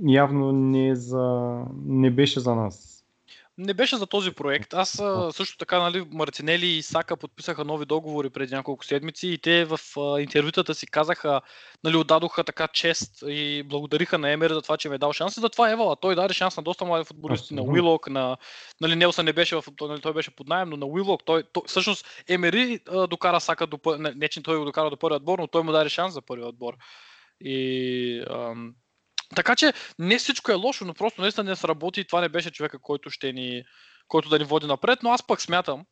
явно 0.06 0.52
не, 0.52 0.88
е 0.88 0.96
за... 0.96 1.58
не 1.86 2.12
беше 2.12 2.40
за 2.40 2.56
нас 2.56 3.01
не 3.58 3.74
беше 3.74 3.98
за 3.98 4.08
този 4.08 4.32
проект. 4.32 4.74
Аз 4.74 4.90
също 5.32 5.58
така, 5.58 5.80
нали, 5.80 6.06
Мартинели 6.12 6.68
и 6.68 6.82
Сака 6.82 7.18
подписаха 7.18 7.66
нови 7.66 7.86
договори 7.86 8.30
преди 8.30 8.56
няколко 8.56 8.86
седмици 8.86 9.28
и 9.28 9.38
те 9.38 9.66
в 9.66 9.80
интервютата 10.20 10.76
си 10.76 10.88
казаха, 10.88 11.42
нали, 11.84 11.98
отдадоха 11.98 12.44
така 12.44 12.68
чест 12.68 13.24
и 13.28 13.64
благодариха 13.64 14.18
на 14.18 14.30
Емер 14.30 14.52
за 14.52 14.62
това, 14.62 14.78
че 14.78 14.90
ме 14.90 14.96
е 14.96 14.98
дал 14.98 15.14
шанс. 15.14 15.38
И 15.38 15.40
за 15.40 15.50
това 15.50 15.72
Ева, 15.72 15.96
той 16.02 16.16
даде 16.16 16.34
шанс 16.34 16.58
на 16.58 16.64
доста 16.64 16.86
млади 16.86 17.06
футболисти, 17.06 17.54
на 17.54 17.62
Уилок, 17.62 18.10
на 18.10 18.38
нали, 18.82 18.96
Нелсън 18.96 19.26
не 19.26 19.34
беше 19.34 19.56
в, 19.56 19.64
нали, 19.82 20.02
той 20.02 20.14
беше 20.14 20.36
под 20.36 20.48
найем, 20.48 20.70
но 20.70 20.78
на 20.78 20.86
Уилок, 20.86 21.22
той, 21.26 21.44
той 21.54 21.64
всъщност 21.68 22.06
Емери 22.28 22.80
докара 23.10 23.40
Сака 23.40 23.68
до 23.68 23.80
не, 23.98 24.14
не, 24.16 24.28
че 24.28 24.44
той 24.44 24.58
го 24.58 24.66
докара 24.66 24.90
до 24.90 24.98
първи 24.98 25.16
отбор, 25.16 25.40
но 25.40 25.48
той 25.48 25.64
му 25.64 25.72
даде 25.72 25.90
шанс 25.90 26.14
за 26.14 26.22
първи 26.22 26.44
отбор. 26.44 26.74
И 27.42 28.24
ам, 28.30 28.74
така 29.36 29.56
че 29.56 29.74
не 30.00 30.18
всичко 30.18 30.52
е 30.52 30.56
лошо, 30.56 30.86
но 30.86 30.94
просто 30.94 31.22
наистина 31.22 31.50
не 31.50 31.56
сработи 31.56 32.02
и 32.02 32.06
това 32.06 32.22
не 32.22 32.30
беше 32.30 32.52
човека, 32.52 32.80
който 32.80 33.10
ще 33.10 33.34
ни, 33.34 33.64
който 34.08 34.30
да 34.30 34.40
ни 34.40 34.46
води 34.46 34.68
напред, 34.68 35.00
но 35.04 35.10
аз 35.12 35.28
пък 35.28 35.42
смятам, 35.42 35.86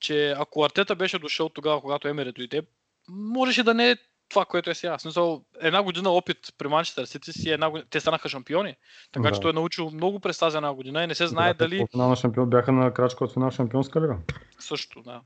че 0.00 0.34
ако 0.38 0.64
Артета 0.64 0.96
беше 0.96 1.18
дошъл 1.18 1.48
тогава, 1.48 1.80
когато 1.80 2.08
Емери 2.08 2.32
дойде, 2.32 2.62
можеше 3.08 3.62
да 3.62 3.74
не 3.74 3.90
е 3.90 3.96
това, 4.28 4.44
което 4.44 4.70
е 4.70 4.74
сега. 4.74 4.98
Смисъл, 4.98 5.42
една 5.60 5.82
година 5.82 6.10
опит 6.10 6.38
при 6.58 6.68
Манчестър 6.68 7.04
Сити 7.04 7.32
си 7.32 7.50
една 7.50 7.70
година... 7.70 7.86
Те 7.90 8.00
станаха 8.00 8.28
шампиони. 8.28 8.76
Така 9.12 9.28
да. 9.28 9.34
че 9.34 9.40
той 9.40 9.50
е 9.50 9.54
научил 9.54 9.90
много 9.90 10.20
през 10.20 10.38
тази 10.38 10.56
една 10.56 10.74
година 10.74 11.04
и 11.04 11.06
не 11.06 11.14
се 11.14 11.26
знае 11.26 11.54
да, 11.54 11.58
дали. 11.64 11.86
Финал 11.90 12.08
на 12.08 12.16
шампион, 12.16 12.50
бяха 12.50 12.72
на 12.72 12.94
крачка 12.94 13.24
от 13.24 13.32
финал 13.32 13.50
шампионска 13.50 14.00
лига. 14.00 14.16
Също, 14.58 15.02
да. 15.02 15.20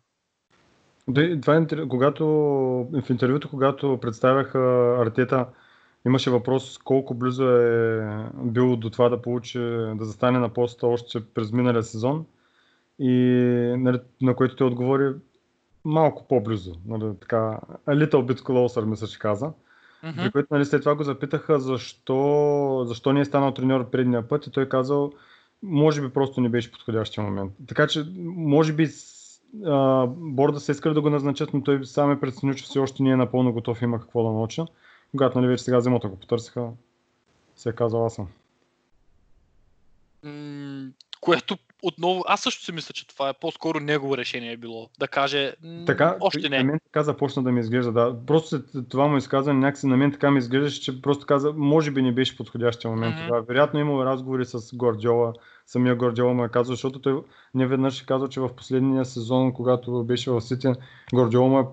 Това 1.43 1.57
е, 1.57 1.89
когато, 1.89 2.27
в 2.93 3.11
интервюто, 3.11 3.51
когато 3.51 3.99
представяха 4.03 4.97
Артета, 5.01 5.47
Имаше 6.07 6.31
въпрос 6.31 6.79
колко 6.79 7.15
близо 7.15 7.49
е 7.49 8.31
било 8.35 8.77
до 8.77 8.91
това 8.91 9.09
да 9.09 9.23
получи, 9.23 9.59
да 9.95 10.05
застане 10.05 10.39
на 10.39 10.49
поста 10.49 10.87
още 10.87 11.25
през 11.35 11.53
миналия 11.53 11.83
сезон 11.83 12.27
и 12.99 13.13
нали, 13.79 13.99
на 14.21 14.35
което 14.35 14.57
той 14.57 14.67
отговори 14.67 15.15
малко 15.85 16.29
по-близо. 16.29 16.75
Нали, 16.87 17.13
така, 17.21 17.59
a 17.87 18.07
little 18.07 18.33
bit 18.33 18.41
closer, 18.41 18.85
мисля, 18.85 19.07
че 19.07 19.19
каза. 19.19 19.47
Mm-hmm. 20.05 20.23
При 20.23 20.33
което 20.33 20.55
нали, 20.55 20.65
след 20.65 20.83
това 20.83 20.95
го 20.95 21.03
запитаха 21.03 21.61
защо, 21.61 22.85
защо 22.87 23.13
не 23.13 23.21
е 23.21 23.25
станал 23.25 23.55
треньор 23.55 23.91
предния 23.91 24.29
път 24.29 24.47
и 24.47 24.51
той 24.51 24.69
казал, 24.69 25.13
може 25.63 26.03
би 26.03 26.09
просто 26.09 26.41
не 26.41 26.49
беше 26.49 26.73
подходящия 26.73 27.25
момент. 27.25 27.53
Така 27.69 27.87
че, 27.87 28.05
може 28.25 28.73
би 28.73 28.89
а, 29.65 30.07
борда 30.07 30.61
се 30.61 30.73
искали 30.73 30.95
да 30.95 31.01
го 31.01 31.11
назначат, 31.11 31.55
но 31.55 31.63
той 31.63 31.85
сам 31.85 32.11
е 32.11 32.21
преценил, 32.21 32.55
че 32.55 32.65
все 32.65 32.79
още 32.79 33.03
не 33.03 33.11
е 33.11 33.17
напълно 33.17 33.53
готов, 33.53 33.83
има 33.83 34.01
какво 34.01 34.23
да 34.23 34.31
науча 34.31 34.67
когато 35.17 35.41
нали 35.41 35.49
вече 35.49 35.65
сега 35.65 35.81
зимата 35.81 36.09
го 36.09 36.17
потърсиха, 36.17 36.69
се 37.57 37.69
е 37.69 37.73
казал 37.73 38.07
аз 38.07 38.15
съм. 38.15 38.29
което 41.21 41.57
отново, 41.83 42.25
аз 42.27 42.41
също 42.41 42.65
си 42.65 42.73
мисля, 42.73 42.93
че 42.93 43.09
това 43.09 43.29
е 43.29 43.35
по-скоро 43.41 43.81
негово 43.81 44.17
решение 44.17 44.53
е 44.53 44.57
било. 44.57 44.89
Да 44.99 45.09
каже, 45.09 45.55
така, 45.87 46.17
още 46.21 46.49
не. 46.49 46.59
На 46.59 46.65
мен 46.65 46.81
така 46.85 47.03
започна 47.03 47.43
да 47.43 47.53
ми 47.53 47.61
изглежда, 47.61 47.93
да. 47.93 48.17
Просто 48.27 48.63
това 48.89 49.07
му 49.07 49.17
изказване 49.17 49.61
някакси 49.61 49.87
на 49.87 49.97
мен 49.97 50.13
така 50.13 50.31
ми 50.31 50.39
изглежда, 50.39 50.71
че 50.81 51.03
просто 51.03 51.27
каза, 51.27 51.53
може 51.57 51.91
би 51.91 52.03
не 52.03 52.13
беше 52.13 52.37
подходящия 52.37 52.91
момент 52.91 53.17
mm-hmm. 53.17 53.27
тогава. 53.27 53.43
Вероятно 53.43 53.81
имало 53.81 54.05
разговори 54.05 54.45
с 54.45 54.77
Гордиола, 54.77 55.33
самия 55.67 55.97
Гордиола 55.97 56.35
му 56.35 56.45
е 56.45 56.49
казал, 56.49 56.75
защото 56.75 57.01
той 57.01 57.21
не 57.55 57.67
веднъж 57.67 58.03
е 58.03 58.07
казал, 58.07 58.29
че 58.29 58.41
в 58.41 58.55
последния 58.57 59.05
сезон, 59.05 59.53
когато 59.53 60.05
беше 60.05 60.31
в 60.31 60.41
Сити, 60.41 60.69
Гордиола 61.15 61.49
му 61.49 61.61
е 61.61 61.65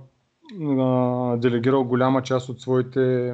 делегирал 1.37 1.83
голяма 1.83 2.23
част 2.23 2.49
от 2.49 2.61
своите 2.61 3.33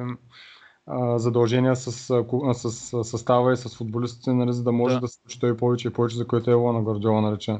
а, 0.86 1.18
задължения 1.18 1.76
с, 1.76 2.10
а, 2.10 2.54
с, 2.54 2.70
с 2.70 3.04
състава 3.04 3.52
и 3.52 3.56
с 3.56 3.76
футболистите, 3.76 4.32
нали, 4.32 4.52
за 4.52 4.62
да 4.62 4.72
може 4.72 4.94
Да. 4.94 5.00
да, 5.00 5.08
се 5.08 5.20
случи 5.20 5.40
той 5.40 5.56
повече 5.56 5.88
и 5.88 5.92
повече, 5.92 6.16
за 6.16 6.26
което 6.26 6.50
Ело 6.50 6.72
на 6.72 6.82
Гвардиола 6.82 7.20
нарече 7.20 7.58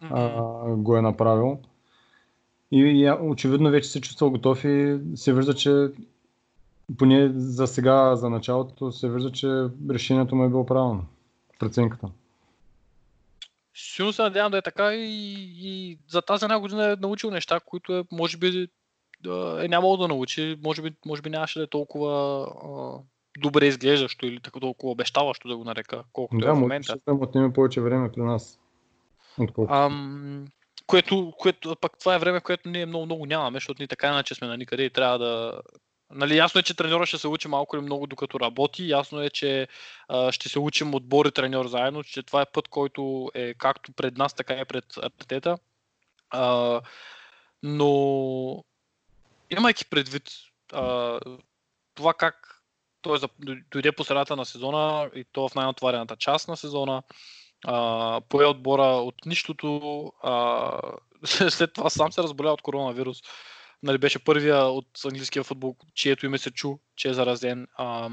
а, 0.00 0.42
го 0.76 0.96
е 0.96 1.02
направил. 1.02 1.58
И, 2.70 2.80
и 2.80 3.10
очевидно 3.10 3.70
вече 3.70 3.88
се 3.88 4.00
чувства 4.00 4.30
готов 4.30 4.64
и 4.64 4.98
се 5.14 5.32
вижда, 5.32 5.54
че 5.54 5.88
поне 6.98 7.32
за 7.36 7.66
сега, 7.66 8.16
за 8.16 8.30
началото, 8.30 8.92
се 8.92 9.10
вижда, 9.10 9.32
че 9.32 9.66
решението 9.90 10.36
му 10.36 10.44
е 10.44 10.48
било 10.48 10.66
правилно. 10.66 11.04
Преценката. 11.58 12.08
Силно 13.74 14.12
се 14.12 14.22
надявам 14.22 14.52
да 14.52 14.58
е 14.58 14.62
така 14.62 14.94
и, 14.94 15.08
и 15.60 15.98
за 16.08 16.22
тази 16.22 16.44
една 16.44 16.60
година 16.60 16.92
е 16.92 16.96
научил 16.96 17.30
неща, 17.30 17.60
които 17.60 17.98
е, 17.98 18.04
може 18.12 18.36
би 18.36 18.68
е 19.62 19.68
нямало 19.68 19.96
да 19.96 20.08
научи, 20.08 20.58
може 20.64 20.82
би, 20.82 20.94
може 21.06 21.22
би 21.22 21.30
нямаше 21.30 21.58
да 21.58 21.64
е 21.64 21.68
толкова 21.68 22.42
а, 22.42 22.98
добре 23.40 23.66
изглеждащо 23.66 24.26
или 24.26 24.40
така 24.40 24.60
толкова 24.60 24.92
обещаващо 24.92 25.48
да 25.48 25.56
го 25.56 25.64
нарека, 25.64 26.04
колкото 26.12 26.44
е 26.44 26.46
Да, 26.46 26.46
в 26.46 26.54
може 26.54 26.60
момента. 26.60 26.96
да 27.06 27.14
му 27.14 27.22
отнеме 27.22 27.52
повече 27.52 27.80
време 27.80 28.12
при 28.12 28.20
нас. 28.20 28.58
Отколкото. 29.38 29.74
Ам, 29.74 30.44
което, 30.86 31.32
което, 31.38 31.76
пък 31.80 31.98
това 31.98 32.14
е 32.14 32.18
време, 32.18 32.40
което 32.40 32.68
ние 32.68 32.86
много, 32.86 33.04
много 33.04 33.26
нямаме, 33.26 33.56
защото 33.56 33.80
ние 33.80 33.88
така 33.88 34.08
иначе 34.08 34.34
сме 34.34 34.48
на 34.48 34.56
никъде 34.56 34.82
и 34.82 34.90
трябва 34.90 35.18
да... 35.18 35.60
Нали, 36.10 36.36
ясно 36.36 36.58
е, 36.58 36.62
че 36.62 36.76
треньора 36.76 37.06
ще 37.06 37.18
се 37.18 37.28
учи 37.28 37.48
малко 37.48 37.76
или 37.76 37.82
много 37.82 38.06
докато 38.06 38.40
работи, 38.40 38.88
ясно 38.88 39.20
е, 39.20 39.30
че 39.30 39.68
а, 40.08 40.32
ще 40.32 40.48
се 40.48 40.58
учим 40.58 40.94
отбор 40.94 41.26
и 41.26 41.32
треньор 41.32 41.66
заедно, 41.66 42.04
че 42.04 42.22
това 42.22 42.42
е 42.42 42.52
път, 42.52 42.68
който 42.68 43.30
е 43.34 43.54
както 43.54 43.92
пред 43.92 44.16
нас, 44.16 44.34
така 44.34 44.54
и 44.54 44.64
пред 44.64 44.84
Артета. 45.02 45.58
Но 47.62 48.64
имайки 49.50 49.84
предвид 49.84 50.30
а, 50.72 51.20
това 51.94 52.14
как 52.14 52.62
той 53.02 53.18
дойде 53.70 53.92
по 53.92 54.04
средата 54.04 54.36
на 54.36 54.44
сезона 54.44 55.10
и 55.14 55.24
то 55.32 55.48
в 55.48 55.54
най-натварената 55.54 56.16
част 56.16 56.48
на 56.48 56.56
сезона, 56.56 57.02
а, 57.66 58.20
пое 58.28 58.46
отбора 58.46 58.86
от 58.86 59.26
нищото, 59.26 60.12
а, 60.22 60.80
след 61.50 61.72
това 61.72 61.90
сам 61.90 62.12
се 62.12 62.22
разболя 62.22 62.52
от 62.52 62.62
коронавирус. 62.62 63.22
Нали, 63.84 63.98
беше 63.98 64.24
първия 64.24 64.64
от 64.64 64.86
английския 65.04 65.44
футбол, 65.44 65.76
чието 65.94 66.26
име 66.26 66.38
се 66.38 66.50
чу, 66.50 66.74
че 66.96 67.08
е 67.08 67.14
заразен. 67.14 67.66
А, 67.76 68.10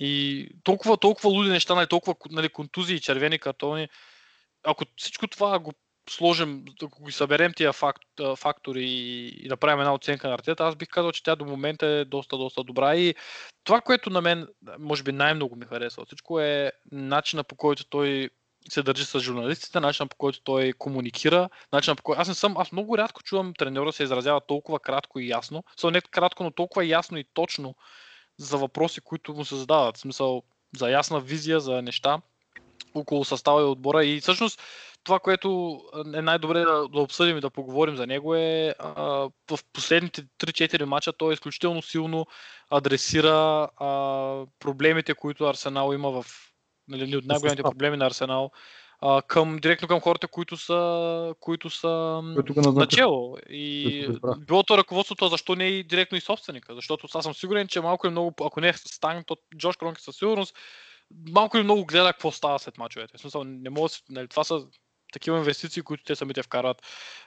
и 0.00 0.48
толкова, 0.64 0.96
толкова 0.96 1.30
луди 1.30 1.50
неща, 1.50 1.74
нали, 1.74 1.86
толкова 1.86 2.14
нали, 2.30 2.48
контузии, 2.48 3.00
червени 3.00 3.38
картони. 3.38 3.88
Ако 4.64 4.84
всичко 4.96 5.26
това 5.26 5.58
го 5.58 5.72
сложим, 6.10 6.64
ако 6.82 7.04
ги 7.04 7.12
съберем 7.12 7.52
тия 7.56 7.72
фактори 8.36 8.84
и, 8.84 9.28
и 9.44 9.48
направим 9.48 9.80
една 9.80 9.94
оценка 9.94 10.28
на 10.28 10.34
Артета, 10.34 10.64
аз 10.64 10.76
бих 10.76 10.88
казал, 10.88 11.12
че 11.12 11.22
тя 11.22 11.36
до 11.36 11.44
момента 11.44 11.86
е 11.86 12.04
доста, 12.04 12.38
доста 12.38 12.64
добра. 12.64 12.96
И 12.96 13.14
това, 13.64 13.80
което 13.80 14.10
на 14.10 14.20
мен, 14.20 14.48
може 14.78 15.02
би 15.02 15.12
най-много 15.12 15.56
ми 15.56 15.66
харесва 15.66 16.04
всичко 16.04 16.40
е 16.40 16.72
начина 16.92 17.44
по 17.44 17.56
който 17.56 17.84
той 17.88 18.30
се 18.68 18.82
държи 18.82 19.04
с 19.04 19.20
журналистите, 19.20 19.80
начина 19.80 20.06
по 20.06 20.16
който 20.16 20.40
той 20.40 20.72
комуникира, 20.72 21.48
начина 21.72 21.96
по 21.96 22.02
който... 22.02 22.20
Аз 22.20 22.28
не 22.28 22.34
съм, 22.34 22.56
аз 22.56 22.72
много 22.72 22.98
рядко 22.98 23.22
чувам 23.22 23.54
треньора 23.54 23.92
се 23.92 24.02
изразява 24.02 24.40
толкова 24.40 24.80
кратко 24.80 25.18
и 25.18 25.28
ясно, 25.28 25.64
само 25.76 25.90
не 25.90 26.00
кратко, 26.00 26.44
но 26.44 26.50
толкова 26.50 26.84
ясно 26.84 27.18
и 27.18 27.24
точно 27.34 27.74
за 28.38 28.56
въпроси, 28.56 29.00
които 29.00 29.34
му 29.34 29.44
се 29.44 29.56
задават. 29.56 29.96
В 29.96 30.00
смисъл, 30.00 30.42
за 30.76 30.90
ясна 30.90 31.20
визия, 31.20 31.60
за 31.60 31.82
неща 31.82 32.20
около 32.94 33.24
състава 33.24 33.60
и 33.60 33.64
отбора. 33.64 34.04
И 34.04 34.20
всъщност 34.20 34.62
това, 35.04 35.18
което 35.18 35.80
е 36.14 36.22
най-добре 36.22 36.60
да, 36.60 36.88
да 36.88 37.00
обсъдим 37.00 37.38
и 37.38 37.40
да 37.40 37.50
поговорим 37.50 37.96
за 37.96 38.06
него 38.06 38.34
е 38.34 38.74
а, 38.78 39.02
в 39.50 39.58
последните 39.72 40.22
3-4 40.22 40.84
мача 40.84 41.12
той 41.12 41.34
изключително 41.34 41.82
силно 41.82 42.26
адресира 42.70 43.68
а, 43.76 43.88
проблемите, 44.58 45.14
които 45.14 45.44
Арсенал 45.44 45.92
има 45.92 46.10
в 46.10 46.26
нали, 46.88 47.16
от 47.16 47.24
най-големите 47.24 47.62
проблеми 47.62 47.96
на 47.96 48.06
Арсенал 48.06 48.50
а, 49.00 49.22
към, 49.22 49.56
директно 49.56 49.88
към 49.88 50.00
хората, 50.00 50.28
които 50.28 50.56
са, 50.56 51.34
които 51.40 51.70
са 51.70 52.20
начало. 52.74 53.36
И 53.48 54.08
било 54.38 54.62
то 54.62 54.78
ръководството, 54.78 55.28
защо 55.28 55.54
не 55.54 55.64
и 55.64 55.84
директно 55.84 56.18
и 56.18 56.20
собственика? 56.20 56.74
Защото 56.74 57.08
аз 57.14 57.24
съм 57.24 57.34
сигурен, 57.34 57.68
че 57.68 57.80
малко 57.80 58.06
или 58.06 58.10
много, 58.10 58.34
ако 58.44 58.60
не 58.60 58.68
е 58.68 58.72
Стан, 58.72 59.24
то 59.26 59.36
Джош 59.56 59.76
Кронки 59.76 60.02
със 60.02 60.16
сигурност 60.16 60.56
малко 61.28 61.56
или 61.56 61.64
много 61.64 61.84
гледа 61.84 62.12
какво 62.12 62.32
става 62.32 62.58
след 62.58 62.78
мачовете. 62.78 63.18
В 63.18 63.20
смисъл, 63.20 63.44
не 63.44 63.70
мога, 63.70 63.88
нали, 64.10 64.28
това 64.28 64.44
са 64.44 64.66
такива 65.12 65.38
инвестиции, 65.38 65.82
които 65.82 66.04
те 66.04 66.16
самите 66.16 66.42
вкарат. 66.42 66.82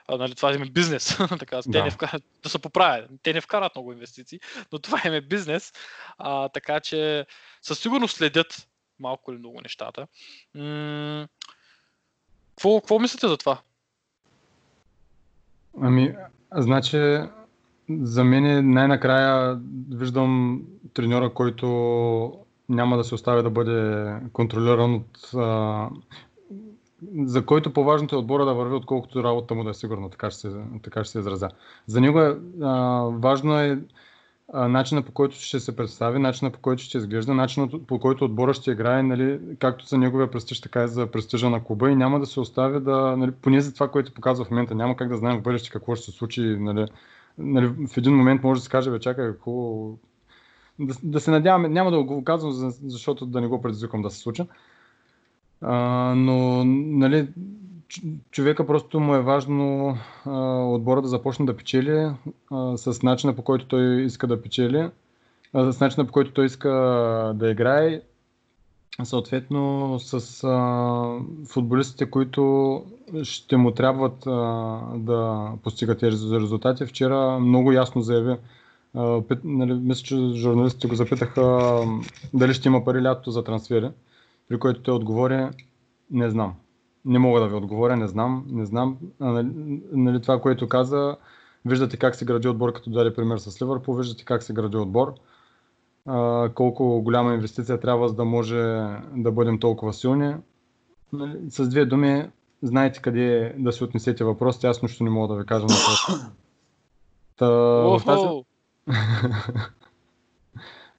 А, 0.08 0.16
нали, 0.16 0.34
това 0.34 0.54
им 0.54 0.62
е 0.62 0.70
бизнес. 0.70 1.18
така, 1.38 1.62
те 1.62 1.68
Да. 1.68 1.84
не 1.84 1.90
вкарат, 1.90 2.22
да 2.42 2.48
се 2.48 2.58
поправят. 2.58 3.10
Те 3.22 3.32
не 3.32 3.40
вкарат 3.40 3.74
много 3.74 3.92
инвестиции, 3.92 4.40
но 4.72 4.78
това 4.78 5.02
им 5.04 5.12
е 5.12 5.20
бизнес. 5.20 5.72
А, 6.18 6.48
така 6.48 6.80
че 6.80 7.26
със 7.62 7.78
сигурност 7.78 8.16
следят 8.16 8.68
малко 9.00 9.32
или 9.32 9.38
много 9.38 9.60
нещата. 9.62 10.06
Какво, 12.54 12.80
какво 12.80 12.98
мислите 12.98 13.28
за 13.28 13.36
това? 13.36 13.60
Ами, 15.80 16.14
значи, 16.56 17.20
за 17.90 18.24
мен 18.24 18.46
е 18.46 18.62
най-накрая 18.62 19.60
виждам 19.90 20.62
треньора, 20.94 21.34
който 21.34 21.66
няма 22.68 22.96
да 22.96 23.04
се 23.04 23.14
остави 23.14 23.42
да 23.42 23.50
бъде 23.50 24.12
контролиран 24.32 24.94
от... 24.94 25.30
А, 25.34 25.88
за 27.18 27.46
който 27.46 27.72
по-важното 27.72 28.16
е 28.16 28.18
отбора 28.18 28.44
да 28.44 28.54
върви, 28.54 28.74
отколкото 28.74 29.24
работата 29.24 29.54
му 29.54 29.64
да 29.64 29.70
е 29.70 29.74
сигурна, 29.74 30.10
така 30.10 30.30
ще 30.30 30.40
се, 30.40 30.64
така 30.82 31.04
ще 31.04 31.12
се 31.12 31.18
изразя. 31.18 31.48
За 31.86 32.00
него 32.00 32.20
е 32.20 32.36
а, 32.62 33.02
важно 33.12 33.58
е 33.58 33.78
начина 34.54 35.02
по 35.02 35.12
който 35.12 35.36
ще 35.36 35.60
се 35.60 35.76
представи, 35.76 36.18
начина 36.18 36.50
по 36.50 36.58
който 36.60 36.82
ще 36.82 36.98
изглежда, 36.98 37.34
начина 37.34 37.68
по 37.86 37.98
който 37.98 38.24
отбора 38.24 38.54
ще 38.54 38.70
играе, 38.70 39.02
нали, 39.02 39.40
както 39.58 39.86
за 39.86 39.98
неговия 39.98 40.30
престиж, 40.30 40.60
така 40.60 40.84
и 40.84 40.88
за 40.88 41.06
престижа 41.06 41.50
на 41.50 41.64
клуба. 41.64 41.90
И 41.90 41.96
няма 41.96 42.20
да 42.20 42.26
се 42.26 42.40
остави 42.40 42.80
да, 42.80 43.16
нали, 43.16 43.30
поне 43.30 43.60
за 43.60 43.74
това, 43.74 43.88
което 43.88 44.14
показва 44.14 44.44
в 44.44 44.50
момента, 44.50 44.74
няма 44.74 44.96
как 44.96 45.08
да 45.08 45.16
знаем 45.16 45.38
в 45.38 45.42
бъдеще 45.42 45.70
какво 45.70 45.94
ще 45.94 46.04
се 46.04 46.18
случи, 46.18 46.40
нали, 46.42 46.86
нали, 47.38 47.66
в 47.66 47.96
един 47.96 48.16
момент 48.16 48.42
може 48.42 48.60
да 48.60 48.64
се 48.64 48.70
каже, 48.70 48.90
бе, 48.90 49.00
чакай, 49.00 49.26
какво... 49.26 49.86
Да, 50.78 50.94
да 51.02 51.20
се 51.20 51.30
надяваме, 51.30 51.68
няма 51.68 51.90
да 51.90 52.02
го 52.02 52.24
казвам, 52.24 52.52
за- 52.52 52.70
защото 52.86 53.26
да 53.26 53.40
не 53.40 53.46
го 53.46 53.62
предизвикам 53.62 54.02
да 54.02 54.10
се 54.10 54.18
случи. 54.18 54.42
А, 55.60 55.76
но, 56.16 56.64
нали, 56.64 57.28
човека 58.30 58.66
просто 58.66 59.00
му 59.00 59.14
е 59.14 59.20
важно 59.20 59.96
а, 60.26 60.30
отбора 60.64 61.02
да 61.02 61.08
започне 61.08 61.46
да 61.46 61.56
печели 61.56 62.10
а, 62.50 62.76
с 62.76 63.02
начина 63.02 63.36
по 63.36 63.42
който 63.42 63.66
той 63.66 64.02
иска 64.02 64.26
да 64.26 64.42
печели, 64.42 64.90
а, 65.52 65.72
с 65.72 65.80
начина 65.80 66.06
по 66.06 66.12
който 66.12 66.32
той 66.32 66.46
иска 66.46 66.70
да 67.34 67.50
играе, 67.50 68.00
съответно 69.04 69.96
с 69.98 70.44
а, 70.44 71.18
футболистите, 71.48 72.10
които 72.10 72.84
ще 73.22 73.56
му 73.56 73.70
трябват 73.70 74.26
а, 74.26 74.30
да 74.96 75.50
постигат 75.62 76.00
тези 76.00 76.40
резултати. 76.40 76.86
Вчера 76.86 77.38
много 77.38 77.72
ясно 77.72 78.02
заяви, 78.02 78.36
а, 78.94 79.00
пит- 79.00 79.44
нали, 79.44 79.72
мисля, 79.72 80.02
че 80.02 80.32
журналистите 80.34 80.88
го 80.88 80.94
запитаха 80.94 81.78
дали 82.34 82.54
ще 82.54 82.68
има 82.68 82.84
пари 82.84 83.02
лятото 83.02 83.30
за 83.30 83.44
трансфери, 83.44 83.90
при 84.48 84.58
което 84.58 84.82
той 84.82 84.94
отговори, 84.94 85.48
не 86.10 86.30
знам. 86.30 86.54
Не 87.04 87.18
мога 87.18 87.40
да 87.40 87.48
ви 87.48 87.54
отговоря, 87.54 87.96
не 87.96 88.08
знам, 88.08 88.44
не 88.48 88.66
знам. 88.66 88.98
А, 89.20 89.32
нали, 89.32 89.48
нали, 89.92 90.22
това, 90.22 90.40
което 90.40 90.68
каза, 90.68 91.16
виждате 91.64 91.96
как 91.96 92.14
се 92.14 92.24
гради 92.24 92.48
отбор, 92.48 92.72
като 92.72 92.90
даде 92.90 93.14
пример 93.14 93.38
с 93.38 93.62
Ливърпул, 93.62 93.94
виждате 93.94 94.24
как 94.24 94.42
се 94.42 94.52
гради 94.52 94.76
отбор, 94.76 95.14
а, 96.06 96.48
колко 96.54 97.02
голяма 97.02 97.34
инвестиция 97.34 97.80
трябва, 97.80 98.08
за 98.08 98.14
да 98.14 98.24
може 98.24 98.56
да 99.16 99.32
бъдем 99.32 99.58
толкова 99.58 99.92
силни. 99.92 100.34
Нали, 101.12 101.38
с 101.50 101.68
две 101.68 101.84
думи, 101.84 102.30
знаете 102.62 103.02
къде 103.02 103.54
да 103.58 103.72
се 103.72 103.84
отнесете 103.84 104.24
въпросите, 104.24 104.66
аз 104.66 104.82
нищо 104.82 105.04
не 105.04 105.10
мога 105.10 105.34
да 105.34 105.40
ви 105.40 105.46
кажа 105.46 105.66
на 105.66 105.74
това. 105.74 106.30
Та, 107.36 107.48
в 107.48 108.02
тази! 108.06 108.26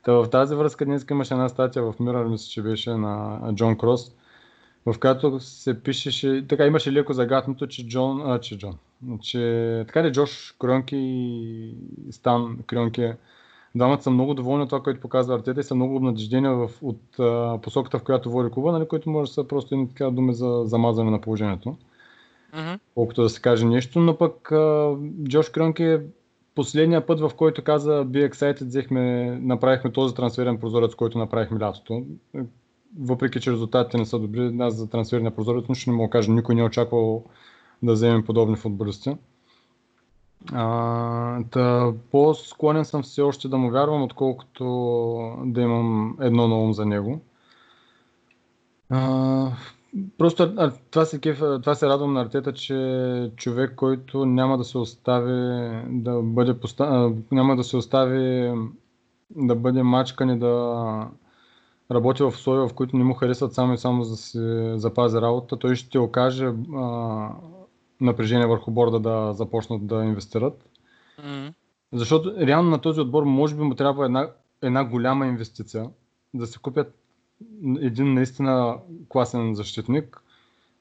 Та 0.04 0.14
в 0.14 0.30
тази 0.30 0.56
връзка 0.56 0.86
днес 0.86 1.06
имаше 1.12 1.34
една 1.34 1.50
статия 1.50 1.84
в 1.84 1.94
Mirror, 1.94 2.28
мисля, 2.28 2.50
че 2.50 2.62
беше 2.62 2.94
на 2.94 3.40
Джон 3.54 3.78
Крос, 3.78 4.16
в 4.86 5.00
която 5.00 5.40
се 5.40 5.84
пишеше, 5.84 6.46
така 6.50 6.66
имаше 6.66 6.92
леко 6.92 7.14
загатното, 7.14 7.68
че 7.68 7.88
Джон, 7.88 8.22
а, 8.26 8.40
че 8.40 8.58
Джон, 8.58 8.78
че 9.22 9.84
така 9.88 10.04
ли 10.04 10.12
Джош 10.12 10.56
Крионки 10.60 10.98
и 10.98 11.74
Стан 12.12 12.58
Крионки, 12.68 13.12
двамата 13.76 14.02
са 14.02 14.10
много 14.10 14.34
доволни 14.34 14.64
от 14.64 14.70
това, 14.70 14.84
което 14.84 15.00
показва 15.00 15.36
Артета 15.36 15.60
и 15.60 15.64
са 15.64 15.76
много 15.76 15.96
обнадеждени 15.96 16.48
в, 16.48 16.70
от 16.82 17.20
а, 17.20 17.60
посоката, 17.62 18.00
в 18.00 18.04
която 18.04 18.32
води 18.32 18.52
клуба, 18.52 18.72
нали, 18.72 18.88
които 18.88 19.10
може 19.10 19.30
да 19.30 19.34
са 19.34 19.48
просто 19.48 19.76
едни 19.76 19.90
така 19.90 20.10
думи 20.10 20.34
за 20.34 20.62
замазване 20.66 21.12
на 21.12 21.22
положението 21.22 21.78
Мгм. 22.54 22.74
колкото 22.96 23.22
да 23.22 23.30
се 23.30 23.42
каже 23.42 23.66
нещо, 23.66 24.00
но 24.00 24.18
пък 24.18 24.52
а, 24.52 24.96
Джош 25.24 25.50
Крънки 25.50 25.84
е 25.84 26.02
последния 26.56 27.06
път, 27.06 27.20
в 27.20 27.32
който 27.38 27.64
каза 27.64 27.92
Be 27.92 28.32
Excited, 28.32 28.66
взехме, 28.66 29.36
направихме 29.42 29.92
този 29.92 30.16
трансферен 30.16 30.58
прозорец, 30.58 30.96
който 30.96 31.18
направихме 31.18 31.60
лятото. 31.60 32.06
Въпреки, 33.00 33.40
че 33.40 33.52
резултатите 33.52 33.98
не 33.98 34.06
са 34.06 34.20
добри, 34.20 34.58
аз 34.60 34.76
за 34.76 34.90
трансферния 34.90 35.36
прозорец 35.36 35.70
нищо 35.70 35.90
не 35.90 35.96
мога 35.96 36.08
да 36.08 36.12
кажа. 36.12 36.32
Никой 36.32 36.56
не 36.56 36.62
е 36.62 36.66
очаквал 36.66 37.24
да 37.84 37.94
вземем 37.94 38.26
подобни 38.26 38.56
футболисти. 38.56 39.18
А, 40.54 41.44
та, 41.52 41.94
по-склонен 42.12 42.86
съм 42.86 43.04
все 43.04 43.22
още 43.22 43.48
да 43.48 43.58
му 43.58 43.72
вярвам, 43.72 44.04
отколкото 44.04 44.66
да 45.46 45.62
имам 45.62 46.18
едно 46.22 46.48
на 46.48 46.56
ум 46.56 46.74
за 46.74 46.86
него. 46.86 47.22
А, 48.90 49.52
просто 50.18 50.54
а, 50.58 50.72
това, 50.92 51.06
се, 51.06 51.20
кеф, 51.20 51.40
това 51.40 51.76
се 51.76 51.88
радвам 51.88 52.14
на 52.14 52.22
Артета, 52.22 52.54
че 52.54 53.32
човек, 53.36 53.76
който 53.76 54.26
няма 54.26 54.58
да 54.58 54.64
се 54.64 54.78
остави 54.78 55.72
да 55.90 56.22
бъде 56.22 56.60
поста... 56.60 57.14
няма 57.32 57.56
да 57.56 57.64
се 57.64 57.78
остави 57.78 58.54
да 59.36 59.56
бъде 59.56 59.84
мачкан 59.84 60.30
и 60.30 60.40
да 60.40 61.08
работи 61.92 62.24
в 62.24 62.28
условия, 62.28 62.68
в 62.68 62.74
които 62.74 62.98
не 62.98 63.04
му 63.04 63.14
харесват 63.14 63.54
само 63.54 63.74
и 63.74 63.78
само 63.78 64.04
за 64.04 64.12
да 64.12 64.18
си 64.18 64.72
запази 64.76 65.18
работа. 65.18 65.60
Той 65.60 65.76
ще 65.76 65.90
ти 65.90 65.98
окаже 65.98 66.54
а, 66.76 67.30
напрежение 68.02 68.48
върху 68.48 68.72
борда 68.72 69.00
да 69.00 69.34
започнат 69.34 69.88
да 69.88 70.04
инвестират. 70.04 70.70
М. 71.24 71.54
Защото 71.94 72.34
реално 72.40 72.70
на 72.70 72.82
този 72.82 73.02
отбор 73.02 73.24
може 73.24 73.56
би 73.56 73.62
му 73.62 73.76
трябва 73.76 74.06
една, 74.06 74.30
една 74.62 74.84
голяма 74.84 75.28
инвестиция 75.28 75.90
да 76.34 76.48
се 76.48 76.60
купят 76.60 76.96
един 77.82 78.14
наистина 78.14 78.78
класен 79.10 79.56
защитник 79.56 80.22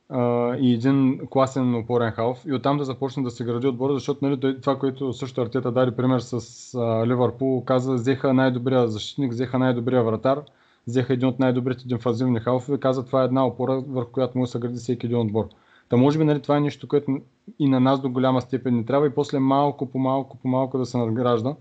а, 0.09 0.55
и 0.57 0.75
един 0.75 1.21
класен 1.31 1.75
опорен 1.75 2.11
халф 2.11 2.45
и 2.47 2.53
оттам 2.53 2.79
да 2.79 2.85
започне 2.85 3.23
да 3.23 3.31
се 3.31 3.45
гради 3.45 3.67
отбора, 3.67 3.95
защото 3.95 4.25
нали, 4.25 4.61
това, 4.61 4.79
което 4.79 5.13
също 5.13 5.41
Артета 5.41 5.73
даде 5.73 5.97
пример 5.97 6.21
с 6.21 6.75
а, 6.75 7.07
Ливърпул, 7.07 7.65
каза, 7.65 7.95
взеха 7.95 8.35
най-добрия 8.35 8.89
защитник, 8.89 9.33
взеха 9.33 9.59
най-добрия 9.59 10.03
вратар, 10.03 10.43
взеха 10.91 11.13
един 11.13 11.29
от 11.29 11.39
най-добрите 11.39 11.89
дефазивни 11.89 12.41
халфове 12.41 12.79
каза, 12.81 13.07
това 13.07 13.23
е 13.23 13.25
една 13.25 13.47
опора, 13.47 13.83
върху 13.89 14.11
която 14.13 14.39
може 14.39 14.49
да 14.49 14.53
се 14.53 14.59
гради 14.59 14.77
всеки 14.77 15.07
един 15.07 15.19
отбор. 15.19 15.49
Та 15.89 15.97
може 15.97 16.19
би 16.19 16.25
нали, 16.25 16.43
това 16.43 16.57
е 16.57 16.61
нещо, 16.61 16.89
което 16.89 17.21
и 17.59 17.69
на 17.69 17.81
нас 17.81 18.01
до 18.01 18.11
голяма 18.11 18.41
степен 18.41 18.77
ни 18.77 18.87
трябва 18.87 19.07
и 19.07 19.15
после 19.15 19.39
малко 19.39 19.87
по 19.87 19.99
малко 19.99 20.37
по 20.37 20.49
малко 20.49 20.79
да 20.79 20.87
се 20.87 20.99
надгражда 20.99 21.55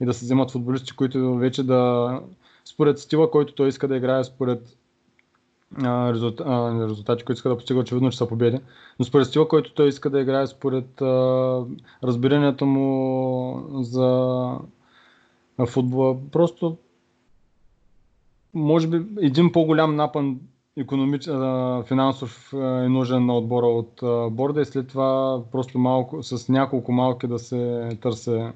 и 0.00 0.06
да 0.06 0.14
се 0.14 0.24
вземат 0.24 0.50
футболисти, 0.50 0.92
които 0.96 1.34
вече 1.34 1.62
да 1.62 2.20
според 2.64 2.98
стила, 2.98 3.30
който 3.30 3.54
той 3.54 3.68
иска 3.68 3.88
да 3.88 3.96
играе, 3.96 4.24
според 4.24 4.76
а, 5.82 6.12
резулта, 6.12 6.44
а, 6.46 6.84
резултати, 6.88 7.24
които 7.24 7.38
иска 7.38 7.48
да 7.48 7.56
постига, 7.56 7.80
очевидно, 7.80 8.10
че 8.10 8.18
са 8.18 8.28
победи, 8.28 8.60
но 8.98 9.04
според 9.04 9.26
стила, 9.26 9.48
който 9.48 9.74
той 9.74 9.88
иска 9.88 10.10
да 10.10 10.20
играе, 10.20 10.46
според 10.46 11.00
а, 11.00 11.64
разбирането 12.04 12.66
му 12.66 13.62
за 13.82 14.58
футбола, 15.66 16.16
просто 16.32 16.76
може 18.54 18.88
би 18.88 19.26
един 19.26 19.52
по-голям 19.52 19.96
напън 19.96 20.40
економич... 20.76 21.28
а, 21.28 21.82
финансов 21.86 22.52
а, 22.54 22.84
е 22.84 22.88
нужен 22.88 23.26
на 23.26 23.36
отбора 23.36 23.66
от 23.66 24.02
а, 24.02 24.30
борда 24.30 24.60
и 24.60 24.64
след 24.64 24.88
това 24.88 25.40
просто 25.52 25.78
малко, 25.78 26.22
с 26.22 26.48
няколко 26.48 26.92
малки 26.92 27.26
да 27.26 27.38
се 27.38 27.88
търсе 28.02 28.52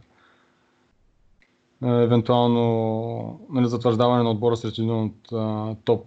а, 1.83 2.03
евентуално 2.03 3.41
нали, 3.51 3.69
затвърждаване 3.69 4.23
на 4.23 4.31
отбора 4.31 4.57
сред 4.57 4.79
един 4.79 4.91
от 4.91 5.33
а, 5.33 5.75
топ 5.85 6.07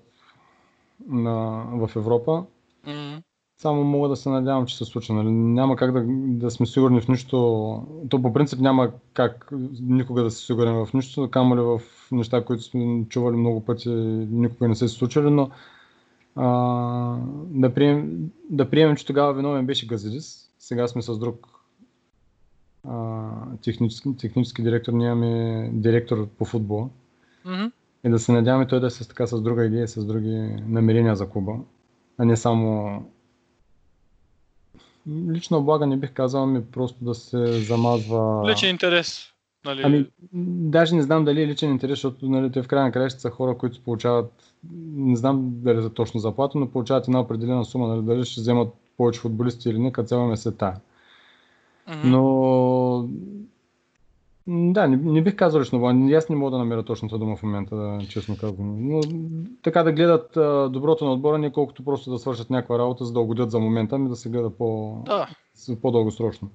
на, 1.08 1.66
в 1.74 1.96
Европа. 1.96 2.44
М. 2.88 3.22
Само 3.58 3.84
мога 3.84 4.10
да 4.10 4.16
се 4.16 4.30
надявам, 4.30 4.66
че 4.66 4.78
се 4.78 4.86
случи. 4.86 5.14
Нали? 5.14 5.32
Няма 5.32 5.76
как 5.76 5.92
да, 5.92 6.04
да 6.08 6.52
сме 6.52 6.66
сигурни 6.66 7.02
в 7.02 7.08
нищо. 7.08 7.38
То 8.10 8.22
по 8.22 8.34
принцип 8.34 8.60
няма 8.60 8.92
как 9.14 9.50
никога 9.82 10.24
да 10.24 10.32
се 10.32 10.46
сигурен 10.46 10.86
в 10.86 10.94
нищо, 10.94 11.30
камо 11.32 11.56
ли 11.56 11.62
в 11.62 11.82
неща, 12.16 12.46
които 12.46 12.64
сме 12.64 13.06
чували 13.10 13.36
много 13.36 13.66
пъти, 13.66 13.90
никога 13.90 14.68
не 14.68 14.76
се 14.76 14.88
случили, 14.88 15.30
но 15.30 15.50
а, 16.36 16.48
да, 17.48 17.74
прием, 17.74 18.30
да 18.50 18.70
приемем, 18.70 18.96
че 18.96 19.06
тогава 19.06 19.34
виновен 19.34 19.66
беше 19.66 19.88
Газидис. 19.88 20.50
Сега 20.60 20.88
сме 20.88 21.02
с 21.02 21.20
друг 21.20 21.48
а, 22.88 23.30
технически, 23.64 24.18
технически 24.18 24.64
директор, 24.64 24.94
ние 24.94 25.08
имаме 25.08 25.70
директор 25.74 26.28
по 26.28 26.46
футбола. 26.46 26.90
Мгм. 27.46 27.66
И 28.06 28.10
да 28.10 28.20
се 28.20 28.32
надяваме 28.32 28.68
той 28.68 28.80
да 28.80 28.88
е 28.88 28.90
с, 28.90 29.08
така, 29.08 29.28
с 29.28 29.42
друга 29.42 29.66
идея, 29.66 29.88
с 29.88 30.06
други 30.06 30.56
намерения 30.68 31.16
за 31.16 31.30
клуба, 31.30 31.56
а 32.18 32.26
не 32.26 32.38
само 32.38 33.02
лично 35.08 35.58
облага 35.58 35.88
не 35.88 35.98
бих 35.98 36.14
казал, 36.14 36.46
ми 36.46 36.66
просто 36.66 37.06
да 37.06 37.16
се 37.16 37.46
замазва... 37.46 38.52
Личен 38.52 38.70
интерес. 38.70 39.34
Нали? 39.66 39.82
Ами, 39.84 40.08
даже 40.70 40.96
не 40.96 41.02
знам 41.02 41.26
дали 41.26 41.42
е 41.42 41.48
личен 41.48 41.72
интерес, 41.72 41.92
защото 41.92 42.30
нали, 42.30 42.52
те 42.52 42.64
в 42.64 42.68
края 42.68 42.86
на 42.86 42.92
краищата 42.92 43.22
са 43.22 43.30
хора, 43.30 43.58
които 43.58 43.84
получават, 43.84 44.34
не 44.94 45.16
знам 45.16 45.52
дали 45.54 45.82
за 45.82 45.94
точно 45.94 46.20
заплата, 46.20 46.58
но 46.58 46.70
получават 46.70 47.08
една 47.08 47.20
определена 47.20 47.66
сума, 47.66 47.88
нали, 47.88 48.02
дали 48.02 48.26
ще 48.26 48.42
вземат 48.42 48.74
повече 48.98 49.20
футболисти 49.20 49.70
или 49.70 49.80
не, 49.80 49.92
като 49.92 50.08
цяло 50.08 50.28
ме 50.28 50.38
се. 50.38 50.54
Мгм. 51.88 52.10
Но 52.10 53.10
да, 54.48 54.88
не, 54.88 54.98
не 54.98 55.22
бих 55.22 55.36
казал 55.36 55.62
лично, 55.62 55.80
Ван. 55.80 56.14
аз 56.14 56.30
не 56.30 56.36
мога 56.36 56.52
да 56.52 56.58
намеря 56.58 56.84
точната 56.84 57.18
дума 57.18 57.36
в 57.36 57.44
момента, 57.44 57.76
да, 57.76 58.00
честно 58.10 58.38
казвам. 58.38 58.90
Но 58.90 59.02
така 59.64 59.84
да 59.84 59.92
гледат 59.92 60.38
а, 60.38 60.70
доброто 60.70 61.06
на 61.06 61.14
отбора, 61.14 61.38
не 61.38 61.52
колкото 61.52 61.84
просто 61.84 62.12
да 62.12 62.20
свършат 62.20 62.50
някаква 62.50 62.80
работа, 62.80 63.06
за 63.06 63.14
да 63.14 63.20
угодят 63.20 63.52
за 63.52 63.60
момента, 63.60 63.96
ами 63.96 64.10
да 64.10 64.16
се 64.16 64.30
гледа 64.30 64.50
по, 64.50 64.98
Да. 65.06 65.28
по-дългосрочно. 65.82 66.50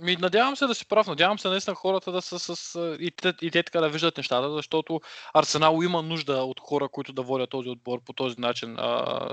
Ми, 0.00 0.16
надявам 0.16 0.56
се 0.56 0.66
да 0.66 0.74
си 0.74 0.86
прав, 0.86 1.06
надявам 1.06 1.38
се 1.38 1.48
наистина 1.48 1.76
хората 1.76 2.12
да 2.12 2.22
са 2.22 2.38
с... 2.38 2.96
И 3.00 3.10
те, 3.10 3.34
и 3.42 3.50
те 3.50 3.62
така 3.62 3.80
да 3.80 3.88
виждат 3.88 4.16
нещата, 4.16 4.50
защото 4.50 5.00
Арсенал 5.34 5.80
има 5.82 6.02
нужда 6.02 6.42
от 6.42 6.60
хора, 6.60 6.88
които 6.88 7.12
да 7.12 7.22
водят 7.22 7.50
този 7.50 7.68
отбор 7.68 8.00
по 8.04 8.12
този 8.12 8.40
начин. 8.40 8.76
А, 8.78 9.28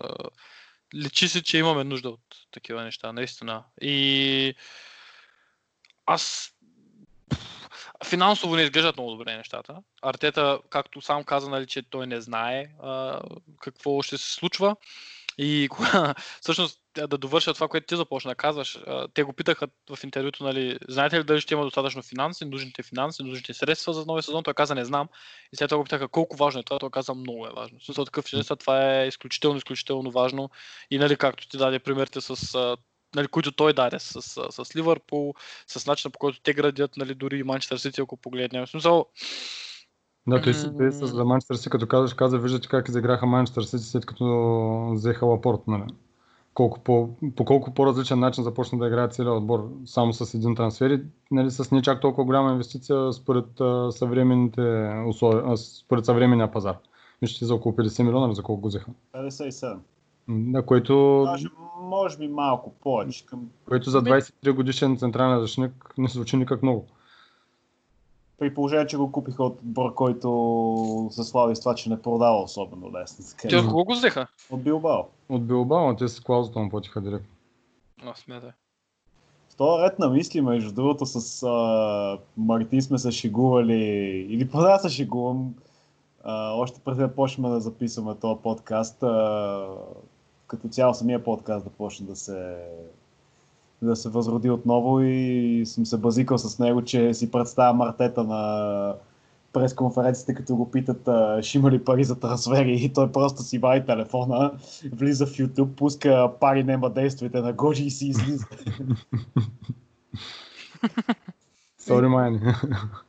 личи 0.96 1.28
се, 1.28 1.44
че 1.44 1.58
имаме 1.58 1.84
нужда 1.84 2.10
от 2.10 2.22
такива 2.52 2.84
неща, 2.84 3.12
наистина. 3.12 3.64
И 3.82 4.56
аз 6.06 6.52
финансово 8.06 8.56
не 8.56 8.62
изглеждат 8.62 8.98
много 8.98 9.12
добре 9.12 9.38
нещата. 9.38 9.78
Артета, 10.02 10.60
както 10.70 11.02
сам 11.02 11.24
каза, 11.24 11.50
нали, 11.50 11.68
че 11.68 11.90
той 11.90 12.08
не 12.08 12.22
знае 12.22 12.68
а, 12.84 13.22
какво 13.62 14.02
ще 14.02 14.18
се 14.18 14.34
случва. 14.34 14.76
И 15.38 15.68
кога, 15.72 16.16
всъщност 16.42 16.80
да 16.96 17.18
довърша 17.18 17.54
това, 17.54 17.68
което 17.68 17.88
ти 17.88 17.96
започна 17.96 18.32
да 18.32 18.36
казваш, 18.36 18.80
те 19.14 19.24
го 19.24 19.34
питаха 19.34 19.68
в 19.96 20.04
интервюто, 20.04 20.44
нали, 20.44 20.78
знаете 20.90 21.20
ли 21.20 21.24
дали 21.24 21.42
ще 21.42 21.54
има 21.54 21.64
достатъчно 21.64 22.04
финанси, 22.04 22.46
нужните 22.46 22.84
финанси, 22.84 23.24
нужните 23.24 23.54
средства 23.54 23.94
за 23.94 24.06
новия 24.06 24.24
сезон, 24.24 24.44
той 24.44 24.54
каза 24.54 24.76
не 24.76 24.86
знам. 24.86 25.08
И 25.54 25.56
след 25.56 25.70
това 25.70 25.78
го 25.78 25.84
питаха 25.84 26.08
колко 26.08 26.38
важно 26.38 26.60
е 26.60 26.64
това, 26.64 26.80
той 26.80 26.90
каза 26.90 27.14
много 27.14 27.48
е 27.48 27.54
важно. 27.56 27.80
В 27.80 27.86
смисъл 27.86 28.06
такъв, 28.06 28.26
че 28.26 28.44
това 28.44 29.02
е 29.02 29.08
изключително, 29.08 29.58
изключително 29.58 30.12
важно. 30.12 30.50
И 30.92 30.98
нали, 30.98 31.18
както 31.18 31.48
ти 31.48 31.58
даде 31.58 31.80
примерите 31.80 32.22
с 32.22 32.58
нали, 33.16 33.28
които 33.28 33.52
той 33.52 33.74
даде 33.74 34.00
с, 34.00 34.22
с, 34.22 34.66
с 34.66 34.76
Ливърпул, 34.76 35.34
с 35.68 35.86
начина 35.86 36.12
по 36.12 36.20
който 36.20 36.40
те 36.42 36.54
градят, 36.54 36.98
нали, 36.98 37.16
дори 37.16 37.40
и 37.40 37.44
Манчестър 37.44 37.78
Сити, 37.78 38.02
ако 38.02 38.18
погледнем. 38.18 38.66
В 38.66 38.70
смисъл, 38.70 39.06
Да, 40.28 40.42
той, 40.42 40.54
си- 40.54 40.70
той 40.78 40.92
с 40.92 41.08
за 41.08 41.26
Манчестър 41.26 41.56
Сити, 41.56 41.70
като 41.70 41.88
казваш, 41.88 42.14
каза, 42.14 42.38
виждате 42.38 42.68
как 42.68 42.88
изиграха 42.88 43.26
Манчестър 43.26 43.64
Сити 43.64 43.84
след 43.84 44.06
като 44.06 44.26
взеха 44.94 45.26
Лапорт, 45.26 45.68
нали? 45.68 45.84
Колко 46.54 46.80
по, 46.80 47.10
по 47.36 47.46
колко 47.46 47.74
по-различен 47.74 48.20
начин 48.20 48.44
започна 48.44 48.78
да 48.78 48.88
играе 48.88 49.10
целият 49.10 49.38
отбор, 49.38 49.70
само 49.86 50.14
с 50.14 50.34
един 50.34 50.56
трансфер 50.56 50.90
и 50.90 51.02
нали, 51.32 51.52
с 51.52 51.72
не 51.72 51.82
чак 51.82 52.02
толкова 52.02 52.26
голяма 52.26 52.52
инвестиция 52.52 53.14
според 53.14 53.62
а, 53.62 53.92
съвременните 53.92 54.94
условия, 55.08 55.44
а, 55.46 55.58
според 55.58 56.06
съвременния 56.06 56.52
пазар. 56.52 56.76
Мисля, 57.22 57.48
за 57.48 57.56
около 57.56 57.76
50 57.76 58.04
милиона, 58.04 58.28
или 58.28 58.36
за 58.36 58.44
колко 58.44 58.62
го 58.62 58.68
взеха. 58.68 58.92
57. 59.14 59.78
М, 60.28 60.52
Да, 60.52 60.66
което, 60.66 61.24
Даже, 61.26 61.48
може 61.82 62.18
би 62.18 62.28
малко 62.28 62.74
повече. 62.84 63.26
Към... 63.26 63.50
което 63.68 63.90
за 63.90 64.02
23 64.02 64.52
годишен 64.52 64.98
централен 64.98 65.40
защитник 65.40 65.94
не 65.98 66.08
се 66.08 66.14
звучи 66.14 66.38
никак 66.38 66.64
много. 66.64 66.86
При 68.40 68.54
положение, 68.54 68.88
че 68.88 68.98
го 68.98 69.12
купиха 69.12 69.44
от 69.44 69.60
отбор, 69.60 69.94
който 69.94 71.08
се 71.12 71.24
слави 71.24 71.56
с 71.56 71.60
това, 71.60 71.76
че 71.76 71.90
не 71.90 72.02
продава 72.02 72.44
особено 72.44 72.92
лесно. 72.94 73.26
Те 73.50 73.58
от 73.58 73.68
кого 73.68 73.84
го 73.84 73.94
взеха? 73.94 74.28
От 74.52 74.64
Билбао. 74.64 75.00
От 75.30 75.48
Билбао, 75.48 75.96
те 75.96 76.08
с 76.08 76.20
клаузата 76.20 76.60
му 76.60 76.70
платиха 76.70 77.02
директно. 77.02 77.36
А, 78.06 78.16
смятай. 78.16 78.52
В 79.50 79.56
този 79.56 79.84
ред 79.84 80.00
на 80.00 80.10
мисли, 80.10 80.42
между 80.42 80.74
другото, 80.74 81.06
с 81.06 81.44
а, 81.44 82.20
Марти 82.38 82.82
сме 82.82 82.98
се 82.98 83.12
шегували, 83.12 83.84
или 84.30 84.50
поне 84.50 84.68
аз 84.68 84.82
се 84.82 84.90
шегувам, 84.90 85.56
а, 86.24 86.54
още 86.54 86.80
преди 86.80 87.00
да 87.00 87.16
почнем 87.16 87.52
да 87.52 87.60
записваме 87.60 88.16
този 88.16 88.42
подкаст, 88.44 89.04
а, 89.04 89.68
като 90.48 90.68
цяло 90.68 90.94
самия 90.94 91.24
подкаст 91.24 91.66
да 91.66 91.70
почне 91.72 92.08
да 92.08 92.16
се 92.16 92.58
да 93.82 93.96
се 93.96 94.10
възроди 94.10 94.50
отново 94.50 95.02
и 95.02 95.64
съм 95.66 95.86
се 95.86 95.98
базикал 95.98 96.38
с 96.38 96.60
него, 96.60 96.82
че 96.82 97.14
си 97.14 97.32
представя 97.32 97.74
Мартета 97.74 98.24
на 98.24 98.94
пресконференцията, 99.54 100.34
като 100.34 100.56
го 100.56 100.72
питат 100.72 101.08
а, 101.08 101.44
ще 101.44 101.58
има 101.58 101.72
ли 101.72 101.84
пари 101.84 102.04
за 102.04 102.20
трансфери 102.20 102.74
и 102.74 102.94
той 102.94 103.12
просто 103.12 103.44
си 103.44 103.60
вади 103.60 103.86
телефона, 103.86 104.52
влиза 104.92 105.26
в 105.26 105.30
YouTube, 105.30 105.76
пуска 105.76 106.32
пари 106.40 106.64
нема 106.64 106.90
действайте 106.90 107.42
на 107.42 107.54
Годжи 107.54 107.86
и 107.86 107.92
си 107.92 108.08
излиза. 108.08 108.46
Сори, 111.78 112.08
майни. 112.08 112.40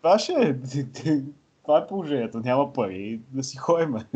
Това 0.03 0.19
ще 0.19 0.33
е. 0.33 0.55
Това 1.62 1.79
е 1.79 1.87
положението. 1.87 2.39
Няма 2.39 2.73
пари. 2.73 3.21
Да 3.31 3.45
си 3.45 3.57
ходиме. 3.57 4.07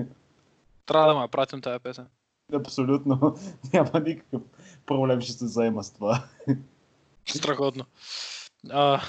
Трябва 0.86 1.14
да 1.14 1.20
ме 1.20 1.28
пратим 1.28 1.61
тази 1.61 1.78
песен. 1.78 2.07
Абсолютно. 2.55 3.36
Няма 3.72 3.90
никакъв 4.07 4.42
проблем, 4.91 5.20
ще 5.20 5.32
се 5.32 5.47
заема 5.47 5.84
с 5.84 5.93
това. 5.93 6.24
Страхотно. 7.26 7.84
А, 8.70 9.01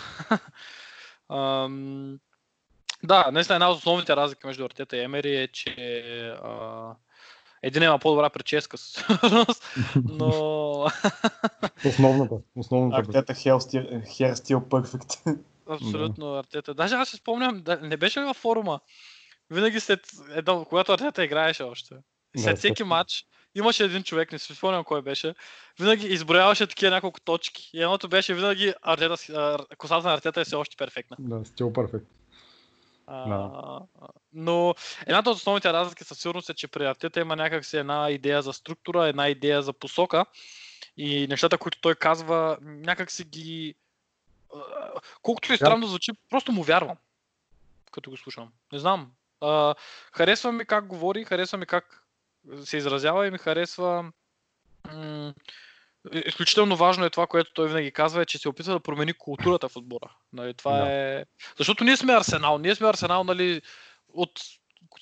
ам, 1.29 2.19
да, 3.03 3.31
наистина 3.31 3.55
една 3.55 3.69
от 3.69 3.77
основните 3.77 4.15
разлики 4.15 4.47
между 4.47 4.65
Артета 4.65 4.97
и 4.97 5.03
Емери 5.03 5.35
е, 5.35 5.47
че 5.47 5.75
а, 6.43 6.95
един 7.63 7.83
има 7.83 7.99
по-добра 7.99 8.29
прическа, 8.29 8.77
но 9.95 10.85
Основната. 11.85 12.35
Основната. 12.55 12.97
Артета 13.01 13.33
Hair 13.33 14.33
Steel 14.33 14.59
Perfect. 14.59 15.39
абсолютно 15.69 16.35
Артета. 16.35 16.73
Даже 16.73 16.95
аз 16.95 17.09
се 17.09 17.17
спомням, 17.17 17.61
да, 17.61 17.79
не 17.81 17.97
беше 17.97 18.19
ли 18.19 18.25
във 18.25 18.37
форума, 18.37 18.79
винаги 19.49 19.79
след 19.79 19.99
едно, 20.29 20.65
когато 20.65 20.91
Артета 20.91 21.23
играеше 21.23 21.63
още. 21.63 21.95
Да, 22.35 22.41
След 22.41 22.57
всеки 22.57 22.83
матч 22.83 23.25
имаше 23.55 23.83
един 23.83 24.03
човек, 24.03 24.31
не 24.31 24.39
си 24.39 24.55
спомням 24.55 24.83
кой 24.83 25.01
беше, 25.01 25.35
винаги 25.79 26.07
изброяваше 26.07 26.67
такива 26.67 26.91
няколко 26.91 27.21
точки. 27.21 27.69
И 27.73 27.81
едното 27.81 28.09
беше 28.09 28.33
винаги 28.33 28.73
Артета, 28.81 29.57
косата 29.77 30.07
на 30.07 30.13
Артета 30.13 30.41
е 30.41 30.43
все 30.43 30.55
още 30.55 30.75
перфектна. 30.75 31.17
Да, 31.19 31.45
стил 31.45 31.73
перфект. 31.73 32.05
А, 33.07 33.29
Да. 33.29 33.79
Но 34.33 34.75
едната 35.07 35.29
от 35.29 35.37
основните 35.37 35.73
разлики 35.73 36.03
със 36.03 36.19
сигурност 36.19 36.49
е, 36.49 36.53
че 36.53 36.67
при 36.67 36.85
Артета 36.85 37.19
има 37.19 37.35
някакси 37.35 37.77
една 37.77 38.09
идея 38.09 38.41
за 38.41 38.53
структура, 38.53 39.07
една 39.07 39.27
идея 39.29 39.61
за 39.61 39.73
посока 39.73 40.25
и 40.97 41.27
нещата, 41.27 41.57
които 41.57 41.81
той 41.81 41.95
казва, 41.95 42.57
някак 42.61 43.11
си 43.11 43.23
ги... 43.23 43.75
Колкото 45.21 45.53
и 45.53 45.57
странно 45.57 45.87
звучи, 45.87 46.11
просто 46.29 46.51
му 46.51 46.63
вярвам, 46.63 46.97
като 47.91 48.09
го 48.09 48.17
слушам. 48.17 48.51
Не 48.73 48.79
знам. 48.79 49.11
А, 49.41 49.75
харесва 50.13 50.51
ми 50.51 50.65
как 50.65 50.87
говори, 50.87 51.25
харесва 51.25 51.57
ми 51.57 51.65
как 51.65 52.03
се 52.63 52.77
изразява 52.77 53.27
и 53.27 53.31
ми 53.31 53.37
харесва... 53.37 54.11
м- 54.93 55.33
Изключително 56.25 56.75
важно 56.75 57.05
е 57.05 57.09
това, 57.09 57.27
което 57.27 57.53
той 57.53 57.67
винаги 57.67 57.91
казва, 57.91 58.21
е, 58.21 58.25
че 58.25 58.37
се 58.37 58.49
опитва 58.49 58.73
да 58.73 58.79
промени 58.79 59.13
културата 59.13 59.69
в 59.69 59.75
отбора. 59.75 60.15
Нали, 60.33 60.53
това 60.53 60.77
Да. 60.77 60.91
е... 60.91 61.25
Защото 61.57 61.83
ние 61.83 61.97
сме 61.97 62.13
Арсенал. 62.13 62.57
Ние 62.57 62.75
сме 62.75 62.87
Арсенал, 62.87 63.23
нали, 63.23 63.61
от 64.13 64.31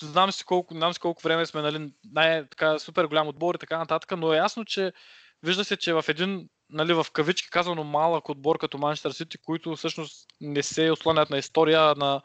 знам 0.01 0.31
си 0.31 0.43
колко, 0.43 0.73
знам 0.73 0.93
си 0.93 0.99
колко 0.99 1.23
време 1.23 1.45
сме, 1.45 1.61
нали, 1.61 1.91
най- 2.11 2.45
така, 2.49 2.79
супер 2.79 3.05
голям 3.05 3.27
отбор 3.27 3.55
и 3.55 3.57
така 3.57 3.77
нататък, 3.77 4.11
но 4.17 4.33
е 4.33 4.37
ясно, 4.37 4.65
че 4.65 4.93
вижда 5.43 5.65
се, 5.65 5.77
че 5.77 5.93
в 5.93 6.05
един, 6.07 6.49
нали, 6.69 6.93
в 6.93 7.05
кавички 7.13 7.49
казано 7.49 7.83
малък 7.83 8.29
отбор 8.29 8.57
като 8.57 8.77
Манчестър 8.77 9.11
Сити, 9.11 9.37
които 9.37 9.75
всъщност 9.75 10.27
не 10.41 10.63
се 10.63 10.91
осланят 10.91 11.29
на 11.29 11.37
история, 11.37 11.95
на 11.95 12.21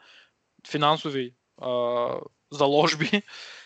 финансови 0.67 1.33
а, 1.61 2.07
заложби 2.51 3.21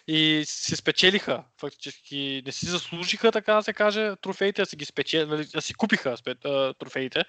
и 0.08 0.44
си 0.46 0.76
спечелиха, 0.76 1.44
фактически 1.60 2.42
не 2.46 2.52
си 2.52 2.66
заслужиха, 2.66 3.32
така 3.32 3.54
да 3.54 3.64
се 3.64 3.74
каже, 3.74 4.16
трофеите, 4.22 4.62
а 4.62 4.66
си 4.66 4.76
ги 4.76 4.86
спечели, 4.86 5.30
нали, 5.30 5.48
а 5.56 5.62
си 5.62 5.74
купиха 5.74 6.16
а, 6.46 6.74
трофеите. 6.74 7.24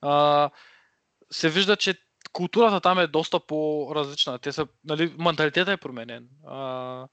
А, 0.00 0.50
се 1.30 1.50
вижда, 1.50 1.76
че 1.76 1.94
културата 2.32 2.80
там 2.80 2.98
е 2.98 3.06
доста 3.06 3.40
по-различна. 3.40 4.38
Те 4.38 4.52
са, 4.52 4.66
нали, 4.84 5.14
менталитета 5.18 5.72
е 5.72 5.76
променен. 5.76 6.28
А, 6.46 7.06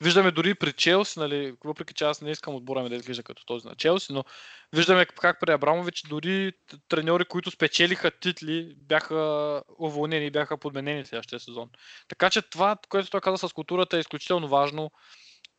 виждаме 0.00 0.30
дори 0.30 0.54
при 0.54 0.72
Челси, 0.72 1.18
нали, 1.18 1.54
въпреки 1.64 1.94
че 1.94 2.04
аз 2.04 2.20
не 2.20 2.30
искам 2.30 2.54
отбора 2.54 2.82
ми 2.82 2.88
да 2.88 2.96
изглежда 2.96 3.22
като 3.22 3.44
този 3.44 3.68
на 3.68 3.74
Челси, 3.74 4.12
но 4.12 4.24
виждаме 4.72 5.06
как 5.06 5.40
при 5.40 5.52
Абрамович 5.52 6.02
дори 6.02 6.52
треньори, 6.88 7.24
които 7.24 7.50
спечелиха 7.50 8.10
титли, 8.10 8.76
бяха 8.82 9.62
уволнени, 9.78 10.30
бяха 10.30 10.58
подменени 10.58 11.04
следващия 11.04 11.40
сезон. 11.40 11.68
Така 12.08 12.30
че 12.30 12.42
това, 12.42 12.76
което 12.88 13.10
той 13.10 13.20
каза 13.20 13.48
с 13.48 13.52
културата 13.52 13.96
е 13.96 14.00
изключително 14.00 14.48
важно 14.48 14.90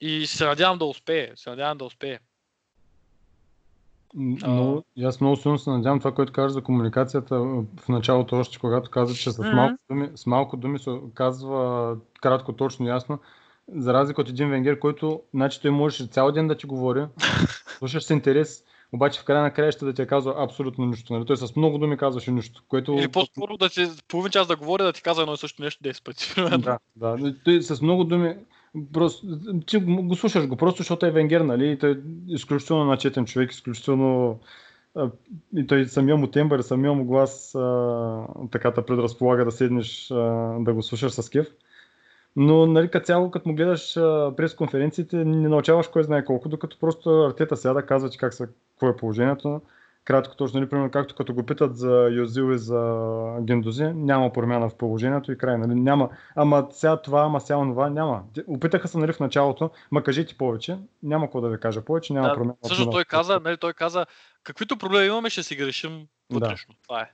и 0.02 0.28
се 0.28 0.46
надявам 0.46 0.78
да 0.78 0.86
успее. 0.86 1.32
Се 1.36 1.50
надявам 1.50 1.78
да 1.78 1.86
успее. 1.86 2.20
Но 4.14 4.84
и 4.96 5.04
аз 5.04 5.22
много 5.22 5.36
силно 5.36 5.60
се 5.60 5.70
надявам 5.70 6.00
това, 6.00 6.14
което 6.14 6.34
кажа 6.34 6.50
за 6.50 6.64
комуникацията 6.64 7.40
в 7.40 7.88
началото 7.90 8.36
още, 8.36 8.60
когато 8.60 8.90
каза, 8.90 9.16
че 9.16 9.32
с 9.32 9.40
малко 9.40 9.78
думи, 9.90 10.10
с 10.16 10.26
малко 10.26 10.58
думи 10.58 10.80
се 10.80 11.00
казва 11.14 11.96
кратко, 12.22 12.54
точно, 12.54 12.88
ясно. 12.88 13.20
За 13.76 13.94
разлика 13.94 14.22
от 14.22 14.30
един 14.30 14.50
венгер, 14.50 14.80
който, 14.80 15.22
значи 15.34 15.62
той 15.62 15.72
можеше 15.72 16.08
цял 16.08 16.32
ден 16.32 16.48
да 16.48 16.58
ти 16.58 16.66
говори, 16.66 17.06
слушаш 17.78 18.04
с 18.04 18.10
интерес, 18.10 18.64
обаче 18.92 19.20
в 19.20 19.24
края 19.24 19.42
на 19.42 19.54
краища 19.54 19.86
да 19.86 19.94
ти 19.94 20.02
е 20.02 20.06
казва 20.06 20.36
абсолютно 20.38 20.86
нищо. 20.86 21.14
Нали? 21.14 21.26
Той 21.26 21.38
с 21.38 21.56
много 21.56 21.78
думи 21.78 21.98
казваше 21.98 22.32
нищо, 22.32 22.64
което... 22.68 22.94
Или 22.94 23.08
по-скоро 23.08 23.58
да 23.58 23.70
ти 23.70 23.88
половин 24.08 24.32
час 24.32 24.48
да 24.48 24.56
говори, 24.56 24.84
да 24.84 24.94
ти 24.94 25.02
казва 25.02 25.24
едно 25.24 25.34
и 25.34 25.38
също 25.38 25.62
нещо 25.62 25.84
10 25.84 26.04
пъти. 26.04 26.34
Да, 26.58 26.80
да. 26.96 27.34
Той 27.44 27.62
с 27.62 27.82
много 27.82 28.04
думи, 28.04 28.36
просто, 28.94 29.28
ти 29.66 29.78
го 29.78 30.16
слушаш 30.16 30.48
го 30.48 30.56
просто, 30.56 30.78
защото 30.78 31.06
е 31.06 31.12
венгер, 31.12 31.42
нали? 31.42 31.72
И 31.72 31.80
той 31.80 31.92
е 31.92 31.96
изключително 32.28 32.86
начетен 32.86 33.26
човек, 33.26 33.52
изключително 33.52 34.40
и 35.58 35.68
той 35.68 35.86
самия 35.86 36.18
му 36.18 36.28
тембър, 36.28 36.62
самия 36.62 36.94
му 36.94 37.06
глас 37.06 37.56
а, 37.56 38.26
така 38.52 38.74
те 38.74 38.82
предразполага 38.82 39.46
да 39.46 39.52
седнеш 39.52 40.12
а, 40.12 40.16
да 40.60 40.74
го 40.74 40.84
слушаш 40.84 41.12
с 41.12 41.30
кеф. 41.30 41.48
Но 42.40 42.66
нали, 42.66 42.90
като 42.90 43.06
цяло, 43.06 43.32
като 43.32 43.50
му 43.50 43.56
гледаш 43.56 43.94
през 44.38 44.56
конференциите, 44.56 45.16
не 45.16 45.50
научаваш 45.50 45.88
кой 45.88 46.04
знае 46.04 46.26
колко, 46.26 46.50
докато 46.50 46.80
просто 46.80 47.24
Артета 47.24 47.58
сяда, 47.58 47.86
казва 47.86 48.10
ти 48.10 48.18
как 48.18 48.34
са, 48.34 48.48
какво 48.48 48.90
е 48.90 48.98
положението. 48.98 49.62
Кратко 50.04 50.36
точно, 50.36 50.60
нали, 50.60 50.70
примерно, 50.70 50.92
както 50.92 51.16
като 51.16 51.34
го 51.34 51.46
питат 51.46 51.78
за 51.78 52.10
Йозил 52.12 52.54
и 52.54 52.58
за 52.58 53.04
Гендози, 53.42 53.84
няма 53.84 54.34
промяна 54.34 54.70
в 54.70 54.76
положението 54.76 55.32
и 55.32 55.38
край. 55.38 55.58
Нали, 55.58 55.76
няма, 55.76 56.10
ама 56.36 56.68
сега 56.72 56.98
това, 56.98 57.22
ама 57.22 57.42
сега 57.42 57.60
това, 57.60 57.90
няма. 57.90 58.24
Опитаха 58.48 58.88
се 58.88 58.98
нали, 58.98 59.14
в 59.14 59.20
началото, 59.20 59.70
ма 59.92 60.04
кажете 60.04 60.36
повече, 60.38 60.78
няма 61.04 61.26
какво 61.26 61.42
да 61.42 61.50
ви 61.50 61.60
кажа 61.60 61.82
повече, 61.82 62.14
няма 62.14 62.28
Да, 62.28 62.34
промяна. 62.34 62.56
Също 62.64 62.90
той 62.90 63.06
каза, 63.06 63.40
нали, 63.44 63.58
той 63.58 63.74
каза, 63.74 64.06
каквито 64.44 64.78
проблеми 64.78 65.08
имаме, 65.08 65.30
ще 65.30 65.44
си 65.44 65.56
ги 65.56 65.66
решим 65.66 66.08
Да. 66.32 66.40
вътрешно. 66.40 66.76
Това 66.84 67.02
е. 67.02 67.12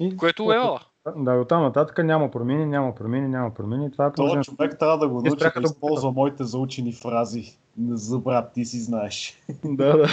И, 0.00 0.16
Което 0.16 0.52
е 0.52 0.56
ела. 0.56 0.80
Да, 1.16 1.32
от 1.32 1.48
там 1.48 1.62
нататък 1.62 2.04
няма 2.04 2.30
промени, 2.30 2.66
няма 2.66 2.94
промени, 2.94 3.28
няма 3.28 3.54
промени. 3.54 3.92
Това 3.92 4.06
е 4.06 4.08
Този 4.08 4.16
положението. 4.16 4.50
човек 4.50 4.78
трябва 4.78 4.98
да 4.98 5.08
го 5.08 5.14
научи 5.22 5.44
да 5.44 5.60
да 5.60 5.64
използва 5.64 6.12
моите 6.12 6.44
заучени 6.44 6.92
фрази. 6.92 7.58
За 7.88 8.18
брат, 8.18 8.52
ти 8.52 8.64
си 8.64 8.80
знаеш. 8.80 9.42
да, 9.64 9.96
да. 9.96 10.08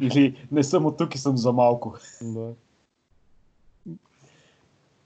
Или 0.00 0.48
не 0.52 0.62
съм 0.62 0.86
от 0.86 0.98
тук 0.98 1.14
и 1.14 1.18
съм 1.18 1.36
за 1.36 1.52
малко. 1.52 1.94
да. 2.22 2.52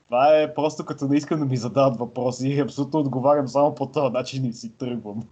Това 0.07 0.41
е 0.41 0.55
просто 0.55 0.85
като 0.85 1.09
не 1.09 1.17
искам 1.17 1.41
да 1.41 1.45
ми 1.45 1.57
задават 1.57 1.99
въпроси 1.99 2.49
и 2.49 2.61
абсолютно 2.61 3.01
отговарям 3.01 3.49
само 3.49 3.75
по 3.75 3.87
този 3.87 4.13
начин 4.13 4.45
и 4.45 4.53
си 4.53 4.73
тръгвам. 4.73 5.23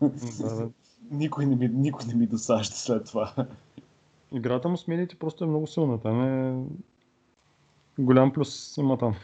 да. 0.41 0.69
никой, 1.11 1.47
не 1.47 1.57
ми, 1.57 1.69
никой 1.69 2.05
не 2.07 2.15
ми 2.15 2.27
досажда 2.27 2.75
след 2.75 3.05
това. 3.05 3.33
Играта 4.33 4.69
му 4.69 4.77
с 4.77 4.89
медиите 4.89 5.17
просто 5.17 5.45
е 5.45 5.47
много 5.47 5.67
силна. 5.67 6.01
Там 6.01 6.23
е 6.23 6.65
голям 7.99 8.33
плюс 8.33 8.77
има 8.77 8.99
там. 8.99 9.15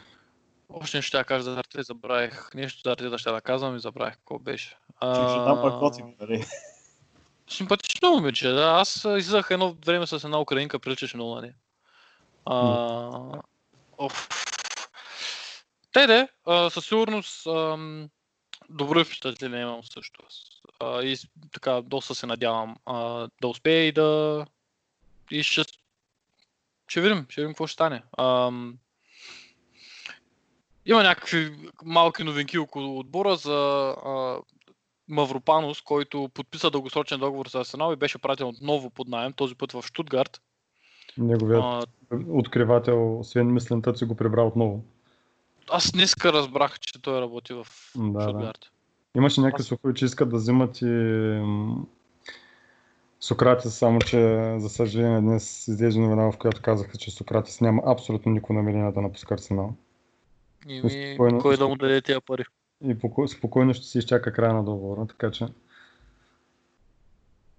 Още 0.73 0.97
нещо 0.97 1.09
ще 1.09 1.25
кажа 1.25 1.43
за 1.43 1.59
Артета, 1.59 1.83
забравих. 1.83 2.55
Нещо 2.55 2.81
за 2.85 2.93
Артета 2.93 3.19
ще 3.19 3.31
да 3.31 3.41
казвам 3.41 3.77
и 3.77 3.81
забравих 3.81 4.15
какво 4.17 4.39
беше. 4.39 4.77
Пък 5.01 5.01
А, 5.01 5.17
нали? 6.21 6.45
Симпатично 7.49 8.11
момиче, 8.11 8.49
да. 8.49 8.65
Аз 8.65 8.97
излизах 8.97 9.51
едно 9.51 9.77
време 9.87 10.07
с 10.07 10.25
една 10.25 10.41
украинка, 10.41 10.79
приличаше 10.79 11.17
много 11.17 11.35
на 11.35 11.41
нея. 11.41 11.55
Те 15.93 16.07
де, 16.07 16.29
със 16.71 16.87
сигурност 16.87 17.47
ам, 17.47 18.09
добро 18.71 19.05
впечатление 19.05 19.63
имам 19.63 19.85
също. 19.85 20.23
А, 20.81 21.03
и 21.03 21.17
така, 21.53 21.83
доста 21.83 22.15
се 22.15 22.27
надявам 22.27 22.77
а, 22.87 23.29
да 23.41 23.49
успее 23.49 23.87
и 23.87 23.93
да... 23.93 24.47
И 25.31 25.43
ще... 25.43 25.65
Ще 26.89 27.01
видим, 27.01 27.27
ще 27.29 27.41
видим 27.41 27.53
какво 27.53 27.67
ще 27.67 27.75
стане. 27.75 28.03
Ам, 28.19 28.79
има 30.87 31.03
някакви 31.03 31.57
малки 31.85 32.25
новинки 32.25 32.59
около 32.59 32.99
отбора 32.99 33.37
за 33.37 33.89
а, 34.05 34.37
Мавропанос, 35.09 35.81
който 35.81 36.31
подписа 36.35 36.71
дългосрочен 36.71 37.21
договор 37.21 37.47
с 37.47 37.55
Арсенал 37.55 37.93
и 37.93 37.97
беше 37.97 38.19
пратен 38.19 38.47
отново 38.47 38.91
под 38.91 39.09
найем, 39.09 39.33
този 39.33 39.55
път 39.55 39.73
в 39.73 39.83
Штутгарт. 39.87 40.41
Неговият 41.19 41.63
А, 41.65 41.83
откривател, 42.29 43.19
освен 43.19 43.53
мислената, 43.53 43.97
си 43.97 44.05
го 44.05 44.15
прибра 44.15 44.43
отново. 44.43 44.85
аз 45.71 45.93
днеска 45.93 46.33
разбрах, 46.33 46.81
че 46.81 47.03
той 47.03 47.21
работи 47.21 47.53
в 47.53 47.67
Да, 47.97 48.13
да. 48.13 48.23
Штутгарт. 48.23 48.71
Имаше 49.17 49.41
някакви 49.41 49.63
слухове, 49.63 49.95
че 49.95 50.05
искат 50.05 50.31
да 50.31 50.37
взимат 50.37 50.83
и 50.83 51.43
Сократис, 53.21 53.75
само 53.75 53.99
че 53.99 54.55
за 54.59 54.69
съжаление 54.69 55.21
днес 55.21 55.69
излезе 55.69 56.01
новина, 56.01 56.33
в 56.33 56.39
която 56.39 56.63
казаха, 56.63 56.99
че 56.99 57.11
Сократис 57.11 57.61
няма 57.61 57.83
абсолютно 57.87 58.33
никакво 58.33 58.55
намерение 58.55 58.93
да 58.93 59.01
напуска 59.01 59.35
Арсенал. 59.35 59.75
И 60.69 60.83
ми, 60.83 60.91
Спокойно- 60.91 61.41
кой 61.41 61.57
да 61.57 61.69
му 61.69 61.77
даде 61.77 62.03
тия 62.03 62.21
пари? 62.21 62.45
И 62.85 62.95
поко- 62.99 63.27
спокойно 63.27 63.75
ще 63.75 63.87
си 63.87 63.99
изчака 63.99 64.33
края 64.33 64.55
на 64.55 64.65
договора, 64.65 65.07
така 65.07 65.31
че... 65.31 65.47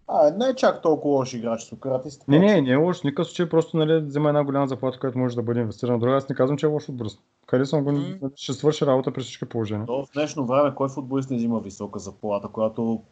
А, 0.08 0.32
не 0.32 0.46
е 0.46 0.56
чак 0.56 0.82
толкова 0.82 1.16
лош 1.16 1.34
играч 1.34 1.64
Сократис. 1.64 2.28
Не, 2.28 2.40
не, 2.40 2.62
не 2.62 2.72
е 2.72 2.76
лош, 2.76 3.04
никакъв 3.04 3.28
случай, 3.28 3.50
просто 3.50 3.78
нали, 3.78 4.02
взема 4.02 4.30
една 4.30 4.44
голяма 4.44 4.68
заплата, 4.68 5.00
която 5.00 5.18
може 5.18 5.36
да 5.36 5.44
бъде 5.44 5.60
инвестирана. 5.60 6.00
Друга, 6.00 6.16
аз 6.16 6.30
не 6.30 6.36
казвам, 6.36 6.58
че 6.58 6.66
е 6.66 6.70
лош 6.70 6.90
отбръз. 6.90 7.18
Харесвам 7.50 7.84
го, 7.84 7.92
нали, 7.92 8.20
ще 8.36 8.54
свърши 8.54 8.86
работа 8.86 9.14
при 9.14 9.22
всички 9.22 9.46
положения. 9.46 9.86
То 9.86 10.06
в 10.06 10.14
днешно 10.14 10.46
време 10.46 10.76
кой 10.76 10.90
футболист 10.90 11.30
не 11.30 11.38
взима 11.38 11.60
висока 11.60 12.00
заплата, 12.00 12.48
която 12.48 13.04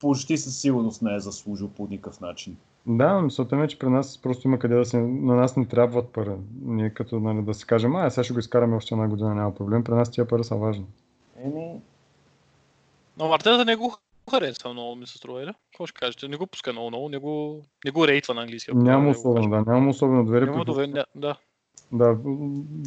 почти 0.00 0.36
със 0.36 0.60
сигурност 0.60 1.02
не 1.02 1.14
е 1.14 1.20
заслужил 1.20 1.68
по 1.68 1.86
никакъв 1.90 2.20
начин. 2.20 2.56
Да, 2.86 3.20
мисълта 3.20 3.56
ми 3.56 3.64
е, 3.64 3.68
че 3.68 3.78
при 3.78 3.88
нас 3.88 4.18
просто 4.18 4.48
има 4.48 4.58
къде 4.58 4.74
да 4.74 4.84
се... 4.84 4.98
На 4.98 5.34
нас 5.34 5.56
не 5.56 5.66
трябват 5.66 6.12
пари. 6.12 6.30
Ние 6.62 6.90
като 6.90 7.20
нали, 7.20 7.42
да 7.42 7.54
си 7.54 7.66
кажем, 7.66 7.96
а 7.96 8.10
сега 8.10 8.24
ще 8.24 8.32
го 8.32 8.38
изкараме 8.38 8.76
още 8.76 8.94
една 8.94 9.08
година, 9.08 9.34
няма 9.34 9.54
проблем. 9.54 9.84
При 9.84 9.94
нас 9.94 10.10
тия 10.10 10.28
пари 10.28 10.44
са 10.44 10.56
важни. 10.56 10.86
Еми, 11.44 11.80
Но 13.18 13.32
Артета 13.32 13.64
не 13.64 13.76
го 13.76 13.96
харесва 14.30 14.72
много, 14.72 14.96
ми 14.96 15.06
се 15.06 15.18
струва, 15.18 15.42
или? 15.42 15.52
Какво 15.72 15.86
ще 15.86 16.00
кажете? 16.00 16.28
Не 16.28 16.36
го 16.36 16.46
пуска 16.46 16.72
много, 16.72 16.90
много, 16.90 17.08
не 17.08 17.18
го, 17.18 17.62
не 17.84 17.90
го 17.90 18.06
рейтва 18.06 18.34
на 18.34 18.42
английски. 18.42 18.70
Няма 18.74 19.04
да 19.04 19.10
особено, 19.10 19.50
да, 19.50 19.72
няма 19.72 19.90
особено 19.90 20.24
доверие. 20.24 20.46
Няма 20.46 20.64
доверие, 20.64 21.04
да. 21.14 21.36
Да, 21.92 22.16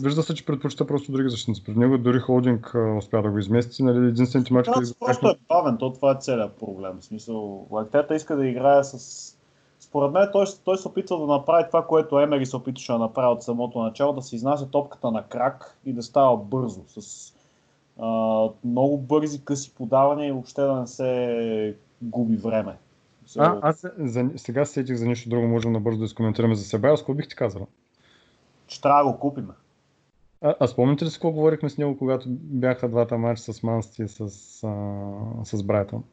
вижда 0.03 0.23
се, 0.23 0.35
че 0.35 0.45
предпочита 0.45 0.87
просто 0.87 1.11
други 1.11 1.29
защитници. 1.29 1.63
При 1.63 1.75
него 1.75 1.97
дори 1.97 2.19
Холдинг 2.19 2.75
а, 2.75 2.95
успя 2.97 3.21
да 3.21 3.31
го 3.31 3.39
измести. 3.39 3.83
Нали, 3.83 4.07
единствените 4.07 4.53
мачове, 4.53 4.73
Канадец 4.73 4.93
просто 4.99 5.27
е 5.27 5.35
бавен, 5.47 5.77
то 5.77 5.93
това 5.93 6.11
е 6.11 6.17
целият 6.19 6.59
проблем. 6.59 6.97
В 6.99 7.05
смисъл, 7.05 7.67
Лактета 7.71 8.15
иска 8.15 8.35
да 8.35 8.47
играе 8.47 8.83
с... 8.83 9.37
Според 9.93 10.11
мен 10.11 10.29
той, 10.33 10.45
той 10.65 10.77
се 10.77 10.87
опитва 10.87 11.19
да 11.19 11.25
направи 11.25 11.63
това, 11.67 11.87
което 11.87 12.19
Емери 12.19 12.45
се 12.45 12.55
опитваше 12.55 12.91
да 12.91 12.99
направи 12.99 13.27
от 13.27 13.43
самото 13.43 13.81
начало, 13.81 14.13
да 14.13 14.21
се 14.21 14.35
изнася 14.35 14.69
топката 14.69 15.11
на 15.11 15.23
крак 15.23 15.77
и 15.85 15.93
да 15.93 16.03
става 16.03 16.37
бързо, 16.37 16.81
с 16.87 17.33
а, 17.99 18.49
много 18.63 18.97
бързи 18.97 19.45
къси 19.45 19.73
подавания 19.75 20.27
и 20.27 20.31
въобще 20.31 20.61
да 20.61 20.75
не 20.75 20.87
се 20.87 21.75
губи 22.01 22.37
време. 22.37 22.77
А, 23.37 23.59
аз 23.61 23.85
за, 23.97 24.29
сега 24.35 24.65
се 24.65 24.73
сетих 24.73 24.95
за 24.95 25.05
нещо 25.05 25.29
друго, 25.29 25.47
можем 25.47 25.71
набързо 25.71 25.99
да 25.99 26.05
изкоментираме 26.05 26.55
за 26.55 26.63
Себайос. 26.63 26.99
Какво 26.99 27.13
бих 27.13 27.27
ти 27.27 27.35
казал? 27.35 27.67
Че 28.67 28.81
трябва 28.81 29.03
да 29.03 29.11
го 29.11 29.19
купим. 29.19 29.49
А, 30.41 30.55
а 30.59 30.67
спомните 30.67 31.05
ли 31.05 31.09
си 31.09 31.15
какво 31.15 31.31
говорихме 31.31 31.69
с 31.69 31.77
него, 31.77 31.97
когато 31.97 32.25
бяха 32.29 32.89
двата 32.89 33.17
матча 33.17 33.53
с 33.53 33.63
Мансти 33.63 34.03
и 34.03 34.07
с, 34.07 34.19
а, 34.21 35.45
с 35.45 35.63
Брайтън? 35.63 36.03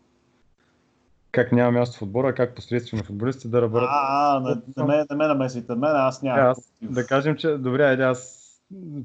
Как 1.33 1.53
няма 1.53 1.71
място 1.71 1.99
в 1.99 2.03
отбора, 2.03 2.35
как 2.35 2.55
посредствено 2.55 3.05
футболисти 3.05 3.49
да 3.49 3.63
работят. 3.63 3.89
А, 3.93 4.37
а, 4.37 4.41
не, 4.41 4.55
не, 4.77 4.85
ме, 4.85 5.05
не 5.11 5.17
ме 5.17 5.27
намесвайте 5.27 5.75
мен, 5.75 5.91
аз 5.97 6.23
Е, 6.23 6.27
нямам. 6.27 6.47
аз, 6.47 6.73
да 6.83 7.07
кажем, 7.07 7.37
че 7.37 7.49
добре, 7.49 7.85
айде 7.85 8.03
аз 8.03 8.41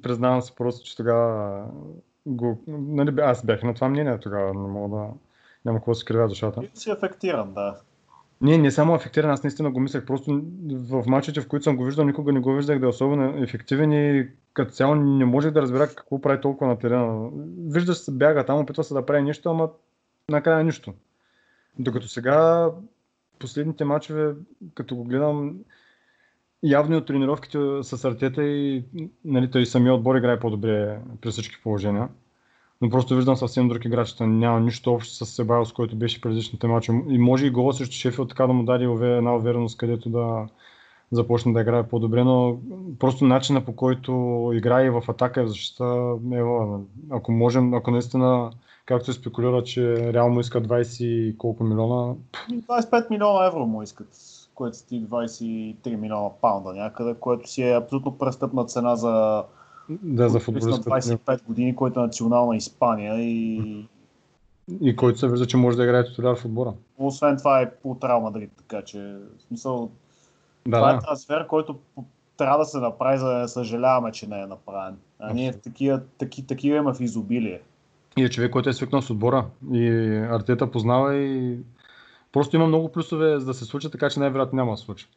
признавам 0.03 0.41
се 0.41 0.55
просто, 0.55 0.85
че 0.85 0.97
тогава 0.97 1.63
го, 2.25 2.63
нали, 2.67 3.21
аз 3.21 3.45
бях 3.45 3.63
на 3.63 3.73
това 3.73 3.89
мнение 3.89 4.17
тогава, 4.19 4.53
не 4.53 4.67
мога 4.67 4.97
да, 4.97 5.03
няма 5.65 5.79
какво 5.79 5.91
да 5.91 5.95
се 5.95 6.05
кривя 6.05 6.27
душата. 6.27 6.61
Ти 6.61 6.69
си 6.73 6.91
ефектиран, 6.91 7.53
да. 7.53 7.75
Не, 8.41 8.57
не 8.57 8.71
само 8.71 8.95
ефективен, 8.95 9.29
аз 9.29 9.43
наистина 9.43 9.71
го 9.71 9.79
мислех. 9.79 10.05
Просто 10.05 10.41
в 10.69 11.03
мачите, 11.07 11.41
в 11.41 11.47
които 11.47 11.63
съм 11.63 11.77
го 11.77 11.85
виждал, 11.85 12.05
никога 12.05 12.31
не 12.31 12.39
го 12.39 12.53
виждах 12.53 12.79
да 12.79 12.85
е 12.85 12.89
особено 12.89 13.43
ефективен 13.43 13.91
и 13.91 14.27
като 14.53 14.71
цяло 14.71 14.95
не 14.95 15.25
можех 15.25 15.51
да 15.51 15.61
разбера 15.61 15.87
какво 15.87 16.21
прави 16.21 16.41
толкова 16.41 16.67
на 16.67 16.77
терена. 16.79 17.29
Виждаш 17.57 17.97
се 17.97 18.11
бяга 18.11 18.45
там, 18.45 18.59
опитва 18.59 18.83
се 18.83 18.93
да 18.93 19.05
прави 19.05 19.21
нещо, 19.21 19.49
ама 19.49 19.69
накрая 20.29 20.63
нищо. 20.63 20.93
Докато 21.79 22.07
сега 22.07 22.69
последните 23.39 23.85
мачове, 23.85 24.35
като 24.73 24.95
го 24.95 25.03
гледам, 25.03 25.55
явно 26.63 26.97
от 26.97 27.05
тренировките 27.05 27.57
с 27.81 28.05
Артета 28.05 28.43
и 28.43 28.83
нали, 29.25 29.51
той 29.51 29.65
самия 29.65 29.93
отбор 29.93 30.15
играе 30.15 30.39
по-добре 30.39 30.99
при 31.21 31.31
всички 31.31 31.61
положения. 31.63 32.09
Но 32.81 32.89
просто 32.89 33.15
виждам 33.15 33.35
съвсем 33.35 33.67
друг 33.67 33.85
играч. 33.85 34.15
Няма 34.19 34.59
нищо 34.59 34.93
общо 34.93 35.13
с 35.13 35.25
Себайлс, 35.25 35.73
който 35.73 35.95
беше 35.95 36.21
предишните 36.21 36.67
мачи. 36.67 36.91
И 37.09 37.17
може 37.17 37.45
и 37.45 37.49
гола 37.49 37.73
срещу 37.73 37.93
Шефилд 37.93 38.29
така 38.29 38.47
да 38.47 38.53
му 38.53 38.63
даде 38.63 38.85
една 38.85 39.35
увереност, 39.35 39.77
където 39.77 40.09
да 40.09 40.47
започне 41.11 41.53
да 41.53 41.61
играе 41.61 41.87
по-добре, 41.87 42.23
но 42.23 42.59
просто 42.99 43.25
начина 43.25 43.65
по 43.65 43.75
който 43.75 44.51
играе 44.53 44.89
в 44.89 45.03
атака 45.07 45.41
и 45.41 45.43
в 45.43 45.47
защита, 45.47 46.15
ева, 46.33 46.79
ако 47.09 47.31
можем, 47.31 47.73
ако 47.73 47.91
наистина, 47.91 48.51
както 48.85 49.05
се 49.05 49.19
спекулира, 49.19 49.63
че 49.63 50.13
реално 50.13 50.39
иска 50.39 50.61
20 50.61 51.03
и 51.03 51.37
колко 51.37 51.63
милиона, 51.63 52.15
25 52.49 53.09
милиона 53.09 53.45
евро 53.45 53.65
му 53.65 53.81
искат, 53.81 54.07
което 54.55 54.77
са 54.77 54.87
ти 54.87 55.03
23 55.03 55.95
милиона 55.95 56.29
паунда 56.41 56.73
някъде, 56.73 57.15
което 57.19 57.49
си 57.49 57.63
е 57.63 57.75
абсолютно 57.75 58.17
престъпна 58.17 58.65
цена 58.65 58.95
за 58.95 59.43
да 59.89 60.29
за 60.29 60.39
футболист 60.39 60.67
на 60.67 60.75
футболист. 60.75 61.09
25 61.09 61.43
години, 61.43 61.75
който 61.75 61.99
е 61.99 62.03
национална 62.03 62.55
Испания 62.55 63.19
и 63.19 63.85
И 64.81 64.95
който 64.95 65.19
се 65.19 65.27
вижда, 65.27 65.47
че 65.47 65.57
може 65.57 65.77
да 65.77 65.83
играе 65.83 66.05
титуляр 66.05 66.35
в 66.35 66.45
отбора. 66.45 66.73
освен 66.97 67.37
това 67.37 67.61
е 67.61 67.71
по 67.71 67.97
Реал 68.03 68.21
Мадрид, 68.21 68.51
така 68.57 68.81
че 68.81 68.99
в 69.37 69.41
смисъл, 69.47 69.91
Да, 70.67 70.77
това 70.77 70.91
е 70.91 70.93
да. 70.93 70.99
трансфер, 70.99 71.47
който 71.47 71.79
трябва 72.37 72.57
да 72.57 72.65
се 72.65 72.77
направи, 72.77 73.17
за 73.17 73.25
да 73.25 73.37
не 73.37 73.47
съжаляваме, 73.47 74.11
че 74.11 74.27
не 74.27 74.41
е 74.41 74.47
направен. 74.47 74.97
А 75.19 75.33
ние 75.33 75.53
такива, 75.53 76.01
таки, 76.17 76.47
такива 76.47 76.77
има 76.77 76.93
в 76.93 77.01
изобилие. 77.01 77.61
И 78.17 78.23
е 78.23 78.29
човек, 78.29 78.51
който 78.51 78.69
е 78.69 78.73
свикнал 78.73 79.01
с 79.01 79.09
отбора. 79.09 79.45
И 79.73 79.89
Артета 80.31 80.71
познава 80.71 81.15
и 81.15 81.57
просто 82.31 82.55
има 82.55 82.67
много 82.67 82.91
плюсове 82.91 83.39
за 83.39 83.45
да 83.45 83.53
се 83.53 83.65
случи, 83.65 83.91
така 83.91 84.09
че 84.09 84.19
най-вероятно 84.19 84.55
няма 84.55 84.71
да 84.71 84.77
се 84.77 84.83
случи. 84.83 85.07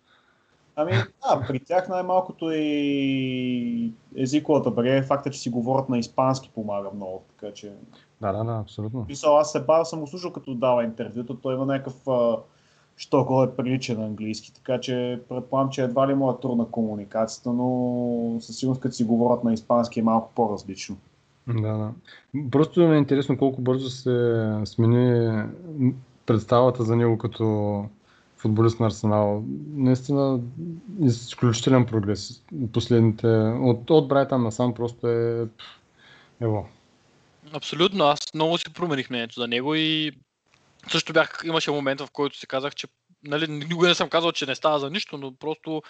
Ами 0.76 0.92
да, 0.92 1.46
при 1.48 1.60
тях 1.60 1.88
най-малкото 1.88 2.50
и 2.52 3.92
езиковата 4.16 4.70
бариера, 4.70 5.02
факта, 5.02 5.30
че 5.30 5.40
си 5.40 5.50
говорят 5.50 5.88
на 5.88 5.98
испански 5.98 6.50
помага 6.54 6.88
много, 6.94 7.22
така 7.28 7.54
че 7.54 7.72
Да, 8.20 8.32
да, 8.32 8.44
да, 8.44 8.52
абсолютно. 8.52 9.04
Писал, 9.04 9.38
аз 9.38 9.52
се 9.52 9.60
бавя, 9.60 9.84
съм 9.84 10.00
го 10.00 10.06
слушал 10.06 10.32
като 10.32 10.54
дава 10.54 10.84
интервюто, 10.84 11.36
той 11.36 11.54
има 11.54 11.66
някакъв 11.66 11.94
що 12.98 13.24
го 13.24 13.42
е 13.42 13.56
приличен 13.56 14.00
на 14.00 14.06
английски, 14.06 14.54
така 14.54 14.80
че 14.80 15.20
предполагам, 15.28 15.70
че 15.70 15.82
едва 15.82 16.08
ли 16.08 16.14
му 16.14 16.30
е 16.30 16.40
трудна 16.42 16.66
комуникацията, 16.70 17.52
но 17.52 18.40
със 18.40 18.56
сигурност 18.56 18.80
като 18.80 18.94
си 18.94 19.04
говорят 19.04 19.44
на 19.44 19.52
испански 19.52 20.00
е 20.00 20.02
малко 20.02 20.30
по-различно. 20.34 20.96
Да, 21.48 21.72
да. 21.78 21.92
Просто 22.50 22.80
ми 22.80 22.94
е 22.94 22.98
интересно 22.98 23.38
колко 23.38 23.60
бързо 23.60 23.90
се 23.90 24.56
смени 24.64 25.42
представата 26.26 26.82
за 26.82 26.96
него 26.96 27.18
като 27.18 27.84
футболист 28.36 28.80
на 28.80 28.86
Арсенал. 28.86 29.44
Наистина 29.74 30.40
изключителен 31.02 31.86
прогрес. 31.86 32.42
Последните, 32.72 33.26
от, 33.60 33.90
от 33.90 34.08
Брайтън 34.08 34.42
насам 34.42 34.74
просто 34.74 35.08
е... 35.08 35.48
Ево. 36.40 36.68
Абсолютно, 37.52 38.04
аз 38.04 38.18
много 38.34 38.58
си 38.58 38.72
промених 38.72 39.10
мнението 39.10 39.40
за 39.40 39.48
него 39.48 39.74
и 39.74 40.12
също 40.88 41.12
бях, 41.12 41.42
имаше 41.44 41.70
момент, 41.70 42.00
в 42.00 42.10
който 42.12 42.38
си 42.38 42.46
казах, 42.46 42.74
че 42.74 42.86
нали, 43.24 43.48
никога 43.48 43.88
не 43.88 43.94
съм 43.94 44.08
казал, 44.08 44.32
че 44.32 44.46
не 44.46 44.54
става 44.54 44.78
за 44.78 44.90
нищо, 44.90 45.18
но 45.18 45.34
просто 45.34 45.82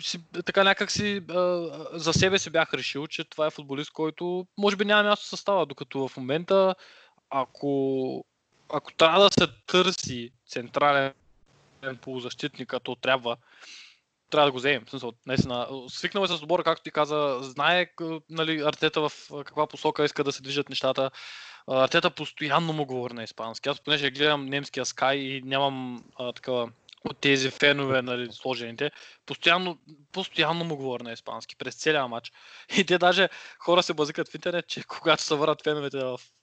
си, 0.00 0.18
така 0.44 0.64
някак 0.64 0.90
си 0.90 1.22
а, 1.30 1.68
за 1.92 2.12
себе 2.12 2.38
си 2.38 2.50
бях 2.50 2.74
решил, 2.74 3.06
че 3.06 3.24
това 3.24 3.46
е 3.46 3.50
футболист, 3.50 3.90
който 3.90 4.46
може 4.58 4.76
би 4.76 4.84
няма 4.84 5.08
място 5.08 5.26
в 5.26 5.28
състава, 5.28 5.66
докато 5.66 6.08
в 6.08 6.16
момента, 6.16 6.74
ако, 7.30 8.24
ако 8.72 8.92
трябва 8.92 9.20
да 9.20 9.30
се 9.30 9.46
търси 9.66 10.30
централен 10.48 11.12
полузащитник, 12.00 12.68
като 12.68 12.94
трябва, 12.94 13.36
трябва 14.30 14.46
да 14.46 14.52
го 14.52 14.58
вземем. 14.58 14.88
Смисъл, 14.88 15.12
наистина, 15.26 15.68
свикнал 15.88 16.24
е 16.24 16.28
с 16.28 16.42
отбора, 16.42 16.64
както 16.64 16.82
ти 16.82 16.90
каза, 16.90 17.38
знае 17.42 17.86
нали, 18.30 18.60
Артета 18.60 19.08
в 19.08 19.12
каква 19.30 19.66
посока 19.66 20.04
иска 20.04 20.24
да 20.24 20.32
се 20.32 20.42
движат 20.42 20.68
нещата. 20.68 21.10
Артета 21.66 22.10
постоянно 22.10 22.72
му 22.72 22.86
говори 22.86 23.14
на 23.14 23.22
испански. 23.22 23.68
Аз 23.68 23.80
понеже 23.80 24.10
гледам 24.10 24.46
немския 24.46 24.84
Sky 24.84 25.14
и 25.14 25.42
нямам 25.42 26.04
а, 26.18 26.32
такава 26.32 26.70
от 27.04 27.20
тези 27.20 27.50
фенове, 27.50 28.02
нали, 28.02 28.28
сложените, 28.32 28.90
постоянно, 29.26 29.78
постоянно 30.12 30.64
му 30.64 30.76
говори 30.76 31.02
на 31.02 31.12
испански 31.12 31.56
през 31.56 31.74
целия 31.74 32.08
матч. 32.08 32.32
И 32.76 32.84
те 32.84 32.98
даже 32.98 33.28
хора 33.58 33.82
се 33.82 33.94
базикат 33.94 34.28
в 34.28 34.34
интернет, 34.34 34.68
че 34.68 34.82
когато 34.82 35.22
се 35.22 35.34
върнат 35.34 35.64
феновете 35.64 35.98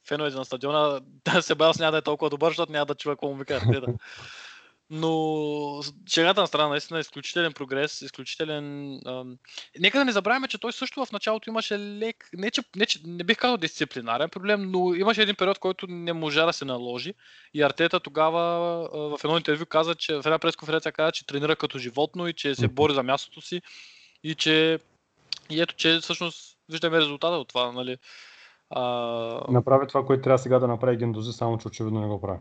феновете 0.08 0.38
на 0.38 0.46
стадиона, 0.46 1.02
да 1.34 1.42
се 1.42 1.56
бавя 1.56 1.74
няма 1.80 1.92
да 1.92 1.98
е 1.98 2.02
толкова 2.02 2.30
добър, 2.30 2.50
защото 2.50 2.72
няма 2.72 2.86
да 2.86 2.96
чува 2.96 3.16
какво 3.16 3.28
му 3.28 3.36
вика. 3.36 3.62
Но 4.92 5.82
шегата 6.10 6.42
на 6.42 6.48
страна, 6.48 6.68
наистина 6.68 7.00
е 7.00 7.02
изключителен 7.02 7.54
прогрес, 7.54 8.02
изключителен... 8.02 8.94
Ам... 9.06 9.38
Нека 9.80 9.98
да 9.98 10.06
не 10.06 10.12
забравяме, 10.12 10.48
че 10.48 10.58
той 10.58 10.74
също 10.74 11.06
в 11.06 11.12
началото 11.12 11.50
имаше 11.50 11.80
лек... 11.80 12.30
Не, 12.34 12.52
че, 12.52 12.62
не, 12.76 12.86
че, 12.86 13.00
не 13.06 13.24
бих 13.24 13.38
казал 13.38 13.58
дисциплинарен 13.58 14.30
проблем, 14.30 14.72
но 14.72 14.94
имаше 14.94 15.22
един 15.22 15.36
период, 15.36 15.60
който 15.60 15.88
не 15.90 16.14
можа 16.14 16.46
да 16.46 16.54
се 16.54 16.66
наложи. 16.66 17.14
И 17.54 17.62
Артета 17.62 18.00
тогава 18.00 18.42
а, 18.94 19.18
в 19.18 19.24
едно 19.24 19.38
интервю 19.38 19.66
каза, 19.66 19.96
че 19.96 20.16
в 20.16 20.26
една 20.26 20.40
пресконференция 20.40 20.92
каза, 20.92 21.12
че 21.12 21.26
тренира 21.26 21.56
като 21.56 21.78
животно 21.78 22.28
и 22.28 22.34
че 22.34 22.56
се 22.56 22.68
бори 22.68 22.94
за 22.94 23.04
мястото 23.04 23.42
си. 23.42 23.62
И 24.24 24.36
че... 24.36 24.80
И 25.50 25.62
ето, 25.62 25.76
че 25.76 26.00
всъщност 26.00 26.58
виждаме 26.70 27.00
резултата 27.00 27.36
от 27.36 27.48
това, 27.48 27.72
нали? 27.72 27.98
А... 28.70 28.82
Направи 29.50 29.88
това, 29.88 30.06
което 30.06 30.24
трябва 30.24 30.38
сега 30.38 30.60
да 30.60 30.68
направи 30.68 30.98
Гендози, 30.98 31.32
само 31.34 31.58
че 31.58 31.68
очевидно 31.68 32.02
не 32.02 32.08
го 32.08 32.22
прави. 32.22 32.40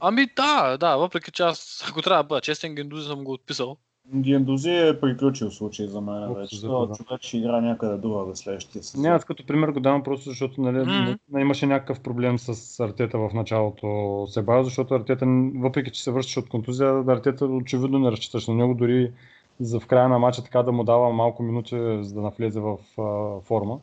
Ами 0.00 0.26
да, 0.36 0.76
да, 0.76 0.96
въпреки 0.96 1.30
че 1.30 1.42
аз, 1.42 1.84
ако 1.90 2.02
трябва 2.02 2.22
да 2.22 2.26
бъда 2.26 2.40
честен, 2.40 2.74
Гендузи 2.74 3.08
съм 3.08 3.24
го 3.24 3.32
отписал. 3.32 3.76
Гендози 4.14 4.70
е 4.70 5.00
приключил 5.00 5.50
случай 5.50 5.86
за 5.86 6.00
мен 6.00 6.22
Общо 6.22 6.34
вече. 6.34 6.60
Това 6.60 6.86
да. 6.86 6.94
човек 6.94 7.22
ще 7.22 7.38
игра 7.38 7.60
някъде 7.60 7.96
друга 7.96 8.36
следващия 8.36 8.82
сезон. 8.82 9.02
Не, 9.02 9.08
аз 9.08 9.24
като 9.24 9.46
пример 9.46 9.68
го 9.68 9.80
давам 9.80 10.02
просто 10.02 10.28
защото 10.28 10.60
нали, 10.60 10.78
Мгм. 10.78 10.90
наистина 10.90 11.40
имаше 11.40 11.66
някакъв 11.66 12.00
проблем 12.00 12.38
с 12.38 12.80
Артета 12.80 13.18
в 13.18 13.30
началото 13.34 14.26
Себайо, 14.30 14.64
защото 14.64 14.94
Артета, 14.94 15.26
въпреки 15.54 15.90
че 15.90 16.02
се 16.02 16.10
връщаше 16.10 16.38
от 16.38 16.48
контузия, 16.48 17.04
Артета 17.08 17.44
очевидно 17.46 17.98
не 17.98 18.10
разчиташ 18.10 18.46
на 18.46 18.54
него, 18.54 18.74
дори 18.74 19.12
за 19.60 19.80
в 19.80 19.86
края 19.86 20.08
на 20.08 20.18
матча 20.18 20.44
така 20.44 20.62
да 20.62 20.72
му 20.72 20.84
дава 20.84 21.12
малко 21.12 21.42
минути, 21.42 21.76
за 22.00 22.14
да 22.14 22.20
навлезе 22.20 22.60
в 22.60 22.76
а, 22.98 23.40
форма, 23.40 23.78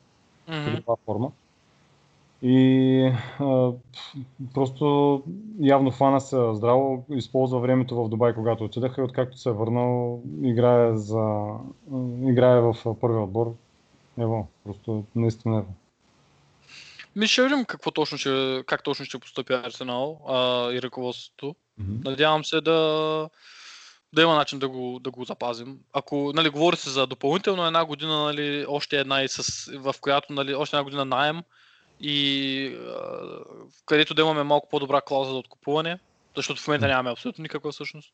добра 0.48 0.96
форма. 1.06 1.32
И 2.46 3.12
а, 3.40 3.72
просто 4.54 5.24
явно 5.62 5.92
фана 5.92 6.22
се 6.22 6.38
здраво, 6.54 7.06
използва 7.10 7.60
времето 7.60 7.96
в 7.96 8.10
Дубай, 8.10 8.34
когато 8.34 8.64
отидаха 8.64 9.02
и 9.02 9.04
откакто 9.04 9.38
се 9.38 9.50
е 9.50 9.54
върнал, 9.54 10.22
играе, 10.44 10.96
за, 10.96 11.46
играе 12.24 12.60
в 12.62 12.76
първия 13.02 13.22
отбор. 13.22 13.56
Ево, 14.20 14.48
просто 14.66 15.04
наистина 15.16 15.58
ево. 15.58 15.74
Ми 17.16 17.28
ще 17.28 17.44
видим 17.44 17.66
какво 17.66 17.92
точно 17.92 18.18
ще, 18.18 18.64
как 18.66 18.84
точно 18.84 19.06
ще 19.06 19.20
поступи 19.20 19.54
Арсенал 19.54 20.22
а, 20.28 20.72
и 20.72 20.82
ръководството. 20.82 21.56
Надявам 22.06 22.46
се 22.46 22.62
да, 22.62 23.30
да 24.14 24.22
има 24.22 24.36
начин 24.36 24.60
да 24.60 24.70
го, 24.70 25.00
да 25.00 25.12
го 25.12 25.24
запазим. 25.24 25.80
Ако 25.94 26.32
нали, 26.36 26.50
говори 26.50 26.76
се 26.76 26.90
за 26.90 27.08
допълнително 27.08 27.66
една 27.66 27.86
година, 27.86 28.24
нали, 28.24 28.66
още 28.68 29.00
една 29.00 29.24
и 29.24 29.28
с, 29.28 29.72
в 29.78 29.96
която 30.02 30.34
нали, 30.34 30.54
още 30.54 30.76
една 30.76 30.84
година 30.84 31.06
найем 31.06 31.42
и 32.00 32.66
а, 32.76 33.00
където 33.86 34.14
да 34.14 34.22
имаме 34.22 34.44
малко 34.44 34.70
по-добра 34.70 35.02
клауза 35.02 35.32
за 35.32 35.38
откупуване, 35.38 36.00
защото 36.36 36.62
в 36.62 36.68
момента 36.68 36.88
нямаме 36.88 37.12
абсолютно 37.12 37.42
никаква 37.42 37.72
всъщност. 37.72 38.14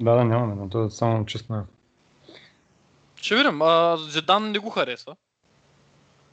Да, 0.00 0.14
да, 0.14 0.24
нямаме, 0.24 0.54
но 0.54 0.68
това 0.68 0.84
е 0.84 0.90
само 0.90 1.26
честно. 1.26 1.66
Ще 3.16 3.36
видим. 3.36 3.62
А, 3.62 3.96
Зидан 3.96 4.50
не 4.50 4.58
го 4.58 4.70
харесва. 4.70 5.16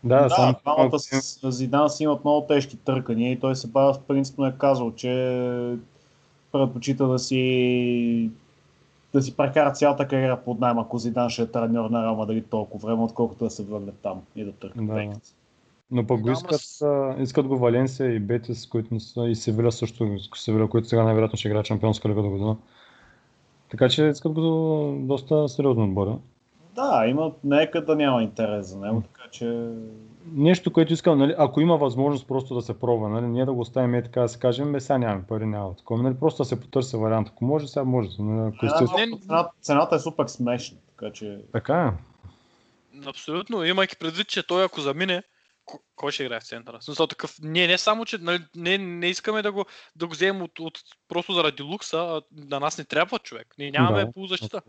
Да, 0.04 0.24
Да, 0.24 0.30
само 0.30 0.56
двамата 0.62 1.00
с 1.00 1.52
Зидан 1.52 1.90
си 1.90 2.04
имат 2.04 2.24
много 2.24 2.48
тежки 2.48 2.78
търкания 2.78 3.32
и 3.32 3.40
той 3.40 3.56
се 3.56 3.68
бава 3.68 4.00
принципно 4.08 4.46
е 4.46 4.56
казал, 4.58 4.92
че 4.96 5.78
предпочита 6.52 7.08
да 7.08 7.20
си 7.20 8.32
да 9.14 9.22
си 9.22 9.38
прекара 9.38 9.72
цялата 9.72 10.08
кариера 10.08 10.42
под 10.46 10.60
найем, 10.60 10.80
ако 10.80 10.98
Зидан 10.98 11.30
ще 11.30 11.42
е 11.42 11.48
треньор 11.48 11.90
на 11.90 12.04
Реал 12.04 12.16
Мадрид 12.16 12.50
толкова 12.50 12.88
време, 12.88 13.04
отколкото 13.04 13.44
да 13.44 13.50
се 13.50 13.64
върне 13.64 13.92
там 14.04 14.22
и 14.36 14.44
да 14.44 14.52
търка 14.52 14.82
Да. 14.82 15.12
Но 15.92 16.08
пък 16.08 16.22
го 16.22 16.32
искат, 16.32 16.62
с- 16.62 17.16
искат 17.20 17.48
го 17.48 17.58
Валенсия 17.58 18.12
и 18.16 18.20
Бетис, 18.20 18.68
които 18.68 18.94
не 18.94 19.00
са, 19.00 19.28
и 19.28 19.36
Севиля 19.36 19.72
също, 19.72 20.18
Севиля, 20.36 20.70
които 20.70 20.88
сега 20.88 21.04
най-вероятно 21.04 21.38
ще 21.38 21.48
играят 21.48 21.66
Шампионска 21.66 22.10
лига 22.10 22.22
до 22.22 22.30
година. 22.30 22.58
Така 23.70 23.90
че 23.90 24.04
искат 24.06 24.34
го 24.34 24.42
до 24.42 24.96
доста 25.00 25.50
сериозно 25.50 25.84
отбора. 25.84 26.18
Да, 26.76 27.06
има, 27.08 27.32
нека 27.44 27.86
да 27.86 27.96
няма 27.96 28.24
интерес 28.24 28.68
за 28.68 28.80
него, 28.80 29.02
така 29.02 29.30
че 29.32 29.70
Нещо, 30.34 30.74
което 30.74 30.94
искам, 30.94 31.20
нали, 31.20 31.36
ако 31.38 31.62
има 31.62 31.78
възможност 31.78 32.28
просто 32.28 32.56
да 32.56 32.62
се 32.62 32.80
пробва, 32.80 33.10
нали, 33.10 33.26
ние 33.26 33.46
да 33.46 33.54
го 33.54 33.60
оставим 33.60 33.96
и 33.96 34.04
така 34.04 34.22
да 34.22 34.30
се 34.30 34.40
кажем, 34.40 34.72
бе, 34.72 34.80
сега 34.80 34.98
нямаме 34.98 35.24
пари, 35.24 35.46
няма 35.46 35.76
такова. 35.76 36.04
Нали, 36.04 36.16
просто 36.20 36.44
да 36.44 36.46
се 36.46 36.60
потърси 36.60 36.98
вариант. 36.98 37.28
Ако 37.32 37.46
може, 37.46 37.68
сега 37.68 37.84
може. 37.84 38.10
Нали, 38.20 38.52
ако 38.56 38.66
малко 38.66 39.20
цената, 39.28 39.50
цената 39.62 39.96
е 39.96 40.00
супер 40.00 40.28
смешна, 40.28 40.78
така 40.90 41.12
че 41.14 41.40
Така 41.52 41.84
е. 41.84 41.92
Абсолютно, 43.08 43.64
имайки 43.64 43.98
предвид, 43.98 44.28
че 44.28 44.48
той 44.48 44.64
ако 44.64 44.82
замине, 44.82 45.24
кой 45.96 46.12
ще 46.12 46.24
играе 46.24 46.40
в 46.40 46.48
центъра? 46.48 46.80
В 46.80 46.84
смисъл 46.84 47.08
такъв, 47.08 47.36
ние 47.42 47.68
не 47.68 47.78
само, 47.78 48.06
че 48.06 48.18
нали, 48.18 48.40
не, 48.56 48.78
не 48.78 49.08
искаме 49.08 49.42
да 49.42 49.52
го, 49.52 49.66
да 49.96 50.08
го 50.08 50.14
вземем 50.14 50.42
от, 50.42 50.60
от, 50.60 50.80
просто 51.08 51.34
заради 51.34 51.64
лукса, 51.64 51.98
а 51.98 52.22
на 52.50 52.60
нас 52.60 52.78
не 52.78 52.84
трябва 52.84 53.20
човек. 53.20 53.48
Ние 53.58 53.72
нямаме 53.72 54.06
Да. 54.06 54.12
полузащита. 54.12 54.62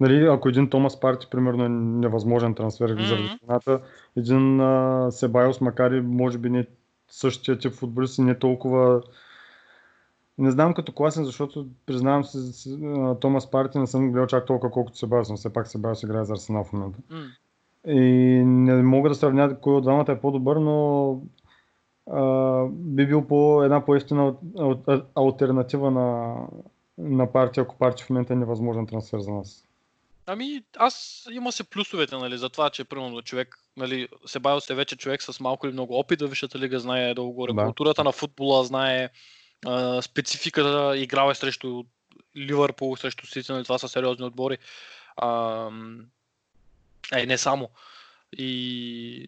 Нали, 0.00 0.26
ако 0.26 0.48
един 0.48 0.70
Томас 0.70 1.00
Парти, 1.00 1.26
примерно, 1.30 1.64
е 1.64 1.68
невъзможен 1.68 2.54
трансфер 2.54 2.92
Мгм. 2.92 3.04
заради 3.04 3.38
цената, 3.40 3.80
един 4.16 4.60
а, 4.60 5.08
Себайос, 5.10 5.60
макар 5.60 5.90
и 5.90 6.00
може 6.00 6.38
би 6.38 6.50
не 6.50 6.66
същия 7.08 7.58
тип 7.58 7.72
футболист 7.72 8.18
и 8.18 8.22
не 8.22 8.38
толкова 8.38 9.02
не 10.40 10.50
знам 10.50 10.74
като 10.74 10.92
класен, 10.92 11.24
защото 11.24 11.66
признавам 11.86 12.24
се, 12.24 12.78
Томас 13.20 13.50
Парти 13.50 13.78
не 13.78 13.86
съм 13.86 14.12
гледал 14.12 14.26
чак 14.26 14.46
толкова 14.46 14.72
колкото 14.72 14.98
Себайос, 14.98 15.30
но 15.30 15.36
все 15.36 15.52
пак 15.52 15.68
Себайос 15.68 16.02
играе 16.02 16.24
за 16.24 16.32
Арсенал 16.32 16.64
в 16.64 16.72
момента. 16.72 16.98
М. 17.10 17.26
И 17.86 18.00
не 18.44 18.82
мога 18.82 19.08
да 19.08 19.14
сравня 19.14 19.60
кой 19.60 19.74
от 19.74 19.82
двамата 19.82 20.12
е 20.12 20.20
по-добър, 20.20 20.56
но 20.56 21.20
а, 22.12 22.66
би 22.70 23.06
бил 23.06 23.26
по 23.26 23.62
една 23.62 23.84
по-ефтина 23.84 24.34
ал- 24.56 24.82
ал- 24.86 25.06
альтернатива 25.14 25.90
на, 25.90 26.36
на 26.98 27.32
партия, 27.32 27.62
ако 27.62 27.78
партия 27.78 28.06
в 28.06 28.10
момента 28.10 28.32
е 28.32 28.36
невъзможен 28.36 28.86
трансфер 28.86 29.18
за 29.18 29.32
нас. 29.32 29.66
Ами, 30.26 30.62
аз 30.76 31.26
има 31.32 31.52
се 31.52 31.64
плюсовете, 31.64 32.16
нали, 32.16 32.38
за 32.38 32.48
това, 32.48 32.70
че 32.70 32.84
примерно 32.84 33.22
човек, 33.22 33.58
нали, 33.76 34.08
Себайос 34.26 34.70
е 34.70 34.74
вече 34.74 34.96
човек 34.96 35.22
с 35.22 35.40
малко 35.40 35.66
или 35.66 35.72
много 35.72 35.98
опит 35.98 36.20
във 36.20 36.30
Висшата 36.30 36.58
лига, 36.58 36.80
знае 36.80 37.14
долу-горе 37.14 37.52
Да. 37.52 37.64
културата 37.64 38.04
на 38.04 38.12
футбола, 38.12 38.64
знае 38.64 39.08
а, 39.66 40.02
спецификата, 40.02 40.96
играл 40.96 41.30
е 41.30 41.34
срещу 41.34 41.84
Ливърпул, 42.36 42.96
срещу 42.96 43.26
Сити, 43.26 43.52
нали, 43.52 43.64
това 43.64 43.78
са 43.78 43.88
сериозни 43.88 44.26
отбори. 44.26 44.58
А, 45.16 45.70
е, 47.12 47.26
не 47.26 47.38
само. 47.38 47.70
И 48.32 49.26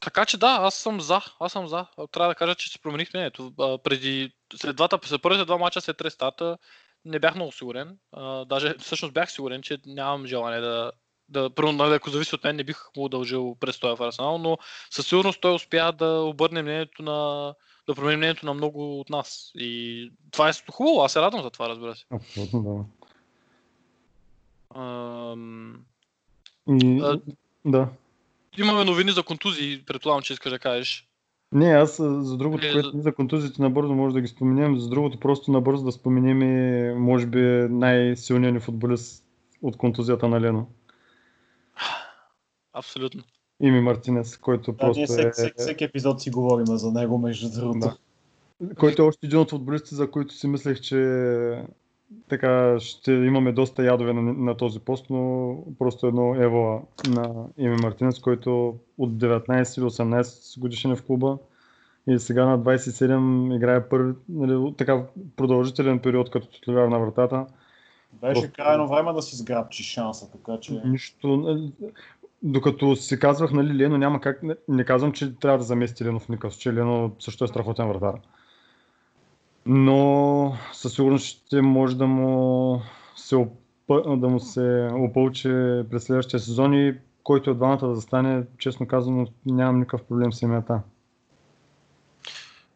така 0.00 0.24
че 0.24 0.36
да, 0.36 0.58
аз 0.60 0.74
съм 0.74 1.00
за. 1.00 1.20
Аз 1.40 1.52
съм 1.52 1.68
за. 1.68 1.86
Трябва 2.12 2.28
да 2.28 2.34
кажа, 2.34 2.54
че 2.54 2.72
се 2.72 2.78
промених 2.78 3.14
мнението. 3.14 3.52
А, 3.60 3.78
Преди, 3.78 4.32
след 4.56 4.76
двата, 4.76 4.98
след 5.04 5.22
първите 5.22 5.44
два 5.44 5.58
мача 5.58 5.80
след 5.80 6.00
рестарта, 6.00 6.58
не 7.04 7.18
бях 7.18 7.34
много 7.34 7.52
сигурен. 7.52 7.98
А, 8.12 8.44
даже 8.44 8.74
всъщност 8.78 9.14
бях 9.14 9.32
сигурен, 9.32 9.62
че 9.62 9.78
нямам 9.86 10.26
желание 10.26 10.60
да, 10.60 10.92
да 11.28 11.50
първо, 11.50 11.72
нали, 11.72 11.94
ако 11.94 12.10
зависи 12.10 12.34
от 12.34 12.44
мен, 12.44 12.56
не 12.56 12.64
бих 12.64 12.78
му 12.96 13.04
удължил 13.04 13.56
престоя 13.60 13.96
в 13.96 14.02
Арсенал, 14.02 14.38
но 14.38 14.58
със 14.90 15.06
сигурност 15.06 15.40
той 15.40 15.54
успя 15.54 15.92
да 15.92 16.06
обърне 16.06 16.62
мнението 16.62 17.02
на 17.02 17.54
да 17.86 17.94
промени 17.94 18.16
мнението 18.16 18.46
на 18.46 18.54
много 18.54 19.00
от 19.00 19.10
нас. 19.10 19.52
И 19.54 20.12
това 20.30 20.48
е 20.48 20.52
хубаво, 20.70 21.02
аз 21.02 21.12
се 21.12 21.20
радвам 21.20 21.42
за 21.42 21.50
това, 21.50 21.68
разбира 21.68 21.96
се. 21.96 22.04
Абсолютно, 22.10 22.62
да. 22.62 22.84
Ам, 24.80 25.84
А- 27.02 27.20
да. 27.64 27.88
имаме 28.58 28.84
новини 28.84 29.10
за 29.10 29.22
контузии, 29.22 29.82
предполагам, 29.86 30.22
че 30.22 30.32
искаш 30.32 30.52
да 30.52 30.58
кажеш. 30.58 31.04
Не, 31.52 31.66
аз 31.66 31.96
за 31.96 32.36
другото, 32.36 32.66
Е, 32.66 32.72
което 32.72 33.00
за- 33.00 33.14
контузиите 33.14 33.62
набързо 33.62 33.94
може 33.94 34.14
да 34.14 34.20
ги 34.20 34.28
споменем, 34.28 34.78
за 34.78 34.88
другото 34.88 35.20
просто 35.20 35.52
набързо 35.52 35.84
да 35.84 35.92
споменем 35.92 36.42
и 36.42 36.94
може 36.94 37.26
би 37.26 37.38
най-силният 37.70 38.54
ни 38.54 38.60
футболист 38.60 39.24
от 39.62 39.76
контузията 39.76 40.28
на 40.28 40.40
Лено. 40.40 40.66
Абсолютно. 42.72 43.22
Ими 43.62 43.80
Мартинес, 43.80 44.36
който 44.36 44.72
да, 44.72 44.76
просто 44.78 44.98
ние 44.98 45.06
всеки, 45.06 45.28
е, 45.28 45.30
всеки, 45.30 45.54
всеки 45.58 45.84
епизод 45.84 46.20
си 46.20 46.30
говорим 46.30 46.66
за 46.66 46.92
него, 46.92 47.18
между 47.18 47.60
другото. 47.60 47.96
Да. 48.60 48.74
който 48.74 49.02
е 49.02 49.06
още 49.06 49.26
един 49.26 49.38
от 49.38 49.50
футболистите, 49.50 49.94
за 49.94 50.10
които 50.10 50.34
си 50.34 50.46
мислех, 50.46 50.80
че 50.80 50.96
така 52.28 52.80
ще 52.80 53.12
имаме 53.12 53.52
доста 53.52 53.84
ядове 53.84 54.12
на, 54.12 54.22
на 54.22 54.56
този 54.56 54.80
пост, 54.80 55.06
но 55.10 55.54
просто 55.78 56.06
едно 56.06 56.34
ево 56.34 56.88
на 57.08 57.44
Ими 57.58 57.76
Мартинес, 57.82 58.18
който 58.18 58.76
от 58.98 59.10
19 59.10 59.78
или 59.78 59.86
18 59.86 60.60
годишен 60.60 60.90
е 60.92 60.96
в 60.96 61.02
клуба 61.02 61.38
и 62.06 62.18
сега 62.18 62.46
на 62.46 62.60
27 62.60 63.56
играе 63.56 63.88
първи, 63.88 64.14
нали, 64.28 64.74
така 64.76 65.02
продължителен 65.36 65.98
период 65.98 66.30
като 66.30 66.46
титуляр 66.50 66.88
на 66.88 66.98
вратата. 66.98 67.46
Беше 68.12 68.40
Просто- 68.40 68.52
крайно 68.56 68.88
време 68.88 69.12
да 69.12 69.22
си 69.22 69.36
сграбчи 69.36 69.82
шанса, 69.82 70.30
така 70.30 70.60
че... 70.60 70.82
Нищо. 70.84 71.36
нали, 71.36 71.72
Докато 72.42 72.96
си 72.96 73.18
казвах, 73.18 73.52
нали, 73.52 73.78
Лено 73.78 73.98
няма 73.98 74.20
как. 74.20 74.42
Не, 74.42 74.54
не 74.68 74.84
казвам, 74.84 75.12
че 75.12 75.34
трябва 75.38 75.58
да 75.58 75.64
замести 75.64 76.04
Лено 76.04 76.20
в 76.20 76.28
никакъв 76.28 76.52
случай. 76.52 76.72
Лено 76.72 77.10
също 77.18 77.44
е 77.44 77.48
страхотен 77.48 77.88
вратар. 77.88 78.20
Но 79.66 80.56
със 80.72 80.94
сигурност 80.94 81.26
ще 81.26 81.62
може 81.62 81.96
да 81.96 82.06
му 82.06 82.82
се, 83.16 83.46
да 83.90 84.28
му 84.28 84.40
се 84.40 84.88
опълчи 84.92 85.48
през 85.90 86.04
следващия 86.04 86.40
сезон 86.40 86.74
и 86.74 86.94
който 87.22 87.50
от 87.50 87.56
двамата 87.56 87.88
да 87.88 87.94
застане, 87.94 88.42
честно 88.58 88.88
казано, 88.88 89.26
нямам 89.46 89.78
никакъв 89.78 90.02
проблем 90.02 90.32
с 90.32 90.42
имята. 90.42 90.80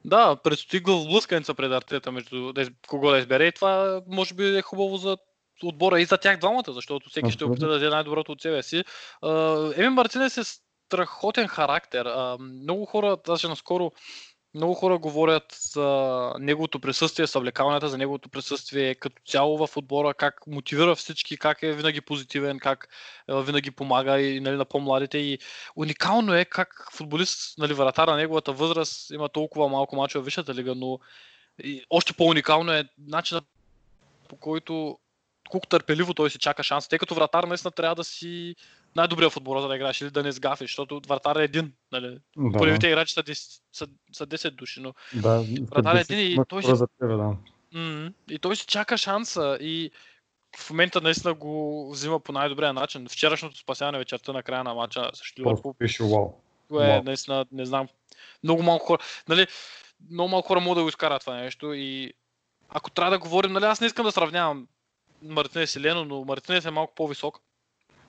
Да, 0.04 0.36
предстои 0.36 0.80
главоблъсканица 0.80 1.54
пред 1.54 1.72
артета 1.72 2.12
между 2.12 2.52
кого 2.88 3.10
да 3.10 3.18
избере 3.18 3.46
и 3.46 3.52
това 3.52 4.02
може 4.08 4.34
би 4.34 4.56
е 4.58 4.62
хубаво 4.62 4.96
за 4.96 5.16
отбора 5.64 6.00
и 6.00 6.04
за 6.04 6.18
тях 6.18 6.38
двамата, 6.38 6.64
защото 6.68 7.10
всеки 7.10 7.30
ще 7.30 7.44
опита 7.44 7.66
да 7.66 7.72
даде 7.72 7.88
най-доброто 7.88 8.32
от 8.32 8.40
себе 8.40 8.62
си. 8.62 8.84
А, 9.22 9.72
Емин 9.76 9.92
Мартинес 9.92 10.36
е 10.36 10.42
страхотен 10.44 11.48
характер. 11.48 12.08
Много 12.40 12.86
хора, 12.86 13.16
даже 13.26 13.48
наскоро, 13.48 13.92
много 14.54 14.74
хора 14.74 14.98
говорят 14.98 15.58
за 15.60 16.32
неговото 16.38 16.80
присъствие, 16.80 17.26
съвлекаването, 17.26 17.88
за 17.88 17.98
неговото 17.98 18.28
присъствие 18.28 18.94
като 18.94 19.22
цяло 19.26 19.66
в 19.66 19.76
отбора, 19.76 20.14
как 20.14 20.46
мотивира 20.46 20.96
всички, 20.96 21.36
как 21.36 21.62
е 21.62 21.72
винаги 21.72 22.00
позитивен, 22.00 22.58
как 22.58 22.88
винаги 23.28 23.70
помага 23.70 24.20
и 24.20 24.40
нали, 24.40 24.56
на 24.56 24.64
по-младите. 24.64 25.18
И 25.18 25.38
уникално 25.76 26.34
е 26.34 26.44
как 26.44 26.88
футболист, 26.92 27.58
нали, 27.58 27.74
вратар 27.74 28.08
на 28.08 28.16
неговата 28.16 28.52
възраст 28.52 29.10
има 29.10 29.28
толкова 29.28 29.68
малко 29.68 29.96
мачове 29.96 30.22
в 30.22 30.24
Висшата 30.24 30.54
лига, 30.54 30.74
но 30.74 30.98
и 31.64 31.84
още 31.90 32.12
по-уникално 32.12 32.72
е 32.72 32.84
начинът 32.98 33.44
по 34.28 34.36
който 34.36 34.98
колко 35.50 35.66
търпеливо 35.66 36.14
той 36.14 36.30
си 36.30 36.38
чака 36.38 36.62
шанс, 36.62 36.88
тъй 36.88 36.98
като 36.98 37.14
вратар 37.14 37.44
наистина 37.44 37.70
трябва 37.70 37.94
да 37.94 38.04
си 38.04 38.54
най-добрият 38.96 39.32
футбол 39.32 39.60
за 39.60 39.68
да 39.68 39.76
играеш 39.76 40.00
или 40.00 40.10
да 40.10 40.22
не 40.22 40.32
сгафиш, 40.32 40.70
защото 40.70 41.00
вратар 41.06 41.36
е 41.36 41.44
един. 41.44 41.72
Нали? 41.92 42.18
Да, 42.36 42.58
Първите 42.58 42.86
играчи 42.86 43.14
са 43.14 43.22
10, 43.22 43.60
са, 43.72 43.86
са 44.12 44.26
10 44.26 44.50
души, 44.50 44.80
но 44.80 44.94
да, 45.14 45.44
Вратар 45.60 45.96
е 45.96 46.00
един 46.00 46.18
и 46.32 46.38
той 46.48 46.62
си- 46.62 46.72
да. 47.00 47.36
И 48.30 48.38
той 48.38 48.56
си 48.56 48.66
чака 48.66 48.98
шанса 48.98 49.58
и 49.60 49.90
в 50.58 50.70
момента 50.70 51.00
наистина 51.00 51.34
го 51.34 51.88
взима 51.92 52.20
по 52.20 52.32
най-добрия 52.32 52.72
начин. 52.72 53.08
Вчерашното 53.08 53.58
спасяване 53.58 53.98
вечерта 53.98 54.32
на 54.32 54.42
края 54.42 54.64
на 54.64 54.74
матча 54.74 55.10
срещу 55.14 55.42
Ливърпул 55.42 55.74
беше 55.78 56.02
вау. 56.02 56.28
е 56.70 56.74
Вау. 56.74 57.02
наистина, 57.02 57.46
не 57.52 57.66
знам. 57.66 57.88
Много 58.44 58.62
малко 58.62 58.86
хора, 58.86 59.02
нали, 59.28 59.46
много 60.10 60.28
малко 60.28 60.48
хора 60.48 60.60
могат 60.60 60.76
да 60.76 60.82
го 60.82 60.88
изкарат 60.88 61.20
това 61.20 61.34
нещо 61.34 61.72
и 61.72 62.12
ако 62.68 62.90
трябва 62.90 63.10
да 63.10 63.18
говорим, 63.18 63.52
нали, 63.52 63.64
аз 63.64 63.80
не 63.80 63.86
искам 63.86 64.06
да 64.06 64.12
сравнявам 64.12 64.68
Мартинес 65.22 65.76
и 65.76 65.80
Лено, 65.80 66.04
но 66.04 66.24
Мартинес 66.24 66.64
е 66.64 66.70
малко 66.70 66.94
по-висок, 66.94 67.40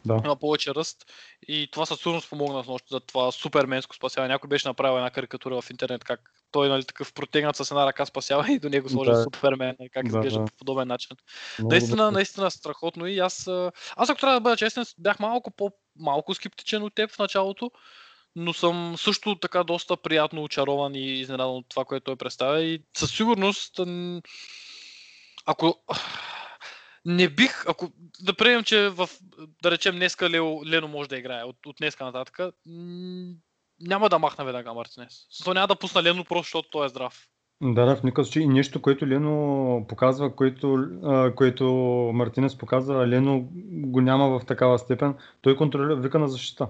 Да. 0.05 0.21
има 0.25 0.35
повече 0.35 0.75
ръст 0.75 1.05
и 1.47 1.69
това 1.71 1.85
със 1.85 1.99
сигурност 1.99 2.29
помогна 2.29 2.63
с 2.63 2.67
нощ 2.67 2.89
за 2.89 2.99
това 2.99 3.31
суперменско 3.31 3.95
спасяване. 3.95 4.33
Някой 4.33 4.47
беше 4.47 4.67
направил 4.67 4.97
една 4.97 5.09
карикатура 5.09 5.61
в 5.61 5.69
интернет, 5.69 6.03
как 6.03 6.19
той 6.51 6.69
нали, 6.69 6.83
такъв 6.83 7.13
протегнат 7.13 7.55
с 7.55 7.71
една 7.71 7.85
ръка 7.85 8.05
спасява 8.05 8.51
и 8.51 8.59
до 8.59 8.69
него 8.69 8.89
сложи 8.89 9.11
Да. 9.11 9.23
супермен, 9.23 9.75
нали, 9.79 9.89
как 9.89 10.03
Да, 10.03 10.07
изглежда 10.07 10.39
да. 10.39 10.45
по 10.45 10.51
подобен 10.57 10.87
начин. 10.87 11.17
Много 11.59 11.71
Наистина, 11.71 12.03
добре. 12.03 12.11
наистина 12.11 12.51
страхотно 12.51 13.07
и 13.07 13.19
аз, 13.19 13.47
аз 13.95 14.09
ако 14.09 14.19
трябва 14.19 14.35
да 14.35 14.41
бъда 14.41 14.57
честен, 14.57 14.85
бях 14.97 15.19
малко 15.19 15.51
по 15.51 15.71
малко 15.99 16.33
скептичен 16.33 16.83
от 16.83 16.95
теб 16.95 17.11
в 17.11 17.19
началото, 17.19 17.71
но 18.35 18.53
съм 18.53 18.95
също 18.97 19.35
така 19.39 19.63
доста 19.63 19.97
приятно 19.97 20.43
очарован 20.43 20.95
и 20.95 21.19
изненадан 21.19 21.55
от 21.55 21.65
това, 21.69 21.85
което 21.85 22.03
той 22.03 22.15
представя 22.15 22.61
и 22.61 22.81
със 22.97 23.11
сигурност, 23.11 23.79
ако 25.45 25.79
не 27.05 27.29
бих, 27.29 27.65
ако 27.67 27.89
да 28.21 28.33
приемем, 28.33 28.63
че 28.63 28.89
в, 28.89 29.09
да 29.63 29.71
речем 29.71 29.95
днеска 29.95 30.29
Лео, 30.29 30.65
Лено 30.65 30.87
може 30.87 31.09
да 31.09 31.17
играе 31.17 31.43
от, 31.43 31.65
от 31.65 31.75
днеска 31.79 32.03
нататък, 32.03 32.39
няма 33.79 34.09
да 34.09 34.19
махна 34.19 34.45
веднага 34.45 34.73
Мартинес. 34.73 35.27
То 35.43 35.53
няма 35.53 35.67
да 35.67 35.75
пусна 35.75 36.03
Лено 36.03 36.23
просто, 36.23 36.43
защото 36.43 36.69
той 36.69 36.85
е 36.85 36.89
здрав. 36.89 37.27
Да, 37.61 37.85
да, 37.85 37.95
в 37.95 38.03
никакъв 38.03 38.27
случай. 38.27 38.43
И 38.43 38.47
нещо, 38.47 38.81
което 38.81 39.07
Лено 39.07 39.85
показва, 39.89 40.35
което, 40.35 40.87
а, 41.03 41.35
което 41.35 41.65
Мартинес 42.13 42.57
показва, 42.57 43.07
Лено 43.07 43.47
го 43.71 44.01
няма 44.01 44.39
в 44.39 44.45
такава 44.45 44.79
степен. 44.79 45.15
Той 45.41 45.55
контролира, 45.55 45.95
вика 45.95 46.19
на 46.19 46.27
защита. 46.27 46.67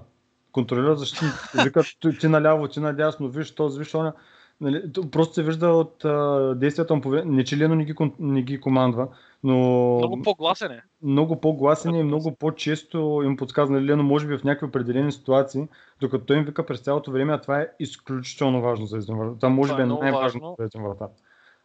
Контролира 0.52 0.96
защита. 0.96 1.50
Вика 1.64 1.82
ти, 2.00 2.18
ти 2.18 2.28
наляво, 2.28 2.68
ти 2.68 2.80
надясно, 2.80 3.28
виж 3.28 3.54
този, 3.54 3.78
виж 3.78 3.94
оня. 3.94 4.12
Нали, 4.60 4.92
то 4.92 5.10
просто 5.10 5.34
се 5.34 5.42
вижда 5.42 5.68
от 5.68 6.04
а, 6.04 6.54
действията 6.54 6.94
му. 6.94 7.02
Не, 7.24 7.44
че 7.44 7.58
Лено 7.58 7.74
не 7.74 7.84
ги, 7.84 7.94
не 8.18 8.42
ги 8.42 8.60
командва, 8.60 9.08
но 9.44 9.56
Много 9.96 10.22
по-гласен 10.22 10.70
е. 10.70 10.82
много 11.02 11.40
по-гласен 11.40 11.94
е 11.94 12.00
и 12.00 12.02
много 12.02 12.36
по-често 12.36 13.22
им 13.24 13.36
подсказва, 13.36 13.74
нали, 13.74 13.86
Лено, 13.86 14.02
може 14.02 14.26
би 14.26 14.38
в 14.38 14.44
някакви 14.44 14.66
определени 14.66 15.12
ситуации, 15.12 15.68
докато 16.00 16.24
той 16.24 16.36
им 16.36 16.44
вика 16.44 16.66
през 16.66 16.80
цялото 16.80 17.10
време, 17.10 17.32
а 17.32 17.40
това 17.40 17.60
е 17.60 17.68
изключително 17.80 18.62
важно 18.62 18.86
за 18.86 18.96
един 18.96 19.16
вратар. 19.16 19.36
Това 19.36 19.48
може 19.48 19.72
Това 19.72 19.76
би 19.76 19.82
е 19.82 19.94
е 19.94 19.98
най-важно 19.98 20.40
важно. 20.40 20.56
за 20.58 20.64
един 20.64 20.82
вратар. 20.82 21.08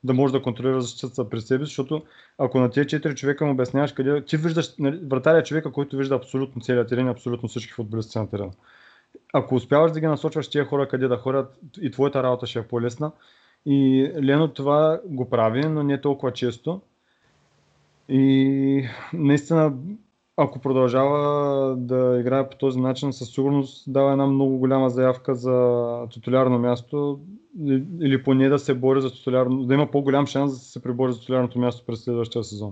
Да 0.03 0.14
може 0.14 0.34
да 0.34 0.41
контролира 0.41 0.82
защитата 0.82 1.30
през 1.30 1.45
себе 1.45 1.66
си, 1.66 1.70
защото 1.70 2.03
ако 2.38 2.60
на 2.60 2.70
тези 2.70 2.88
четири 2.88 3.16
човека 3.16 3.45
му 3.45 3.52
обясняваш 3.52 3.91
къде... 3.91 4.26
Ти 4.26 4.38
виждаш, 4.38 4.78
нали, 4.78 4.99
вратаря 5.07 5.38
е 5.40 5.44
човека, 5.44 5.72
който 5.72 5.98
вижда 5.98 6.16
абсолютно 6.16 6.61
целият 6.61 6.90
терен 6.90 7.07
абсолютно 7.07 7.49
всички 7.49 7.74
футболисти 7.74 8.20
на 8.20 8.30
терена. 8.30 8.52
Ако 9.34 9.56
успяваш 9.56 9.91
да 9.91 9.99
ги 9.99 10.07
насочваш 10.07 10.49
тия 10.49 10.65
хора 10.65 10.88
къде 10.88 11.07
да 11.07 11.18
ходят, 11.18 11.60
и 11.81 11.91
твоята 11.91 12.23
работа 12.23 12.48
ще 12.48 12.60
е 12.60 12.68
по-лесна. 12.68 13.11
И 13.65 14.11
Лено 14.23 14.48
това 14.48 14.99
го 15.06 15.30
прави, 15.30 15.61
но 15.61 15.84
не 15.84 16.02
толкова 16.02 16.34
често. 16.34 16.81
И 18.10 18.86
наистина, 19.14 19.73
ако 20.38 20.60
продължава 20.60 21.76
да 21.77 22.18
играе 22.19 22.49
по 22.49 22.57
този 22.57 22.80
начин, 22.80 23.14
със 23.14 23.30
сигурност 23.30 23.94
дава 23.94 24.11
една 24.11 24.27
много 24.27 24.57
голяма 24.57 24.90
заявка 24.90 25.36
за 25.36 26.07
титулярно 26.11 26.60
място 26.60 27.19
или 28.02 28.23
поне 28.23 28.49
да 28.49 28.60
се 28.60 28.73
бори 28.73 29.02
за 29.02 29.11
титулярно, 29.11 29.64
да 29.64 29.73
има 29.73 29.91
по-голям 29.91 30.27
шанс 30.27 30.52
да 30.52 30.57
се 30.57 30.81
прибори 30.81 31.14
за 31.14 31.19
титулярното 31.19 31.60
място 31.60 31.86
през 31.86 32.03
следващия 32.03 32.44
сезон. 32.44 32.72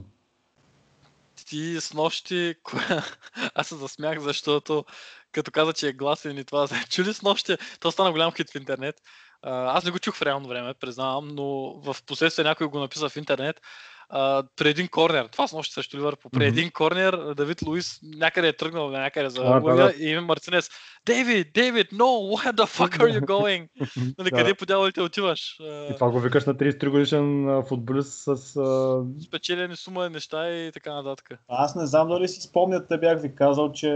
Ти 1.48 1.82
с 1.82 1.94
нощи, 1.94 2.56
коя- 2.64 3.06
аз 3.56 3.68
се 3.68 3.76
засмях, 3.76 4.20
защото 4.20 4.86
като 5.32 5.52
каза, 5.52 5.74
че 5.74 5.88
е 5.88 5.94
гласен 5.94 6.38
и 6.38 6.46
това, 6.46 6.68
чули 6.90 7.14
с 7.14 7.22
нощи, 7.22 7.58
то 7.80 7.92
стана 7.92 8.12
голям 8.12 8.32
хит 8.34 8.52
в 8.52 8.56
интернет. 8.56 8.96
Аз 9.42 9.86
не 9.86 9.92
го 9.92 10.00
чух 10.00 10.16
в 10.16 10.22
реално 10.22 10.48
време, 10.48 10.74
признавам, 10.74 11.28
но 11.28 11.46
в 11.82 11.96
последствие 12.06 12.46
някой 12.46 12.68
го 12.68 12.80
написа 12.80 13.10
в 13.10 13.18
интернет. 13.18 13.62
А, 14.10 14.44
при 14.56 14.70
един 14.70 14.88
корнер, 14.88 15.26
това 15.26 15.48
с 15.48 15.54
нощи 15.54 15.74
срещу 15.74 15.98
Ливърпул, 15.98 16.32
при 16.32 16.38
Мгм. 16.38 16.48
един 16.48 16.72
корнер 16.72 17.34
Давид 17.38 17.62
Луис 17.62 18.00
някъде 18.04 18.48
е 18.48 18.54
тръгнал 18.54 18.90
някъде 18.90 19.30
за 19.30 19.44
да, 19.44 19.60
да. 19.60 19.94
и 20.00 20.10
Име 20.10 20.22
Мартинес. 20.22 20.70
Дейвид, 21.06 21.48
Дейвид, 21.54 21.92
no, 21.92 22.36
where 22.36 22.54
the 22.54 22.66
fuck 22.66 22.98
are 22.98 23.20
you 23.20 23.26
going? 23.26 23.68
Нали, 24.18 24.32
къде 24.32 24.54
по 24.54 24.66
дяволите 24.66 25.02
отиваш? 25.02 25.58
И 25.60 25.94
това 25.94 26.10
го 26.10 26.20
викаш 26.20 26.46
на 26.46 26.56
33 26.56 26.90
годишен 26.90 27.64
футболист 27.68 28.24
с... 28.24 28.56
А... 28.56 29.04
Спечелени 29.28 29.76
сума 29.76 30.10
неща 30.10 30.50
и 30.50 30.72
така 30.72 30.94
нататък. 30.94 31.40
Аз 31.48 31.76
не 31.76 31.86
знам 31.86 32.08
дали 32.08 32.28
си 32.28 32.42
спомняте, 32.42 32.98
бях 32.98 33.22
ви 33.22 33.36
казал, 33.36 33.72
че 33.72 33.90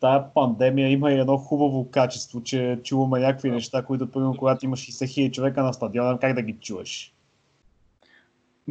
тая 0.00 0.34
пандемия 0.34 0.90
има 0.90 1.12
и 1.12 1.18
едно 1.18 1.36
хубаво 1.36 1.90
качество, 1.90 2.42
че 2.42 2.80
чуваме 2.84 3.20
някакви 3.20 3.50
неща, 3.50 3.82
които, 3.82 4.10
примерно, 4.10 4.36
когато 4.38 4.64
имаш 4.64 4.80
60 4.80 5.04
000 5.04 5.32
човека 5.32 5.62
на 5.62 5.72
стадиона, 5.72 6.18
как 6.18 6.34
да 6.34 6.42
ги 6.42 6.52
чуеш? 6.52 7.14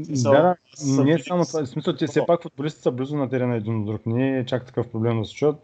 Смисъл, 0.06 0.32
Да, 0.32 0.41
да, 0.41 1.04
не 1.04 1.12
е 1.12 1.20
само 1.20 1.45
това. 1.45 1.62
В 1.62 1.70
смисъл, 1.70 1.95
че 1.95 2.08
все 2.08 2.26
пак 2.26 2.44
футболистите 2.44 2.84
са 2.84 2.91
близо 2.91 3.16
на 3.16 3.30
терена 3.30 3.56
един 3.56 3.86
до 3.86 3.91
друг. 3.91 4.06
Не 4.06 4.38
е 4.38 4.45
чак 4.45 4.66
такъв 4.66 4.91
проблем 4.91 5.20
да 5.20 5.26
се 5.26 5.34
чуят. 5.34 5.56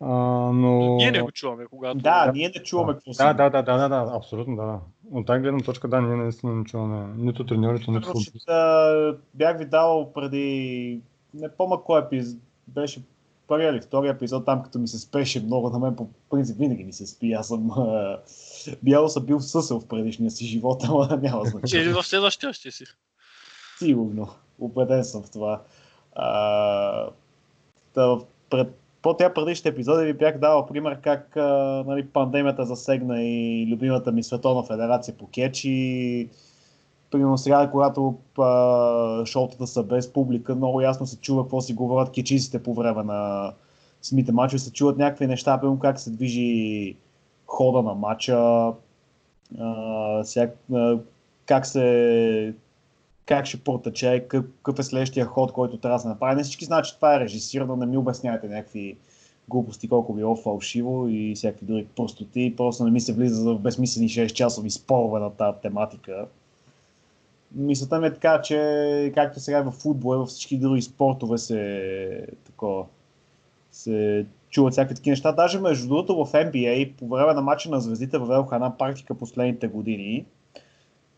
А, 0.00 0.08
но... 0.52 0.96
Ние 0.96 1.10
не 1.10 1.22
го 1.22 1.30
чуваме, 1.32 1.66
когато... 1.70 1.98
Да, 1.98 2.26
Да. 2.26 2.32
ние 2.32 2.52
не 2.56 2.62
чуваме 2.62 2.94
какво. 2.94 3.12
Да, 3.12 3.32
да, 3.34 3.50
да, 3.50 3.62
да, 3.62 3.76
да, 3.76 3.88
да, 3.88 4.16
абсолютно, 4.16 4.56
да. 4.56 4.80
От 5.10 5.26
тази 5.26 5.40
гледна 5.42 5.60
точка, 5.60 5.88
да, 5.88 6.00
ние 6.00 6.16
наистина 6.16 6.54
не 6.54 6.64
чуваме 6.64 7.14
нито 7.16 7.46
треньорите, 7.46 7.90
нито 7.90 8.06
футболистите. 8.06 8.52
бях 9.34 9.58
ви 9.58 9.64
давал 9.64 10.12
преди, 10.12 11.00
не 11.34 11.48
помня 11.48 11.82
кой 11.84 12.00
епизод, 12.00 12.40
беше 12.68 13.02
първия 13.48 13.70
или 13.70 13.80
втория 13.80 14.12
епизод, 14.12 14.44
там 14.44 14.62
като 14.62 14.78
ми 14.78 14.88
се 14.88 14.98
спеше 14.98 15.40
много, 15.40 15.70
на 15.70 15.78
мен 15.78 15.96
по 15.96 16.08
принцип 16.30 16.58
винаги 16.58 16.84
ми 16.84 16.92
се 16.92 17.06
спи, 17.06 17.32
аз 17.32 17.48
съм 17.48 17.70
а, 17.70 18.18
бяло 18.82 19.08
съм 19.08 19.26
бил 19.26 19.40
съсъл 19.40 19.80
в 19.80 19.88
предишния 19.88 20.30
си 20.30 20.46
живот, 20.46 20.84
ама 20.88 21.18
няма 21.22 21.42
Или 21.42 21.50
значение. 21.50 21.92
в 21.92 22.02
следващия 22.02 22.52
ще 22.52 22.70
си. 22.70 22.84
Сигурно, 23.78 24.28
убеден 24.58 25.04
съм 25.04 25.22
в 25.22 25.30
това. 25.30 25.62
А, 26.12 27.10
та, 27.94 28.18
пред, 28.50 28.68
по 29.02 29.16
тя 29.16 29.34
предишните 29.34 29.68
епизоди 29.68 30.06
ви 30.06 30.12
бях 30.12 30.38
давал 30.38 30.66
пример 30.66 31.00
как 31.00 31.36
а, 31.36 31.84
нали, 31.86 32.06
пандемията 32.06 32.66
засегна 32.66 33.22
и 33.22 33.66
любимата 33.72 34.12
ми 34.12 34.22
световна 34.22 34.62
федерация 34.62 35.16
по 35.16 35.26
кетч 35.26 35.64
и 35.64 36.28
примерно 37.10 37.38
сега, 37.38 37.70
когато 37.70 38.18
а, 38.38 39.26
шоутата 39.26 39.66
са 39.66 39.82
без 39.82 40.12
публика, 40.12 40.54
много 40.54 40.80
ясно 40.80 41.06
се 41.06 41.16
чува 41.16 41.42
какво 41.42 41.60
си 41.60 41.74
говорят 41.74 42.12
кечистите 42.12 42.62
по 42.62 42.74
време 42.74 43.02
на 43.02 43.52
самите 44.02 44.32
мачове, 44.32 44.58
се 44.58 44.72
чуват 44.72 44.98
някакви 44.98 45.26
неща, 45.26 45.60
примерно 45.60 45.78
как 45.78 46.00
се 46.00 46.10
движи 46.10 46.96
хода 47.46 47.82
на 47.82 47.94
матча, 47.94 48.72
а, 49.58 50.22
всяк, 50.24 50.56
а, 50.74 50.98
как 51.46 51.66
се 51.66 52.54
как 53.26 53.46
ще 53.46 53.64
протече, 53.64 54.26
какъв, 54.28 54.78
е 54.78 54.82
следващия 54.82 55.26
ход, 55.26 55.52
който 55.52 55.78
трябва 55.78 55.96
да 55.98 56.02
се 56.02 56.08
направи. 56.08 56.36
Не 56.36 56.42
всички 56.42 56.64
знаят, 56.64 56.84
че 56.84 56.96
това 56.96 57.16
е 57.16 57.20
режисирано, 57.20 57.76
не 57.76 57.86
ми 57.86 57.96
обяснявайте 57.96 58.48
някакви 58.48 58.96
глупости, 59.48 59.88
колко 59.88 60.14
било 60.14 60.36
фалшиво 60.36 61.08
и 61.08 61.34
всякакви 61.36 61.66
други 61.66 61.86
простоти. 61.96 62.54
Просто 62.56 62.84
не 62.84 62.90
ми 62.90 63.00
се 63.00 63.12
влиза 63.12 63.54
в 63.54 63.58
безсмислени 63.58 64.08
6 64.08 64.32
часови 64.32 64.70
спорове 64.70 65.20
на 65.20 65.30
тази 65.30 65.58
тематика. 65.62 66.26
Мисълта 67.52 68.00
ми 68.00 68.06
е 68.06 68.14
така, 68.14 68.42
че 68.42 69.12
както 69.14 69.40
сега 69.40 69.62
в 69.62 69.70
футбол 69.70 70.14
и 70.14 70.18
във 70.18 70.28
всички 70.28 70.58
други 70.58 70.82
спортове 70.82 71.38
се 71.38 72.26
такова, 72.44 72.84
се 73.72 74.26
чуват 74.50 74.72
всякакви 74.72 74.94
такива 74.94 75.12
неща. 75.12 75.32
Даже 75.32 75.60
между 75.60 75.88
другото 75.88 76.24
в 76.24 76.32
NBA 76.32 76.96
по 76.96 77.08
време 77.08 77.34
на 77.34 77.42
матча 77.42 77.70
на 77.70 77.80
звездите 77.80 78.18
въведоха 78.18 78.54
една 78.54 78.76
практика 78.76 79.14
последните 79.14 79.68
години. 79.68 80.26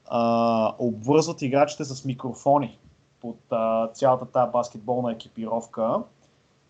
А, 0.07 0.75
обвързват 0.79 1.43
играчите 1.43 1.85
с 1.85 2.05
микрофони 2.05 2.79
под 3.21 3.39
а, 3.51 3.89
цялата 3.89 4.27
тази 4.27 4.53
баскетболна 4.53 5.13
екипировка. 5.13 6.03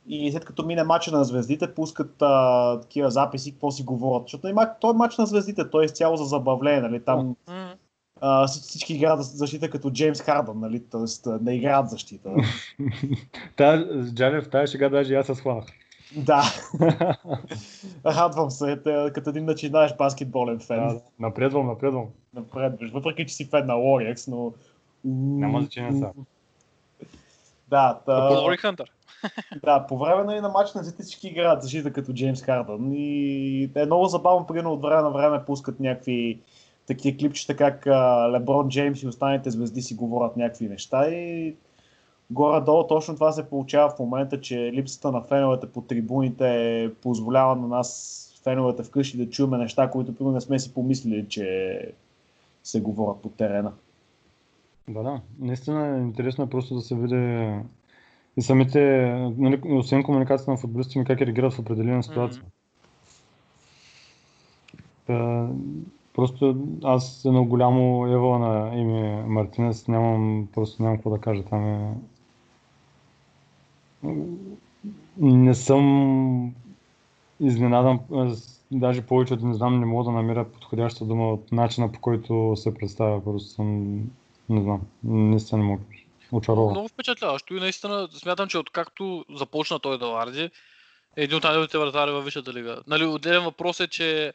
И 0.09 0.33
след 0.33 0.45
като 0.45 0.67
мине 0.67 0.83
матча 0.83 1.11
на 1.11 1.25
звездите, 1.25 1.75
пускат 1.75 2.23
а, 2.23 2.81
такива 2.81 3.11
записи, 3.11 3.53
какво 3.53 3.71
си 3.71 3.83
говорят. 3.83 4.23
Защото 4.25 4.77
той 4.81 4.91
е 4.91 4.95
матч 4.95 5.19
на 5.19 5.27
звездите, 5.27 5.71
той 5.71 5.83
е 5.83 5.87
изцяло 5.87 6.17
за 6.17 6.25
забавление. 6.25 6.81
Нали? 6.81 7.05
Там 7.05 7.37
а, 8.21 8.47
всички- 8.47 8.95
играят 8.95 9.25
за 9.25 9.37
защита 9.37 9.71
като 9.71 9.91
Джеймс 9.91 10.21
Хардън, 10.21 10.61
нали? 10.61 10.83
Тоест 10.91 11.27
а, 11.27 11.39
не 11.43 11.55
играят 11.55 11.91
защита. 11.91 12.31
Та, 13.57 13.87
с 13.91 14.15
Джалев, 14.15 14.51
тази 14.51 14.73
шега 14.73 14.89
даже 14.89 15.13
и 15.13 15.17
аз 15.17 15.27
се 15.27 15.35
схванах. 15.35 15.65
да, 16.17 16.43
радвам 18.07 18.51
се, 18.51 18.77
те, 18.77 19.11
като 19.15 19.31
един 19.31 19.45
начинаеш 19.45 19.97
баскетболен 19.97 20.61
фен. 20.61 20.89
Да. 20.89 21.01
Напредвам, 21.19 21.67
напредвам. 21.67 22.07
Напредваш, 22.35 22.91
въпреки 22.91 23.27
че 23.27 23.35
си 23.35 23.45
фен 23.45 23.67
на 23.67 23.75
Warriors, 23.75 24.31
но... 24.31 24.53
Няма 25.05 25.61
значение 25.61 25.93
сега. 25.93 26.11
Да, 27.69 28.01
та... 28.07 28.29
Лори 28.29 28.57
Хантър. 28.57 28.93
Да, 29.65 29.87
по 29.87 29.99
време 29.99 30.25
нали, 30.25 30.41
на 30.41 30.49
матч 30.49 30.75
на 30.75 30.83
всички 30.83 31.29
играят 31.29 31.63
защита 31.63 31.93
като 31.93 32.13
Джеймс 32.13 32.43
Хардън 32.43 32.93
и 32.93 33.71
е 33.75 33.87
много 33.87 34.07
забавно, 34.07 34.47
примерно 34.47 34.73
от 34.73 34.83
време 34.83 35.03
на 35.03 35.11
време 35.11 35.45
пускат 35.47 35.81
някакви 35.81 36.41
такива 36.91 37.19
клипчета, 37.19 37.57
как 37.57 37.87
а, 37.87 38.31
Леброн 38.33 38.69
Джеймс 38.69 39.03
и 39.03 39.07
останалите 39.07 39.51
звезди 39.51 39.83
си 39.83 39.95
говорят 39.95 40.37
някакви 40.37 40.69
неща 40.69 41.09
и 41.09 41.55
горе-долу 42.31 42.87
точно 42.87 43.15
това 43.15 43.33
се 43.33 43.49
получава 43.49 43.91
в 43.91 43.99
момента, 43.99 44.41
че 44.41 44.73
липсата 44.73 45.13
на 45.13 45.23
феновете 45.23 45.73
по 45.73 45.81
трибуните 45.81 46.91
позволява 47.03 47.57
на 47.57 47.69
нас 47.69 48.41
феновете 48.45 48.83
вкъщи 48.83 49.17
да 49.17 49.31
чуваме 49.31 49.59
неща, 49.59 49.91
които 49.91 50.15
примерно 50.15 50.35
не 50.35 50.41
сме 50.41 50.59
си 50.59 50.75
помислили, 50.75 51.29
че 51.29 51.93
се 52.65 52.81
говорят 52.81 53.23
по 53.23 53.29
терена. 53.29 53.73
Да, 54.89 55.03
да. 55.03 55.21
Наистина 55.39 55.97
е 55.97 56.01
интересно 56.01 56.45
е 56.45 56.51
просто 56.51 56.75
да 56.75 56.81
се 56.81 56.95
види 56.95 57.51
и 58.37 58.43
самите, 58.43 58.81
нали, 59.39 59.61
освен 59.65 60.03
комуникацията 60.03 60.51
на 60.51 60.57
футболистите 60.57 60.99
ми, 60.99 61.05
как 61.05 61.21
реагират 61.21 61.53
в 61.53 61.59
определена 61.59 62.03
ситуация. 62.03 62.43
Та, 65.07 65.49
просто 66.15 66.57
аз 66.85 67.25
едно 67.25 67.45
голямо 67.45 68.07
евала 68.07 68.39
на 68.39 68.77
име 68.77 69.23
Мартинес 69.27 69.89
нямам, 69.89 70.49
просто 70.55 70.83
нямам 70.83 70.97
какво 70.97 71.11
да 71.11 71.19
кажа. 71.19 71.43
Там 71.43 71.67
е... 71.67 71.95
Не 75.19 75.55
съм 75.55 76.55
изненадан, 77.41 77.99
даже 78.71 79.03
повече 79.03 79.35
от 79.35 79.43
не 79.43 79.55
знам, 79.55 79.81
не 79.81 79.87
мога 79.87 80.05
да 80.05 80.11
намеря 80.11 80.45
подходяща 80.45 81.05
дума 81.05 81.33
от 81.33 81.53
начина 81.53 81.93
по 81.93 82.01
който 82.01 82.53
се 82.57 82.75
представя. 82.75 83.25
Просто 83.25 83.51
съм, 83.51 83.99
не 84.49 84.63
знам, 84.63 84.81
наистина 85.05 85.63
не 85.63 85.69
мога. 85.69 85.83
Очарован. 86.33 86.71
Много 86.71 86.89
впечатляващо 86.89 87.55
и 87.55 87.61
наистина 87.61 88.09
смятам, 88.13 88.49
че 88.49 88.59
откакто 88.59 89.25
започна 89.35 89.79
той 89.79 89.99
да 89.99 90.07
варди, 90.07 90.51
е 91.17 91.23
един 91.23 91.37
от 91.37 91.45
най-добрите 91.45 91.79
вратари 91.79 92.11
във 92.11 92.25
Висшата 92.25 92.53
лига. 92.53 92.83
Нали, 92.87 93.05
отделен 93.05 93.45
въпрос 93.45 93.81
е, 93.81 93.89
че 93.89 94.33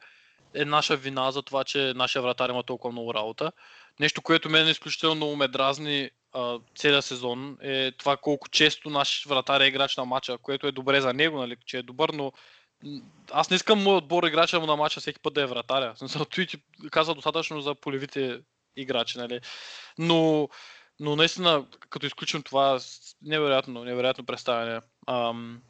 е 0.55 0.65
наша 0.65 0.95
вина 0.95 1.31
за 1.31 1.41
това, 1.41 1.63
че 1.63 1.93
нашия 1.95 2.21
вратар 2.21 2.49
има 2.49 2.63
толкова 2.63 2.91
много 2.91 3.13
работа. 3.13 3.51
Нещо, 3.99 4.21
което 4.21 4.49
мен 4.49 4.67
изключително 4.67 5.35
ме 5.35 5.47
дразни 5.47 6.09
а, 6.33 6.59
целият 6.75 7.05
сезон 7.05 7.57
е 7.61 7.91
това 7.91 8.17
колко 8.17 8.49
често 8.49 8.89
наш 8.89 9.25
вратар 9.25 9.61
е 9.61 9.65
играч 9.65 9.97
на 9.97 10.05
матча, 10.05 10.37
което 10.37 10.67
е 10.67 10.71
добре 10.71 11.01
за 11.01 11.13
него, 11.13 11.37
нали, 11.37 11.55
че 11.65 11.77
е 11.77 11.83
добър, 11.83 12.09
но 12.09 12.31
аз 13.31 13.49
не 13.49 13.55
искам 13.55 13.83
моят 13.83 14.03
отбор 14.03 14.23
играча 14.23 14.59
му 14.59 14.65
на 14.65 14.75
матча 14.75 14.99
всеки 14.99 15.19
път 15.19 15.33
да 15.33 15.41
е 15.41 15.45
вратаря. 15.45 15.93
Смисъл, 15.95 16.25
той 16.25 16.45
ти 16.45 16.57
каза 16.91 17.15
достатъчно 17.15 17.61
за 17.61 17.75
полевите 17.75 18.39
играчи, 18.75 19.17
нали. 19.17 19.39
Но, 19.97 20.49
но 20.99 21.15
наистина, 21.15 21.65
като 21.89 22.05
изключим 22.05 22.43
това, 22.43 22.79
невероятно, 23.21 23.83
невероятно 23.83 24.25
представяне. 24.25 24.81
Ам, 25.07 25.61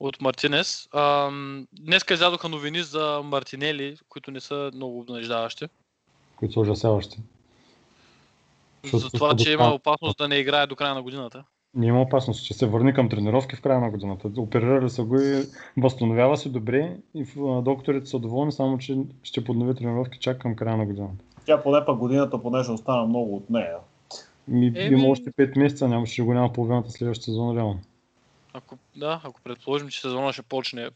от 0.00 0.20
Мартинес. 0.20 0.88
Ам, 0.94 1.66
днеска 1.72 2.14
излязоха 2.14 2.48
новини 2.48 2.82
за 2.82 3.20
Мартинели, 3.24 3.96
които 4.08 4.30
не 4.30 4.40
са 4.40 4.70
много 4.74 5.00
обнадеждаващи. 5.00 5.66
които 6.36 6.52
са 6.52 6.60
ужасяващи. 6.60 7.18
За 8.92 9.10
това, 9.10 9.36
че 9.36 9.52
има 9.52 9.74
опасност 9.74 10.18
да 10.18 10.28
не 10.28 10.36
играе 10.36 10.66
до 10.66 10.76
края 10.76 10.94
на 10.94 11.02
годината. 11.02 11.44
Няма 11.74 12.00
опасност, 12.02 12.44
че 12.46 12.54
се 12.54 12.66
върне 12.66 12.92
към 12.94 13.08
тренировки 13.08 13.56
в 13.56 13.60
края 13.60 13.80
на 13.80 13.90
годината. 13.90 14.30
Оперирали 14.36 14.90
са 14.90 15.04
го 15.04 15.20
и 15.20 15.42
възстановява 15.76 16.36
се 16.36 16.48
добре 16.48 16.96
и 17.14 17.26
а, 17.38 17.62
докторите 17.62 18.06
са 18.06 18.18
доволни, 18.18 18.52
само 18.52 18.78
че 18.78 18.96
ще 19.22 19.44
поднови 19.44 19.74
тренировки 19.74 20.18
чак 20.18 20.38
към 20.38 20.56
края 20.56 20.76
на 20.76 20.86
годината. 20.86 21.24
Тя 21.46 21.62
поне 21.62 21.84
пък 21.86 21.98
годината 21.98 22.42
поне 22.42 22.62
ще 22.62 22.72
остана 22.72 23.06
много 23.06 23.36
от 23.36 23.50
нея. 23.50 23.76
Ми, 24.48 24.72
Еми- 24.74 24.98
Има 24.98 25.08
още 25.08 25.30
5 25.30 25.58
месеца, 25.58 25.88
няма, 25.88 26.06
ще 26.06 26.22
го 26.22 26.34
няма 26.34 26.52
половината 26.52 26.90
следващия 26.90 27.24
сезон 27.24 27.56
реално. 27.56 27.80
Ако, 28.52 28.78
да, 28.96 29.20
ако 29.24 29.40
предположим, 29.40 29.88
че 29.88 30.00
сезона 30.00 30.32
ще 30.32 30.42
почне. 30.42 30.90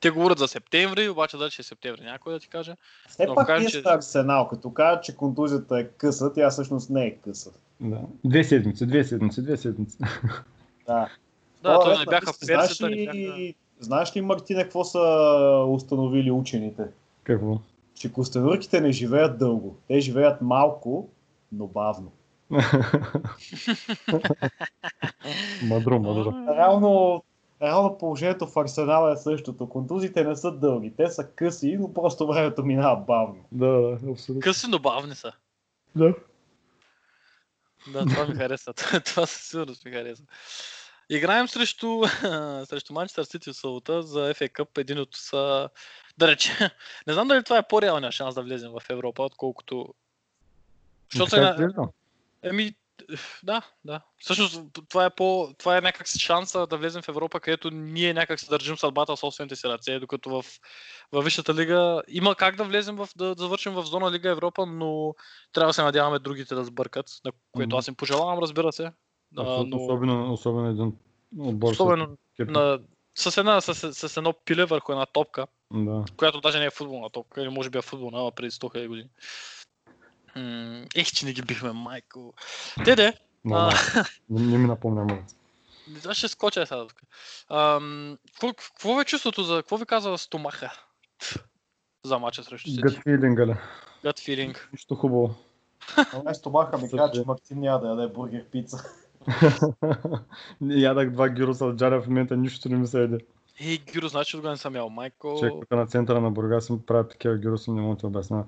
Те 0.00 0.10
говорят 0.10 0.38
за 0.38 0.48
септември, 0.48 1.08
обаче 1.08 1.36
дали 1.36 1.50
ще 1.50 1.62
е 1.62 1.64
септември, 1.64 2.02
някой 2.02 2.32
да 2.32 2.40
ти 2.40 2.48
каже. 2.48 2.74
Все 3.08 3.26
Но 3.26 3.34
пак 3.34 3.46
кажем, 3.46 3.60
ние 3.60 3.70
че- 3.70 3.82
Арсенал, 3.86 4.48
като 4.48 4.72
кажа, 4.72 5.00
че 5.00 5.16
контузията 5.16 5.78
е 5.78 5.88
къса, 5.88 6.32
тя 6.32 6.50
всъщност 6.50 6.90
не 6.90 7.06
е 7.06 7.16
къса. 7.16 7.50
Да. 7.80 8.00
Две 8.24 8.44
седмици, 8.44 8.86
две 8.86 9.04
седмици, 9.04 9.42
две 9.42 9.56
седмици. 9.56 9.98
Да. 10.86 11.08
Да, 11.62 11.70
О, 11.70 11.80
той 11.80 11.92
ето, 11.92 12.00
не 12.00 12.06
бяха 12.06 12.32
в 12.32 12.36
знаеш 12.40 12.80
ли, 12.82 13.04
бяха... 13.04 13.54
знаеш 13.80 14.16
ли, 14.16 14.20
Мартине, 14.20 14.62
какво 14.62 14.84
са 14.84 14.98
установили 15.68 16.30
учените? 16.30 16.82
Какво? 17.24 17.58
Че 17.94 18.12
костенурките 18.12 18.80
не 18.80 18.92
живеят 18.92 19.38
дълго. 19.38 19.76
Те 19.88 20.00
живеят 20.00 20.40
малко, 20.40 21.08
но 21.52 21.66
бавно. 21.66 22.12
Мъдро, 25.62 25.98
мъдро. 25.98 26.32
Реално, 26.56 27.22
реално 27.62 27.98
положението 27.98 28.46
в 28.46 28.56
Арсенал 28.56 29.12
е 29.12 29.16
същото. 29.16 29.68
Контузите 29.68 30.24
не 30.24 30.36
са 30.36 30.52
дълги. 30.52 30.92
Те 30.96 31.10
са 31.10 31.26
къси, 31.26 31.76
но 31.80 31.94
просто 31.94 32.26
времето 32.26 32.64
минава 32.64 32.96
бавно. 32.96 33.44
Да, 33.52 33.66
да, 33.66 33.98
абсолютно. 34.10 34.40
Къси, 34.40 34.66
но 34.70 34.78
бавни 34.78 35.14
са. 35.14 35.32
Да. 35.96 36.14
Да, 37.92 38.06
това 38.06 38.26
ми 38.26 38.34
хареса. 38.34 38.72
това 39.04 39.26
със 39.26 39.48
сигурност 39.48 39.84
ми 39.84 39.90
хареса. 39.90 40.22
Играем 41.10 41.48
срещу, 41.48 42.02
срещу 42.64 42.92
Манчестър 42.92 43.24
Сити 43.24 43.52
в 43.52 43.56
събота 43.56 44.02
за 44.02 44.34
FA 44.34 44.52
Cup, 44.52 44.78
един 44.78 44.98
от 44.98 45.14
са, 45.14 45.68
да 46.18 46.28
рече, 46.28 46.70
не 47.06 47.12
знам 47.12 47.28
дали 47.28 47.44
това 47.44 47.58
е 47.58 47.68
по-реалният 47.68 48.14
шанс 48.14 48.34
да 48.34 48.42
влезем 48.42 48.70
в 48.70 48.82
Европа, 48.90 49.22
отколкото... 49.22 49.94
Защото 51.12 51.30
сега. 51.30 51.56
Еми, 52.42 52.74
да, 53.42 53.62
да. 53.84 54.00
Всъщност, 54.18 54.62
това 54.88 55.04
е, 55.04 55.10
по, 55.10 55.48
това 55.58 55.76
е 55.76 55.80
някак 55.80 56.06
шанса 56.06 56.66
да 56.66 56.76
влезем 56.76 57.02
в 57.02 57.08
Европа, 57.08 57.40
където 57.40 57.70
ние 57.70 58.14
някак 58.14 58.40
се 58.40 58.50
държим 58.50 58.76
съдбата 58.76 59.16
в 59.16 59.20
собствените 59.20 59.56
си 59.56 59.68
ръце, 59.68 59.98
докато 59.98 60.30
в, 60.30 60.44
в 61.12 61.22
Висшата 61.22 61.54
лига 61.54 62.02
има 62.08 62.34
как 62.34 62.56
да 62.56 62.64
влезем 62.64 62.96
в, 62.96 63.08
да 63.16 63.34
завършим 63.38 63.72
в 63.72 63.82
зона 63.82 64.12
Лига 64.12 64.30
Европа, 64.30 64.66
но 64.66 65.14
трябва 65.52 65.68
да 65.68 65.74
се 65.74 65.82
надяваме 65.82 66.18
другите 66.18 66.54
да 66.54 66.64
сбъркат, 66.64 67.06
на 67.24 67.32
което 67.52 67.76
аз 67.76 67.88
им 67.88 67.94
пожелавам, 67.94 68.38
разбира 68.38 68.72
се. 68.72 68.84
А, 69.36 69.64
но, 69.66 69.76
особено, 69.76 70.32
особено 70.32 70.68
един 70.68 70.92
отбор. 71.38 71.72
особено 71.72 72.16
на, 72.38 72.78
с, 73.14 73.36
една, 73.36 73.60
с, 73.60 73.94
с 74.08 74.16
едно 74.16 74.32
пиле 74.44 74.64
върху 74.64 74.92
една 74.92 75.06
топка, 75.06 75.46
Да. 75.72 76.04
която 76.16 76.40
даже 76.40 76.58
не 76.58 76.64
е 76.64 76.70
футболна 76.70 77.10
топка, 77.10 77.42
или 77.42 77.48
може 77.48 77.70
би 77.70 77.78
е 77.78 77.82
футболна, 77.82 78.20
ама 78.20 78.30
преди 78.30 78.50
100 78.50 78.76
000 78.76 78.88
години. 78.88 79.08
М, 80.36 80.84
Ех, 80.94 81.12
че 81.12 81.26
не 81.26 81.32
ги 81.32 81.42
бихме, 81.42 81.72
майко. 81.72 82.34
Те 82.84 82.96
де, 82.96 83.14
Но, 83.44 83.56
А. 83.56 83.72
не, 84.30 84.40
не 84.40 84.58
ми 84.58 84.66
напомня 84.66 85.04
много. 85.04 85.22
Аз 86.06 86.16
ще 86.16 86.28
скоча 86.28 86.66
сега 86.66 86.86
какво, 88.40 89.00
е 89.00 89.04
чувството 89.04 89.42
за... 89.42 89.56
Какво 89.56 89.76
ви 89.76 89.86
казва 89.86 90.18
стомаха? 90.18 90.72
За 92.04 92.18
мача 92.18 92.44
срещу 92.44 92.70
Сити? 92.70 92.82
Гът 92.82 93.02
филинга 93.02 93.46
ли? 93.46 93.54
Gut 94.04 94.18
feeling. 94.18 94.58
Нищо 94.72 94.94
хубаво. 94.94 95.34
Не 96.24 96.34
стомаха 96.34 96.78
ми 96.78 96.90
каза, 96.90 97.12
че 97.12 97.24
Мартин 97.26 97.60
няма 97.60 97.80
да 97.80 97.88
яде 97.88 98.14
бургер 98.14 98.44
пица. 98.44 98.84
Ядах 100.60 101.10
два 101.10 101.28
гироса 101.28 101.64
от 101.64 101.76
джаря 101.76 102.02
в 102.02 102.06
момента, 102.06 102.36
нищо 102.36 102.68
не 102.68 102.76
ми 102.76 102.86
се 102.86 103.02
еде. 103.02 103.18
Ей, 103.60 103.82
Гюро, 103.94 104.08
значи 104.08 104.36
отгоре 104.36 104.50
не 104.50 104.56
съм 104.56 104.76
ял. 104.76 104.88
Майко... 104.88 105.36
Човек 105.40 105.70
на 105.70 105.86
центъра 105.86 106.20
на 106.20 106.30
Бургас 106.30 106.68
им 106.68 106.86
правят 106.86 107.10
такива 107.10 107.36
гироси, 107.36 107.70
не 107.70 107.80
мога 107.80 107.96
да 107.96 108.06
обясня. 108.06 108.44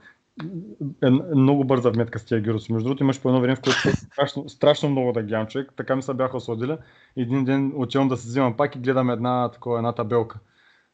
Е, 1.02 1.10
много 1.34 1.64
бърза 1.64 1.90
вметка 1.90 2.18
с 2.18 2.24
тия 2.24 2.40
гироси. 2.40 2.72
Между 2.72 2.88
другото 2.88 3.02
имаш 3.02 3.20
по 3.20 3.28
едно 3.28 3.40
време, 3.40 3.56
в 3.56 3.60
което 3.60 3.96
страшно, 3.96 4.48
страшно 4.48 4.90
много 4.90 5.12
да 5.12 5.22
ги 5.22 5.32
ям 5.32 5.46
човек. 5.46 5.72
Така 5.76 5.96
ми 5.96 6.02
се 6.02 6.14
бяха 6.14 6.36
осладили. 6.36 6.76
Един 7.16 7.44
ден 7.44 7.72
отивам 7.76 8.09
да 8.09 8.16
се 8.16 8.28
взимам 8.28 8.56
пак 8.56 8.76
и 8.76 8.78
гледам 8.78 9.10
една, 9.10 9.50
такова, 9.50 9.78
една 9.78 9.92
табелка. 9.92 10.38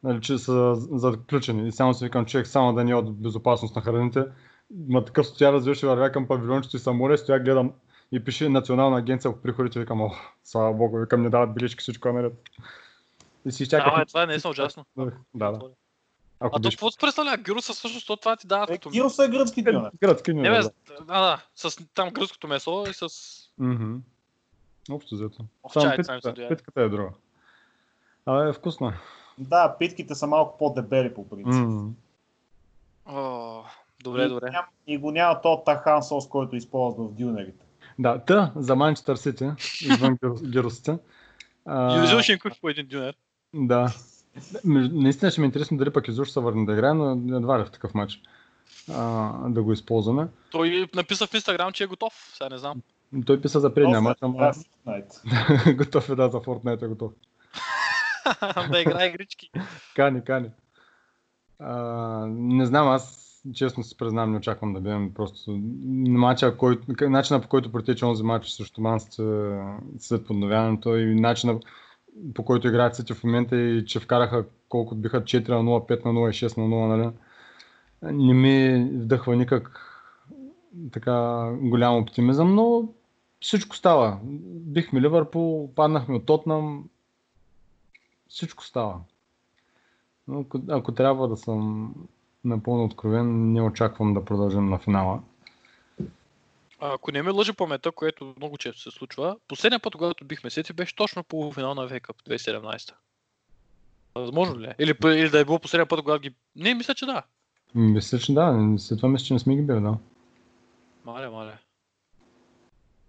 Нали, 0.02 0.20
че 0.20 0.38
са 0.38 0.74
заключени. 0.74 1.68
И 1.68 1.72
само 1.72 1.94
си 1.94 2.04
викам, 2.04 2.26
човек, 2.26 2.46
само 2.46 2.72
да 2.72 2.84
не 2.84 2.90
е 2.90 2.94
от 2.94 3.22
безопасност 3.22 3.76
на 3.76 3.82
храните. 3.82 4.24
Ма 4.88 5.04
такъв 5.04 5.26
стоя, 5.26 5.52
развиваше, 5.52 5.86
вървя 5.86 6.12
към 6.12 6.28
павилиончето 6.28 6.76
и 6.76 6.80
съм 6.80 6.96
море, 6.96 7.18
стоя, 7.18 7.40
гледам 7.40 7.72
и 8.12 8.24
пише 8.24 8.48
Национална 8.48 8.98
агенция 8.98 9.32
по 9.32 9.42
приходите, 9.42 9.80
викам, 9.80 10.00
о, 10.00 10.10
слава 10.44 10.72
богу, 10.72 10.98
викам, 10.98 11.22
не 11.22 11.30
дават 11.30 11.54
билички, 11.54 11.82
всичко 11.82 12.08
е 12.08 12.12
наред. 12.12 12.32
И 13.44 13.52
си 13.52 13.62
изчаках. 13.62 13.96
Бе, 13.96 14.06
това 14.06 14.22
е 14.22 14.26
наистина 14.26 14.50
ужасно. 14.50 14.84
Да, 15.34 15.52
да. 15.52 15.60
Ако 16.40 16.56
А 16.56 16.60
то 16.60 16.70
какво 16.70 16.90
се 16.90 16.98
представлява? 16.98 17.36
Гюроса 17.36 17.72
всъщност, 17.72 18.06
то 18.06 18.16
това 18.16 18.36
ти 18.36 18.46
дават 18.46 18.70
Е, 18.70 18.72
като... 18.72 18.90
Гирос 18.90 19.18
е 19.18 19.28
гръцки 19.28 19.62
дюнер. 19.62 19.90
градски 20.00 20.32
Не, 20.34 20.42
не, 20.42 20.50
бе, 20.50 20.62
да. 20.62 20.70
да, 20.98 21.04
да, 21.04 21.42
с 21.54 21.86
там 21.94 22.10
гръцкото 22.10 22.48
месо 22.48 22.84
и 22.90 22.94
с... 22.94 23.08
Мгм. 23.58 23.96
Общо 24.90 25.14
взето. 25.14 25.44
Само 25.72 25.96
питката, 25.96 26.48
питката 26.48 26.80
е 26.82 26.88
друга. 26.88 27.10
А 28.26 28.48
е 28.48 28.52
вкусна. 28.52 28.94
Да, 29.38 29.76
питките 29.78 30.14
са 30.14 30.26
малко 30.26 30.58
по-дебели 30.58 31.14
по 31.14 31.28
принцип. 31.28 31.62
М. 31.62 31.90
О, 33.06 33.62
добре, 34.02 34.28
добре. 34.28 34.46
Ням- 34.46 34.66
И 34.86 34.98
го 34.98 35.10
няма 35.10 35.40
то 35.40 35.62
тахан 35.66 36.02
сос, 36.02 36.28
който 36.28 36.56
използва 36.56 37.04
в 37.04 37.12
дюнерите. 37.12 37.64
Да, 37.98 38.18
та 38.18 38.52
за 38.56 38.76
Манчестър 38.76 39.16
Сити, 39.16 39.50
извън 39.80 40.18
а, 41.64 42.00
Юзил 42.00 42.20
ще 42.20 42.32
им 42.32 42.38
купи 42.38 42.58
по 42.60 42.68
един 42.68 42.86
дюнер. 42.86 43.16
Да. 43.54 43.92
Наистина 44.64 45.30
ще 45.30 45.40
ми 45.40 45.44
е 45.44 45.46
интересно 45.46 45.78
дали 45.78 45.90
пък 45.90 46.08
изобщо 46.08 46.32
се 46.32 46.40
върне 46.40 46.66
да 46.66 46.72
играе, 46.72 46.94
но 46.94 47.36
едва 47.36 47.60
ли 47.60 47.64
в 47.64 47.70
такъв 47.70 47.94
матч 47.94 48.20
а, 48.92 49.32
да 49.48 49.62
го 49.62 49.72
използваме. 49.72 50.28
Той 50.50 50.88
написа 50.94 51.26
в 51.26 51.34
Инстаграм, 51.34 51.72
че 51.72 51.84
е 51.84 51.86
готов. 51.86 52.12
Сега 52.34 52.48
не 52.48 52.58
знам. 52.58 52.82
Той 53.26 53.40
писа 53.40 53.60
за 53.60 53.74
предния 53.74 54.00
матч, 54.00 54.18
ама 54.22 54.38
Да, 54.38 54.52
Fortnite. 54.52 55.76
готов 55.76 56.10
е 56.10 56.14
да 56.14 56.28
за 56.28 56.38
Fortnite 56.38 56.82
е 56.82 56.86
готов. 56.86 57.12
да 58.70 58.80
играе 58.80 59.06
игрички. 59.06 59.50
Кани, 59.96 60.24
кани. 60.24 60.50
А, 61.58 61.76
не 62.28 62.66
знам, 62.66 62.88
аз 62.88 63.28
честно 63.54 63.82
си 63.82 63.96
признавам, 63.96 64.30
не 64.30 64.38
очаквам 64.38 64.72
да 64.72 64.80
бъдем 64.80 65.14
просто 65.14 65.60
матча, 66.08 66.56
който, 66.56 66.82
начина 67.00 67.40
по 67.40 67.48
който 67.48 67.72
протече 67.72 68.04
онзи 68.04 68.22
матч 68.22 68.48
срещу 68.48 68.80
Манс 68.80 69.04
след 69.98 70.26
подновяването 70.26 70.96
и 70.96 71.20
начина 71.20 71.60
по 72.34 72.44
който 72.44 72.68
играят 72.68 72.96
Сити 72.96 73.14
в 73.14 73.24
момента 73.24 73.56
и 73.56 73.86
че 73.86 74.00
вкараха 74.00 74.44
колко 74.68 74.94
биха 74.94 75.24
4 75.24 75.48
на 75.48 75.56
0, 75.56 76.02
5 76.02 76.04
на 76.04 76.12
0 76.12 76.30
и 76.30 76.48
6 76.48 76.58
на 76.58 76.64
0, 76.64 76.96
нали? 76.96 77.10
Не 78.02 78.34
ми 78.34 78.88
вдъхва 78.92 79.36
никак 79.36 79.80
така 80.92 81.48
голям 81.60 81.96
оптимизъм, 81.96 82.54
но 82.54 82.88
всичко 83.40 83.76
става. 83.76 84.18
Бихме 84.44 85.00
Ливърпул, 85.00 85.74
паднахме 85.74 86.16
от 86.16 86.26
Тотнам, 86.26 86.84
всичко 88.28 88.64
става. 88.64 89.00
Но 90.28 90.40
ако, 90.40 90.60
ако 90.68 90.92
трябва 90.92 91.28
да 91.28 91.36
съм 91.36 91.94
напълно 92.44 92.84
откровен, 92.84 93.52
не 93.52 93.62
очаквам 93.62 94.14
да 94.14 94.24
продължим 94.24 94.68
на 94.68 94.78
финала. 94.78 95.22
Ако 96.80 97.12
не 97.12 97.22
ме 97.22 97.30
лъжи 97.30 97.52
паметта, 97.52 97.92
което 97.92 98.34
много 98.36 98.58
често 98.58 98.80
се 98.80 98.90
случва, 98.90 99.36
последния 99.48 99.80
път, 99.80 99.92
когато 99.92 100.24
бихме 100.24 100.50
сети, 100.50 100.72
беше 100.72 100.96
точно 100.96 101.24
полуфинал 101.24 101.74
на 101.74 101.88
ВК 101.88 102.08
2017. 102.28 102.92
Възможно 104.14 104.60
ли 104.60 104.66
е? 104.66 104.74
Или, 104.78 104.96
или 105.04 105.30
да 105.30 105.40
е 105.40 105.44
било 105.44 105.58
последния 105.58 105.86
път, 105.86 106.00
когато 106.00 106.20
ги... 106.20 106.34
Не, 106.56 106.74
мисля, 106.74 106.94
че 106.94 107.06
да. 107.06 107.22
Мисля, 107.74 108.18
че 108.18 108.34
да. 108.34 108.74
След 108.78 108.98
това 108.98 109.08
мисля, 109.08 109.24
че 109.24 109.34
не 109.34 109.38
сме 109.38 109.56
ги 109.56 109.62
били, 109.62 109.80
да. 109.80 109.98
Мале, 111.04 111.28
мале. 111.28 111.58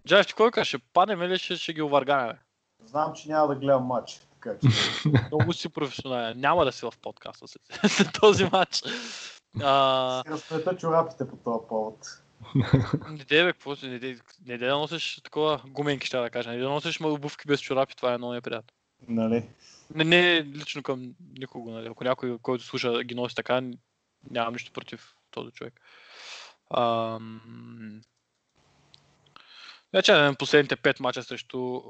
Джаев, 0.06 0.26
ти 0.26 0.32
кой 0.32 0.50
кажа, 0.50 0.64
ще 0.64 0.78
паднем 0.78 1.22
или 1.22 1.38
ще, 1.38 1.56
ще 1.56 1.72
ги 1.72 1.82
овърганяме? 1.82 2.38
Знам, 2.84 3.12
че 3.12 3.28
няма 3.28 3.48
да 3.48 3.54
гледам 3.54 3.84
матч. 3.84 4.20
Така 4.34 4.58
че. 4.58 4.68
Много 5.32 5.52
си 5.52 5.68
професионален. 5.68 6.40
Няма 6.40 6.64
да 6.64 6.72
си 6.72 6.86
в 6.86 6.92
подкаста 7.02 7.48
след, 7.48 7.62
след 7.90 8.08
този 8.20 8.44
матч. 8.44 8.82
А, 9.62 10.20
Ще 10.20 10.30
разплета 10.30 10.76
чорапите 10.76 11.28
по 11.28 11.36
този 11.36 11.68
повод. 11.68 12.22
Не 13.10 13.24
дей, 13.24 13.44
бе, 13.44 13.52
какво 13.52 13.76
си, 13.76 13.88
не 13.88 13.98
дей, 13.98 14.18
не 14.46 14.58
дей 14.58 14.68
да 14.68 14.78
носиш 14.78 15.20
такова 15.24 15.62
гуменки, 15.66 16.06
ще 16.06 16.16
да 16.16 16.30
кажа. 16.30 16.50
Не 16.50 16.56
дей 16.56 16.64
да 16.64 16.70
носиш 16.70 17.00
обувки 17.00 17.46
без 17.46 17.60
чорапи, 17.60 17.96
това 17.96 18.14
е 18.14 18.18
много 18.18 18.32
неприятно. 18.32 18.74
Нали? 19.08 19.48
Не, 19.94 20.04
не 20.04 20.44
лично 20.44 20.82
към 20.82 21.14
никого, 21.38 21.70
нали. 21.70 21.86
Ако 21.86 22.04
някой, 22.04 22.38
който 22.38 22.64
слуша, 22.64 23.04
ги 23.04 23.14
носи 23.14 23.34
така, 23.34 23.62
нямам 24.30 24.52
нищо 24.52 24.72
против 24.72 25.14
този 25.30 25.50
човек. 25.50 25.80
Ам... 26.74 28.00
Вече 29.92 30.12
да 30.12 30.34
последните 30.38 30.76
5 30.76 31.00
мача 31.00 31.22
срещу 31.22 31.80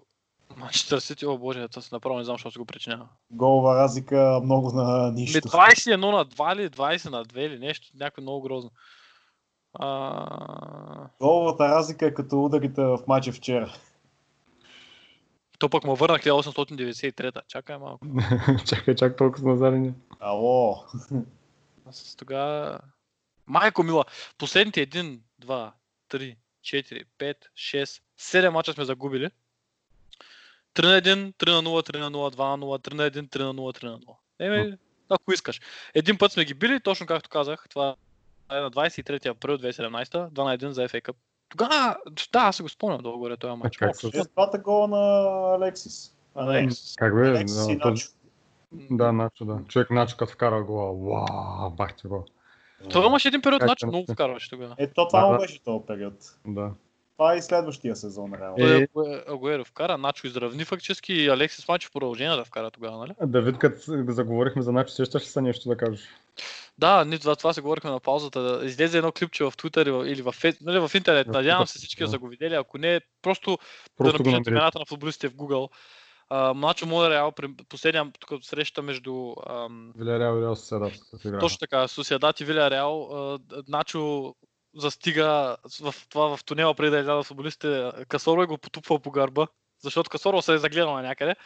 Манчестър 0.57 0.99
Сити, 0.99 1.27
о 1.27 1.39
боже, 1.39 1.67
аз 1.77 1.91
направо 1.91 2.19
не 2.19 2.25
знам, 2.25 2.35
защо 2.35 2.51
се 2.51 2.59
го 2.59 2.65
причинява. 2.65 3.09
Голова 3.31 3.77
разлика 3.77 4.41
много 4.45 4.73
на 4.73 5.13
нищо. 5.13 5.39
21 5.39 5.97
на 5.97 6.27
2 6.27 6.55
или 6.55 6.69
20 6.69 7.11
на 7.11 7.25
2 7.25 7.39
или 7.39 7.59
нещо, 7.59 7.89
някакво 7.95 8.23
много 8.23 8.43
грозно. 8.43 8.71
А... 9.75 11.09
Головата 11.21 11.69
разлика 11.69 12.07
е 12.07 12.15
като 12.15 12.45
ударите 12.45 12.83
в 12.83 12.99
матча 13.09 13.33
вчера. 13.33 13.75
То 15.59 15.69
пък 15.69 15.85
му 15.85 15.97
върнах 15.97 16.23
1893-та. 16.23 17.41
Чакай 17.49 17.79
малко. 17.79 18.07
чакай, 18.67 18.95
чак 18.95 19.17
толкова 19.17 19.51
назарени. 19.51 19.93
Ало. 20.21 20.85
Аз 21.89 22.17
тогава... 22.17 22.79
Майко 23.47 23.83
мила, 23.83 24.05
последните 24.39 24.87
1, 24.87 25.19
2, 25.43 25.73
3, 26.11 26.37
4, 26.65 27.05
5, 27.19 27.37
6, 27.57 28.03
7 28.19 28.49
мача 28.49 28.73
сме 28.73 28.85
загубили. 28.85 29.31
3 30.75 30.83
на 30.87 31.03
1, 31.03 31.35
3 31.35 31.51
на 31.51 31.63
0, 31.63 31.91
3 31.91 31.99
на 31.99 32.11
0, 32.11 32.37
2 32.37 32.57
на 32.57 32.67
0, 32.67 32.89
3 32.89 32.95
на 32.95 33.11
1, 33.11 33.37
3 33.37 33.43
на 33.43 33.55
0, 33.55 33.83
3 33.83 33.85
на 33.85 33.99
0. 33.99 34.17
Еми, 34.39 34.77
ако 35.09 35.33
искаш. 35.33 35.61
Един 35.95 36.19
път 36.19 36.33
сме 36.33 36.45
ги 36.45 36.55
били, 36.55 36.81
точно 36.81 37.07
както 37.07 37.31
казах, 37.31 37.67
това 37.71 37.97
е 38.51 38.61
на 38.61 38.71
23 38.71 39.27
април 39.27 39.59
2017, 39.59 40.05
2 40.31 40.45
на 40.45 40.59
1 40.59 40.69
за 40.69 40.83
FA 40.83 41.03
Cup. 41.03 41.15
Тогава, 41.49 41.97
да, 42.33 42.39
аз 42.39 42.57
се 42.57 42.63
го 42.63 42.69
спомням 42.69 43.01
долу 43.01 43.19
горе 43.19 43.37
този 43.37 43.57
матч. 43.57 43.77
как. 43.77 43.91
Е, 44.15 44.21
двата 44.33 44.59
гола 44.59 44.89
на 44.89 45.55
Алексис. 45.55 46.17
А, 46.35 46.45
не. 46.45 46.59
Алекс. 46.59 46.95
Как 46.97 47.15
бе? 47.15 47.29
Алексис 47.29 47.69
и 47.69 47.77
Да, 47.77 47.83
то- 47.83 47.89
Начо. 47.91 48.09
да, 48.91 49.13
Начо, 49.13 49.45
да. 49.45 49.59
Човек 49.69 49.91
Начо 49.91 50.17
като 50.17 50.33
вкара 50.33 50.63
гола. 50.63 50.93
Вау, 50.93 51.71
бах 51.71 51.97
ти 51.97 52.07
го. 52.07 52.25
Това 52.91 53.07
имаше 53.07 53.29
един 53.29 53.43
период, 53.43 53.61
да 53.61 53.67
не 53.67 53.89
много 53.89 54.13
вкарваше 54.13 54.51
тогава. 54.51 54.75
Ето 54.79 55.07
това 55.09 55.21
Да, 55.21 55.27
му 55.27 55.33
да. 55.33 55.39
беше 55.39 55.65
този 55.65 55.85
период. 55.87 56.15
Да. 56.47 56.71
Това 57.21 57.35
е 57.35 57.37
и 57.37 57.43
следващия 57.43 57.97
сезон, 57.97 58.35
реално. 58.35 58.57
Е, 58.59 58.87
Агуе- 58.87 59.25
Агуеро 59.29 59.65
вкара, 59.65 59.99
Начо 59.99 60.27
изравни 60.27 60.65
фактически 60.65 61.13
и 61.13 61.29
Алексис 61.29 61.69
Манчо 61.69 61.89
в 61.89 61.93
продължение 61.93 62.37
да 62.37 62.45
вкара 62.45 62.71
тогава, 62.71 62.99
нали? 62.99 63.13
Давид, 63.23 63.59
като 63.59 63.77
заговорихме 64.09 64.63
за 64.63 64.73
Начо, 64.73 64.93
сещаш 64.93 65.23
ли 65.23 65.27
се 65.27 65.41
нещо 65.41 65.69
да 65.69 65.77
кажеш? 65.77 66.01
Да, 66.79 67.05
ние 67.05 67.17
за 67.17 67.37
това 67.37 67.53
се 67.53 67.61
говорихме 67.61 67.91
на 67.91 68.01
паузата. 68.01 68.61
Излезе 68.65 68.99
едно 68.99 69.13
клипче 69.13 69.45
в 69.45 69.53
Twitter 69.53 70.07
или 70.07 70.23
в- 70.23 70.35
нали, 70.61 70.79
в 70.79 70.95
интернет. 70.95 71.27
Надявам 71.27 71.67
се 71.67 71.79
всички 71.79 72.03
да 72.03 72.07
да. 72.07 72.11
са 72.11 72.19
го 72.19 72.29
видели. 72.29 72.55
Ако 72.55 72.79
не, 72.79 73.01
просто, 73.23 73.59
Просто 73.97 74.13
да 74.13 74.31
напишете 74.31 74.51
имената 74.51 74.79
на 74.79 74.85
футболистите 74.85 75.29
в 75.29 75.35
Google. 75.35 75.71
Uh, 76.31 76.53
Мачо 76.53 76.87
Монреал, 76.87 77.33
при 77.33 77.55
последния 77.69 78.13
тук 78.21 78.45
среща 78.45 78.83
между 78.83 79.33
ам, 79.49 79.93
Вилярял 79.97 80.39
и 80.39 80.43
Реал 80.43 80.57
Соседат. 80.57 80.93
като 81.11 81.29
играха. 81.29 81.41
точно 81.41 81.59
така, 81.59 81.89
Сусиадат 81.89 82.41
и 82.41 82.45
Виля 82.45 82.71
Реал, 82.71 83.09
Начо 83.69 84.35
застига 84.77 85.57
в, 85.81 85.95
това 86.09 86.37
в 86.37 86.45
тунела 86.45 86.75
преди 86.75 86.91
да 86.91 86.99
излязат 86.99 87.27
футболистите. 87.27 87.93
Касоро 88.09 88.43
е 88.43 88.47
го 88.47 88.59
потупвал 88.59 88.99
по 88.99 89.11
гърба, 89.11 89.47
защото 89.83 90.11
Касоро 90.11 90.43
се 90.43 90.55
е 90.55 90.59
загледал 90.59 90.95
на 90.95 91.03
някъде. 91.03 91.37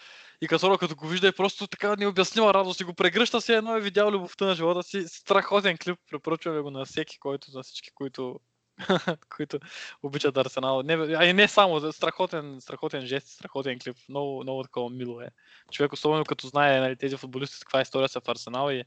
И 0.40 0.48
Касоро 0.48 0.78
като 0.78 0.96
го 0.96 1.08
вижда 1.08 1.28
е 1.28 1.32
просто 1.32 1.66
така 1.66 1.96
необяснима 1.96 2.54
радост 2.54 2.80
и 2.80 2.84
го 2.84 2.94
прегръща 2.94 3.40
се 3.40 3.54
едно 3.54 3.76
е 3.76 3.80
видял 3.80 4.10
любовта 4.10 4.44
на 4.46 4.54
живота 4.54 4.82
си. 4.82 5.04
Страхотен 5.08 5.78
клип, 5.78 5.98
препоръчваме 6.10 6.60
го 6.60 6.70
на 6.70 6.84
всеки, 6.84 7.18
който, 7.18 7.50
за 7.50 7.62
всички, 7.62 7.90
които, 7.94 8.40
които 9.36 9.58
обичат 10.02 10.36
Арсенал. 10.36 10.82
Не, 10.82 10.94
а 10.94 11.24
и 11.26 11.32
не 11.32 11.48
само, 11.48 11.92
страхотен, 11.92 12.60
страхотен 12.60 13.06
жест, 13.06 13.28
страхотен 13.28 13.78
клип. 13.78 13.96
Много, 14.08 14.42
много 14.42 14.62
такова 14.62 14.90
мило 14.90 15.20
е. 15.20 15.28
Човек, 15.72 15.92
особено 15.92 16.24
като 16.24 16.46
знае 16.46 16.80
нали, 16.80 16.96
тези 16.96 17.16
футболисти 17.16 17.60
каква 17.60 17.80
история 17.80 18.08
са 18.08 18.20
в 18.20 18.28
Арсенал 18.28 18.70
и 18.70 18.84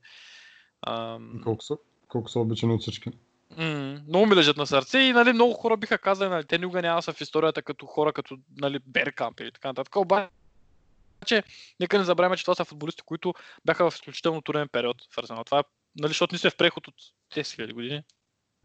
ам, 0.87 1.41
Колко 1.43 1.63
са, 1.63 1.77
колко 2.07 2.29
са 2.29 2.39
обичани 2.39 2.73
от 2.73 2.81
всички. 2.81 3.11
М, 3.55 4.01
много 4.07 4.25
ми 4.25 4.35
лежат 4.35 4.57
на 4.57 4.67
сърце 4.67 4.99
и 4.99 5.13
нали, 5.13 5.33
много 5.33 5.53
хора 5.53 5.77
биха 5.77 5.97
казали, 5.97 6.29
нали, 6.29 6.45
те 6.45 6.57
никога 6.57 6.81
няма 6.81 7.01
са 7.01 7.13
в 7.13 7.21
историята 7.21 7.61
като 7.61 7.85
хора 7.85 8.13
като 8.13 8.37
нали, 8.57 8.79
Беркамп 8.87 9.39
или 9.39 9.51
така 9.51 9.67
нататък. 9.67 9.95
Обаче, 9.95 11.43
нека 11.79 11.97
не 11.97 12.03
забравяме, 12.03 12.37
че 12.37 12.43
това 12.43 12.55
са 12.55 12.65
футболисти, 12.65 13.01
които 13.01 13.33
бяха 13.65 13.91
в 13.91 13.95
изключително 13.95 14.41
труден 14.41 14.67
период 14.67 14.97
в 15.13 15.17
Арсенал. 15.17 15.43
Това 15.43 15.59
е, 15.59 15.63
нали, 15.95 16.07
защото 16.09 16.33
ние 16.33 16.39
сме 16.39 16.49
в 16.49 16.57
преход 16.57 16.87
от 16.87 16.95
10 17.35 17.41
000 17.41 17.73
години. 17.73 18.03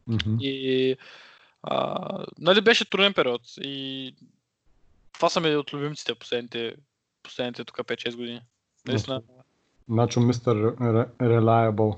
Мгм. 0.06 0.36
И 0.40 0.96
а, 1.62 1.98
нали, 2.38 2.60
беше 2.60 2.90
труден 2.90 3.14
период. 3.14 3.42
И 3.60 4.14
това 5.12 5.28
са 5.28 5.40
ми 5.40 5.56
от 5.56 5.72
любимците 5.72 6.14
последните, 6.14 6.74
последните 7.22 7.64
тук 7.64 7.76
5-6 7.76 8.16
години. 8.16 8.40
Наистина, 8.86 9.22
Начо 9.88 10.20
мистер 10.20 10.56
Reliable. 11.20 11.96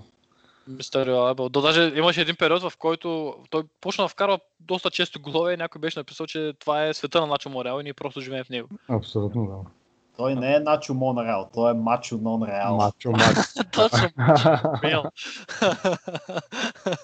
Мистер 0.69 1.09
Reliable. 1.09 1.49
Да, 1.49 1.61
даже 1.61 1.93
имаше 1.97 2.21
един 2.21 2.37
период, 2.37 2.63
в 2.63 2.73
който 2.79 3.37
той 3.51 3.63
почна 3.81 4.05
да 4.05 4.09
вкарва 4.09 4.39
доста 4.61 4.91
често 4.91 5.21
голове 5.21 5.53
и 5.55 5.57
някой 5.57 5.81
беше 5.81 5.99
написал, 5.99 6.27
че 6.27 6.53
това 6.59 6.85
е 6.85 6.95
света 6.95 7.21
на 7.21 7.27
Начо 7.27 7.51
Мореал 7.51 7.81
и 7.81 7.85
ние 7.85 7.95
просто 7.95 8.21
живеем 8.21 8.45
в 8.45 8.49
него. 8.49 8.69
Абсолютно 8.89 9.47
да. 9.47 9.71
Той 10.17 10.35
не 10.35 10.55
е 10.55 10.61
Начо 10.61 10.95
Монреал, 10.95 11.51
той 11.55 11.71
е 11.71 11.75
Мачо 11.75 12.17
Нон 12.17 12.43
Реал. 12.43 12.77
Мачо, 12.77 13.11
мачо. 13.11 13.41
Точно. 13.73 14.09
Мейл. 14.83 15.03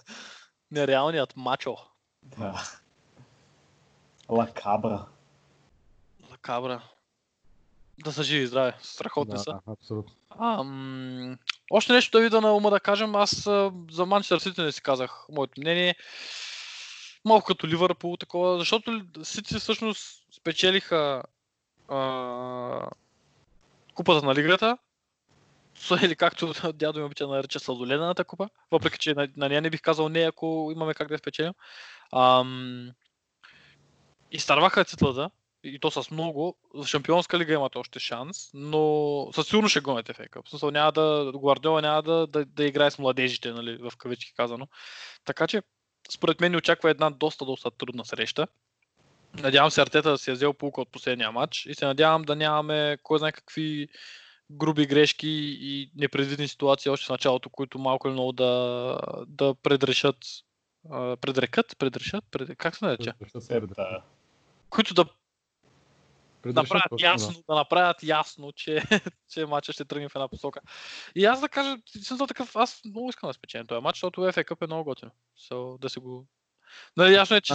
Нереалният 0.70 1.36
мачо. 1.36 1.76
Да. 2.22 2.62
Лакабра. 4.28 5.06
Лакабра. 6.30 6.82
Да 8.04 8.12
са 8.12 8.22
живи 8.22 8.42
и 8.42 8.46
здраве. 8.46 8.74
Страхотни 8.82 9.38
са. 9.38 9.50
да, 9.52 9.72
абсолютно. 9.72 10.12
А, 10.30 10.62
м- 10.62 11.36
още 11.70 11.92
нещо 11.92 12.18
да 12.18 12.22
вида 12.22 12.40
на 12.40 12.52
ума 12.52 12.70
да 12.70 12.80
кажем. 12.80 13.14
Аз 13.14 13.42
за 13.90 14.06
Манчестър 14.06 14.38
Сити 14.38 14.60
не 14.60 14.72
си 14.72 14.82
казах 14.82 15.26
моето 15.28 15.60
мнение. 15.60 15.94
Малко 17.24 17.46
като 17.46 17.68
Ливърпул 17.68 18.16
такова, 18.16 18.58
защото 18.58 19.02
Сити 19.22 19.58
всъщност 19.58 20.24
спечелиха 20.40 21.22
а, 21.88 22.90
купата 23.94 24.26
на 24.26 24.34
лигата. 24.34 24.78
Или 26.02 26.16
както 26.16 26.52
дядо 26.72 26.98
ми 26.98 27.04
обича 27.04 27.26
нарича 27.26 27.60
сладоледената 27.60 28.24
купа, 28.24 28.48
въпреки 28.70 28.98
че 28.98 29.14
на, 29.14 29.28
на 29.36 29.48
нея 29.48 29.62
не 29.62 29.70
бих 29.70 29.80
казал 29.80 30.08
не, 30.08 30.20
ако 30.20 30.70
имаме 30.72 30.94
как 30.94 31.08
да 31.08 31.14
я 31.14 31.18
спечелим. 31.18 31.52
Ам, 32.12 32.90
изтърваха 34.32 34.84
титлата, 34.84 35.30
и 35.64 35.78
то 35.78 35.90
с 35.90 36.10
много. 36.10 36.56
В 36.74 36.86
Шампионска 36.86 37.38
лига 37.38 37.54
имат 37.54 37.76
още 37.76 37.98
шанс, 37.98 38.50
но 38.54 39.28
със 39.34 39.46
сигурност 39.46 39.70
ще 39.70 39.80
гонят 39.80 40.08
FA 40.08 40.30
Cup. 40.30 40.46
В 40.46 40.50
смисъл 40.50 40.70
няма 40.70 40.92
да, 40.92 41.32
Гвардиола 41.34 41.82
няма 41.82 42.02
да, 42.02 42.26
да, 42.26 42.44
да 42.44 42.64
играе 42.64 42.90
с 42.90 42.98
младежите, 42.98 43.52
нали, 43.52 43.76
в 43.76 43.92
кавички 43.98 44.34
казано. 44.34 44.68
Така 45.24 45.46
че, 45.46 45.62
според 46.10 46.40
мен 46.40 46.56
очаква 46.56 46.90
една 46.90 47.10
доста, 47.10 47.44
доста 47.44 47.70
трудна 47.70 48.04
среща. 48.04 48.46
Надявам 49.34 49.70
се 49.70 49.80
Артета 49.80 50.10
да 50.10 50.18
си 50.18 50.30
е 50.30 50.34
взел 50.34 50.52
полука 50.52 50.80
от 50.80 50.92
последния 50.92 51.32
матч 51.32 51.66
и 51.66 51.74
се 51.74 51.86
надявам 51.86 52.22
да 52.22 52.36
нямаме 52.36 52.98
кой 53.02 53.18
знае 53.18 53.32
какви 53.32 53.88
груби 54.50 54.86
грешки 54.86 55.28
и 55.60 55.90
непредвидени 55.96 56.48
ситуации 56.48 56.90
още 56.90 57.06
в 57.06 57.10
началото, 57.10 57.50
които 57.50 57.78
малко 57.78 58.08
или 58.08 58.12
много 58.12 58.32
да, 58.32 58.98
да 59.26 59.54
предрешат 59.54 60.16
предрекат, 61.20 61.78
предрешат, 61.78 62.24
пред... 62.30 62.58
как 62.58 62.76
се 62.76 62.84
нарече? 62.84 63.12
Сета. 63.40 64.02
които 64.70 64.94
да 64.94 65.04
да 66.46 66.62
направят 66.62 67.00
ясно, 67.00 67.32
да. 67.32 67.42
да 67.48 67.54
направят 67.54 68.02
ясно, 68.02 68.52
че, 68.52 68.82
че 69.32 69.46
матчът 69.46 69.74
ще 69.74 69.84
тръгне 69.84 70.08
в 70.08 70.14
една 70.14 70.28
посока. 70.28 70.60
И 71.14 71.24
аз 71.24 71.40
да 71.40 71.48
кажа, 71.48 71.76
съм 72.02 72.18
такъв, 72.18 72.56
аз 72.56 72.80
много 72.84 73.08
искам 73.08 73.30
да 73.30 73.34
спечелям 73.34 73.66
този 73.66 73.80
матч, 73.80 73.96
защото 73.96 74.20
FA 74.20 74.44
Cup 74.44 74.64
е 74.64 74.66
много 74.66 74.84
готин. 74.84 75.10
So, 75.50 75.80
да 75.80 75.88
се 75.88 76.00
го... 76.00 76.26
Нали, 76.96 77.14
ясно 77.14 77.36
е, 77.36 77.40
че 77.40 77.54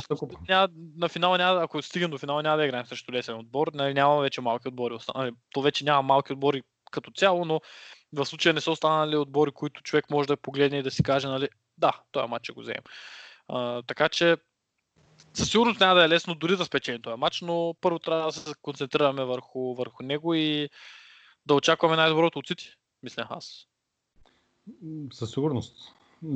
няма, 0.50 0.70
на 0.98 1.10
финала 1.10 1.38
няма, 1.38 1.64
ако 1.64 1.82
стигнем 1.82 2.12
до 2.12 2.18
финала 2.18 2.44
няма 2.44 2.58
да 2.58 2.66
играем 2.66 2.86
срещу 2.86 3.12
лесен 3.12 3.36
отбор, 3.36 3.72
нали, 3.74 3.94
няма 3.94 4.22
вече 4.22 4.42
малки 4.42 4.68
отбори. 4.68 4.94
останали. 4.94 5.32
То 5.54 5.62
вече 5.62 5.86
няма 5.86 6.02
малки 6.02 6.34
отбори 6.34 6.62
като 6.92 7.12
цяло, 7.12 7.46
но 7.46 7.62
в 8.14 8.26
случая 8.26 8.54
не 8.54 8.62
са 8.62 8.72
останали 8.72 9.18
отбори, 9.18 9.52
които 9.52 9.82
човек 9.82 10.10
може 10.10 10.28
да 10.28 10.38
погледне 10.38 10.78
и 10.78 10.84
да 10.84 10.92
си 10.92 11.04
каже, 11.04 11.28
нали, 11.28 11.50
да, 11.78 12.02
този 12.12 12.28
матч 12.28 12.46
ще 12.46 12.54
го 12.54 12.62
вземем. 12.62 12.84
А, 13.48 13.82
така 13.82 14.10
че 14.10 14.38
със 15.36 15.52
сигурност 15.52 15.80
няма 15.80 15.96
да 15.96 16.06
е 16.06 16.10
лесно 16.10 16.36
дори 16.36 16.58
да 16.58 16.66
спечелим 16.66 17.02
този 17.02 17.20
матч, 17.20 17.42
но 17.42 17.76
първо 17.82 18.00
трябва 18.00 18.26
да 18.26 18.32
се 18.32 18.54
концентрираме 18.62 19.26
върху, 19.26 19.76
върху 19.76 20.04
него 20.04 20.34
и 20.34 20.70
да 21.46 21.54
очакваме 21.54 21.96
най-доброто 21.96 22.40
от 22.40 22.48
Сити, 22.48 22.70
мисля 23.04 23.28
аз. 23.30 23.68
Със 25.14 25.32
сигурност. 25.32 25.76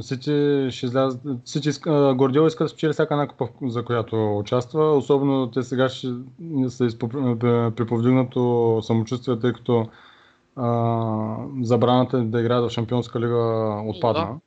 Сити 0.02 0.68
ще 0.72 0.86
излязат. 0.86 1.22
Сити 1.46 1.70
иска, 1.70 2.14
Гордио 2.16 2.48
иска 2.48 2.64
да 2.64 2.70
спечели 2.70 2.94
всяка 2.94 3.14
една 3.14 3.28
купа, 3.28 3.50
за 3.62 3.86
която 3.86 4.38
участва. 4.38 4.98
Особено 4.98 5.52
те 5.52 5.64
сега 5.64 5.90
ще 5.90 6.08
са 6.68 6.90
изпо- 6.90 7.76
при 7.76 7.86
повдигнато 7.86 8.80
самочувствие, 8.84 9.40
тъй 9.40 9.54
като 9.54 9.90
а, 10.56 11.46
забраната 11.62 12.24
да 12.24 12.40
играят 12.40 12.66
в 12.66 12.74
Шампионска 12.74 13.20
лига 13.20 13.82
отпадна. 13.86 14.40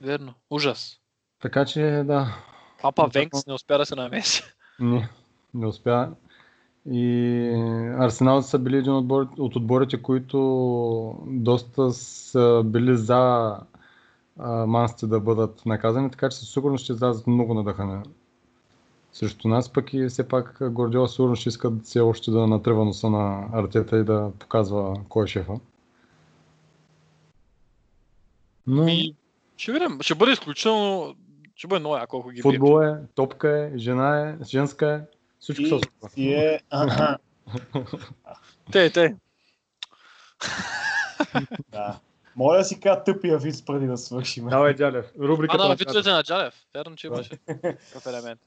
Верно. 0.00 0.34
Ужас. 0.50 0.98
Така 1.42 1.64
че 1.64 2.02
да, 2.06 2.36
Папа. 2.82 3.08
Венкс 3.14 3.46
не 3.46 3.54
успя 3.54 3.78
да 3.78 3.86
се 3.86 3.94
намеси. 3.94 4.42
не, 4.80 5.08
не 5.54 5.66
успя. 5.66 6.10
И 6.90 7.48
Арсенал 7.98 8.42
са 8.42 8.58
били 8.58 8.76
един 8.76 8.92
отбор, 8.92 9.28
от 9.38 9.56
отборите, 9.56 10.02
които 10.02 10.38
доста 11.26 11.92
са 11.92 12.62
били 12.64 12.96
за 12.96 13.56
Мансти 14.66 15.06
да 15.06 15.20
бъдат 15.20 15.66
наказани, 15.66 16.10
така 16.10 16.28
че 16.28 16.36
със 16.36 16.52
сигурност 16.52 16.84
ще 16.84 16.92
излязат 16.92 17.26
много 17.26 17.54
надъхане 17.54 18.02
срещу 19.12 19.48
нас, 19.48 19.72
пък 19.72 19.92
и 19.92 20.06
все 20.08 20.28
пак 20.28 20.58
Гордиола 20.70 21.08
сигурно 21.08 21.36
ще 21.36 21.48
иска 21.48 21.72
все 21.84 22.00
още 22.00 22.30
да 22.30 22.46
натръва 22.46 22.84
носа 22.84 23.10
на 23.10 23.48
Артета 23.52 23.98
и 23.98 24.04
да 24.04 24.32
показва 24.38 24.96
кой 25.08 25.24
е 25.24 25.28
шефа. 25.28 25.60
Но 28.66 28.84
Ми, 28.84 29.14
ще 29.56 29.72
видим. 29.72 29.98
Ще 30.00 30.14
бъде 30.14 30.32
изключително... 30.32 31.14
Ще 31.62 31.68
бъде 31.68 31.80
много 31.80 31.96
яко, 31.96 32.18
ако 32.18 32.28
ги 32.28 32.42
футбол 32.42 32.82
е, 32.82 32.96
топка 33.14 33.70
е, 33.74 33.78
жена 33.78 34.28
е, 34.28 34.44
женска 34.44 34.86
е, 34.88 35.00
всичко 35.40 35.64
се 35.64 35.80
И 36.16 36.34
е... 36.34 36.60
Те, 38.72 38.90
те. 38.90 39.16
да. 41.72 41.98
Моля 42.36 42.58
да 42.58 42.64
си 42.64 42.80
кажа 42.80 43.04
тъпия 43.04 43.38
вид 43.38 43.54
преди 43.66 43.86
да 43.86 43.96
свършим. 43.96 44.46
Давай, 44.46 44.74
Дялев, 44.74 45.06
А, 45.20 45.22
рубриката 45.22 45.62
да, 45.62 45.68
на 45.68 45.74
вицовете 45.74 46.10
на 46.10 46.22
Джалев. 46.22 46.54
Вярно, 46.74 46.96
че 46.96 47.06
имаше 47.06 47.30
такъв 47.46 48.06
елемент. 48.06 48.40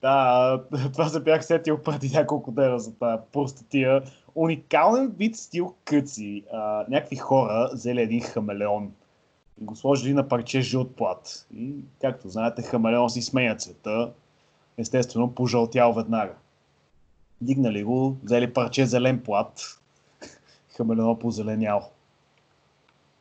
Да, 0.00 0.62
това 0.92 1.08
се 1.08 1.20
бях 1.20 1.44
сетил 1.44 1.82
преди 1.82 2.10
няколко 2.10 2.52
дена 2.52 2.78
за 2.78 2.98
тази 2.98 3.22
простотия. 3.32 4.02
Уникален 4.34 5.14
вид 5.18 5.36
стил 5.36 5.74
къци. 5.84 6.44
А, 6.52 6.84
някакви 6.88 7.16
хора 7.16 7.70
взели 7.72 8.00
един 8.00 8.20
хамелеон 8.20 8.92
го 9.60 9.76
сложили 9.76 10.14
на 10.14 10.28
парче 10.28 10.60
жълт 10.60 10.96
плат. 10.96 11.46
И, 11.54 11.74
както 12.00 12.28
знаете, 12.28 12.62
хамелеон 12.62 13.10
си 13.10 13.22
сменя 13.22 13.56
цвета. 13.56 14.12
Естествено, 14.78 15.34
пожълтял 15.34 15.92
веднага. 15.92 16.34
Дигнали 17.40 17.84
го, 17.84 18.16
взели 18.22 18.52
парче 18.52 18.86
зелен 18.86 19.22
плат. 19.22 19.80
Хамелеон 20.76 21.18
позеленял. 21.18 21.90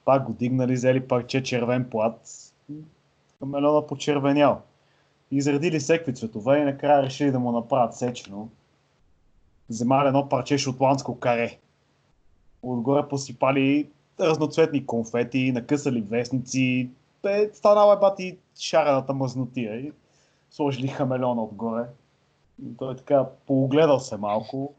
Пак 0.05 0.23
го 0.23 0.33
дигнали, 0.33 0.73
взели 0.73 1.07
парче 1.07 1.43
червен 1.43 1.89
плат. 1.89 2.21
Хамелеона 3.39 3.87
почервенял 3.87 4.61
изредили 5.31 5.79
всеки 5.79 6.13
цветове 6.13 6.59
и 6.59 6.63
накрая 6.63 7.03
решили 7.03 7.31
да 7.31 7.39
му 7.39 7.51
направят 7.51 7.97
сечено. 7.97 8.49
Вземали 9.69 10.07
едно 10.07 10.29
парче 10.29 10.57
шотландско 10.57 11.19
каре. 11.19 11.57
Отгоре 12.63 13.07
посипали 13.09 13.89
разноцветни 14.19 14.85
конфети, 14.85 15.51
накъсали 15.51 16.01
вестници. 16.01 16.89
Бе, 17.23 17.49
станала 17.53 17.93
е 17.93 17.97
бати 17.97 18.37
шарената 18.59 19.13
мъзнотия 19.13 19.79
и 19.79 19.91
сложили 20.49 20.87
хамелеона 20.87 21.43
отгоре. 21.43 21.85
И 22.65 22.77
той 22.77 22.95
така 22.95 23.25
поогледал 23.47 23.99
се 23.99 24.17
малко, 24.17 24.73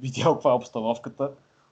видял 0.00 0.34
каква 0.34 0.50
е 0.50 0.54
обстановката, 0.54 1.30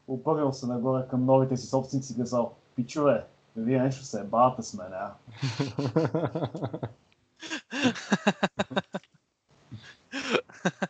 обърнал 0.08 0.52
се 0.52 0.66
нагоре 0.66 1.08
към 1.10 1.24
новите 1.24 1.56
си 1.56 1.66
собственици 1.66 2.12
и 2.12 2.16
казал, 2.16 2.52
пичове, 2.76 3.24
вие 3.56 3.82
нещо 3.82 4.04
се 4.04 4.20
ебавате 4.20 4.62
с 4.62 4.74
мен, 4.74 4.92
а? 4.92 5.14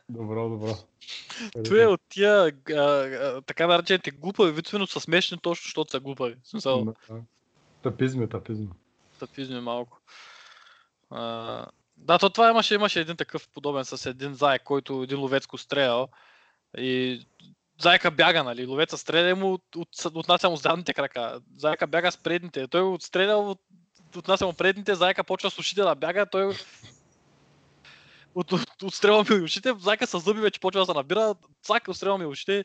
добро, 0.09 0.48
добро. 0.48 0.70
Това 1.64 1.82
е 1.82 1.86
от 1.86 2.01
тия 2.09 2.52
а, 2.70 2.72
а, 2.72 3.43
така 3.43 3.66
наречените 3.66 4.10
глупави 4.10 4.52
вицове, 4.52 4.78
но 4.78 4.86
са 4.86 5.01
смешни 5.01 5.39
точно, 5.39 5.62
защото 5.64 5.90
са 5.90 6.01
глупави. 6.01 6.36
Смисъл, 6.44 6.85
Да. 6.85 6.94
Тапизми, 7.82 8.28
тапизми. 8.28 8.68
тъпизми 9.18 9.60
малко. 9.60 10.01
А, 11.10 11.66
да, 11.97 12.18
то 12.18 12.31
това 12.31 12.51
имаше, 12.51 12.74
имаше 12.74 13.01
един 13.01 13.16
такъв 13.16 13.48
подобен 13.48 13.85
с 13.85 14.06
един 14.06 14.35
заек, 14.35 14.62
който 14.62 15.02
един 15.02 15.20
ловец 15.20 15.47
го 15.47 15.59
стрелял 15.59 16.09
и 16.78 17.20
Зайка 17.81 18.10
бяга, 18.10 18.44
нали? 18.44 18.66
Ловеца 18.66 18.98
стреля 18.98 19.31
и 19.31 19.35
му 19.35 19.52
от, 19.52 19.76
от, 19.76 19.89
отнася 20.14 20.51
му 20.51 20.56
задните 20.56 20.94
крака. 20.94 21.40
Зайка 21.56 21.86
бяга 21.86 22.12
с 22.12 22.16
предните. 22.16 22.68
Той 22.68 22.82
го 22.82 22.94
отстрелял, 22.94 23.51
от, 23.51 23.60
отнася 24.16 24.47
му 24.47 24.52
предните, 24.52 24.94
Зайка 24.94 25.24
почва 25.24 25.51
с 25.51 25.59
ушите 25.59 25.82
да 25.82 25.94
бяга, 25.94 26.26
той 26.26 26.55
от, 28.35 28.52
от, 28.52 28.82
отстрелва 28.82 29.35
ми 29.35 29.43
ушите, 29.43 29.73
Зайка 29.78 30.06
с 30.06 30.19
зъби 30.19 30.40
вече 30.40 30.61
почва 30.61 30.81
да 30.81 30.86
се 30.86 30.93
набира, 30.93 31.35
Зайка 31.66 31.90
отстрелва 31.90 32.19
ми 32.19 32.27
ушите, 32.27 32.65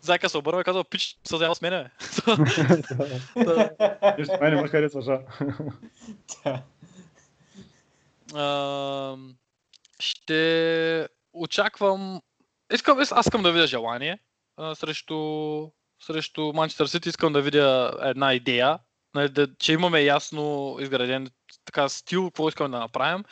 Зайка 0.00 0.28
се 0.28 0.38
обърва 0.38 0.60
и 0.60 0.64
казва, 0.64 0.84
пич, 0.84 1.18
се 1.24 1.36
взема 1.36 1.54
с 1.54 1.62
мене. 1.62 1.82
бе." 1.82 1.90
Виж, 4.18 4.28
май 4.40 4.50
не 4.50 4.62
ме 4.62 4.68
харесваш, 4.68 5.04
а? 5.08 6.62
Ам, 8.34 9.34
ще 10.00 11.08
очаквам. 11.32 12.22
Искам, 12.72 12.98
аз 12.98 13.26
искам 13.26 13.42
да 13.42 13.52
видя 13.52 13.66
желание 13.66 14.18
срещу, 14.74 15.68
срещу 16.02 16.52
Манчестър 16.52 16.86
Сити. 16.86 17.08
Искам 17.08 17.32
да 17.32 17.42
видя 17.42 17.98
една 18.02 18.34
идея, 18.34 18.78
нали, 19.14 19.28
да, 19.28 19.56
че 19.56 19.72
имаме 19.72 20.02
ясно 20.02 20.76
изграден 20.80 21.28
така 21.64 21.88
стил, 21.88 22.24
какво 22.24 22.48
искаме 22.48 22.68
да 22.68 22.78
направим. 22.78 23.24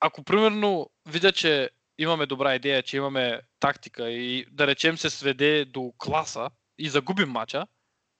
Ако 0.00 0.22
примерно 0.22 0.90
видя, 1.06 1.32
че 1.32 1.70
имаме 1.98 2.26
добра 2.26 2.54
идея, 2.54 2.82
че 2.82 2.96
имаме 2.96 3.40
тактика 3.60 4.10
и 4.10 4.46
да 4.50 4.66
речем 4.66 4.98
се 4.98 5.10
сведе 5.10 5.64
до 5.64 5.92
класа 5.98 6.50
и 6.78 6.88
загубим 6.88 7.28
матча, 7.28 7.66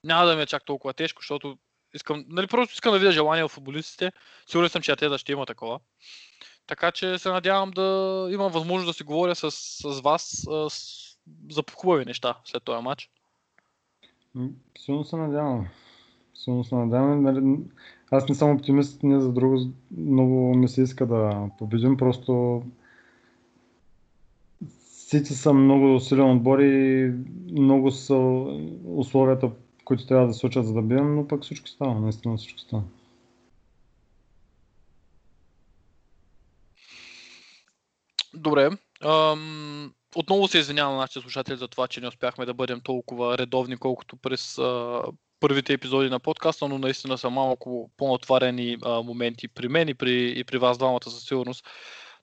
няма 0.04 0.26
да 0.26 0.36
ми 0.36 0.42
е 0.42 0.46
чак 0.46 0.64
толкова 0.64 0.94
тежко, 0.94 1.22
защото 1.22 1.58
искам, 1.94 2.24
нали, 2.28 2.46
просто 2.46 2.72
искам 2.72 2.92
да 2.92 2.98
видя 2.98 3.12
желание 3.12 3.44
в 3.44 3.48
футболистите. 3.48 4.12
Сигурен 4.46 4.68
съм, 4.68 4.82
че 4.82 4.92
Атеда 4.92 5.18
ще 5.18 5.32
има 5.32 5.46
такова. 5.46 5.80
Така 6.66 6.92
че 6.92 7.18
се 7.18 7.28
надявам 7.28 7.70
да 7.70 8.28
имам 8.30 8.52
възможност 8.52 8.86
да 8.86 8.94
си 8.94 9.02
говоря 9.02 9.34
с, 9.34 9.50
с 9.50 10.00
вас 10.00 10.46
а, 10.50 10.70
с, 10.70 10.78
за 11.50 11.62
хубави 11.76 12.04
неща 12.04 12.38
след 12.44 12.64
този 12.64 12.82
матч. 12.82 13.10
Силно 14.78 15.04
се 15.04 15.16
надявам. 15.16 15.68
Силно 16.34 16.64
се 16.64 16.74
надявам. 16.74 17.64
Аз 18.14 18.28
не 18.28 18.34
съм 18.34 18.50
оптимист, 18.50 19.02
не 19.02 19.20
за 19.20 19.32
друго. 19.32 19.58
Много 19.96 20.54
ми 20.54 20.68
се 20.68 20.82
иска 20.82 21.06
да 21.06 21.50
победим. 21.58 21.96
Просто 21.96 22.62
Сити 25.14 25.34
са 25.34 25.52
много 25.52 26.00
силен 26.00 26.30
отбор 26.30 26.58
и 26.58 27.12
много 27.52 27.90
са 27.90 28.14
условията, 28.84 29.50
които 29.84 30.06
трябва 30.06 30.26
да 30.26 30.34
се 30.34 30.40
случат 30.40 30.66
за 30.66 30.72
да 30.72 30.82
бием, 30.82 31.14
но 31.14 31.28
пък 31.28 31.42
всичко 31.42 31.68
става. 31.68 32.00
Наистина 32.00 32.36
всичко 32.36 32.58
става. 32.58 32.82
Добре. 38.34 38.70
Ам, 39.04 39.92
отново 40.16 40.48
се 40.48 40.58
извинявам 40.58 40.94
на 40.94 41.00
нашите 41.00 41.20
слушатели 41.20 41.56
за 41.56 41.68
това, 41.68 41.88
че 41.88 42.00
не 42.00 42.08
успяхме 42.08 42.46
да 42.46 42.54
бъдем 42.54 42.80
толкова 42.80 43.38
редовни, 43.38 43.76
колкото 43.76 44.16
през 44.16 44.58
а, 44.58 45.02
първите 45.40 45.72
епизоди 45.72 46.10
на 46.10 46.20
подкаста, 46.20 46.68
но 46.68 46.78
наистина 46.78 47.18
са 47.18 47.30
малко 47.30 47.90
по-натварени 47.96 48.76
а, 48.82 49.02
моменти 49.02 49.48
при 49.48 49.68
мен 49.68 49.88
и 49.88 49.94
при, 49.94 50.38
и 50.38 50.44
при 50.44 50.58
вас 50.58 50.78
двамата 50.78 51.10
със 51.10 51.24
сигурност. 51.24 51.66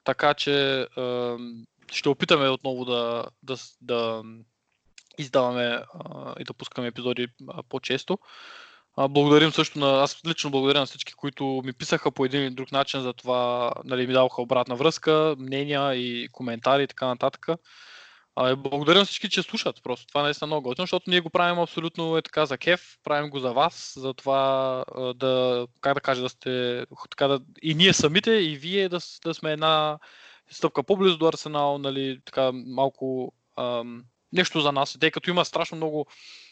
Така 0.03 0.33
че 0.33 0.87
ам, 0.97 1.65
ще 1.91 2.09
опитаме 2.09 2.49
отново 2.49 2.85
да, 2.85 3.25
да, 3.43 3.55
да 3.81 4.23
издаваме 5.17 5.79
а, 5.93 6.35
и 6.39 6.43
да 6.43 6.53
пускаме 6.53 6.87
епизоди 6.87 7.27
а, 7.47 7.63
по-често. 7.63 8.17
А, 8.97 9.07
благодарим 9.07 9.51
също 9.51 9.79
на, 9.79 10.03
аз 10.03 10.21
лично 10.27 10.51
благодаря 10.51 10.79
на 10.79 10.85
всички, 10.85 11.13
които 11.13 11.61
ми 11.65 11.73
писаха 11.73 12.11
по 12.11 12.25
един 12.25 12.41
или 12.41 12.49
друг 12.49 12.71
начин 12.71 13.01
за 13.01 13.13
това, 13.13 13.71
нали, 13.83 14.07
ми 14.07 14.13
даваха 14.13 14.41
обратна 14.41 14.75
връзка, 14.75 15.35
мнения 15.39 15.95
и 15.95 16.27
коментари 16.31 16.83
и 16.83 16.87
така 16.87 17.07
нататък. 17.07 17.47
А, 18.35 18.55
благодаря 18.55 18.99
на 18.99 19.05
всички, 19.05 19.29
че 19.29 19.43
слушат. 19.43 19.83
Просто 19.83 20.07
това 20.07 20.23
наистина 20.23 20.45
е 20.45 20.47
много 20.49 20.69
готино, 20.69 20.83
защото 20.83 21.09
ние 21.09 21.21
го 21.21 21.29
правим 21.29 21.59
абсолютно 21.59 22.17
е 22.17 22.21
така 22.21 22.45
за 22.45 22.57
кеф, 22.57 22.97
правим 23.03 23.29
го 23.29 23.39
за 23.39 23.53
вас, 23.53 23.93
за 23.97 24.13
това 24.13 24.83
да, 25.15 25.67
как 25.81 25.93
да 25.93 26.01
кажа, 26.01 26.21
да 26.21 26.29
сте, 26.29 26.85
така 27.09 27.27
да, 27.27 27.39
и 27.61 27.75
ние 27.75 27.93
самите, 27.93 28.31
и 28.31 28.57
вие 28.57 28.89
да, 28.89 28.99
да 29.25 29.33
сме 29.33 29.51
една 29.51 29.99
стъпка 30.51 30.83
по-близо 30.83 31.17
до 31.17 31.27
Арсенал, 31.27 31.77
нали, 31.77 32.19
така 32.25 32.51
малко 32.53 33.33
ам, 33.57 34.03
нещо 34.33 34.61
за 34.61 34.71
нас, 34.71 34.97
тъй 34.99 35.11
като 35.11 35.29
има 35.29 35.45
страшно 35.45 35.77
много 35.77 36.05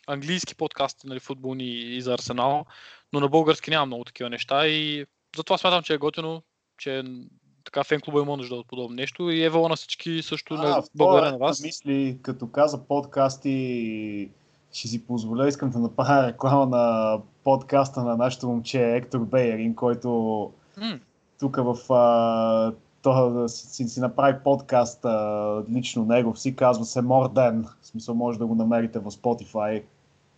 английски 0.08 0.56
подкасти, 0.56 1.08
нали, 1.08 1.20
футболни 1.20 1.70
и 1.70 2.02
за 2.02 2.14
Арсенал, 2.14 2.66
но 3.14 3.20
на 3.20 3.28
български 3.28 3.70
няма 3.70 3.86
много 3.86 4.04
такива 4.04 4.30
неща 4.30 4.68
и 4.68 5.06
затова 5.36 5.58
смятам, 5.58 5.84
че 5.84 5.94
е 5.94 5.98
готино, 5.98 6.44
че 6.78 7.04
така 7.70 7.84
фен 7.84 8.02
клуба 8.02 8.22
има 8.22 8.38
нужда 8.38 8.56
от 8.56 8.68
подобно 8.68 8.96
нещо 8.96 9.30
и 9.30 9.44
евала 9.44 9.70
на 9.70 9.76
всички 9.76 10.22
също 10.22 10.54
А, 10.54 10.58
на, 10.58 10.82
в 10.82 10.86
благодаря 10.96 11.32
на 11.32 11.38
вас. 11.38 11.64
Мисли, 11.64 12.18
като 12.22 12.48
каза 12.48 12.84
подкасти, 12.84 14.30
ще 14.74 14.88
си 14.88 15.06
позволя, 15.06 15.48
искам 15.48 15.70
да 15.70 15.80
направя 15.80 16.28
реклама 16.28 16.66
на 16.66 17.18
подкаста 17.44 18.04
на 18.04 18.18
нашето 18.18 18.48
момче 18.48 18.96
Ектор 18.96 19.20
Бейерин, 19.20 19.76
който 19.76 20.52
тук 21.40 21.56
в 21.56 21.94
а, 21.94 22.74
то, 23.02 23.48
си, 23.48 23.84
си 23.84 24.00
направи 24.00 24.38
подкаст 24.44 25.06
а, 25.06 25.64
лично 25.72 26.06
негов 26.06 26.40
си, 26.40 26.56
казва 26.56 26.86
се 26.86 27.02
Морден. 27.02 27.66
В 27.82 27.88
смисъл 27.88 28.16
може 28.16 28.40
да 28.40 28.46
го 28.46 28.56
намерите 28.56 29.00
в 29.00 29.12
Spotify 29.12 29.84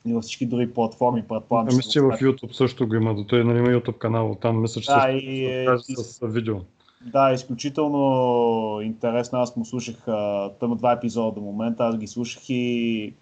и 0.06 0.14
във 0.14 0.24
всички 0.24 0.46
други 0.46 0.74
платформи, 0.74 1.24
предполагам. 1.28 1.74
А, 1.74 1.78
мисля, 1.78 1.92
че 1.92 2.02
в 2.02 2.12
YouTube 2.12 2.52
също 2.52 2.88
го 2.88 2.96
има. 2.96 3.26
Той 3.28 3.44
нали, 3.44 3.58
има 3.58 3.68
YouTube 3.68 3.98
канал. 3.98 4.38
Там 4.42 4.62
мисля, 4.62 4.82
че 4.82 4.92
Да, 4.92 5.02
също 5.02 5.18
и, 5.18 5.22
ще 5.22 5.62
е, 5.62 5.66
покаже 5.66 5.84
и- 5.90 5.96
с 5.96 6.20
видео. 6.24 6.56
Да, 7.06 7.32
изключително 7.34 8.82
интересно. 8.82 9.40
Аз 9.40 9.56
му 9.56 9.66
слушах, 9.66 9.96
има 10.64 10.76
два 10.76 10.92
епизода 10.92 11.32
до 11.32 11.42
момента, 11.42 11.86
аз 11.86 11.98
ги 11.98 12.08
слушах 12.08 12.44
и 12.50 13.14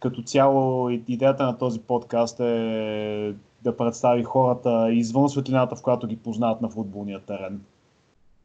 като 0.00 0.22
цяло 0.22 0.90
идеята 0.90 1.44
на 1.46 1.58
този 1.58 1.80
подкаст 1.80 2.40
е 2.40 3.34
да 3.62 3.76
представи 3.76 4.24
хората 4.24 4.88
извън 4.92 5.28
светлината, 5.28 5.76
в 5.76 5.82
която 5.82 6.06
ги 6.06 6.16
познават 6.16 6.60
на 6.60 6.68
футболния 6.68 7.20
терен. 7.20 7.60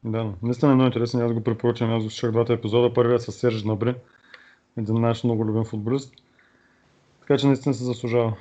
Да, 0.04 0.32
наистина 0.44 0.72
е 0.72 0.76
много 0.76 0.88
интересен. 0.88 1.22
Аз 1.22 1.34
го 1.34 1.44
препоръчвам. 1.44 1.94
Аз 1.94 2.02
слушах 2.02 2.32
двата 2.32 2.54
епизода. 2.54 2.94
Първият 2.94 3.22
с 3.22 3.32
Серж 3.32 3.64
Набри. 3.64 3.96
Един 4.78 5.02
наш 5.02 5.24
много 5.24 5.46
любим 5.46 5.64
футболист. 5.64 6.14
Така 7.20 7.38
че 7.38 7.48
наистина 7.48 7.76
се 7.76 7.84
заслужава. 7.84 8.34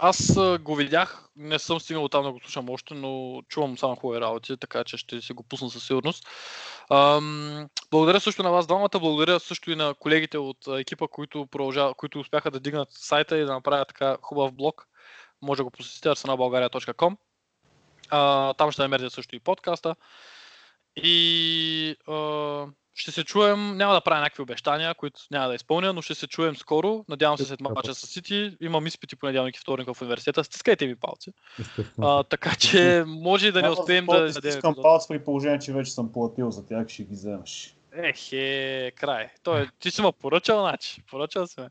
Аз 0.00 0.38
го 0.60 0.74
видях, 0.74 1.28
не 1.36 1.58
съм 1.58 1.80
стигнал 1.80 2.08
там 2.08 2.24
да 2.24 2.32
го 2.32 2.40
слушам 2.40 2.70
още, 2.70 2.94
но 2.94 3.42
чувам 3.48 3.78
само 3.78 3.96
хубави 3.96 4.20
работи, 4.20 4.56
така 4.56 4.84
че 4.84 4.96
ще 4.96 5.22
си 5.22 5.32
го 5.32 5.42
пусна 5.42 5.70
със 5.70 5.86
сигурност. 5.86 6.26
Ам, 6.90 7.68
благодаря 7.90 8.20
също 8.20 8.42
на 8.42 8.50
вас 8.50 8.66
двамата, 8.66 8.88
благодаря 8.92 9.40
също 9.40 9.70
и 9.70 9.76
на 9.76 9.94
колегите 9.94 10.38
от 10.38 10.66
екипа, 10.68 11.08
които, 11.08 11.46
продължава, 11.46 11.94
които 11.94 12.20
успяха 12.20 12.50
да 12.50 12.60
дигнат 12.60 12.88
сайта 12.92 13.38
и 13.38 13.44
да 13.44 13.52
направят 13.52 13.88
така 13.88 14.16
хубав 14.22 14.52
блог. 14.52 14.88
Може 15.42 15.58
да 15.58 15.64
го 15.64 15.70
посетите 15.70 16.08
arsenalbulgaria.com. 16.08 17.16
А, 18.10 18.54
там 18.54 18.70
ще 18.70 18.82
намерите 18.82 19.10
също 19.10 19.36
и 19.36 19.40
подкаста. 19.40 19.96
И 20.96 21.96
а, 22.08 22.66
ще 22.98 23.12
се 23.12 23.24
чуем, 23.24 23.76
няма 23.76 23.94
да 23.94 24.00
правя 24.00 24.20
някакви 24.20 24.42
обещания, 24.42 24.94
които 24.94 25.20
няма 25.30 25.48
да 25.48 25.54
изпълня, 25.54 25.92
но 25.92 26.02
ще 26.02 26.14
се 26.14 26.26
чуем 26.26 26.56
скоро. 26.56 27.04
Надявам 27.08 27.38
се 27.38 27.44
след 27.44 27.60
мача 27.60 27.94
с 27.94 28.06
Сити. 28.06 28.56
Имам 28.60 28.86
изпити 28.86 29.16
понеделник 29.16 29.56
и 29.56 29.60
вторник 29.60 29.94
в 29.94 30.02
университета. 30.02 30.44
Стискайте 30.44 30.86
ми 30.86 30.96
палци. 30.96 31.32
А, 32.00 32.22
така 32.22 32.54
че 32.58 33.04
може 33.06 33.48
и 33.48 33.52
да 33.52 33.62
не 33.62 33.70
успеем 33.70 34.06
да 34.06 34.16
дадем 34.16 34.32
стискам 34.32 34.74
палец 34.82 35.08
при 35.08 35.24
положение, 35.24 35.58
че 35.58 35.72
вече 35.72 35.92
съм 35.92 36.12
платил 36.12 36.50
за 36.50 36.66
тях, 36.66 36.88
ще 36.88 37.02
ги 37.02 37.14
вземеш. 37.14 37.74
Ехе, 37.92 38.92
край. 38.96 39.28
Той, 39.42 39.68
ти 39.80 39.90
си 39.90 40.02
ме 40.02 40.12
поръчал, 40.20 40.60
значи. 40.60 41.02
Поръчал 41.10 41.46
се. 41.46 41.60
ме. 41.60 41.68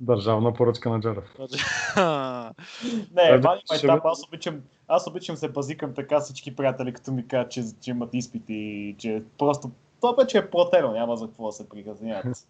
Държавна 0.00 0.54
поръчка 0.54 0.90
на 0.90 1.00
Джарев. 1.00 1.24
Значи, 1.36 1.64
Не, 3.14 3.38
мани 3.38 3.60
ще 3.64 3.86
майтап, 3.86 4.02
бъде- 4.02 4.12
аз 4.12 4.22
обичам, 4.28 4.60
аз 4.88 5.06
обичам 5.06 5.36
се 5.36 5.48
базикам 5.48 5.94
така 5.94 6.20
всички 6.20 6.56
приятели, 6.56 6.92
като 6.92 7.12
ми 7.12 7.28
кажат, 7.28 7.50
че, 7.52 7.62
че 7.80 7.90
имат 7.90 8.14
изпити 8.14 8.54
и 8.54 8.96
че 8.98 9.22
просто 9.38 9.70
това 10.04 10.14
вече 10.14 10.38
е 10.38 10.50
платено, 10.50 10.92
няма 10.92 11.16
за 11.16 11.26
какво 11.26 11.46
да 11.46 11.52
се 11.52 11.68
притесняват. 11.68 12.48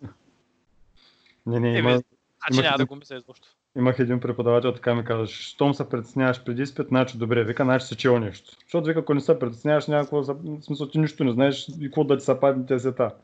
Не, 1.47 1.61
не, 1.61 1.69
Еми, 1.69 1.79
има, 1.81 2.03
Значи 2.41 2.63
няма 2.63 2.79
да 2.79 2.87
го 2.87 2.97
мисля 2.97 3.17
изобщо. 3.17 3.49
имах 3.77 3.99
един 3.99 4.21
преподавател, 4.21 4.75
така 4.75 4.95
ми 4.95 5.05
каза, 5.05 5.27
щом 5.27 5.75
се 5.75 5.89
притесняваш 5.89 6.45
преди 6.45 6.63
изпит, 6.63 6.89
значи 6.89 7.19
добре, 7.19 7.45
вика, 7.45 7.65
значи 7.65 7.87
си 7.87 7.97
чел 7.97 8.19
нещо. 8.19 8.57
Защото 8.61 8.87
вика, 8.87 9.01
ако 9.01 9.15
не 9.15 9.21
се 9.21 9.39
притесняваш, 9.39 9.87
няма 9.87 10.03
какво, 10.03 10.23
за- 10.23 10.35
в 10.35 10.63
смисъл 10.63 10.89
ти 10.89 10.99
нищо 10.99 11.25
не 11.25 11.33
знаеш 11.33 11.69
и 11.71 11.85
какво 11.85 12.05
да 12.05 12.19
ти 12.19 12.25
се 12.25 12.41
падне 12.41 12.67
тези 12.67 12.83
сета. 12.83 13.15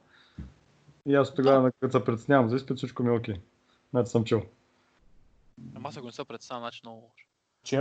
И 1.07 1.15
аз 1.15 1.35
тогава, 1.35 1.73
като 1.73 1.98
се 1.98 2.05
притеснявам 2.05 2.48
за 2.48 2.57
изпит, 2.57 2.77
всичко 2.77 3.02
ми 3.02 3.09
е 3.09 3.12
окей. 3.12 3.35
Значи 3.90 4.11
съм 4.11 4.24
чел. 4.24 4.43
Ама 5.74 5.89
аз 5.89 5.97
ако 5.97 6.07
не 6.07 6.12
се 6.12 6.24
представя, 6.24 6.61
значи 6.61 6.81
много 6.85 6.97
лошо. 6.98 7.27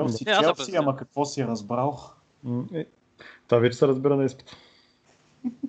Аз 0.05 0.17
се 0.17 0.25
Челси, 0.25 0.25
притеснявам. 0.25 0.87
ама 0.87 0.97
какво 0.97 1.25
си 1.25 1.43
разбрал? 1.43 1.99
М, 2.43 2.63
Е, 2.73 2.85
това 3.47 3.59
вече 3.59 3.77
се 3.77 3.87
разбира 3.87 4.15
на 4.15 4.25
изпит. 4.25 4.55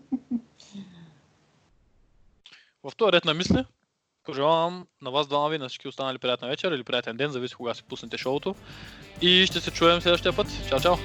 В 2.85 2.97
този 2.97 3.13
ред 3.13 3.25
на 3.25 3.35
мисли, 3.35 3.65
пожелавам 4.25 4.87
на 5.03 5.11
вас 5.11 5.29
двама 5.29 5.49
ви, 5.49 5.59
на 5.59 5.69
всички 5.69 5.89
останали 5.89 6.19
приятна 6.19 6.49
вечер 6.49 6.73
или 6.73 6.85
приятен 6.85 7.17
ден, 7.17 7.31
зависи 7.31 7.55
кога 7.55 7.75
си 7.75 7.83
пуснете 7.83 8.19
шоуто. 8.19 8.55
И 9.21 9.47
ще 9.47 9.61
се 9.61 9.71
чуем 9.71 10.01
следващия 10.01 10.37
път. 10.37 10.47
Чао, 10.69 10.81
чао! 10.81 10.97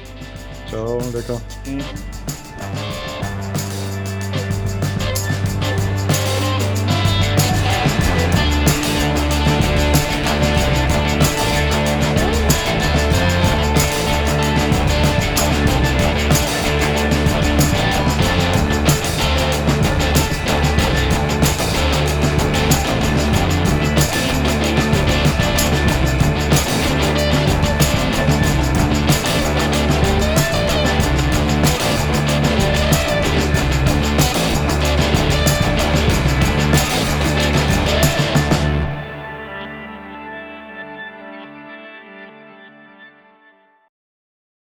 Чао, 0.69 1.11
дека. 1.11 1.41
И 1.67 1.83